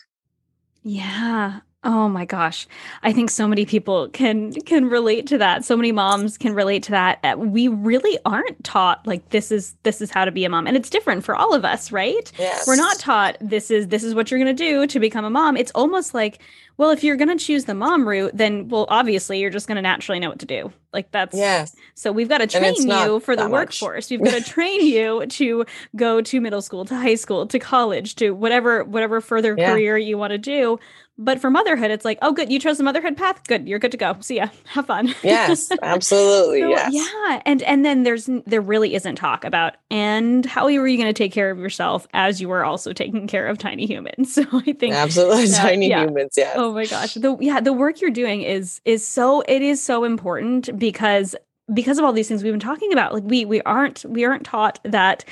Yeah. 0.84 1.62
Oh 1.84 2.10
my 2.10 2.26
gosh. 2.26 2.68
I 3.04 3.14
think 3.14 3.30
so 3.30 3.48
many 3.48 3.66
people 3.66 4.10
can 4.10 4.52
can 4.52 4.90
relate 4.90 5.28
to 5.28 5.38
that. 5.38 5.64
So 5.64 5.78
many 5.78 5.92
moms 5.92 6.38
can 6.38 6.56
relate 6.56 6.82
to 6.84 6.92
that. 6.92 7.20
Uh, 7.24 7.36
we 7.38 7.68
really 7.68 8.18
aren't 8.26 8.64
taught 8.64 9.06
like 9.06 9.30
this 9.30 9.52
is 9.52 9.76
this 9.84 10.02
is 10.02 10.10
how 10.10 10.26
to 10.26 10.32
be 10.32 10.44
a 10.44 10.50
mom. 10.50 10.66
And 10.66 10.76
it's 10.76 10.90
different 10.90 11.24
for 11.24 11.36
all 11.36 11.54
of 11.54 11.64
us, 11.64 11.92
right? 11.92 12.32
Yes. 12.40 12.66
We're 12.66 12.78
not 12.78 12.98
taught 12.98 13.38
this 13.40 13.70
is 13.70 13.90
this 13.90 14.04
is 14.04 14.16
what 14.16 14.32
you're 14.32 14.40
going 14.40 14.56
to 14.56 14.64
do 14.64 14.88
to 14.88 15.00
become 15.00 15.24
a 15.24 15.30
mom. 15.30 15.56
It's 15.56 15.72
almost 15.76 16.14
like 16.14 16.40
well, 16.78 16.92
if 16.92 17.04
you're 17.04 17.16
going 17.16 17.36
to 17.36 17.44
choose 17.44 17.66
the 17.66 17.74
mom 17.74 18.08
route, 18.08 18.32
then 18.36 18.68
well 18.70 18.88
obviously 18.90 19.40
you're 19.40 19.52
just 19.52 19.68
going 19.68 19.78
to 19.78 19.82
naturally 19.82 20.20
know 20.20 20.30
what 20.30 20.40
to 20.40 20.48
do. 20.48 20.74
Like 20.94 21.12
that's 21.12 21.38
Yes. 21.38 21.76
So 21.94 22.12
we've 22.12 22.30
got 22.30 22.40
to 22.40 22.48
train 22.48 22.88
you 22.88 23.20
for 23.20 23.36
the 23.36 23.48
workforce. 23.48 24.10
We've 24.10 24.24
got 24.24 24.34
to 24.34 24.44
train 24.44 24.84
you 24.86 25.28
to 25.28 25.66
go 25.96 26.22
to 26.22 26.42
middle 26.42 26.64
school, 26.64 26.86
to 26.86 26.96
high 26.96 27.16
school, 27.16 27.46
to 27.46 27.60
college, 27.60 28.16
to 28.16 28.32
whatever 28.32 28.84
whatever 28.84 29.22
further 29.22 29.56
yeah. 29.56 29.72
career 29.72 29.96
you 29.96 30.18
want 30.18 30.32
to 30.32 30.40
do 30.40 30.80
But 31.20 31.42
for 31.42 31.50
motherhood, 31.50 31.90
it's 31.90 32.06
like, 32.06 32.20
oh, 32.22 32.32
good, 32.32 32.52
you 32.52 32.60
chose 32.60 32.78
the 32.78 32.84
motherhood 32.84 33.18
path. 33.18 33.42
Good, 33.48 33.68
you're 33.68 33.80
good 33.80 33.92
to 33.92 33.98
go. 33.98 34.16
See 34.20 34.36
ya. 34.36 34.48
Have 34.66 34.86
fun. 34.86 35.16
Yes, 35.24 35.72
absolutely. 35.82 36.62
so, 36.62 36.70
yes. 36.70 36.94
Yeah, 36.94 37.42
and 37.46 37.64
and 37.64 37.84
then 37.84 38.04
there's 38.04 38.30
there 38.46 38.62
really 38.62 38.94
isn't 38.94 39.16
talk 39.16 39.44
about 39.44 39.76
and 39.90 40.46
how 40.46 40.66
were 40.66 40.88
you 40.88 40.98
going 40.98 41.10
to 41.10 41.14
take 41.14 41.32
care 41.32 41.50
of 41.50 41.58
yourself 41.58 42.08
as 42.14 42.40
you 42.40 42.48
were 42.48 42.64
also 42.64 42.94
taking 42.94 43.26
care 43.26 43.48
of 43.48 43.58
tiny 43.58 43.86
humans. 43.86 44.38
So 44.38 44.44
I 44.52 44.74
think 44.74 44.94
absolutely 44.94 45.48
that, 45.48 45.62
tiny 45.62 45.90
yeah. 45.90 46.04
humans. 46.04 46.36
Yeah. 46.38 46.54
Oh 46.56 46.72
my 46.72 46.86
gosh. 46.86 47.16
The 47.16 47.36
yeah 47.40 47.60
the 47.60 47.74
work 47.74 48.02
you're 48.02 48.12
doing 48.12 48.44
is 48.44 48.82
is 48.86 49.08
so 49.08 49.42
it 49.48 49.64
is 49.64 49.82
so 49.82 50.04
important 50.04 50.78
because 50.78 51.36
because 51.74 51.98
of 51.98 52.06
all 52.06 52.14
these 52.14 52.28
things 52.28 52.44
we've 52.44 52.54
been 52.54 52.60
talking 52.60 52.94
about 52.94 53.14
like 53.14 53.24
we 53.24 53.46
we 53.46 53.62
aren't 53.64 54.06
we 54.06 54.26
aren't 54.26 54.46
taught 54.46 54.80
that 54.84 55.26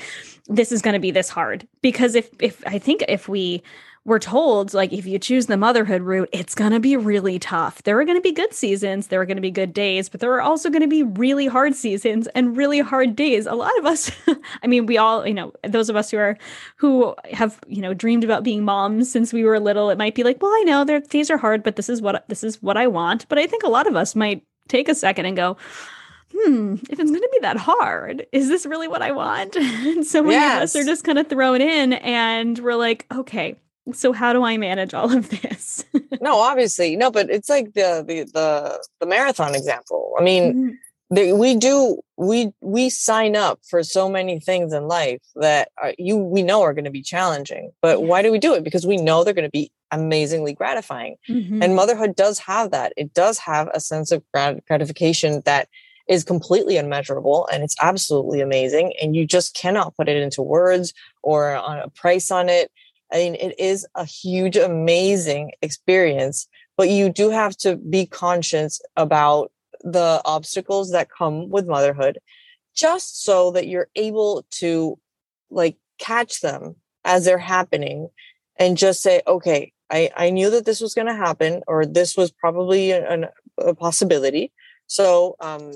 this 0.48 0.72
is 0.72 0.82
going 0.82 0.94
to 0.94 1.00
be 1.00 1.12
this 1.12 1.28
hard 1.28 1.68
because 1.82 2.14
if 2.14 2.28
if 2.40 2.66
i 2.66 2.78
think 2.78 3.04
if 3.08 3.28
we 3.28 3.62
were 4.06 4.20
told 4.20 4.72
like 4.72 4.92
if 4.92 5.04
you 5.04 5.18
choose 5.18 5.46
the 5.46 5.56
motherhood 5.56 6.00
route 6.00 6.28
it's 6.32 6.54
going 6.54 6.70
to 6.70 6.78
be 6.78 6.96
really 6.96 7.38
tough 7.38 7.82
there 7.82 7.98
are 7.98 8.04
going 8.04 8.16
to 8.16 8.22
be 8.22 8.32
good 8.32 8.54
seasons 8.54 9.08
there 9.08 9.20
are 9.20 9.26
going 9.26 9.36
to 9.36 9.42
be 9.42 9.50
good 9.50 9.74
days 9.74 10.08
but 10.08 10.20
there 10.20 10.32
are 10.32 10.40
also 10.40 10.70
going 10.70 10.80
to 10.80 10.88
be 10.88 11.02
really 11.02 11.46
hard 11.46 11.74
seasons 11.74 12.28
and 12.28 12.56
really 12.56 12.78
hard 12.78 13.16
days 13.16 13.46
a 13.46 13.54
lot 13.54 13.76
of 13.78 13.84
us 13.84 14.10
i 14.62 14.66
mean 14.66 14.86
we 14.86 14.96
all 14.96 15.26
you 15.26 15.34
know 15.34 15.52
those 15.64 15.90
of 15.90 15.96
us 15.96 16.10
who 16.10 16.18
are 16.18 16.38
who 16.76 17.14
have 17.32 17.58
you 17.66 17.82
know 17.82 17.92
dreamed 17.92 18.22
about 18.22 18.44
being 18.44 18.64
moms 18.64 19.10
since 19.10 19.32
we 19.32 19.44
were 19.44 19.58
little 19.58 19.90
it 19.90 19.98
might 19.98 20.14
be 20.14 20.22
like 20.22 20.40
well 20.40 20.52
i 20.52 20.62
know 20.64 20.84
days 21.00 21.30
are 21.30 21.38
hard 21.38 21.64
but 21.64 21.74
this 21.74 21.88
is 21.88 22.00
what 22.00 22.24
this 22.28 22.44
is 22.44 22.62
what 22.62 22.76
i 22.76 22.86
want 22.86 23.28
but 23.28 23.38
i 23.38 23.46
think 23.46 23.64
a 23.64 23.68
lot 23.68 23.88
of 23.88 23.96
us 23.96 24.14
might 24.14 24.42
take 24.68 24.88
a 24.88 24.94
second 24.94 25.26
and 25.26 25.36
go 25.36 25.56
hmm, 26.32 26.74
if 26.90 26.98
it's 26.98 27.10
going 27.10 27.22
to 27.22 27.30
be 27.32 27.38
that 27.42 27.56
hard, 27.56 28.26
is 28.32 28.48
this 28.48 28.66
really 28.66 28.88
what 28.88 29.00
I 29.00 29.12
want? 29.12 29.54
and 29.56 30.04
so 30.04 30.22
many 30.22 30.34
yes. 30.34 30.56
of 30.56 30.62
us 30.62 30.76
are 30.76 30.84
just 30.84 31.04
kind 31.04 31.18
of 31.18 31.28
thrown 31.28 31.62
in 31.62 31.94
and 31.94 32.58
we're 32.58 32.74
like, 32.74 33.06
okay, 33.14 33.56
so 33.92 34.12
how 34.12 34.32
do 34.32 34.42
I 34.44 34.56
manage 34.56 34.94
all 34.94 35.14
of 35.16 35.28
this? 35.28 35.84
no, 36.20 36.38
obviously. 36.38 36.96
No, 36.96 37.10
but 37.10 37.30
it's 37.30 37.48
like 37.48 37.74
the 37.74 38.04
the 38.06 38.24
the, 38.24 38.86
the 39.00 39.06
marathon 39.06 39.54
example. 39.54 40.14
I 40.18 40.22
mean, 40.22 40.78
mm-hmm. 41.10 41.38
we 41.38 41.56
do 41.56 42.00
we 42.16 42.52
we 42.60 42.90
sign 42.90 43.36
up 43.36 43.60
for 43.68 43.82
so 43.82 44.08
many 44.08 44.40
things 44.40 44.72
in 44.72 44.88
life 44.88 45.22
that 45.36 45.68
are, 45.78 45.94
you 45.98 46.16
we 46.16 46.42
know 46.42 46.62
are 46.62 46.74
going 46.74 46.84
to 46.84 46.90
be 46.90 47.02
challenging. 47.02 47.70
But 47.80 48.00
yeah. 48.00 48.06
why 48.06 48.22
do 48.22 48.32
we 48.32 48.38
do 48.38 48.54
it? 48.54 48.64
Because 48.64 48.86
we 48.86 48.96
know 48.96 49.24
they're 49.24 49.34
going 49.34 49.44
to 49.44 49.50
be 49.50 49.70
amazingly 49.92 50.52
gratifying. 50.52 51.16
Mm-hmm. 51.28 51.62
And 51.62 51.76
motherhood 51.76 52.16
does 52.16 52.38
have 52.40 52.70
that. 52.72 52.92
It 52.96 53.14
does 53.14 53.38
have 53.38 53.68
a 53.72 53.80
sense 53.80 54.10
of 54.10 54.22
grat- 54.32 54.64
gratification 54.66 55.42
that 55.44 55.68
is 56.08 56.24
completely 56.24 56.76
unmeasurable 56.76 57.48
and 57.52 57.62
it's 57.62 57.76
absolutely 57.82 58.40
amazing. 58.40 58.92
And 59.02 59.16
you 59.16 59.26
just 59.26 59.54
cannot 59.54 59.96
put 59.96 60.08
it 60.08 60.16
into 60.16 60.42
words 60.42 60.92
or 61.22 61.56
on 61.56 61.78
a 61.78 61.88
price 61.88 62.30
on 62.30 62.48
it. 62.48 62.70
I 63.12 63.16
mean, 63.18 63.34
it 63.36 63.54
is 63.58 63.86
a 63.94 64.04
huge, 64.04 64.56
amazing 64.56 65.52
experience, 65.62 66.48
but 66.76 66.90
you 66.90 67.08
do 67.08 67.30
have 67.30 67.56
to 67.58 67.76
be 67.76 68.06
conscious 68.06 68.80
about 68.96 69.52
the 69.82 70.20
obstacles 70.24 70.90
that 70.90 71.08
come 71.10 71.48
with 71.48 71.68
motherhood 71.68 72.18
just 72.74 73.24
so 73.24 73.50
that 73.52 73.68
you're 73.68 73.88
able 73.94 74.44
to 74.50 74.98
like 75.50 75.76
catch 75.98 76.40
them 76.40 76.76
as 77.04 77.24
they're 77.24 77.38
happening 77.38 78.08
and 78.58 78.76
just 78.76 79.02
say, 79.02 79.22
okay, 79.26 79.72
I, 79.90 80.10
I 80.16 80.30
knew 80.30 80.50
that 80.50 80.64
this 80.64 80.80
was 80.80 80.94
going 80.94 81.06
to 81.06 81.14
happen 81.14 81.62
or 81.66 81.86
this 81.86 82.16
was 82.16 82.30
probably 82.30 82.90
an, 82.90 83.26
a 83.58 83.74
possibility. 83.74 84.52
So 84.86 85.36
um, 85.40 85.72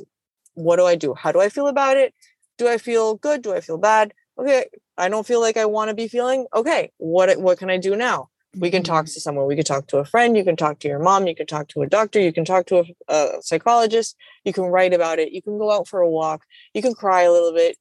what 0.54 0.76
do 0.76 0.86
I 0.86 0.96
do? 0.96 1.14
How 1.14 1.32
do 1.32 1.40
I 1.40 1.48
feel 1.48 1.68
about 1.68 1.96
it? 1.96 2.14
Do 2.58 2.68
I 2.68 2.78
feel 2.78 3.14
good? 3.14 3.42
Do 3.42 3.54
I 3.54 3.60
feel 3.60 3.78
bad? 3.78 4.12
Okay, 4.38 4.66
I 5.00 5.08
don't 5.08 5.26
feel 5.26 5.40
like 5.40 5.56
I 5.56 5.64
want 5.64 5.88
to 5.88 5.94
be 5.94 6.08
feeling. 6.08 6.46
Okay, 6.54 6.92
what 6.98 7.40
what 7.40 7.58
can 7.58 7.70
I 7.70 7.78
do 7.78 7.96
now? 7.96 8.28
We 8.56 8.70
can 8.70 8.82
talk 8.82 9.04
mm-hmm. 9.04 9.14
to 9.14 9.20
someone. 9.20 9.46
We 9.46 9.56
can 9.56 9.64
talk 9.64 9.86
to 9.88 9.98
a 9.98 10.04
friend. 10.04 10.36
You 10.36 10.44
can 10.44 10.56
talk 10.56 10.80
to 10.80 10.88
your 10.88 10.98
mom. 10.98 11.26
You 11.26 11.34
can 11.34 11.46
talk 11.46 11.68
to 11.68 11.82
a 11.82 11.86
doctor. 11.86 12.20
You 12.20 12.32
can 12.32 12.44
talk 12.44 12.66
to 12.66 12.84
a, 13.08 13.12
a 13.12 13.42
psychologist. 13.42 14.16
You 14.44 14.52
can 14.52 14.64
write 14.64 14.92
about 14.92 15.18
it. 15.18 15.32
You 15.32 15.40
can 15.40 15.58
go 15.58 15.70
out 15.70 15.88
for 15.88 16.00
a 16.00 16.10
walk. 16.10 16.44
You 16.74 16.82
can 16.82 16.94
cry 16.94 17.22
a 17.22 17.32
little 17.32 17.52
bit. 17.52 17.76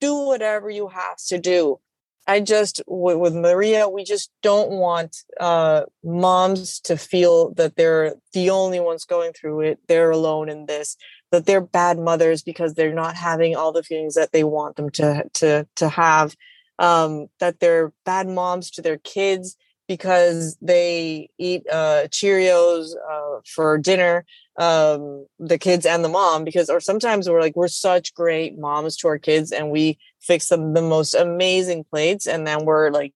Do 0.00 0.14
whatever 0.14 0.70
you 0.70 0.88
have 0.88 1.18
to 1.28 1.38
do. 1.38 1.80
I 2.26 2.40
just 2.40 2.80
with, 2.86 3.18
with 3.18 3.34
Maria, 3.34 3.88
we 3.88 4.02
just 4.04 4.30
don't 4.42 4.70
want 4.70 5.16
uh, 5.38 5.82
moms 6.02 6.80
to 6.80 6.96
feel 6.96 7.52
that 7.54 7.76
they're 7.76 8.14
the 8.32 8.50
only 8.50 8.80
ones 8.80 9.04
going 9.04 9.32
through 9.32 9.60
it. 9.60 9.78
They're 9.88 10.10
alone 10.10 10.48
in 10.48 10.66
this 10.66 10.96
that 11.32 11.46
they're 11.46 11.60
bad 11.60 11.98
mothers 11.98 12.42
because 12.42 12.74
they're 12.74 12.94
not 12.94 13.16
having 13.16 13.56
all 13.56 13.72
the 13.72 13.82
feelings 13.82 14.14
that 14.14 14.30
they 14.32 14.44
want 14.44 14.76
them 14.76 14.88
to 14.90 15.24
to 15.34 15.66
to 15.76 15.88
have 15.88 16.36
um, 16.78 17.28
that 17.40 17.60
they're 17.60 17.92
bad 18.04 18.28
moms 18.28 18.70
to 18.72 18.82
their 18.82 18.98
kids 18.98 19.56
because 19.86 20.56
they 20.62 21.28
eat 21.38 21.62
uh, 21.70 22.06
Cheerios 22.08 22.92
uh, 23.10 23.40
for 23.46 23.76
dinner, 23.78 24.24
um, 24.58 25.26
the 25.38 25.58
kids 25.58 25.84
and 25.84 26.04
the 26.04 26.08
mom. 26.08 26.44
Because, 26.44 26.70
or 26.70 26.80
sometimes 26.80 27.28
we're 27.28 27.40
like, 27.40 27.56
we're 27.56 27.68
such 27.68 28.14
great 28.14 28.58
moms 28.58 28.96
to 28.98 29.08
our 29.08 29.18
kids, 29.18 29.52
and 29.52 29.70
we 29.70 29.98
fix 30.20 30.48
them 30.48 30.74
the 30.74 30.82
most 30.82 31.14
amazing 31.14 31.84
plates, 31.84 32.26
and 32.26 32.46
then 32.46 32.64
we're 32.64 32.90
like, 32.90 33.12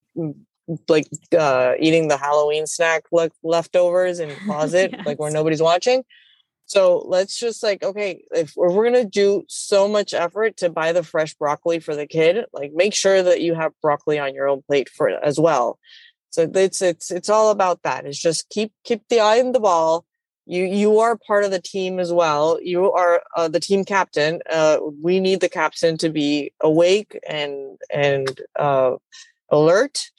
like 0.88 1.06
uh, 1.36 1.72
eating 1.80 2.08
the 2.08 2.18
Halloween 2.18 2.66
snack 2.66 3.04
le- 3.12 3.30
leftovers 3.42 4.20
in 4.20 4.34
closet, 4.44 4.90
yes. 4.92 5.06
like 5.06 5.18
where 5.18 5.30
nobody's 5.30 5.62
watching. 5.62 6.02
So 6.68 7.02
let's 7.06 7.38
just 7.38 7.62
like, 7.62 7.82
okay, 7.82 8.24
if 8.30 8.52
we're, 8.54 8.68
going 8.68 8.92
to 8.92 9.04
do 9.06 9.44
so 9.48 9.88
much 9.88 10.12
effort 10.12 10.58
to 10.58 10.68
buy 10.68 10.92
the 10.92 11.02
fresh 11.02 11.34
broccoli 11.34 11.78
for 11.78 11.96
the 11.96 12.06
kid, 12.06 12.44
like 12.52 12.72
make 12.74 12.92
sure 12.92 13.22
that 13.22 13.40
you 13.40 13.54
have 13.54 13.72
broccoli 13.80 14.18
on 14.18 14.34
your 14.34 14.48
own 14.48 14.60
plate 14.62 14.90
for 14.90 15.08
as 15.08 15.40
well. 15.40 15.78
So 16.28 16.48
it's, 16.54 16.82
it's, 16.82 17.10
it's 17.10 17.30
all 17.30 17.50
about 17.50 17.82
that. 17.84 18.04
It's 18.04 18.18
just 18.18 18.50
keep, 18.50 18.72
keep 18.84 19.02
the 19.08 19.20
eye 19.20 19.40
on 19.40 19.52
the 19.52 19.60
ball. 19.60 20.04
You, 20.44 20.64
you 20.64 20.98
are 20.98 21.16
part 21.16 21.44
of 21.44 21.50
the 21.50 21.60
team 21.60 21.98
as 21.98 22.12
well. 22.12 22.58
You 22.62 22.92
are 22.92 23.22
uh, 23.34 23.48
the 23.48 23.60
team 23.60 23.86
captain. 23.86 24.42
Uh, 24.48 24.78
we 25.02 25.20
need 25.20 25.40
the 25.40 25.48
captain 25.48 25.96
to 25.98 26.10
be 26.10 26.52
awake 26.60 27.18
and, 27.26 27.78
and, 27.90 28.40
uh, 28.56 28.96
alert 29.48 30.10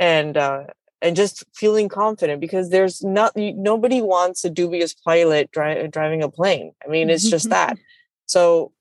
and, 0.00 0.36
uh, 0.36 0.64
and 1.04 1.14
just 1.14 1.44
feeling 1.54 1.88
confident 1.90 2.40
because 2.40 2.70
there's 2.70 3.04
not 3.04 3.36
nobody 3.36 4.00
wants 4.00 4.42
a 4.42 4.50
dubious 4.50 4.94
pilot 4.94 5.50
dri- 5.52 5.86
driving 5.88 6.22
a 6.22 6.30
plane. 6.30 6.72
I 6.82 6.88
mean, 6.88 7.10
it's 7.10 7.28
just 7.28 7.50
that. 7.50 7.74
Mm-hmm. 7.74 7.82
So 8.26 8.72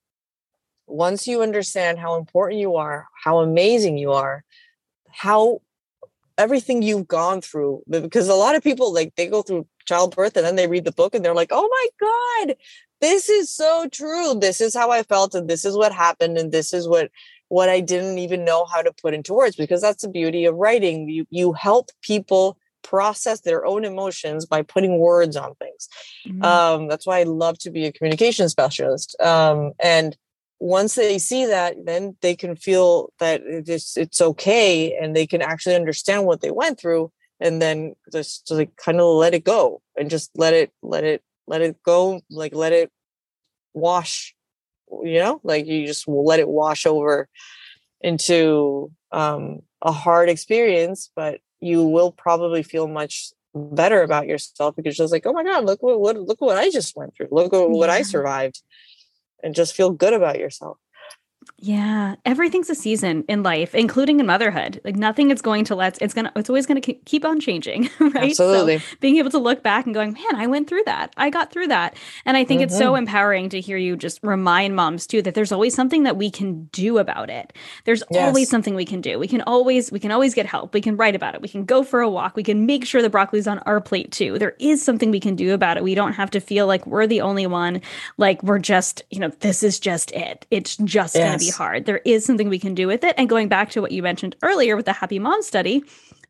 once 0.87 1.27
you 1.27 1.41
understand 1.41 1.99
how 1.99 2.15
important 2.15 2.61
you 2.61 2.77
are, 2.77 3.07
how 3.23 3.39
amazing 3.39 3.97
you 3.97 4.13
are, 4.13 4.45
how 5.11 5.61
everything 6.37 6.81
you've 6.81 7.09
gone 7.09 7.41
through, 7.41 7.83
because 7.89 8.29
a 8.29 8.35
lot 8.35 8.55
of 8.55 8.63
people 8.63 8.93
like 8.93 9.13
they 9.17 9.27
go 9.27 9.41
through 9.41 9.67
childbirth 9.85 10.37
and 10.37 10.45
then 10.45 10.55
they 10.55 10.67
read 10.67 10.85
the 10.85 10.93
book 10.93 11.13
and 11.13 11.25
they're 11.25 11.35
like, 11.35 11.51
oh 11.51 11.67
my 11.69 12.47
God, 12.47 12.55
this 13.01 13.27
is 13.27 13.53
so 13.53 13.89
true. 13.91 14.33
This 14.33 14.61
is 14.61 14.73
how 14.73 14.91
I 14.91 15.03
felt, 15.03 15.35
and 15.35 15.49
this 15.49 15.65
is 15.65 15.75
what 15.75 15.91
happened, 15.91 16.37
and 16.37 16.53
this 16.53 16.73
is 16.73 16.87
what 16.87 17.11
what 17.53 17.69
I 17.69 17.81
didn't 17.81 18.17
even 18.17 18.43
know 18.43 18.65
how 18.65 18.81
to 18.81 18.91
put 18.91 19.13
into 19.13 19.35
words 19.35 19.55
because 19.55 19.79
that's 19.79 20.01
the 20.01 20.09
beauty 20.09 20.45
of 20.45 20.55
writing. 20.55 21.07
You 21.07 21.27
you 21.29 21.53
help 21.53 21.91
people 22.01 22.57
process 22.81 23.41
their 23.41 23.63
own 23.63 23.85
emotions 23.85 24.47
by 24.47 24.63
putting 24.63 24.97
words 24.97 25.35
on 25.37 25.53
things. 25.55 25.87
Mm-hmm. 26.27 26.43
Um, 26.43 26.87
that's 26.87 27.05
why 27.05 27.19
I 27.19 27.23
love 27.23 27.59
to 27.59 27.69
be 27.69 27.85
a 27.85 27.91
communication 27.91 28.49
specialist. 28.49 29.15
Um, 29.21 29.73
and 29.79 30.17
once 30.59 30.95
they 30.95 31.19
see 31.19 31.45
that, 31.45 31.75
then 31.85 32.17
they 32.21 32.35
can 32.35 32.55
feel 32.55 33.13
that 33.19 33.43
it's 33.45 33.97
it's 33.97 34.19
okay, 34.19 34.97
and 34.99 35.15
they 35.15 35.27
can 35.27 35.43
actually 35.43 35.75
understand 35.75 36.25
what 36.25 36.41
they 36.41 36.51
went 36.51 36.79
through, 36.79 37.11
and 37.39 37.61
then 37.61 37.93
just, 38.11 38.47
just 38.47 38.57
like 38.57 38.75
kind 38.77 38.99
of 38.99 39.05
let 39.23 39.35
it 39.35 39.43
go 39.43 39.79
and 39.95 40.09
just 40.09 40.31
let 40.35 40.55
it 40.55 40.71
let 40.81 41.03
it 41.03 41.21
let 41.45 41.61
it 41.61 41.75
go, 41.83 42.19
like 42.31 42.55
let 42.55 42.73
it 42.73 42.89
wash 43.75 44.33
you 45.03 45.19
know 45.19 45.39
like 45.43 45.65
you 45.65 45.85
just 45.85 46.07
let 46.07 46.39
it 46.39 46.47
wash 46.47 46.85
over 46.85 47.27
into 48.01 48.91
um, 49.11 49.59
a 49.81 49.91
hard 49.91 50.29
experience 50.29 51.09
but 51.15 51.39
you 51.59 51.83
will 51.83 52.11
probably 52.11 52.63
feel 52.63 52.87
much 52.87 53.31
better 53.55 54.01
about 54.01 54.27
yourself 54.27 54.75
because 54.75 54.97
you're 54.97 55.05
just 55.05 55.13
like 55.13 55.25
oh 55.25 55.33
my 55.33 55.43
god 55.43 55.63
look 55.65 55.81
what, 55.81 55.99
what 55.99 56.17
look 56.17 56.41
what 56.41 56.57
i 56.57 56.69
just 56.69 56.95
went 56.97 57.15
through. 57.15 57.27
Look 57.31 57.51
what, 57.51 57.69
what 57.69 57.89
i 57.89 58.01
survived. 58.01 58.61
And 59.43 59.53
just 59.53 59.75
feel 59.75 59.91
good 59.91 60.13
about 60.13 60.39
yourself 60.39 60.77
yeah, 61.65 62.15
everything's 62.25 62.69
a 62.69 62.75
season 62.75 63.23
in 63.29 63.41
life, 63.41 63.73
including 63.73 64.19
in 64.19 64.25
motherhood. 64.25 64.81
Like 64.83 64.97
nothing 64.97 65.31
is 65.31 65.41
going 65.41 65.63
to 65.65 65.75
let 65.75 66.01
it's 66.01 66.13
gonna 66.13 66.29
it's 66.35 66.49
always 66.49 66.65
gonna 66.65 66.81
keep 66.81 67.23
on 67.23 67.39
changing, 67.39 67.89
right? 67.99 68.31
Absolutely. 68.31 68.79
So 68.79 68.95
being 68.99 69.15
able 69.15 69.29
to 69.29 69.37
look 69.37 69.63
back 69.63 69.85
and 69.85 69.95
going, 69.95 70.11
man, 70.11 70.35
I 70.35 70.45
went 70.47 70.67
through 70.67 70.83
that. 70.87 71.13
I 71.15 71.29
got 71.29 71.53
through 71.53 71.67
that, 71.67 71.95
and 72.25 72.35
I 72.35 72.43
think 72.43 72.59
mm-hmm. 72.59 72.65
it's 72.65 72.77
so 72.77 72.91
mm-hmm. 72.91 73.03
empowering 73.03 73.47
to 73.47 73.61
hear 73.61 73.77
you 73.77 73.95
just 73.95 74.19
remind 74.23 74.75
moms 74.75 75.07
too 75.07 75.21
that 75.21 75.35
there's 75.35 75.53
always 75.53 75.73
something 75.73 76.03
that 76.03 76.17
we 76.17 76.29
can 76.29 76.65
do 76.73 76.97
about 76.97 77.29
it. 77.29 77.53
There's 77.85 78.03
yes. 78.11 78.27
always 78.27 78.49
something 78.49 78.75
we 78.75 78.83
can 78.83 78.99
do. 78.99 79.17
We 79.17 79.29
can 79.29 79.41
always 79.43 79.89
we 79.89 80.01
can 80.01 80.11
always 80.11 80.33
get 80.33 80.45
help. 80.45 80.73
We 80.73 80.81
can 80.81 80.97
write 80.97 81.15
about 81.15 81.33
it. 81.33 81.41
We 81.41 81.47
can 81.47 81.63
go 81.63 81.81
for 81.83 82.01
a 82.01 82.09
walk. 82.09 82.35
We 82.35 82.43
can 82.43 82.65
make 82.65 82.85
sure 82.85 83.01
the 83.01 83.09
broccoli's 83.09 83.47
on 83.47 83.59
our 83.59 83.79
plate 83.79 84.11
too. 84.11 84.37
There 84.37 84.57
is 84.59 84.83
something 84.83 85.11
we 85.11 85.21
can 85.21 85.37
do 85.37 85.53
about 85.53 85.77
it. 85.77 85.83
We 85.83 85.95
don't 85.95 86.11
have 86.11 86.31
to 86.31 86.41
feel 86.41 86.67
like 86.67 86.85
we're 86.85 87.07
the 87.07 87.21
only 87.21 87.47
one. 87.47 87.79
Like 88.17 88.43
we're 88.43 88.59
just 88.59 89.01
you 89.09 89.19
know 89.19 89.29
this 89.39 89.63
is 89.63 89.79
just 89.79 90.11
it. 90.11 90.45
It's 90.51 90.75
just 90.75 91.15
yes. 91.15 91.25
gonna 91.25 91.37
be 91.37 91.52
hard. 91.55 91.85
There 91.85 92.01
is 92.05 92.25
something 92.25 92.49
we 92.49 92.59
can 92.59 92.73
do 92.75 92.87
with 92.87 93.03
it. 93.03 93.15
And 93.17 93.29
going 93.29 93.47
back 93.47 93.69
to 93.71 93.81
what 93.81 93.91
you 93.91 94.01
mentioned 94.03 94.35
earlier 94.43 94.75
with 94.75 94.85
the 94.85 94.93
Happy 94.93 95.19
Mom 95.19 95.41
study, 95.41 95.83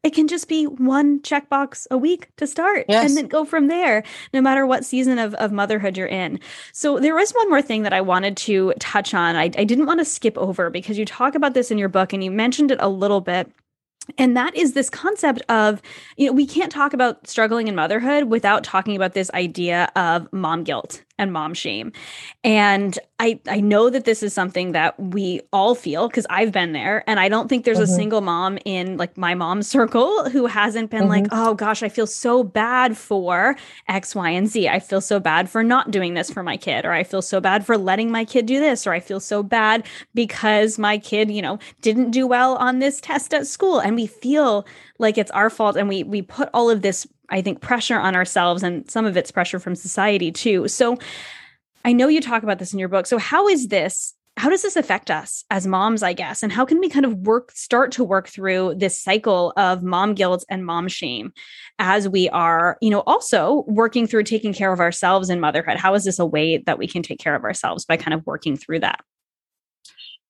it 0.04 0.14
can 0.14 0.28
just 0.28 0.50
be 0.50 0.66
one 0.66 1.22
checkbox 1.22 1.88
a 1.90 1.98
week 1.98 2.28
to 2.36 2.46
start 2.46 2.86
Yes. 2.90 3.06
and 3.06 3.18
then 3.18 3.28
go 3.28 3.46
from 3.46 3.68
there, 3.68 4.04
no 4.34 4.42
matter 4.42 4.66
what 4.66 4.84
season 4.84 5.18
of, 5.18 5.34
of 5.36 5.54
motherhood 5.54 5.96
you're 5.98 6.08
in. 6.08 6.42
So 6.74 7.00
there 7.00 7.16
was 7.16 7.32
one 7.32 7.50
more 7.50 7.62
thing 7.62 7.84
that 7.84 7.94
I 7.94 8.02
wanted 8.02 8.36
to 8.38 8.74
touch 8.80 9.14
on. 9.14 9.38
I, 9.38 9.44
I 9.44 9.64
didn't 9.64 9.86
want 9.86 10.00
to 10.00 10.06
skip 10.06 10.38
over 10.38 10.70
because 10.70 10.98
you 10.98 11.06
talk 11.06 11.36
about 11.36 11.54
this 11.54 11.72
in 11.72 11.78
your 11.78 11.88
book 11.90 12.12
and 12.12 12.22
you 12.22 12.32
mentioned 12.32 12.70
it 12.72 12.80
a 12.82 12.90
little 12.90 13.22
bit. 13.22 13.50
And 14.18 14.36
that 14.36 14.54
is 14.58 14.74
this 14.74 14.90
concept 14.90 15.42
of, 15.48 15.82
you 16.18 16.28
know, 16.28 16.34
we 16.34 16.46
can't 16.46 16.70
talk 16.70 16.92
about 16.94 17.26
struggling 17.26 17.70
in 17.70 17.76
motherhood 17.76 18.26
without 18.26 18.66
talking 18.66 18.98
about 18.98 19.14
this 19.14 19.32
idea 19.34 19.90
of 19.96 20.28
mom 20.34 20.66
guilt 20.66 21.02
and 21.20 21.32
mom 21.32 21.54
shame. 21.54 21.92
And 22.44 22.98
I 23.20 23.40
I 23.48 23.60
know 23.60 23.90
that 23.90 24.04
this 24.06 24.24
is 24.24 24.34
something 24.34 24.72
that 24.72 25.00
we 25.00 25.42
all 25.54 25.76
feel 25.76 26.08
because 26.08 26.26
I've 26.30 26.52
been 26.52 26.74
there. 26.74 27.04
And 27.08 27.20
I 27.20 27.30
don't 27.30 27.48
think 27.48 27.66
there's 27.66 27.80
a 27.80 27.84
Mhm. 27.84 27.96
single 27.96 28.22
mom 28.22 28.58
in 28.66 28.98
like 28.98 29.16
my 29.18 29.36
mom's 29.36 29.68
circle 29.78 30.30
who 30.30 30.48
hasn't 30.48 30.90
been 30.90 31.08
like, 31.08 31.28
oh 31.32 31.54
gosh, 31.54 31.84
I 31.84 31.90
feel 31.90 32.08
so 32.08 32.44
bad 32.44 32.98
for 32.98 33.56
X, 33.88 34.16
Y, 34.16 34.30
and 34.32 34.48
Z. 34.48 34.68
I 34.68 34.80
feel 34.80 35.02
so 35.02 35.20
bad 35.20 35.50
for 35.50 35.64
not 35.64 35.92
doing 35.92 36.16
this 36.16 36.32
for 36.32 36.42
my 36.44 36.58
kid, 36.58 36.84
or 36.86 36.92
I 36.92 37.04
feel 37.04 37.22
so 37.22 37.40
bad 37.40 37.66
for 37.66 37.78
letting 37.78 38.12
my 38.12 38.26
kid 38.26 38.46
do 38.48 38.60
this, 38.60 38.88
or 38.88 38.94
I 38.94 39.00
feel 39.00 39.20
so 39.20 39.44
bad 39.44 39.86
because 40.16 40.80
my 40.80 40.98
kid, 40.98 41.30
you 41.30 41.42
know, 41.42 41.60
didn't 41.82 42.12
do 42.12 42.26
well 42.26 42.56
on 42.56 42.80
this 42.80 43.00
test 43.00 43.34
at 43.34 43.46
school. 43.48 43.80
And 43.80 43.96
we 43.96 44.08
feel 44.08 44.66
like 45.00 45.18
it's 45.18 45.32
our 45.32 45.50
fault 45.50 45.76
and 45.76 45.88
we 45.90 46.04
we 46.04 46.22
put 46.22 46.50
all 46.54 46.70
of 46.70 46.82
this 46.82 47.06
I 47.30 47.42
think 47.42 47.62
pressure 47.62 48.00
on 48.00 48.16
ourselves 48.16 48.64
and 48.64 48.90
some 48.90 49.06
of 49.06 49.18
it's 49.18 49.32
pressure 49.32 49.60
from 49.60 49.76
society 49.76 50.32
too. 50.32 50.68
So 50.68 50.98
I 51.86 51.94
know 51.94 52.08
you 52.08 52.22
talk 52.22 52.44
about 52.44 52.60
this 52.60 52.74
in 52.74 52.80
your 52.80 52.90
book. 52.90 53.06
So 53.06 53.18
how 53.18 53.48
is 53.48 53.68
this 53.68 54.14
how 54.38 54.50
does 54.50 54.64
this 54.64 54.76
affect 54.76 55.12
us 55.12 55.44
as 55.52 55.68
moms, 55.68 56.02
I 56.02 56.14
guess? 56.14 56.42
And 56.42 56.52
how 56.52 56.66
can 56.66 56.80
we 56.80 56.90
kind 56.90 57.06
of 57.06 57.20
work 57.20 57.52
start 57.52 57.92
to 57.94 58.04
work 58.04 58.28
through 58.28 58.76
this 58.78 58.98
cycle 58.98 59.54
of 59.58 59.84
mom 59.84 60.16
guilt 60.16 60.44
and 60.50 60.66
mom 60.66 60.88
shame 60.88 61.32
as 61.78 62.10
we 62.10 62.30
are, 62.30 62.78
you 62.82 62.90
know, 62.90 63.04
also 63.06 63.64
working 63.68 64.08
through 64.08 64.24
taking 64.24 64.54
care 64.54 64.74
of 64.74 64.80
ourselves 64.80 65.30
in 65.30 65.40
motherhood? 65.40 65.78
How 65.78 65.94
is 65.94 66.04
this 66.04 66.18
a 66.18 66.26
way 66.26 66.58
that 66.58 66.80
we 66.80 66.88
can 66.88 67.04
take 67.04 67.20
care 67.20 67.36
of 67.36 67.44
ourselves 67.44 67.86
by 67.86 67.96
kind 67.96 68.14
of 68.14 68.26
working 68.26 68.58
through 68.58 68.80
that? 68.80 69.02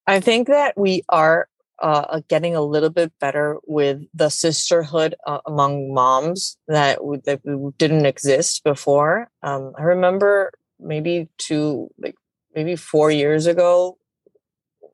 I 0.06 0.20
think 0.20 0.48
that 0.48 0.78
we 0.78 1.04
are 1.08 1.48
uh, 1.82 2.22
getting 2.28 2.56
a 2.56 2.62
little 2.62 2.90
bit 2.90 3.12
better 3.20 3.58
with 3.66 4.02
the 4.14 4.30
sisterhood 4.30 5.16
uh, 5.26 5.40
among 5.46 5.94
moms 5.94 6.58
that 6.68 6.98
w- 6.98 7.22
that 7.26 7.42
didn't 7.78 8.06
exist 8.06 8.64
before. 8.64 9.30
Um, 9.42 9.74
I 9.78 9.84
remember 9.84 10.52
maybe 10.80 11.30
two, 11.38 11.90
like 11.98 12.16
maybe 12.56 12.76
four 12.76 13.12
years 13.12 13.48
ago. 13.48 13.98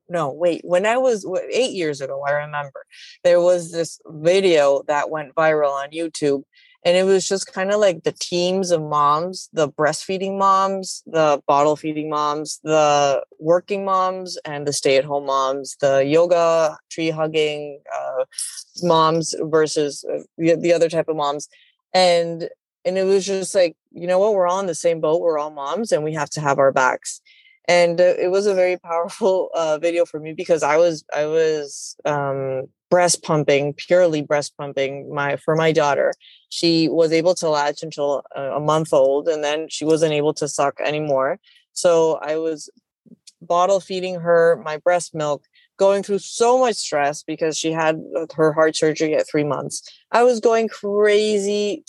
No, 0.07 0.31
wait. 0.31 0.61
When 0.63 0.85
I 0.85 0.97
was 0.97 1.25
eight 1.51 1.73
years 1.73 2.01
ago, 2.01 2.23
I 2.27 2.31
remember 2.31 2.85
there 3.23 3.39
was 3.39 3.71
this 3.71 3.99
video 4.07 4.83
that 4.87 5.11
went 5.11 5.35
viral 5.35 5.71
on 5.71 5.91
YouTube, 5.91 6.43
and 6.85 6.95
it 6.95 7.03
was 7.03 7.27
just 7.27 7.51
kind 7.51 7.71
of 7.71 7.79
like 7.79 8.03
the 8.03 8.11
teams 8.11 8.71
of 8.71 8.81
moms 8.81 9.49
the 9.53 9.69
breastfeeding 9.69 10.37
moms 10.37 11.03
the 11.05 11.41
bottle 11.47 11.75
feeding 11.75 12.09
moms 12.09 12.59
the 12.63 13.23
working 13.39 13.83
moms 13.83 14.37
and 14.45 14.65
the 14.65 14.73
stay-at-home 14.73 15.25
moms 15.25 15.75
the 15.81 16.03
yoga 16.05 16.77
tree 16.89 17.09
hugging 17.09 17.81
uh, 17.93 18.25
moms 18.83 19.35
versus 19.39 20.05
uh, 20.11 20.19
the, 20.37 20.55
the 20.55 20.73
other 20.73 20.89
type 20.89 21.07
of 21.07 21.15
moms. 21.15 21.47
And 21.93 22.49
and 22.85 22.97
it 22.97 23.03
was 23.03 23.25
just 23.25 23.53
like 23.53 23.75
you 23.91 24.07
know 24.07 24.19
what? 24.19 24.33
We're 24.33 24.47
all 24.47 24.59
in 24.59 24.67
the 24.67 24.75
same 24.75 25.01
boat. 25.01 25.21
We're 25.21 25.39
all 25.39 25.51
moms 25.51 25.91
and 25.91 26.03
we 26.03 26.13
have 26.13 26.29
to 26.31 26.41
have 26.41 26.59
our 26.59 26.71
backs. 26.71 27.21
And 27.67 27.99
uh, 27.99 28.15
it 28.17 28.31
was 28.31 28.45
a 28.45 28.55
very 28.55 28.77
powerful 28.83 29.49
uh, 29.53 29.77
video 29.79 30.05
for 30.05 30.19
me 30.19 30.33
because 30.33 30.63
i 30.63 30.77
was 30.77 31.03
i 31.15 31.25
was 31.25 31.95
um 32.05 32.67
breast 32.89 33.23
pumping 33.23 33.73
purely 33.73 34.21
breast 34.21 34.57
pumping 34.57 35.13
my 35.13 35.35
for 35.37 35.55
my 35.55 35.71
daughter. 35.71 36.13
She 36.49 36.89
was 36.89 37.11
able 37.11 37.35
to 37.35 37.49
latch 37.49 37.83
until 37.83 38.23
a, 38.35 38.59
month 38.59 38.93
old 38.93 39.27
and 39.27 39.43
then 39.43 39.67
she 39.69 39.85
wasn't 39.85 40.13
able 40.13 40.33
to 40.35 40.47
suck 40.47 40.79
anymore. 40.79 41.39
So 41.73 42.19
i 42.21 42.35
was 42.37 42.69
bottle 43.41 43.79
feeding 43.79 44.15
her 44.15 44.61
my 44.65 44.77
breast 44.77 45.15
milk 45.15 45.45
going 45.77 46.03
through 46.03 46.19
so 46.19 46.59
much 46.59 46.75
stress 46.75 47.23
because 47.23 47.57
she 47.57 47.71
had 47.71 48.03
uh, 48.17 48.25
her 48.35 48.51
heart 48.51 48.75
surgery 48.75 49.15
at 49.15 49.27
three 49.29 49.45
months. 49.45 49.81
I 50.11 50.23
was 50.23 50.41
going 50.41 50.67
crazy 50.67 51.83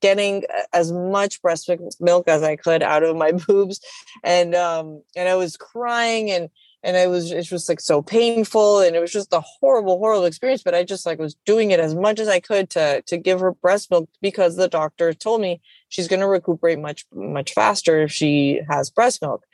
getting 0.00 0.44
as 0.72 0.92
much 0.92 1.42
breast 1.42 1.68
milk 2.00 2.28
as 2.28 2.42
i 2.42 2.54
could 2.56 2.82
out 2.82 3.02
of 3.02 3.16
my 3.16 3.32
boobs 3.46 3.80
and 4.22 4.54
um 4.54 5.02
and 5.16 5.28
i 5.28 5.34
was 5.34 5.56
crying 5.56 6.30
and 6.30 6.48
and 6.88 6.96
it 6.96 7.10
was 7.10 7.30
it 7.30 7.52
was 7.52 7.68
like 7.68 7.80
so 7.80 8.00
painful 8.00 8.80
and 8.80 8.96
it 8.96 9.00
was 9.00 9.12
just 9.12 9.34
a 9.34 9.42
horrible 9.42 9.98
horrible 9.98 10.24
experience 10.24 10.62
but 10.62 10.74
I 10.74 10.84
just 10.84 11.04
like 11.04 11.18
was 11.18 11.36
doing 11.44 11.70
it 11.70 11.80
as 11.80 11.94
much 11.94 12.18
as 12.18 12.28
I 12.28 12.40
could 12.40 12.70
to 12.70 13.02
to 13.02 13.18
give 13.18 13.40
her 13.40 13.52
breast 13.52 13.90
milk 13.90 14.08
because 14.22 14.56
the 14.56 14.68
doctor 14.68 15.12
told 15.12 15.42
me 15.42 15.60
she's 15.90 16.08
going 16.08 16.20
to 16.20 16.26
recuperate 16.26 16.78
much 16.78 17.04
much 17.12 17.52
faster 17.52 18.00
if 18.00 18.10
she 18.10 18.62
has 18.70 18.88
breast 18.90 19.20
milk. 19.20 19.44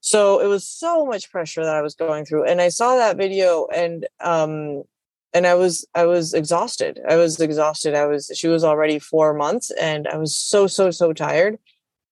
So 0.00 0.38
it 0.38 0.46
was 0.46 0.64
so 0.68 1.04
much 1.04 1.28
pressure 1.32 1.64
that 1.64 1.74
I 1.74 1.82
was 1.82 1.96
going 1.96 2.24
through 2.24 2.44
and 2.44 2.60
I 2.60 2.68
saw 2.68 2.94
that 2.94 3.16
video 3.16 3.66
and 3.74 4.06
um 4.20 4.84
and 5.32 5.48
I 5.48 5.56
was 5.56 5.84
I 5.92 6.06
was 6.06 6.34
exhausted. 6.34 7.00
I 7.08 7.16
was 7.16 7.40
exhausted. 7.40 7.96
I 7.96 8.06
was 8.06 8.30
she 8.32 8.46
was 8.46 8.62
already 8.62 9.00
4 9.00 9.34
months 9.34 9.72
and 9.72 10.06
I 10.06 10.18
was 10.18 10.36
so 10.36 10.68
so 10.68 10.92
so 10.92 11.12
tired 11.12 11.58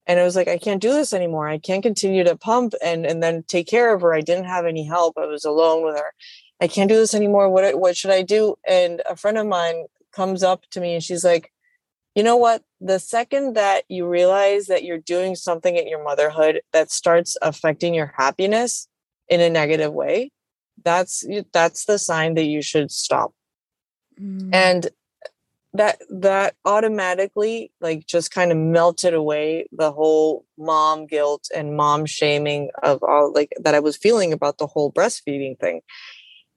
and 0.07 0.19
I 0.19 0.25
was 0.25 0.35
like, 0.35 0.49
I 0.49 0.59
can't 0.59 0.83
do 0.83 0.93
this 0.93 1.13
anymore. 1.13 1.49
I 1.49 1.59
can't 1.59 1.83
continue 1.83 2.25
to 2.25 2.37
pump 2.37 2.75
and 2.83 3.07
and 3.07 3.23
then 3.23 3.45
take 3.47 3.67
care 3.67 3.95
of 3.95 4.01
her. 4.03 4.15
I 4.15 4.21
didn't 4.21 4.47
have 4.47 4.67
any 4.67 4.85
help. 4.85 5.17
I 5.17 5.27
was 5.27 5.45
alone 5.45 5.85
with 5.85 5.97
her. 5.97 6.13
I 6.61 6.69
can't 6.69 6.89
do 6.89 6.97
this 6.97 7.15
anymore. 7.15 7.49
What 7.49 7.79
what 7.79 7.97
should 7.97 8.11
I 8.11 8.23
do? 8.23 8.57
And 8.67 9.03
a 9.09 9.17
friend 9.17 9.39
of 9.39 9.47
mine 9.47 9.87
comes 10.13 10.43
up 10.43 10.65
to 10.71 10.81
me 10.81 10.95
and 10.95 11.03
she's 11.03 11.25
like, 11.25 11.53
you 12.15 12.23
know 12.23 12.37
what? 12.37 12.63
The 12.81 12.99
second 12.99 13.55
that 13.55 13.85
you 13.89 14.07
realize 14.07 14.67
that 14.67 14.85
you're 14.85 14.99
doing 14.99 15.35
something 15.35 15.77
at 15.77 15.87
your 15.87 16.03
motherhood 16.03 16.61
that 16.73 16.91
starts 16.91 17.37
affecting 17.41 17.95
your 17.95 18.13
happiness 18.17 18.89
in 19.29 19.41
a 19.41 19.49
negative 19.49 19.93
way, 19.93 20.31
that's 20.85 21.25
that's 21.53 21.85
the 21.85 21.99
sign 21.99 22.35
that 22.35 22.45
you 22.45 22.61
should 22.61 22.91
stop. 22.91 23.33
Mm. 24.21 24.51
And 24.53 24.89
that 25.75 25.99
that 26.11 26.55
automatically 26.65 27.73
like 27.81 28.07
just 28.07 28.31
kind 28.31 28.53
of 28.53 28.59
melted 28.59 29.15
away 29.15 29.67
the 29.73 29.91
whole 29.91 30.45
mom 30.59 31.07
guilt 31.07 31.49
and 31.55 31.77
mom 31.77 32.05
shaming 32.05 32.71
of 32.83 33.03
all 33.03 33.33
like 33.33 33.53
that 33.61 33.75
I 33.75 33.81
was 33.81 33.97
feeling 33.97 34.33
about 34.33 34.59
the 34.59 34.67
whole 34.67 34.93
breastfeeding 34.93 35.59
thing. 35.59 35.81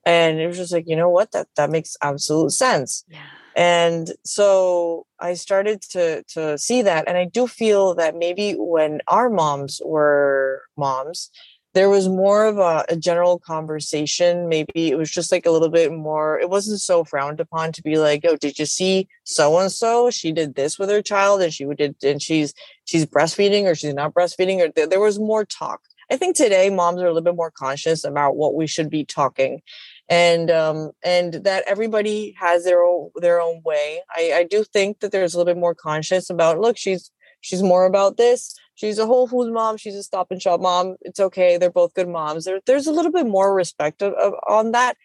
And 0.06 0.40
it 0.40 0.46
was 0.46 0.58
just 0.58 0.72
like, 0.72 0.86
you 0.88 0.96
know 0.96 1.10
what? 1.10 1.32
That 1.32 1.48
that 1.56 1.70
makes 1.70 1.98
absolute 2.02 2.52
sense. 2.52 3.06
yeah. 3.08 3.26
And 3.56 4.12
so 4.26 5.08
I 5.20 5.36
started 5.36 5.82
to 5.92 6.24
to 6.34 6.58
see 6.58 6.82
that 6.82 7.08
and 7.08 7.18
I 7.18 7.26
do 7.26 7.48
feel 7.48 7.96
that 7.96 8.18
maybe 8.18 8.54
when 8.54 9.00
our 9.08 9.30
moms 9.30 9.82
were 9.86 10.62
moms 10.76 11.32
there 11.76 11.90
was 11.90 12.08
more 12.08 12.46
of 12.46 12.58
a, 12.58 12.86
a, 12.88 12.96
general 12.96 13.38
conversation. 13.38 14.48
Maybe 14.48 14.90
it 14.90 14.98
was 14.98 15.12
just 15.12 15.30
like 15.30 15.46
a 15.46 15.52
little 15.52 15.70
bit 15.70 15.92
more, 15.92 16.40
it 16.40 16.50
wasn't 16.50 16.80
so 16.80 17.04
frowned 17.04 17.42
upon 17.42 17.74
to 17.74 17.84
be 17.84 17.98
like, 17.98 18.22
oh, 18.26 18.38
did 18.38 18.58
you 18.58 18.66
see 18.66 19.10
so 19.26 19.60
and 19.60 19.70
so? 19.70 20.10
She 20.10 20.32
did 20.32 20.56
this 20.56 20.80
with 20.80 20.90
her 20.90 21.02
child 21.02 21.42
and 21.42 21.54
she 21.54 21.66
did, 21.66 21.98
and 22.02 22.22
she's, 22.22 22.54
she's 22.86 23.06
breastfeeding 23.06 23.66
or 23.66 23.76
she's 23.76 23.94
not 23.94 24.14
breastfeeding, 24.14 24.66
or 24.66 24.72
there, 24.74 24.88
there 24.88 25.02
was 25.02 25.20
more 25.20 25.44
talk. 25.44 25.82
I 26.10 26.16
think 26.16 26.38
today 26.38 26.70
moms 26.70 27.02
are 27.02 27.08
a 27.08 27.10
little 27.10 27.22
bit 27.22 27.36
more 27.36 27.52
conscious 27.52 28.06
about 28.06 28.38
what 28.38 28.56
we 28.56 28.68
should 28.68 28.90
be 28.90 29.04
talking 29.04 29.62
and 30.08 30.52
um 30.52 30.92
and 31.04 31.34
that 31.46 31.64
everybody 31.66 32.36
has 32.40 32.64
their 32.64 32.84
own 32.84 33.10
their 33.16 33.42
own 33.42 33.60
way 33.66 34.02
i 34.16 34.34
i 34.36 34.44
do 34.44 34.64
think 34.64 35.00
that 35.00 35.12
there's 35.12 35.34
a 35.34 35.38
little 35.38 35.52
bit 35.52 35.60
more 35.60 35.74
conscious 35.74 36.30
about 36.30 36.60
look 36.60 36.78
she's 36.78 37.10
she's 37.42 37.64
more 37.64 37.86
about 37.86 38.16
this 38.16 38.56
she's 38.76 39.00
a 39.00 39.06
whole 39.06 39.28
foods 39.28 39.52
mom 39.52 39.78
she's 39.78 39.96
a 39.96 40.04
stop 40.04 40.28
and 40.30 40.42
shop 40.42 40.62
mom 40.62 40.96
it's 41.02 41.20
okay 41.20 41.58
they're 41.58 41.72
both 41.72 41.94
good 41.94 42.08
moms 42.08 42.46
there, 42.46 42.60
there's 42.66 42.88
a 42.88 42.92
little 42.92 43.12
bit 43.12 43.26
more 43.26 43.54
respect 43.54 44.02
of, 44.02 44.14
of, 44.14 44.34
on 44.48 44.72
that. 44.72 44.98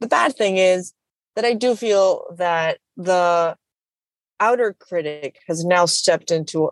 The 0.00 0.06
bad 0.06 0.34
thing 0.34 0.56
is 0.56 0.94
that 1.36 1.44
i 1.44 1.52
do 1.52 1.76
feel 1.76 2.24
that 2.36 2.78
the 2.96 3.56
outer 4.38 4.74
critic 4.78 5.38
has 5.46 5.64
now 5.64 5.84
stepped 5.84 6.30
into 6.30 6.70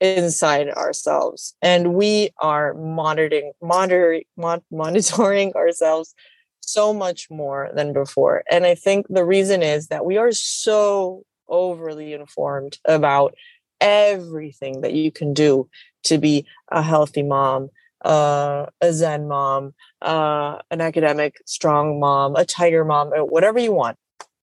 inside 0.00 0.68
ourselves 0.70 1.56
and 1.60 1.94
we 1.94 2.30
are 2.38 2.74
monitoring 2.74 3.52
monitoring 3.60 4.22
monitoring 4.70 5.52
ourselves 5.56 6.14
so 6.60 6.94
much 6.94 7.28
more 7.30 7.70
than 7.74 7.92
before 7.92 8.44
and 8.48 8.64
i 8.64 8.74
think 8.74 9.06
the 9.08 9.24
reason 9.24 9.62
is 9.62 9.88
that 9.88 10.04
we 10.04 10.16
are 10.16 10.30
so 10.30 11.24
overly 11.48 12.12
informed 12.12 12.78
about 12.84 13.34
everything 13.80 14.80
that 14.82 14.92
you 14.92 15.10
can 15.10 15.34
do 15.34 15.68
to 16.04 16.18
be 16.18 16.46
a 16.70 16.82
healthy 16.82 17.22
mom, 17.22 17.70
uh, 18.04 18.66
a 18.80 18.92
Zen 18.92 19.28
mom, 19.28 19.74
uh, 20.02 20.58
an 20.70 20.80
academic, 20.80 21.36
strong 21.46 22.00
mom, 22.00 22.36
a 22.36 22.44
tiger 22.44 22.84
mom, 22.84 23.10
whatever 23.10 23.58
you 23.58 23.72
want. 23.72 23.96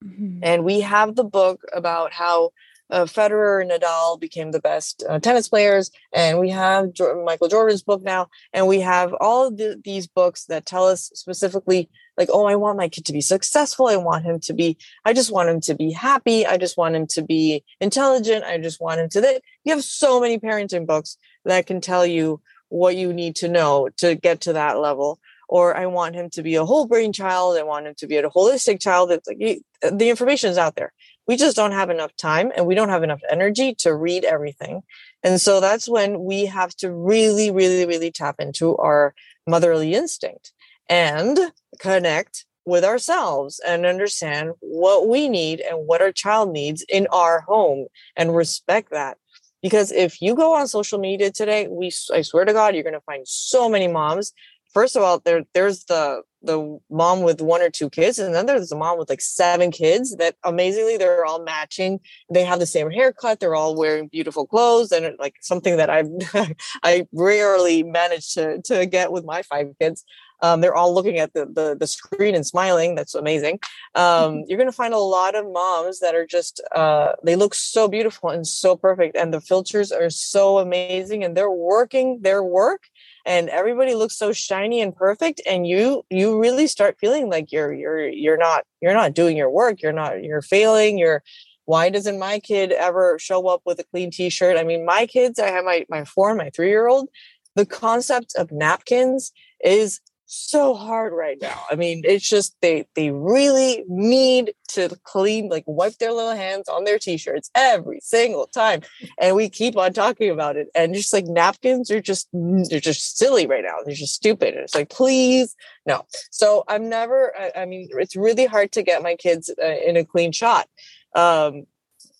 Mm-hmm. 0.03 0.39
And 0.43 0.63
we 0.63 0.81
have 0.81 1.15
the 1.15 1.23
book 1.23 1.61
about 1.73 2.13
how 2.13 2.51
uh, 2.89 3.05
Federer 3.05 3.61
and 3.61 3.71
Nadal 3.71 4.19
became 4.19 4.51
the 4.51 4.59
best 4.59 5.03
uh, 5.09 5.19
tennis 5.19 5.49
players, 5.49 5.91
and 6.13 6.39
we 6.39 6.49
have 6.49 6.93
jo- 6.93 7.23
Michael 7.25 7.47
Jordan's 7.47 7.83
book 7.83 8.03
now, 8.03 8.27
and 8.53 8.67
we 8.67 8.81
have 8.81 9.13
all 9.19 9.51
the, 9.51 9.79
these 9.83 10.07
books 10.07 10.45
that 10.45 10.65
tell 10.65 10.85
us 10.85 11.11
specifically, 11.13 11.89
like, 12.17 12.29
oh, 12.31 12.45
I 12.45 12.55
want 12.55 12.77
my 12.77 12.87
kid 12.87 13.05
to 13.05 13.13
be 13.13 13.21
successful. 13.21 13.87
I 13.87 13.97
want 13.97 14.25
him 14.25 14.39
to 14.41 14.53
be. 14.53 14.77
I 15.03 15.13
just 15.13 15.31
want 15.31 15.49
him 15.49 15.61
to 15.61 15.75
be 15.75 15.91
happy. 15.91 16.45
I 16.45 16.57
just 16.57 16.77
want 16.77 16.95
him 16.95 17.07
to 17.07 17.21
be 17.21 17.63
intelligent. 17.81 18.45
I 18.45 18.57
just 18.57 18.79
want 18.79 19.01
him 19.01 19.09
to. 19.09 19.41
You 19.63 19.73
have 19.73 19.83
so 19.83 20.21
many 20.21 20.39
parenting 20.39 20.85
books 20.85 21.17
that 21.45 21.65
can 21.65 21.81
tell 21.81 22.05
you 22.05 22.41
what 22.69 22.95
you 22.95 23.13
need 23.13 23.35
to 23.37 23.47
know 23.47 23.89
to 23.97 24.15
get 24.15 24.41
to 24.41 24.53
that 24.53 24.79
level 24.79 25.19
or 25.47 25.77
I 25.77 25.85
want 25.85 26.15
him 26.15 26.29
to 26.31 26.41
be 26.41 26.55
a 26.55 26.65
whole 26.65 26.87
brain 26.87 27.13
child. 27.13 27.57
I 27.57 27.63
want 27.63 27.87
him 27.87 27.93
to 27.99 28.07
be 28.07 28.17
a 28.17 28.29
holistic 28.29 28.81
child. 28.81 29.11
It's 29.11 29.27
like 29.27 29.61
the 29.93 30.09
information 30.09 30.49
is 30.49 30.57
out 30.57 30.75
there 30.75 30.91
we 31.27 31.35
just 31.35 31.55
don't 31.55 31.71
have 31.71 31.89
enough 31.89 32.15
time 32.15 32.51
and 32.55 32.65
we 32.65 32.75
don't 32.75 32.89
have 32.89 33.03
enough 33.03 33.21
energy 33.29 33.73
to 33.79 33.95
read 33.95 34.23
everything. 34.23 34.81
And 35.23 35.41
so 35.41 35.59
that's 35.59 35.89
when 35.89 36.23
we 36.23 36.45
have 36.45 36.75
to 36.77 36.91
really, 36.91 37.51
really, 37.51 37.85
really 37.85 38.11
tap 38.11 38.35
into 38.39 38.77
our 38.77 39.13
motherly 39.47 39.93
instinct 39.93 40.51
and 40.87 41.37
connect 41.79 42.45
with 42.65 42.83
ourselves 42.83 43.59
and 43.65 43.85
understand 43.85 44.51
what 44.59 45.07
we 45.07 45.29
need 45.29 45.61
and 45.61 45.87
what 45.87 46.01
our 46.01 46.11
child 46.11 46.51
needs 46.51 46.83
in 46.89 47.07
our 47.11 47.41
home 47.41 47.87
and 48.15 48.35
respect 48.35 48.91
that. 48.91 49.17
Because 49.61 49.91
if 49.91 50.21
you 50.21 50.35
go 50.35 50.53
on 50.53 50.67
social 50.67 50.99
media 50.99 51.31
today, 51.31 51.67
we 51.67 51.91
I 52.13 52.21
swear 52.21 52.45
to 52.45 52.53
God, 52.53 52.75
you're 52.75 52.83
going 52.83 52.93
to 52.93 53.01
find 53.01 53.27
so 53.27 53.67
many 53.67 53.87
moms 53.87 54.31
first 54.75 54.95
of 54.95 55.01
all, 55.01 55.19
there 55.25 55.43
there's 55.55 55.85
the 55.85 56.21
the 56.43 56.79
mom 56.91 57.23
with 57.23 57.41
one 57.41 57.63
or 57.63 57.71
two 57.71 57.89
kids, 57.89 58.19
and 58.19 58.35
then 58.35 58.45
there's 58.45 58.69
the 58.69 58.75
mom 58.75 58.99
with 58.99 59.09
like 59.09 59.21
seven 59.21 59.71
kids. 59.71 60.15
That 60.17 60.35
amazingly, 60.43 60.97
they're 60.97 61.25
all 61.25 61.41
matching. 61.41 61.99
They 62.31 62.43
have 62.43 62.59
the 62.59 62.67
same 62.67 62.91
haircut. 62.91 63.39
They're 63.39 63.55
all 63.55 63.75
wearing 63.75 64.09
beautiful 64.09 64.45
clothes, 64.45 64.91
and 64.91 65.15
like 65.17 65.35
something 65.41 65.77
that 65.77 65.89
I 65.89 66.03
I 66.83 67.07
rarely 67.11 67.81
manage 67.81 68.33
to 68.33 68.61
to 68.63 68.85
get 68.85 69.11
with 69.11 69.25
my 69.25 69.41
five 69.41 69.69
kids. 69.81 70.03
Um, 70.41 70.59
they're 70.59 70.75
all 70.75 70.93
looking 70.93 71.17
at 71.17 71.33
the, 71.33 71.45
the, 71.45 71.77
the 71.79 71.87
screen 71.87 72.35
and 72.35 72.45
smiling. 72.45 72.95
That's 72.95 73.15
amazing. 73.15 73.57
Um, 73.95 74.43
you're 74.47 74.57
going 74.57 74.69
to 74.69 74.75
find 74.75 74.93
a 74.93 74.99
lot 74.99 75.33
of 75.33 75.49
moms 75.49 75.99
that 75.99 76.13
are 76.13 76.25
just 76.27 76.61
uh, 76.75 77.13
they 77.23 77.37
look 77.37 77.55
so 77.55 77.87
beautiful 77.87 78.29
and 78.29 78.45
so 78.45 78.75
perfect, 78.75 79.15
and 79.15 79.33
the 79.33 79.39
filters 79.39 79.93
are 79.93 80.09
so 80.09 80.57
amazing, 80.57 81.23
and 81.23 81.37
they're 81.37 81.49
working 81.49 82.19
their 82.21 82.43
work 82.43 82.83
and 83.25 83.49
everybody 83.49 83.95
looks 83.95 84.17
so 84.17 84.31
shiny 84.31 84.81
and 84.81 84.95
perfect 84.95 85.41
and 85.47 85.67
you 85.67 86.03
you 86.09 86.39
really 86.39 86.67
start 86.67 86.97
feeling 86.99 87.29
like 87.29 87.51
you're 87.51 87.73
you're 87.73 88.07
you're 88.07 88.37
not 88.37 88.63
you're 88.81 88.93
not 88.93 89.13
doing 89.13 89.35
your 89.35 89.49
work 89.49 89.81
you're 89.81 89.91
not 89.91 90.23
you're 90.23 90.41
failing 90.41 90.97
you're 90.97 91.23
why 91.65 91.89
doesn't 91.89 92.19
my 92.19 92.39
kid 92.39 92.71
ever 92.71 93.17
show 93.17 93.47
up 93.47 93.61
with 93.65 93.79
a 93.79 93.83
clean 93.85 94.11
t-shirt? 94.11 94.55
I 94.55 94.63
mean 94.63 94.85
my 94.85 95.05
kids 95.05 95.39
i 95.39 95.47
have 95.47 95.65
my 95.65 95.85
my 95.89 96.05
four 96.05 96.33
my 96.35 96.49
three 96.51 96.69
year 96.69 96.87
old 96.87 97.09
the 97.55 97.65
concept 97.65 98.33
of 98.37 98.51
napkins 98.51 99.31
is 99.63 99.99
so 100.25 100.73
hard 100.73 101.13
right 101.13 101.37
now. 101.41 101.63
I 101.69 101.75
mean, 101.75 102.01
it's 102.05 102.27
just 102.27 102.55
they 102.61 102.87
they 102.95 103.11
really 103.11 103.83
need 103.87 104.53
to 104.69 104.89
clean, 105.03 105.49
like 105.49 105.63
wipe 105.67 105.97
their 105.97 106.11
little 106.11 106.35
hands 106.35 106.67
on 106.67 106.83
their 106.83 106.99
t-shirts 106.99 107.49
every 107.55 107.99
single 108.01 108.47
time. 108.47 108.81
And 109.19 109.35
we 109.35 109.49
keep 109.49 109.77
on 109.77 109.93
talking 109.93 110.29
about 110.29 110.57
it. 110.57 110.67
And 110.75 110.93
just 110.93 111.13
like 111.13 111.25
napkins 111.25 111.91
are 111.91 112.01
just 112.01 112.27
they're 112.33 112.79
just 112.79 113.17
silly 113.17 113.47
right 113.47 113.63
now. 113.63 113.77
They're 113.85 113.95
just 113.95 114.15
stupid. 114.15 114.55
And 114.55 114.63
it's 114.63 114.75
like, 114.75 114.89
please, 114.89 115.55
no. 115.85 116.05
So 116.31 116.63
I'm 116.67 116.89
never. 116.89 117.33
I, 117.37 117.61
I 117.61 117.65
mean, 117.65 117.89
it's 117.91 118.15
really 118.15 118.45
hard 118.45 118.71
to 118.73 118.83
get 118.83 119.03
my 119.03 119.15
kids 119.15 119.49
uh, 119.61 119.65
in 119.65 119.97
a 119.97 120.05
clean 120.05 120.31
shot. 120.31 120.67
Um, 121.15 121.65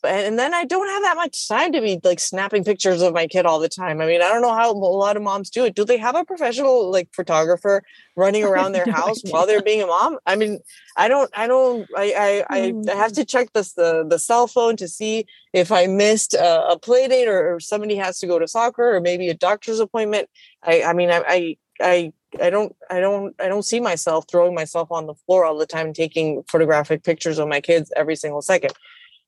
and 0.06 0.40
then 0.40 0.54
I 0.54 0.66
don't 0.66 0.88
have 0.88 1.04
that 1.04 1.16
much 1.16 1.48
time 1.48 1.72
to 1.74 1.82
be 1.82 2.00
like 2.04 2.20
snapping 2.20 2.64
pictures 2.64 3.02
of 3.02 3.14
my 3.14 3.28
kid 3.28 3.46
all 3.46 3.60
the 3.60 3.70
time. 3.70 4.02
I 4.02 4.06
mean, 4.06 4.22
I 4.22 4.30
don't 4.30 4.42
know 4.42 4.54
how 4.54 4.72
a 4.72 4.74
lot 4.74 5.18
of 5.18 5.24
moms 5.24 5.50
do 5.50 5.66
it. 5.66 5.76
Do 5.76 5.84
they 5.86 5.98
have 5.98 6.16
a 6.16 6.24
professional 6.24 6.92
like 6.92 7.10
photographer 7.14 7.84
running 8.16 8.44
around 8.50 8.72
their 8.72 8.90
house 8.90 9.22
while 9.24 9.46
they're 9.46 9.62
being 9.62 9.82
a 9.82 9.88
mom? 9.88 10.18
I 10.26 10.36
mean, 10.36 10.60
I 10.96 11.08
don't, 11.08 11.30
I 11.36 11.48
don't, 11.48 11.88
I, 11.98 12.44
I, 12.50 12.58
I 12.58 12.62
mm. 12.72 12.88
have 12.94 13.14
to 13.14 13.26
check 13.26 13.54
this 13.54 13.74
the 13.74 14.06
the 14.08 14.20
cell 14.20 14.48
phone 14.48 14.78
to 14.78 14.88
see 14.88 15.26
if 15.54 15.72
I 15.72 15.88
missed 15.88 16.34
a, 16.34 16.70
a 16.70 16.80
play 16.80 17.08
date 17.08 17.28
or, 17.28 17.56
or 17.56 17.60
somebody 17.60 17.96
has 17.96 18.20
to 18.20 18.28
go 18.28 18.40
to 18.40 18.48
soccer 18.48 18.96
or 18.96 19.02
maybe 19.02 19.30
a 19.30 19.34
doctor's 19.34 19.80
appointment. 19.80 20.30
I, 20.64 20.84
I 20.84 20.94
mean, 20.94 21.12
I, 21.12 21.24
I, 21.28 21.58
I 21.82 22.14
I 22.42 22.50
don't 22.50 22.76
I 22.90 23.00
don't 23.00 23.36
I 23.40 23.48
don't 23.48 23.64
see 23.64 23.80
myself 23.80 24.26
throwing 24.30 24.54
myself 24.54 24.92
on 24.92 25.08
the 25.08 25.16
floor 25.26 25.46
all 25.46 25.58
the 25.58 25.66
time 25.66 25.94
taking 25.94 26.44
photographic 26.50 27.04
pictures 27.04 27.40
of 27.40 27.48
my 27.48 27.62
kids 27.62 27.92
every 27.96 28.16
single 28.16 28.42
second. 28.42 28.74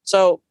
So 0.04 0.42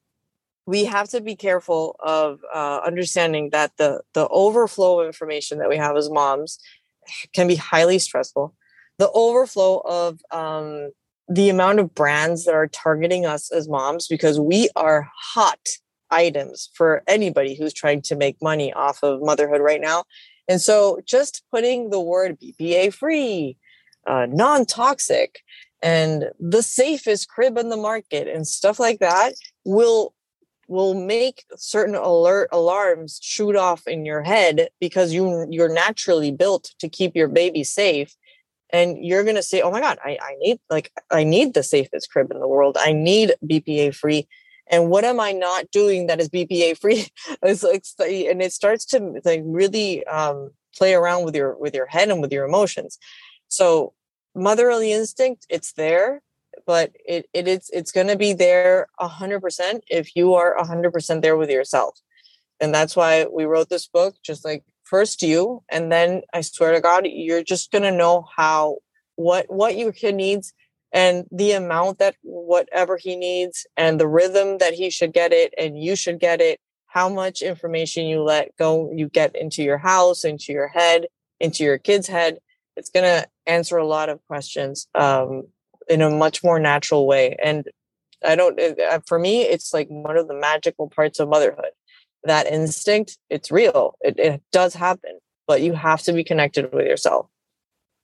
we 0.66 0.84
have 0.84 1.08
to 1.10 1.20
be 1.20 1.36
careful 1.36 1.96
of 2.00 2.40
uh, 2.52 2.80
understanding 2.84 3.50
that 3.50 3.72
the 3.78 4.00
the 4.14 4.28
overflow 4.28 5.00
of 5.00 5.06
information 5.06 5.58
that 5.58 5.68
we 5.68 5.76
have 5.76 5.96
as 5.96 6.10
moms 6.10 6.58
can 7.32 7.48
be 7.48 7.56
highly 7.56 7.98
stressful. 7.98 8.54
The 8.98 9.10
overflow 9.12 9.82
of 9.84 10.20
um, 10.30 10.90
the 11.28 11.48
amount 11.48 11.80
of 11.80 11.94
brands 11.94 12.44
that 12.44 12.54
are 12.54 12.66
targeting 12.66 13.26
us 13.26 13.50
as 13.52 13.68
moms 13.68 14.06
because 14.08 14.40
we 14.40 14.68
are 14.76 15.08
hot 15.34 15.60
items 16.10 16.70
for 16.74 17.02
anybody 17.06 17.54
who's 17.54 17.72
trying 17.72 18.00
to 18.00 18.16
make 18.16 18.40
money 18.40 18.72
off 18.72 19.02
of 19.02 19.20
motherhood 19.20 19.60
right 19.60 19.80
now. 19.80 20.04
And 20.48 20.60
so 20.60 21.00
just 21.04 21.42
putting 21.50 21.90
the 21.90 22.00
word 22.00 22.38
BPA 22.40 22.94
free, 22.94 23.56
uh, 24.06 24.26
non 24.28 24.64
toxic, 24.64 25.40
and 25.82 26.30
the 26.38 26.62
safest 26.62 27.28
crib 27.28 27.58
in 27.58 27.68
the 27.68 27.76
market 27.76 28.28
and 28.28 28.46
stuff 28.46 28.78
like 28.78 29.00
that 29.00 29.34
will 29.64 30.14
will 30.68 30.94
make 30.94 31.44
certain 31.56 31.94
alert 31.94 32.48
alarms 32.52 33.18
shoot 33.22 33.56
off 33.56 33.86
in 33.86 34.04
your 34.04 34.22
head 34.22 34.68
because 34.80 35.12
you 35.12 35.46
you're 35.50 35.72
naturally 35.72 36.30
built 36.30 36.74
to 36.78 36.88
keep 36.88 37.14
your 37.14 37.28
baby 37.28 37.64
safe 37.64 38.14
and 38.70 39.04
you're 39.04 39.22
going 39.22 39.36
to 39.36 39.42
say 39.42 39.60
oh 39.60 39.70
my 39.70 39.80
god 39.80 39.98
I, 40.04 40.18
I 40.20 40.34
need 40.38 40.58
like 40.70 40.92
i 41.10 41.24
need 41.24 41.54
the 41.54 41.62
safest 41.62 42.10
crib 42.10 42.30
in 42.30 42.40
the 42.40 42.48
world. 42.48 42.76
I 42.78 42.92
need 42.92 43.34
bpa 43.44 43.94
free 43.94 44.26
and 44.68 44.90
what 44.90 45.04
am 45.04 45.20
i 45.20 45.32
not 45.32 45.70
doing 45.70 46.06
that 46.06 46.20
is 46.20 46.28
bpa 46.28 46.78
free? 46.78 47.06
It's 47.42 47.62
like 47.62 47.84
and 48.00 48.42
it 48.42 48.52
starts 48.52 48.84
to 48.86 49.20
like 49.24 49.42
really 49.44 50.04
um, 50.06 50.50
play 50.76 50.94
around 50.94 51.24
with 51.24 51.36
your 51.36 51.56
with 51.56 51.74
your 51.74 51.86
head 51.86 52.10
and 52.10 52.20
with 52.20 52.32
your 52.32 52.44
emotions. 52.44 52.98
So 53.48 53.92
motherly 54.34 54.92
instinct 54.92 55.46
it's 55.48 55.72
there 55.72 56.20
but 56.66 56.92
it, 57.04 57.28
it 57.32 57.48
is 57.48 57.70
it's 57.72 57.92
going 57.92 58.08
to 58.08 58.16
be 58.16 58.32
there 58.32 58.88
100% 59.00 59.80
if 59.88 60.16
you 60.16 60.34
are 60.34 60.56
100% 60.56 61.22
there 61.22 61.36
with 61.36 61.50
yourself. 61.50 61.98
And 62.60 62.74
that's 62.74 62.96
why 62.96 63.26
we 63.30 63.44
wrote 63.44 63.68
this 63.68 63.86
book 63.86 64.16
just 64.24 64.44
like 64.44 64.64
first 64.82 65.20
you 65.20 65.64
and 65.68 65.90
then 65.90 66.22
i 66.32 66.40
swear 66.40 66.72
to 66.72 66.80
god 66.80 67.04
you're 67.08 67.42
just 67.42 67.72
going 67.72 67.82
to 67.82 67.90
know 67.90 68.24
how 68.36 68.76
what 69.16 69.44
what 69.48 69.76
your 69.76 69.90
kid 69.90 70.14
needs 70.14 70.54
and 70.92 71.26
the 71.32 71.50
amount 71.50 71.98
that 71.98 72.14
whatever 72.22 72.96
he 72.96 73.16
needs 73.16 73.66
and 73.76 73.98
the 73.98 74.06
rhythm 74.06 74.58
that 74.58 74.74
he 74.74 74.88
should 74.88 75.12
get 75.12 75.32
it 75.32 75.52
and 75.58 75.76
you 75.82 75.96
should 75.96 76.20
get 76.20 76.40
it 76.40 76.60
how 76.86 77.08
much 77.08 77.42
information 77.42 78.06
you 78.06 78.22
let 78.22 78.56
go 78.58 78.90
you 78.94 79.08
get 79.08 79.34
into 79.34 79.64
your 79.64 79.78
house 79.78 80.24
into 80.24 80.52
your 80.52 80.68
head 80.68 81.06
into 81.40 81.64
your 81.64 81.78
kid's 81.78 82.06
head. 82.06 82.38
It's 82.76 82.90
going 82.90 83.04
to 83.04 83.28
answer 83.46 83.76
a 83.76 83.86
lot 83.86 84.08
of 84.08 84.24
questions 84.26 84.86
um, 84.94 85.48
in 85.88 86.02
a 86.02 86.10
much 86.10 86.42
more 86.42 86.58
natural 86.58 87.06
way. 87.06 87.36
And 87.42 87.68
I 88.24 88.36
don't, 88.36 88.58
uh, 88.58 89.00
for 89.06 89.18
me, 89.18 89.42
it's 89.42 89.72
like 89.72 89.88
one 89.88 90.16
of 90.16 90.28
the 90.28 90.34
magical 90.34 90.88
parts 90.88 91.20
of 91.20 91.28
motherhood. 91.28 91.70
That 92.24 92.46
instinct, 92.46 93.18
it's 93.30 93.50
real. 93.50 93.96
It, 94.00 94.18
it 94.18 94.42
does 94.52 94.74
happen, 94.74 95.18
but 95.46 95.62
you 95.62 95.74
have 95.74 96.02
to 96.02 96.12
be 96.12 96.24
connected 96.24 96.72
with 96.72 96.86
yourself. 96.86 97.28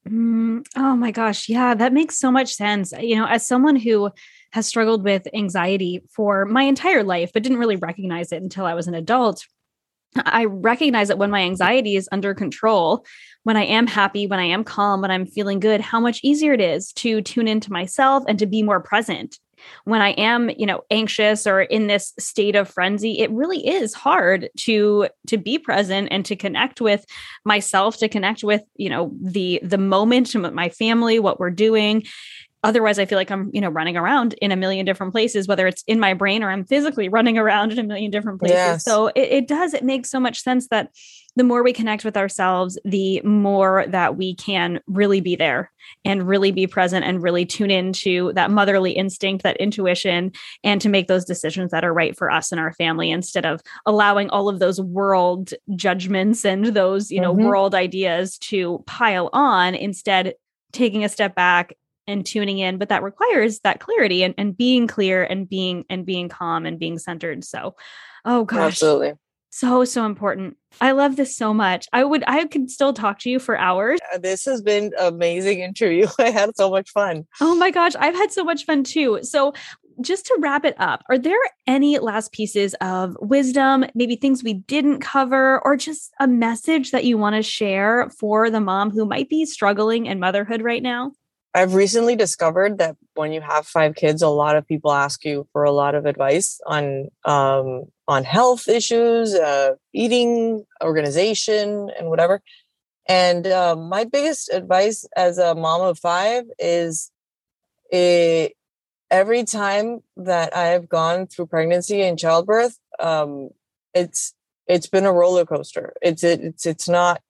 Mm, 0.08 0.66
oh 0.76 0.96
my 0.96 1.10
gosh. 1.10 1.48
Yeah, 1.48 1.74
that 1.74 1.92
makes 1.92 2.18
so 2.18 2.30
much 2.30 2.54
sense. 2.54 2.92
You 2.98 3.16
know, 3.16 3.26
as 3.26 3.46
someone 3.46 3.76
who 3.76 4.10
has 4.52 4.66
struggled 4.66 5.04
with 5.04 5.26
anxiety 5.32 6.02
for 6.10 6.44
my 6.44 6.64
entire 6.64 7.02
life, 7.02 7.30
but 7.32 7.42
didn't 7.42 7.58
really 7.58 7.76
recognize 7.76 8.32
it 8.32 8.42
until 8.42 8.66
I 8.66 8.74
was 8.74 8.86
an 8.86 8.94
adult, 8.94 9.46
I 10.16 10.44
recognize 10.44 11.08
that 11.08 11.18
when 11.18 11.30
my 11.30 11.40
anxiety 11.40 11.96
is 11.96 12.08
under 12.12 12.34
control, 12.34 13.06
when 13.44 13.56
I 13.56 13.64
am 13.64 13.86
happy, 13.86 14.26
when 14.26 14.38
I 14.38 14.44
am 14.44 14.64
calm, 14.64 15.00
when 15.00 15.10
I'm 15.10 15.26
feeling 15.26 15.60
good, 15.60 15.80
how 15.80 16.00
much 16.00 16.20
easier 16.22 16.52
it 16.52 16.60
is 16.60 16.92
to 16.94 17.22
tune 17.22 17.48
into 17.48 17.72
myself 17.72 18.24
and 18.28 18.38
to 18.38 18.46
be 18.46 18.62
more 18.62 18.80
present. 18.80 19.38
When 19.84 20.00
I 20.00 20.10
am, 20.10 20.50
you 20.50 20.66
know, 20.66 20.82
anxious 20.90 21.46
or 21.46 21.60
in 21.62 21.86
this 21.86 22.12
state 22.18 22.56
of 22.56 22.68
frenzy, 22.68 23.20
it 23.20 23.30
really 23.30 23.64
is 23.64 23.94
hard 23.94 24.48
to 24.58 25.08
to 25.28 25.38
be 25.38 25.56
present 25.58 26.08
and 26.10 26.24
to 26.24 26.34
connect 26.34 26.80
with 26.80 27.04
myself, 27.44 27.96
to 27.98 28.08
connect 28.08 28.42
with, 28.42 28.62
you 28.76 28.90
know, 28.90 29.12
the 29.20 29.60
the 29.62 29.78
moment, 29.78 30.34
my 30.52 30.68
family, 30.68 31.20
what 31.20 31.38
we're 31.38 31.50
doing 31.50 32.04
otherwise 32.64 32.98
i 32.98 33.04
feel 33.04 33.18
like 33.18 33.30
i'm 33.30 33.50
you 33.52 33.60
know 33.60 33.68
running 33.68 33.96
around 33.96 34.34
in 34.34 34.52
a 34.52 34.56
million 34.56 34.86
different 34.86 35.12
places 35.12 35.48
whether 35.48 35.66
it's 35.66 35.82
in 35.86 35.98
my 35.98 36.14
brain 36.14 36.42
or 36.42 36.50
i'm 36.50 36.64
physically 36.64 37.08
running 37.08 37.38
around 37.38 37.72
in 37.72 37.78
a 37.78 37.82
million 37.82 38.10
different 38.10 38.38
places 38.38 38.56
yes. 38.56 38.84
so 38.84 39.08
it, 39.08 39.20
it, 39.20 39.48
does 39.48 39.74
it 39.74 39.84
makes 39.84 40.10
so 40.10 40.20
much 40.20 40.40
sense 40.40 40.68
that 40.68 40.90
the 41.36 41.44
more 41.44 41.62
we 41.62 41.72
connect 41.72 42.04
with 42.04 42.16
ourselves, 42.16 42.78
the 42.84 43.20
more 43.22 43.86
that 43.88 44.16
we 44.16 44.34
can 44.34 44.80
really 44.86 45.20
be 45.20 45.34
there 45.34 45.70
and 46.04 46.26
really 46.28 46.52
be 46.52 46.66
present 46.66 47.04
and 47.04 47.22
really 47.22 47.46
tune 47.46 47.70
into 47.70 48.32
that 48.34 48.50
motherly 48.50 48.92
instinct, 48.92 49.42
that 49.42 49.56
intuition, 49.56 50.32
and 50.62 50.80
to 50.80 50.88
make 50.88 51.08
those 51.08 51.24
decisions 51.24 51.70
that 51.70 51.84
are 51.84 51.94
right 51.94 52.16
for 52.16 52.30
us 52.30 52.52
and 52.52 52.60
our 52.60 52.72
family 52.74 53.10
instead 53.10 53.46
of 53.46 53.60
allowing 53.86 54.28
all 54.30 54.48
of 54.48 54.58
those 54.58 54.80
world 54.80 55.54
judgments 55.74 56.44
and 56.44 56.66
those, 56.66 57.10
you 57.10 57.20
know, 57.20 57.34
mm-hmm. 57.34 57.44
world 57.44 57.74
ideas 57.74 58.36
to 58.38 58.82
pile 58.86 59.30
on. 59.32 59.74
Instead, 59.74 60.34
taking 60.72 61.04
a 61.04 61.08
step 61.08 61.34
back 61.34 61.74
and 62.08 62.26
tuning 62.26 62.58
in 62.58 62.78
but 62.78 62.88
that 62.88 63.02
requires 63.02 63.60
that 63.60 63.78
clarity 63.78 64.24
and, 64.24 64.34
and 64.36 64.56
being 64.56 64.88
clear 64.88 65.22
and 65.22 65.48
being 65.48 65.84
and 65.88 66.04
being 66.04 66.28
calm 66.28 66.66
and 66.66 66.78
being 66.78 66.98
centered 66.98 67.44
so 67.44 67.76
oh 68.24 68.44
gosh 68.44 68.72
absolutely 68.72 69.12
so 69.52 69.84
so 69.84 70.06
important. 70.06 70.56
I 70.80 70.92
love 70.92 71.16
this 71.16 71.36
so 71.36 71.52
much. 71.52 71.86
I 71.92 72.02
would 72.02 72.24
i 72.26 72.44
could 72.46 72.70
still 72.70 72.92
talk 72.92 73.18
to 73.20 73.30
you 73.30 73.38
for 73.38 73.56
hours. 73.56 74.00
Uh, 74.12 74.18
this 74.18 74.44
has 74.46 74.62
been 74.62 74.92
amazing 74.98 75.60
interview. 75.60 76.06
I 76.18 76.30
had 76.30 76.56
so 76.56 76.70
much 76.70 76.90
fun. 76.90 77.26
Oh 77.40 77.54
my 77.54 77.70
gosh 77.70 77.92
i've 77.98 78.14
had 78.14 78.32
so 78.32 78.44
much 78.44 78.64
fun 78.64 78.82
too. 78.82 79.20
So 79.22 79.52
just 80.00 80.24
to 80.24 80.38
wrap 80.40 80.64
it 80.64 80.74
up 80.78 81.02
are 81.10 81.18
there 81.18 81.38
any 81.66 81.98
last 81.98 82.32
pieces 82.32 82.74
of 82.80 83.14
wisdom 83.20 83.84
maybe 83.94 84.16
things 84.16 84.42
we 84.42 84.54
didn't 84.54 85.00
cover 85.00 85.60
or 85.66 85.76
just 85.76 86.14
a 86.18 86.26
message 86.26 86.92
that 86.92 87.04
you 87.04 87.18
want 87.18 87.36
to 87.36 87.42
share 87.42 88.08
for 88.18 88.48
the 88.48 88.58
mom 88.58 88.90
who 88.90 89.04
might 89.04 89.28
be 89.28 89.44
struggling 89.44 90.06
in 90.06 90.18
motherhood 90.18 90.62
right 90.62 90.82
now 90.82 91.12
I've 91.54 91.74
recently 91.74 92.16
discovered 92.16 92.78
that 92.78 92.96
when 93.14 93.32
you 93.32 93.42
have 93.42 93.66
five 93.66 93.94
kids, 93.94 94.22
a 94.22 94.28
lot 94.28 94.56
of 94.56 94.66
people 94.66 94.90
ask 94.90 95.24
you 95.24 95.46
for 95.52 95.64
a 95.64 95.70
lot 95.70 95.94
of 95.94 96.06
advice 96.06 96.60
on 96.66 97.08
um, 97.24 97.84
on 98.08 98.24
health 98.24 98.68
issues, 98.68 99.34
uh, 99.34 99.74
eating, 99.92 100.64
organization, 100.82 101.90
and 101.98 102.08
whatever. 102.08 102.40
And 103.06 103.46
uh, 103.46 103.76
my 103.76 104.04
biggest 104.04 104.50
advice 104.50 105.04
as 105.16 105.38
a 105.38 105.54
mom 105.54 105.82
of 105.82 105.98
five 105.98 106.44
is 106.58 107.10
it, 107.90 107.96
eh, 107.96 108.48
every 109.10 109.44
time 109.44 110.00
that 110.16 110.56
I 110.56 110.68
have 110.68 110.88
gone 110.88 111.26
through 111.26 111.46
pregnancy 111.46 112.00
and 112.02 112.18
childbirth, 112.18 112.78
um, 112.98 113.50
it's 113.94 114.34
it's 114.66 114.86
been 114.86 115.04
a 115.04 115.12
roller 115.12 115.44
coaster. 115.44 115.92
It's 116.00 116.24
it, 116.24 116.40
it's 116.40 116.64
it's 116.64 116.88
not 116.88 117.20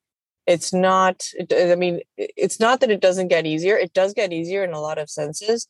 it's 0.47 0.73
not 0.73 1.25
i 1.57 1.75
mean 1.75 2.01
it's 2.17 2.59
not 2.59 2.81
that 2.81 2.91
it 2.91 3.01
doesn't 3.01 3.29
get 3.29 3.47
easier 3.47 3.77
it 3.77 3.93
does 3.93 4.13
get 4.13 4.33
easier 4.33 4.65
in 4.65 4.73
a 4.73 4.81
lot 4.81 4.99
of 4.99 5.11
senses 5.11 5.69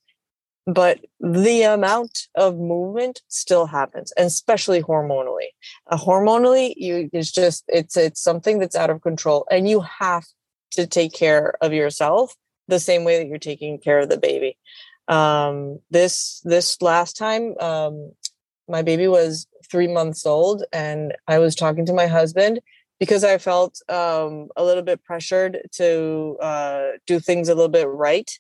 but 0.67 1.01
the 1.21 1.63
amount 1.63 2.29
of 2.37 2.57
movement 2.57 3.21
still 3.29 3.67
happens 3.67 4.13
and 4.13 4.27
especially 4.27 4.83
hormonally. 4.83 5.49
Uh, 5.91 5.97
hormonally 5.97 6.73
you 6.77 7.11
it's 7.13 7.33
just 7.33 7.65
it's 7.69 7.97
it's 7.97 8.21
something 8.21 8.59
that's 8.59 8.77
out 8.77 8.91
of 8.91 9.03
control 9.03 9.47
and 9.51 9.69
you 9.69 9.81
have 9.81 10.25
to 10.71 10.87
take 10.87 11.13
care 11.13 11.55
of 11.61 11.73
yourself 11.73 12.35
the 12.69 12.79
same 12.79 13.05
way 13.05 13.19
that 13.19 13.27
you're 13.27 13.39
taking 13.39 13.79
care 13.79 13.99
of 13.99 14.09
the 14.09 14.19
baby. 14.19 14.57
Um 15.09 15.81
this 15.91 16.41
this 16.45 16.81
last 16.81 17.17
time 17.17 17.59
um 17.59 18.13
my 18.69 18.83
baby 18.83 19.09
was 19.09 19.49
three 19.69 19.89
months 19.89 20.25
old 20.27 20.65
and 20.73 21.15
i 21.27 21.39
was 21.39 21.55
talking 21.55 21.87
to 21.87 21.93
my 21.93 22.07
husband 22.07 22.61
because 23.03 23.25
I 23.25 23.37
felt 23.37 23.83
um, 23.89 24.47
a 24.57 24.63
little 24.63 24.85
bit 24.85 25.03
pressured 25.03 25.59
to 25.73 26.37
uh, 26.41 26.83
do 27.05 27.19
things 27.19 27.49
a 27.49 27.55
little 27.57 27.69
bit 27.69 27.89
right. 27.89 28.31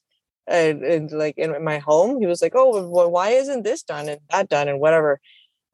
And, 0.46 0.84
and, 0.84 1.10
like 1.10 1.36
in 1.36 1.64
my 1.64 1.78
home, 1.78 2.20
he 2.20 2.28
was 2.28 2.40
like, 2.40 2.52
"Oh, 2.54 2.88
well, 2.88 3.10
why 3.10 3.30
isn't 3.30 3.64
this 3.64 3.82
done 3.82 4.08
and 4.08 4.20
that 4.30 4.48
done 4.48 4.68
and 4.68 4.78
whatever?" 4.78 5.18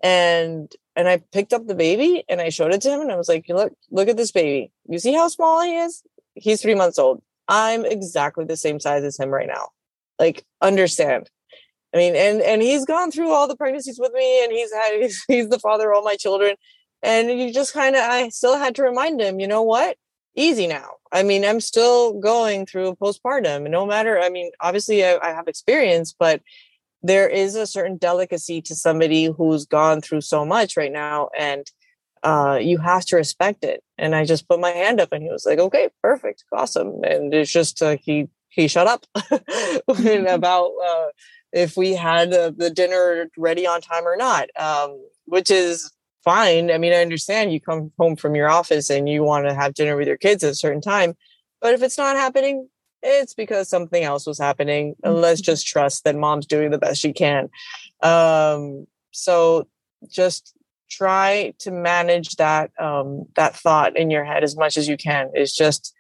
And 0.03 0.73
and 0.97 1.07
I 1.07 1.19
picked 1.33 1.53
up 1.53 1.67
the 1.67 1.75
baby 1.75 2.25
and 2.31 2.41
I 2.41 2.49
showed 2.49 2.73
it 2.73 2.81
to 2.81 2.91
him 2.91 3.03
and 3.03 3.13
I 3.13 3.17
was 3.17 3.29
like, 3.29 3.45
"Look, 3.51 3.75
look 3.91 4.09
at 4.09 4.17
this 4.17 4.33
baby. 4.33 4.73
You 4.89 4.99
see 4.99 5.13
how 5.13 5.29
small 5.29 5.63
he 5.63 5.77
is? 5.77 6.03
He's 6.35 6.63
three 6.63 6.75
months 6.75 6.99
old. 6.99 7.21
I'm 7.47 7.85
exactly 7.85 8.47
the 8.47 8.57
same 8.57 8.81
size 8.81 9.05
as 9.05 9.19
him 9.19 9.29
right 9.29 9.49
now. 9.49 9.69
Like, 10.19 10.47
understand." 10.63 11.29
I 11.95 11.99
mean, 11.99 12.17
and 12.17 12.41
and 12.41 12.63
he's 12.63 12.87
gone 12.87 13.11
through 13.11 13.33
all 13.33 13.49
the 13.49 13.57
pregnancies 13.57 13.99
with 13.99 14.15
me, 14.15 14.45
and 14.45 14.51
he's 14.51 14.73
had 14.73 14.93
he's, 15.03 15.25
he's 15.29 15.49
the 15.51 15.59
father 15.59 15.91
of 15.91 15.99
all 15.99 16.05
my 16.05 16.17
children, 16.17 16.57
and 17.03 17.31
you 17.31 17.53
just 17.53 17.73
kind 17.73 17.97
of 17.97 18.03
i 18.03 18.29
still 18.29 18.57
had 18.57 18.75
to 18.75 18.83
remind 18.83 19.21
him 19.21 19.41
you 19.41 19.49
know 19.49 19.63
what? 19.63 19.97
Easy 20.35 20.67
now. 20.69 20.91
I 21.11 21.23
mean 21.23 21.45
i'm 21.45 21.61
still 21.61 22.19
going 22.21 22.67
through 22.67 22.97
postpartum 22.97 23.69
no 23.71 23.87
matter 23.87 24.21
i 24.21 24.29
mean 24.29 24.51
obviously 24.61 25.05
I, 25.05 25.19
I, 25.19 25.31
have 25.31 25.49
experience 25.49 26.15
but 26.17 26.43
there 27.03 27.29
is 27.29 27.55
a 27.55 27.67
certain 27.67 27.97
delicacy 27.97 28.61
to 28.63 28.75
somebody 28.75 29.25
who's 29.27 29.65
gone 29.65 30.01
through 30.01 30.21
so 30.21 30.45
much 30.45 30.77
right 30.77 30.93
now 30.93 31.29
and 31.37 31.71
uh, 32.25 32.59
you 32.61 32.79
have 32.79 33.05
to 33.07 33.17
respect 33.17 33.65
it 33.65 33.83
and 33.97 34.15
i 34.15 34.25
just 34.25 34.49
put 34.49 34.61
my 34.61 34.71
hand 34.71 35.01
up 35.01 35.13
and 35.13 35.23
he 35.23 35.31
was 35.31 35.47
like 35.47 35.59
okay 35.59 35.89
perfect 36.03 36.45
awesome 36.53 37.03
and 37.05 37.33
it's 37.33 37.51
just 37.51 37.81
uh, 37.81 37.97
he 38.01 38.29
he 38.49 38.69
shut 38.69 38.87
up 38.87 39.07
about 40.29 40.71
uh, 40.85 41.07
if 41.53 41.77
we 41.77 41.95
had 41.95 42.33
uh, 42.35 42.53
the 42.55 42.71
dinner 42.71 43.31
ready 43.39 43.67
on 43.67 43.81
time 43.81 44.07
or 44.07 44.17
not 44.17 44.49
um, 44.59 45.01
which 45.25 45.51
is 45.51 45.91
fine. 46.25 46.71
I 46.71 46.79
mean, 46.79 46.93
I 46.93 47.03
understand 47.03 47.53
you 47.53 47.61
come 47.61 47.93
home 47.99 48.17
from 48.17 48.35
your 48.35 48.49
office 48.49 48.91
and 48.91 49.09
you 49.09 49.23
want 49.23 49.47
to 49.47 49.55
have 49.55 49.75
dinner 49.75 49.97
with 49.97 50.09
your 50.09 50.17
kids 50.17 50.45
at 50.45 50.53
a 50.53 50.57
certain 50.57 50.81
time. 50.81 51.15
But 51.61 51.75
if 51.75 51.83
it's 51.83 51.99
not 51.99 52.17
happening, 52.17 52.69
it's 53.03 53.35
because 53.35 53.69
something 53.69 54.03
else 54.03 54.27
was 54.27 54.39
happening. 54.39 54.95
And 55.03 55.17
let's 55.17 55.41
mm-hmm. 55.41 55.53
just 55.53 55.67
trust 55.67 56.05
that 56.05 56.17
mom's 56.17 56.47
doing 56.47 56.71
the 56.71 56.79
best 56.79 57.01
she 57.01 57.13
can. 57.13 57.49
Um, 58.03 58.87
so 59.13 59.69
just 60.09 60.55
try 60.91 61.53
to 61.59 61.71
manage 61.71 62.37
that 62.37 62.71
um, 62.81 63.27
that 63.37 63.55
thought 63.55 63.97
in 63.97 64.11
your 64.11 64.25
head 64.25 64.43
as 64.43 64.57
much 64.57 64.77
as 64.77 64.89
you 64.89 64.97
can. 64.97 65.31
It's 65.35 65.55
just 65.55 65.95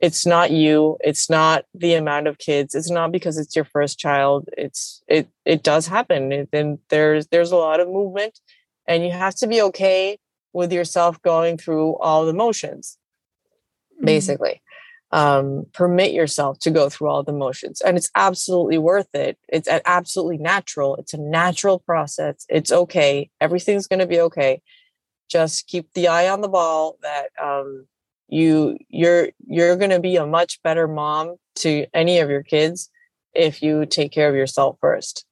it's 0.00 0.24
not 0.24 0.50
you 0.50 0.96
it's 1.00 1.28
not 1.28 1.64
the 1.74 1.94
amount 1.94 2.28
of 2.28 2.38
kids 2.38 2.74
it's 2.74 2.90
not 2.90 3.10
because 3.10 3.36
it's 3.36 3.56
your 3.56 3.64
first 3.64 3.98
child 3.98 4.48
it's 4.56 5.02
it 5.08 5.28
it 5.44 5.62
does 5.62 5.86
happen 5.86 6.46
and 6.52 6.78
there's 6.88 7.26
there's 7.28 7.50
a 7.50 7.56
lot 7.56 7.80
of 7.80 7.88
movement 7.88 8.38
and 8.88 9.04
you 9.04 9.12
have 9.12 9.36
to 9.36 9.46
be 9.46 9.62
okay 9.62 10.18
with 10.52 10.72
yourself 10.72 11.22
going 11.22 11.56
through 11.56 11.96
all 11.98 12.26
the 12.26 12.32
motions 12.32 12.98
mm-hmm. 13.98 14.06
basically. 14.06 14.62
Um, 15.10 15.64
permit 15.72 16.12
yourself 16.12 16.58
to 16.58 16.70
go 16.70 16.90
through 16.90 17.08
all 17.08 17.22
the 17.22 17.32
motions 17.32 17.80
and 17.80 17.96
it's 17.96 18.10
absolutely 18.14 18.76
worth 18.76 19.08
it. 19.14 19.38
It's 19.48 19.66
absolutely 19.86 20.36
natural. 20.36 20.96
It's 20.96 21.14
a 21.14 21.18
natural 21.18 21.78
process. 21.78 22.44
It's 22.50 22.70
okay. 22.70 23.30
Everything's 23.40 23.86
going 23.86 24.00
to 24.00 24.06
be 24.06 24.20
okay. 24.20 24.60
Just 25.30 25.66
keep 25.66 25.90
the 25.94 26.08
eye 26.08 26.28
on 26.28 26.42
the 26.42 26.48
ball 26.48 26.98
that 27.00 27.28
um, 27.42 27.86
you 28.28 28.76
you're 28.88 29.30
you're 29.46 29.76
going 29.76 29.90
to 29.90 30.00
be 30.00 30.16
a 30.16 30.26
much 30.26 30.62
better 30.62 30.86
mom 30.86 31.36
to 31.56 31.86
any 31.94 32.18
of 32.18 32.28
your 32.28 32.42
kids 32.42 32.90
if 33.32 33.62
you 33.62 33.86
take 33.86 34.12
care 34.12 34.28
of 34.28 34.34
yourself 34.34 34.76
first. 34.78 35.24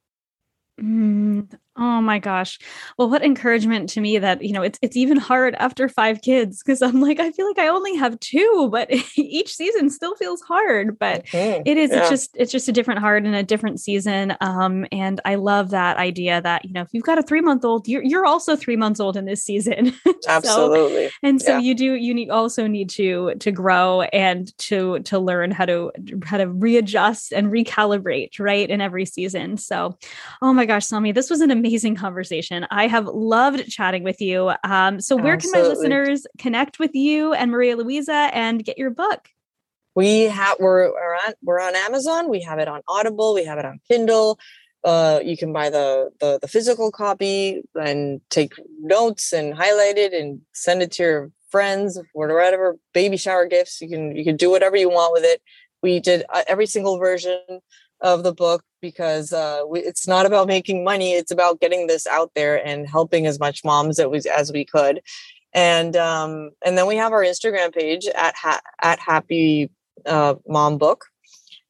Mm, 0.80 1.50
Oh 1.78 2.00
my 2.00 2.18
gosh. 2.18 2.58
Well, 2.96 3.10
what 3.10 3.22
encouragement 3.22 3.90
to 3.90 4.00
me 4.00 4.18
that, 4.18 4.42
you 4.42 4.52
know, 4.52 4.62
it's 4.62 4.78
it's 4.80 4.96
even 4.96 5.18
hard 5.18 5.54
after 5.56 5.88
5 5.88 6.22
kids 6.22 6.62
because 6.62 6.80
I'm 6.80 7.00
like 7.02 7.20
I 7.20 7.30
feel 7.32 7.46
like 7.46 7.58
I 7.58 7.68
only 7.68 7.94
have 7.96 8.18
2, 8.20 8.68
but 8.72 8.88
each 9.16 9.54
season 9.54 9.90
still 9.90 10.14
feels 10.16 10.40
hard, 10.40 10.98
but 10.98 11.20
okay. 11.20 11.62
it 11.66 11.76
is 11.76 11.90
yeah. 11.90 12.00
it's 12.00 12.08
just 12.08 12.30
it's 12.34 12.52
just 12.52 12.68
a 12.68 12.72
different 12.72 13.00
hard 13.00 13.26
and 13.26 13.34
a 13.34 13.42
different 13.42 13.78
season. 13.78 14.36
Um 14.40 14.86
and 14.90 15.20
I 15.26 15.34
love 15.34 15.70
that 15.70 15.98
idea 15.98 16.40
that, 16.40 16.64
you 16.64 16.72
know, 16.72 16.80
if 16.80 16.88
you've 16.92 17.04
got 17.04 17.18
a 17.18 17.22
3-month-old, 17.22 17.88
you're 17.88 18.02
you're 18.02 18.26
also 18.26 18.56
3 18.56 18.76
months 18.76 18.98
old 18.98 19.16
in 19.18 19.26
this 19.26 19.44
season. 19.44 19.92
Absolutely. 20.28 21.08
so, 21.08 21.14
and 21.22 21.42
so 21.42 21.52
yeah. 21.52 21.58
you 21.58 21.74
do 21.74 21.94
you 21.94 22.14
need 22.14 22.30
also 22.30 22.66
need 22.66 22.88
to 22.90 23.34
to 23.40 23.52
grow 23.52 24.02
and 24.02 24.56
to 24.58 25.00
to 25.00 25.18
learn 25.18 25.50
how 25.50 25.66
to 25.66 25.92
how 26.24 26.38
to 26.38 26.48
readjust 26.48 27.32
and 27.32 27.48
recalibrate, 27.48 28.40
right, 28.40 28.68
in 28.68 28.80
every 28.80 29.04
season. 29.04 29.58
So, 29.58 29.98
oh 30.40 30.54
my 30.54 30.64
gosh, 30.64 30.86
Zelmi, 30.86 31.12
this 31.12 31.28
was 31.28 31.42
an 31.42 31.50
amazing 31.50 31.65
amazing 31.66 31.96
conversation. 31.96 32.66
I 32.70 32.86
have 32.86 33.06
loved 33.06 33.68
chatting 33.68 34.04
with 34.04 34.20
you. 34.20 34.52
Um, 34.62 35.00
so, 35.00 35.16
where 35.16 35.34
Absolutely. 35.34 35.62
can 35.62 35.68
my 35.68 35.74
listeners 35.74 36.26
connect 36.38 36.78
with 36.78 36.94
you 36.94 37.32
and 37.32 37.50
Maria 37.50 37.76
Luisa 37.76 38.30
and 38.32 38.64
get 38.64 38.78
your 38.78 38.90
book? 38.90 39.28
We 39.94 40.22
have 40.22 40.58
we're, 40.60 40.90
we're 40.92 41.14
on 41.26 41.34
we're 41.42 41.60
on 41.60 41.74
Amazon. 41.74 42.28
We 42.28 42.40
have 42.42 42.58
it 42.58 42.68
on 42.68 42.82
Audible. 42.88 43.34
We 43.34 43.44
have 43.44 43.58
it 43.58 43.64
on 43.64 43.80
Kindle. 43.88 44.38
Uh, 44.84 45.20
you 45.24 45.36
can 45.36 45.52
buy 45.52 45.70
the, 45.70 46.10
the 46.20 46.38
the 46.40 46.48
physical 46.48 46.92
copy 46.92 47.62
and 47.74 48.20
take 48.30 48.52
notes 48.80 49.32
and 49.32 49.54
highlight 49.54 49.98
it 49.98 50.12
and 50.12 50.42
send 50.52 50.82
it 50.82 50.92
to 50.92 51.02
your 51.02 51.30
friends 51.50 51.98
or 52.14 52.28
whatever 52.28 52.76
baby 52.94 53.16
shower 53.16 53.46
gifts. 53.46 53.80
You 53.80 53.88
can 53.88 54.14
you 54.14 54.24
can 54.24 54.36
do 54.36 54.50
whatever 54.50 54.76
you 54.76 54.88
want 54.88 55.12
with 55.12 55.24
it. 55.24 55.42
We 55.82 55.98
did 55.98 56.24
uh, 56.32 56.44
every 56.46 56.66
single 56.66 56.98
version 56.98 57.40
of 58.00 58.22
the 58.22 58.32
book 58.32 58.62
because 58.80 59.32
uh, 59.32 59.62
we, 59.68 59.80
it's 59.80 60.06
not 60.06 60.26
about 60.26 60.46
making 60.46 60.84
money 60.84 61.12
it's 61.12 61.30
about 61.30 61.60
getting 61.60 61.86
this 61.86 62.06
out 62.06 62.30
there 62.34 62.64
and 62.66 62.88
helping 62.88 63.26
as 63.26 63.38
much 63.40 63.64
moms 63.64 63.98
as 63.98 64.06
we, 64.06 64.20
as 64.30 64.52
we 64.52 64.64
could. 64.64 65.00
And 65.52 65.96
um, 65.96 66.50
and 66.64 66.76
then 66.76 66.86
we 66.86 66.96
have 66.96 67.12
our 67.12 67.22
instagram 67.22 67.74
page 67.74 68.06
at 68.14 68.34
ha- 68.36 68.60
at 68.82 68.98
happy 68.98 69.70
uh, 70.04 70.34
mom 70.46 70.78
book. 70.78 71.06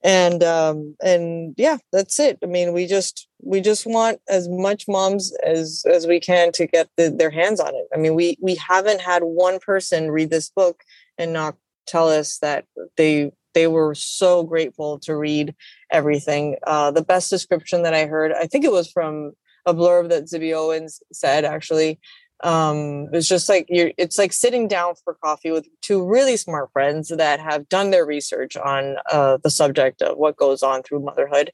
And 0.04 0.44
um 0.44 0.94
and 1.02 1.54
yeah 1.56 1.78
that's 1.92 2.20
it. 2.20 2.38
I 2.42 2.46
mean 2.46 2.72
we 2.72 2.86
just 2.86 3.28
we 3.42 3.60
just 3.60 3.86
want 3.86 4.20
as 4.28 4.48
much 4.48 4.84
moms 4.86 5.32
as 5.44 5.84
as 5.90 6.06
we 6.06 6.20
can 6.20 6.52
to 6.52 6.66
get 6.66 6.88
the, 6.96 7.10
their 7.10 7.30
hands 7.30 7.60
on 7.60 7.74
it. 7.74 7.86
I 7.94 7.98
mean 7.98 8.14
we 8.14 8.36
we 8.40 8.54
haven't 8.56 9.00
had 9.00 9.22
one 9.22 9.58
person 9.58 10.10
read 10.10 10.30
this 10.30 10.50
book 10.50 10.82
and 11.18 11.32
not 11.32 11.56
tell 11.86 12.08
us 12.08 12.38
that 12.38 12.66
they 12.96 13.32
they 13.56 13.66
were 13.66 13.94
so 13.94 14.44
grateful 14.44 14.98
to 15.00 15.16
read 15.16 15.54
everything. 15.90 16.56
Uh 16.66 16.90
the 16.90 17.02
best 17.02 17.30
description 17.30 17.82
that 17.82 17.94
i 17.94 18.06
heard 18.06 18.32
i 18.32 18.46
think 18.46 18.64
it 18.64 18.72
was 18.72 18.90
from 18.90 19.32
a 19.64 19.74
blurb 19.74 20.08
that 20.10 20.24
Zibby 20.24 20.54
Owens 20.54 21.02
said 21.12 21.44
actually 21.44 21.98
um 22.44 23.08
it's 23.12 23.26
just 23.26 23.48
like 23.48 23.66
you're 23.68 23.92
it's 23.96 24.18
like 24.18 24.32
sitting 24.32 24.68
down 24.68 24.94
for 25.02 25.14
coffee 25.24 25.50
with 25.50 25.66
two 25.80 26.06
really 26.06 26.36
smart 26.36 26.70
friends 26.72 27.08
that 27.08 27.40
have 27.40 27.68
done 27.68 27.90
their 27.90 28.06
research 28.06 28.56
on 28.56 28.96
uh 29.10 29.38
the 29.42 29.50
subject 29.50 30.02
of 30.02 30.16
what 30.18 30.36
goes 30.36 30.62
on 30.62 30.82
through 30.82 31.00
motherhood. 31.00 31.50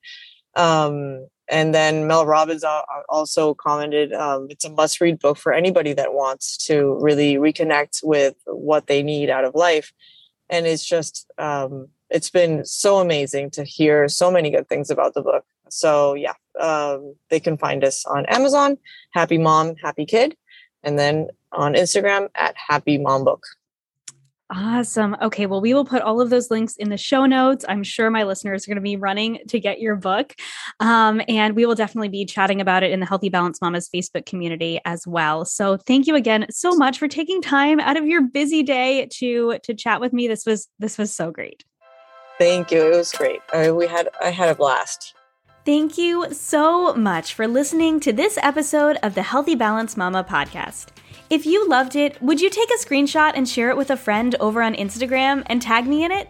Um 0.56 1.26
and 1.48 1.74
then 1.74 2.06
mel 2.06 2.26
robbins 2.26 2.64
also 3.08 3.54
commented 3.54 4.12
um, 4.12 4.46
it's 4.50 4.64
a 4.64 4.70
must 4.70 5.00
read 5.00 5.18
book 5.18 5.38
for 5.38 5.52
anybody 5.52 5.92
that 5.92 6.14
wants 6.14 6.56
to 6.56 6.96
really 7.00 7.34
reconnect 7.36 8.00
with 8.02 8.34
what 8.46 8.86
they 8.86 9.02
need 9.02 9.28
out 9.30 9.44
of 9.44 9.54
life 9.54 9.92
and 10.52 10.66
it's 10.66 10.86
just 10.86 11.28
um 11.38 11.88
it's 12.10 12.30
been 12.30 12.64
so 12.64 12.98
amazing 12.98 13.50
to 13.50 13.64
hear 13.64 14.08
so 14.08 14.30
many 14.30 14.50
good 14.50 14.68
things 14.68 14.88
about 14.90 15.14
the 15.14 15.22
book 15.22 15.44
so 15.68 16.14
yeah 16.14 16.34
um, 16.60 17.16
they 17.30 17.40
can 17.40 17.56
find 17.56 17.82
us 17.82 18.06
on 18.06 18.24
amazon 18.26 18.78
happy 19.10 19.38
mom 19.38 19.74
happy 19.76 20.06
kid 20.06 20.36
and 20.84 20.98
then 20.98 21.28
on 21.52 21.74
Instagram 21.74 22.28
at 22.34 22.54
Happy 22.56 22.98
Mom 22.98 23.24
Book. 23.24 23.44
Awesome. 24.54 25.16
Okay. 25.22 25.46
Well, 25.46 25.62
we 25.62 25.72
will 25.72 25.86
put 25.86 26.02
all 26.02 26.20
of 26.20 26.28
those 26.28 26.50
links 26.50 26.76
in 26.76 26.90
the 26.90 26.98
show 26.98 27.24
notes. 27.24 27.64
I'm 27.66 27.82
sure 27.82 28.10
my 28.10 28.24
listeners 28.24 28.66
are 28.66 28.70
going 28.70 28.76
to 28.76 28.82
be 28.82 28.96
running 28.96 29.38
to 29.48 29.58
get 29.58 29.80
your 29.80 29.96
book. 29.96 30.34
Um, 30.78 31.22
and 31.26 31.56
we 31.56 31.64
will 31.64 31.74
definitely 31.74 32.10
be 32.10 32.26
chatting 32.26 32.60
about 32.60 32.82
it 32.82 32.90
in 32.90 33.00
the 33.00 33.06
Healthy 33.06 33.30
Balance 33.30 33.62
Mamas 33.62 33.88
Facebook 33.88 34.26
community 34.26 34.78
as 34.84 35.06
well. 35.06 35.46
So 35.46 35.78
thank 35.78 36.06
you 36.06 36.14
again 36.16 36.46
so 36.50 36.72
much 36.72 36.98
for 36.98 37.08
taking 37.08 37.40
time 37.40 37.80
out 37.80 37.96
of 37.96 38.04
your 38.04 38.20
busy 38.20 38.62
day 38.62 39.08
to 39.14 39.58
to 39.62 39.72
chat 39.72 40.02
with 40.02 40.12
me. 40.12 40.28
This 40.28 40.44
was 40.44 40.68
this 40.78 40.98
was 40.98 41.14
so 41.14 41.30
great. 41.30 41.64
Thank 42.38 42.70
you. 42.70 42.92
It 42.92 42.96
was 42.96 43.12
great. 43.12 43.40
I, 43.54 43.70
we 43.70 43.86
had 43.86 44.10
I 44.20 44.30
had 44.30 44.50
a 44.50 44.54
blast. 44.54 45.14
Thank 45.64 45.96
you 45.96 46.26
so 46.32 46.92
much 46.94 47.32
for 47.34 47.46
listening 47.46 48.00
to 48.00 48.12
this 48.12 48.36
episode 48.42 48.98
of 49.02 49.14
the 49.14 49.22
Healthy 49.22 49.54
Balanced 49.54 49.96
Mama 49.96 50.24
podcast. 50.24 50.88
If 51.32 51.46
you 51.46 51.66
loved 51.66 51.96
it, 51.96 52.20
would 52.20 52.42
you 52.42 52.50
take 52.50 52.68
a 52.68 52.76
screenshot 52.76 53.32
and 53.34 53.48
share 53.48 53.70
it 53.70 53.76
with 53.78 53.90
a 53.90 53.96
friend 53.96 54.36
over 54.38 54.62
on 54.62 54.74
Instagram 54.74 55.42
and 55.46 55.62
tag 55.62 55.86
me 55.86 56.04
in 56.04 56.12
it? 56.12 56.28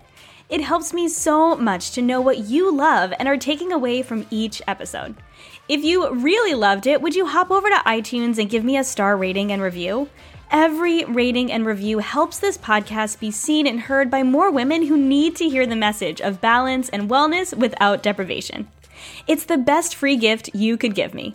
It 0.48 0.60
helps 0.60 0.94
me 0.94 1.08
so 1.08 1.56
much 1.56 1.90
to 1.94 2.02
know 2.02 2.20
what 2.20 2.38
you 2.38 2.72
love 2.72 3.12
and 3.18 3.26
are 3.26 3.36
taking 3.36 3.72
away 3.72 4.02
from 4.02 4.28
each 4.30 4.62
episode. 4.68 5.16
If 5.68 5.82
you 5.82 6.08
really 6.14 6.54
loved 6.54 6.86
it, 6.86 7.02
would 7.02 7.16
you 7.16 7.26
hop 7.26 7.50
over 7.50 7.68
to 7.68 7.82
iTunes 7.84 8.38
and 8.38 8.48
give 8.48 8.62
me 8.62 8.76
a 8.76 8.84
star 8.84 9.16
rating 9.16 9.50
and 9.50 9.60
review? 9.60 10.08
Every 10.52 11.04
rating 11.04 11.50
and 11.50 11.66
review 11.66 11.98
helps 11.98 12.38
this 12.38 12.56
podcast 12.56 13.18
be 13.18 13.32
seen 13.32 13.66
and 13.66 13.80
heard 13.80 14.08
by 14.08 14.22
more 14.22 14.52
women 14.52 14.86
who 14.86 14.96
need 14.96 15.34
to 15.34 15.48
hear 15.48 15.66
the 15.66 15.74
message 15.74 16.20
of 16.20 16.40
balance 16.40 16.88
and 16.90 17.10
wellness 17.10 17.52
without 17.58 18.04
deprivation. 18.04 18.68
It's 19.26 19.46
the 19.46 19.58
best 19.58 19.96
free 19.96 20.16
gift 20.16 20.54
you 20.54 20.76
could 20.76 20.94
give 20.94 21.12
me. 21.12 21.34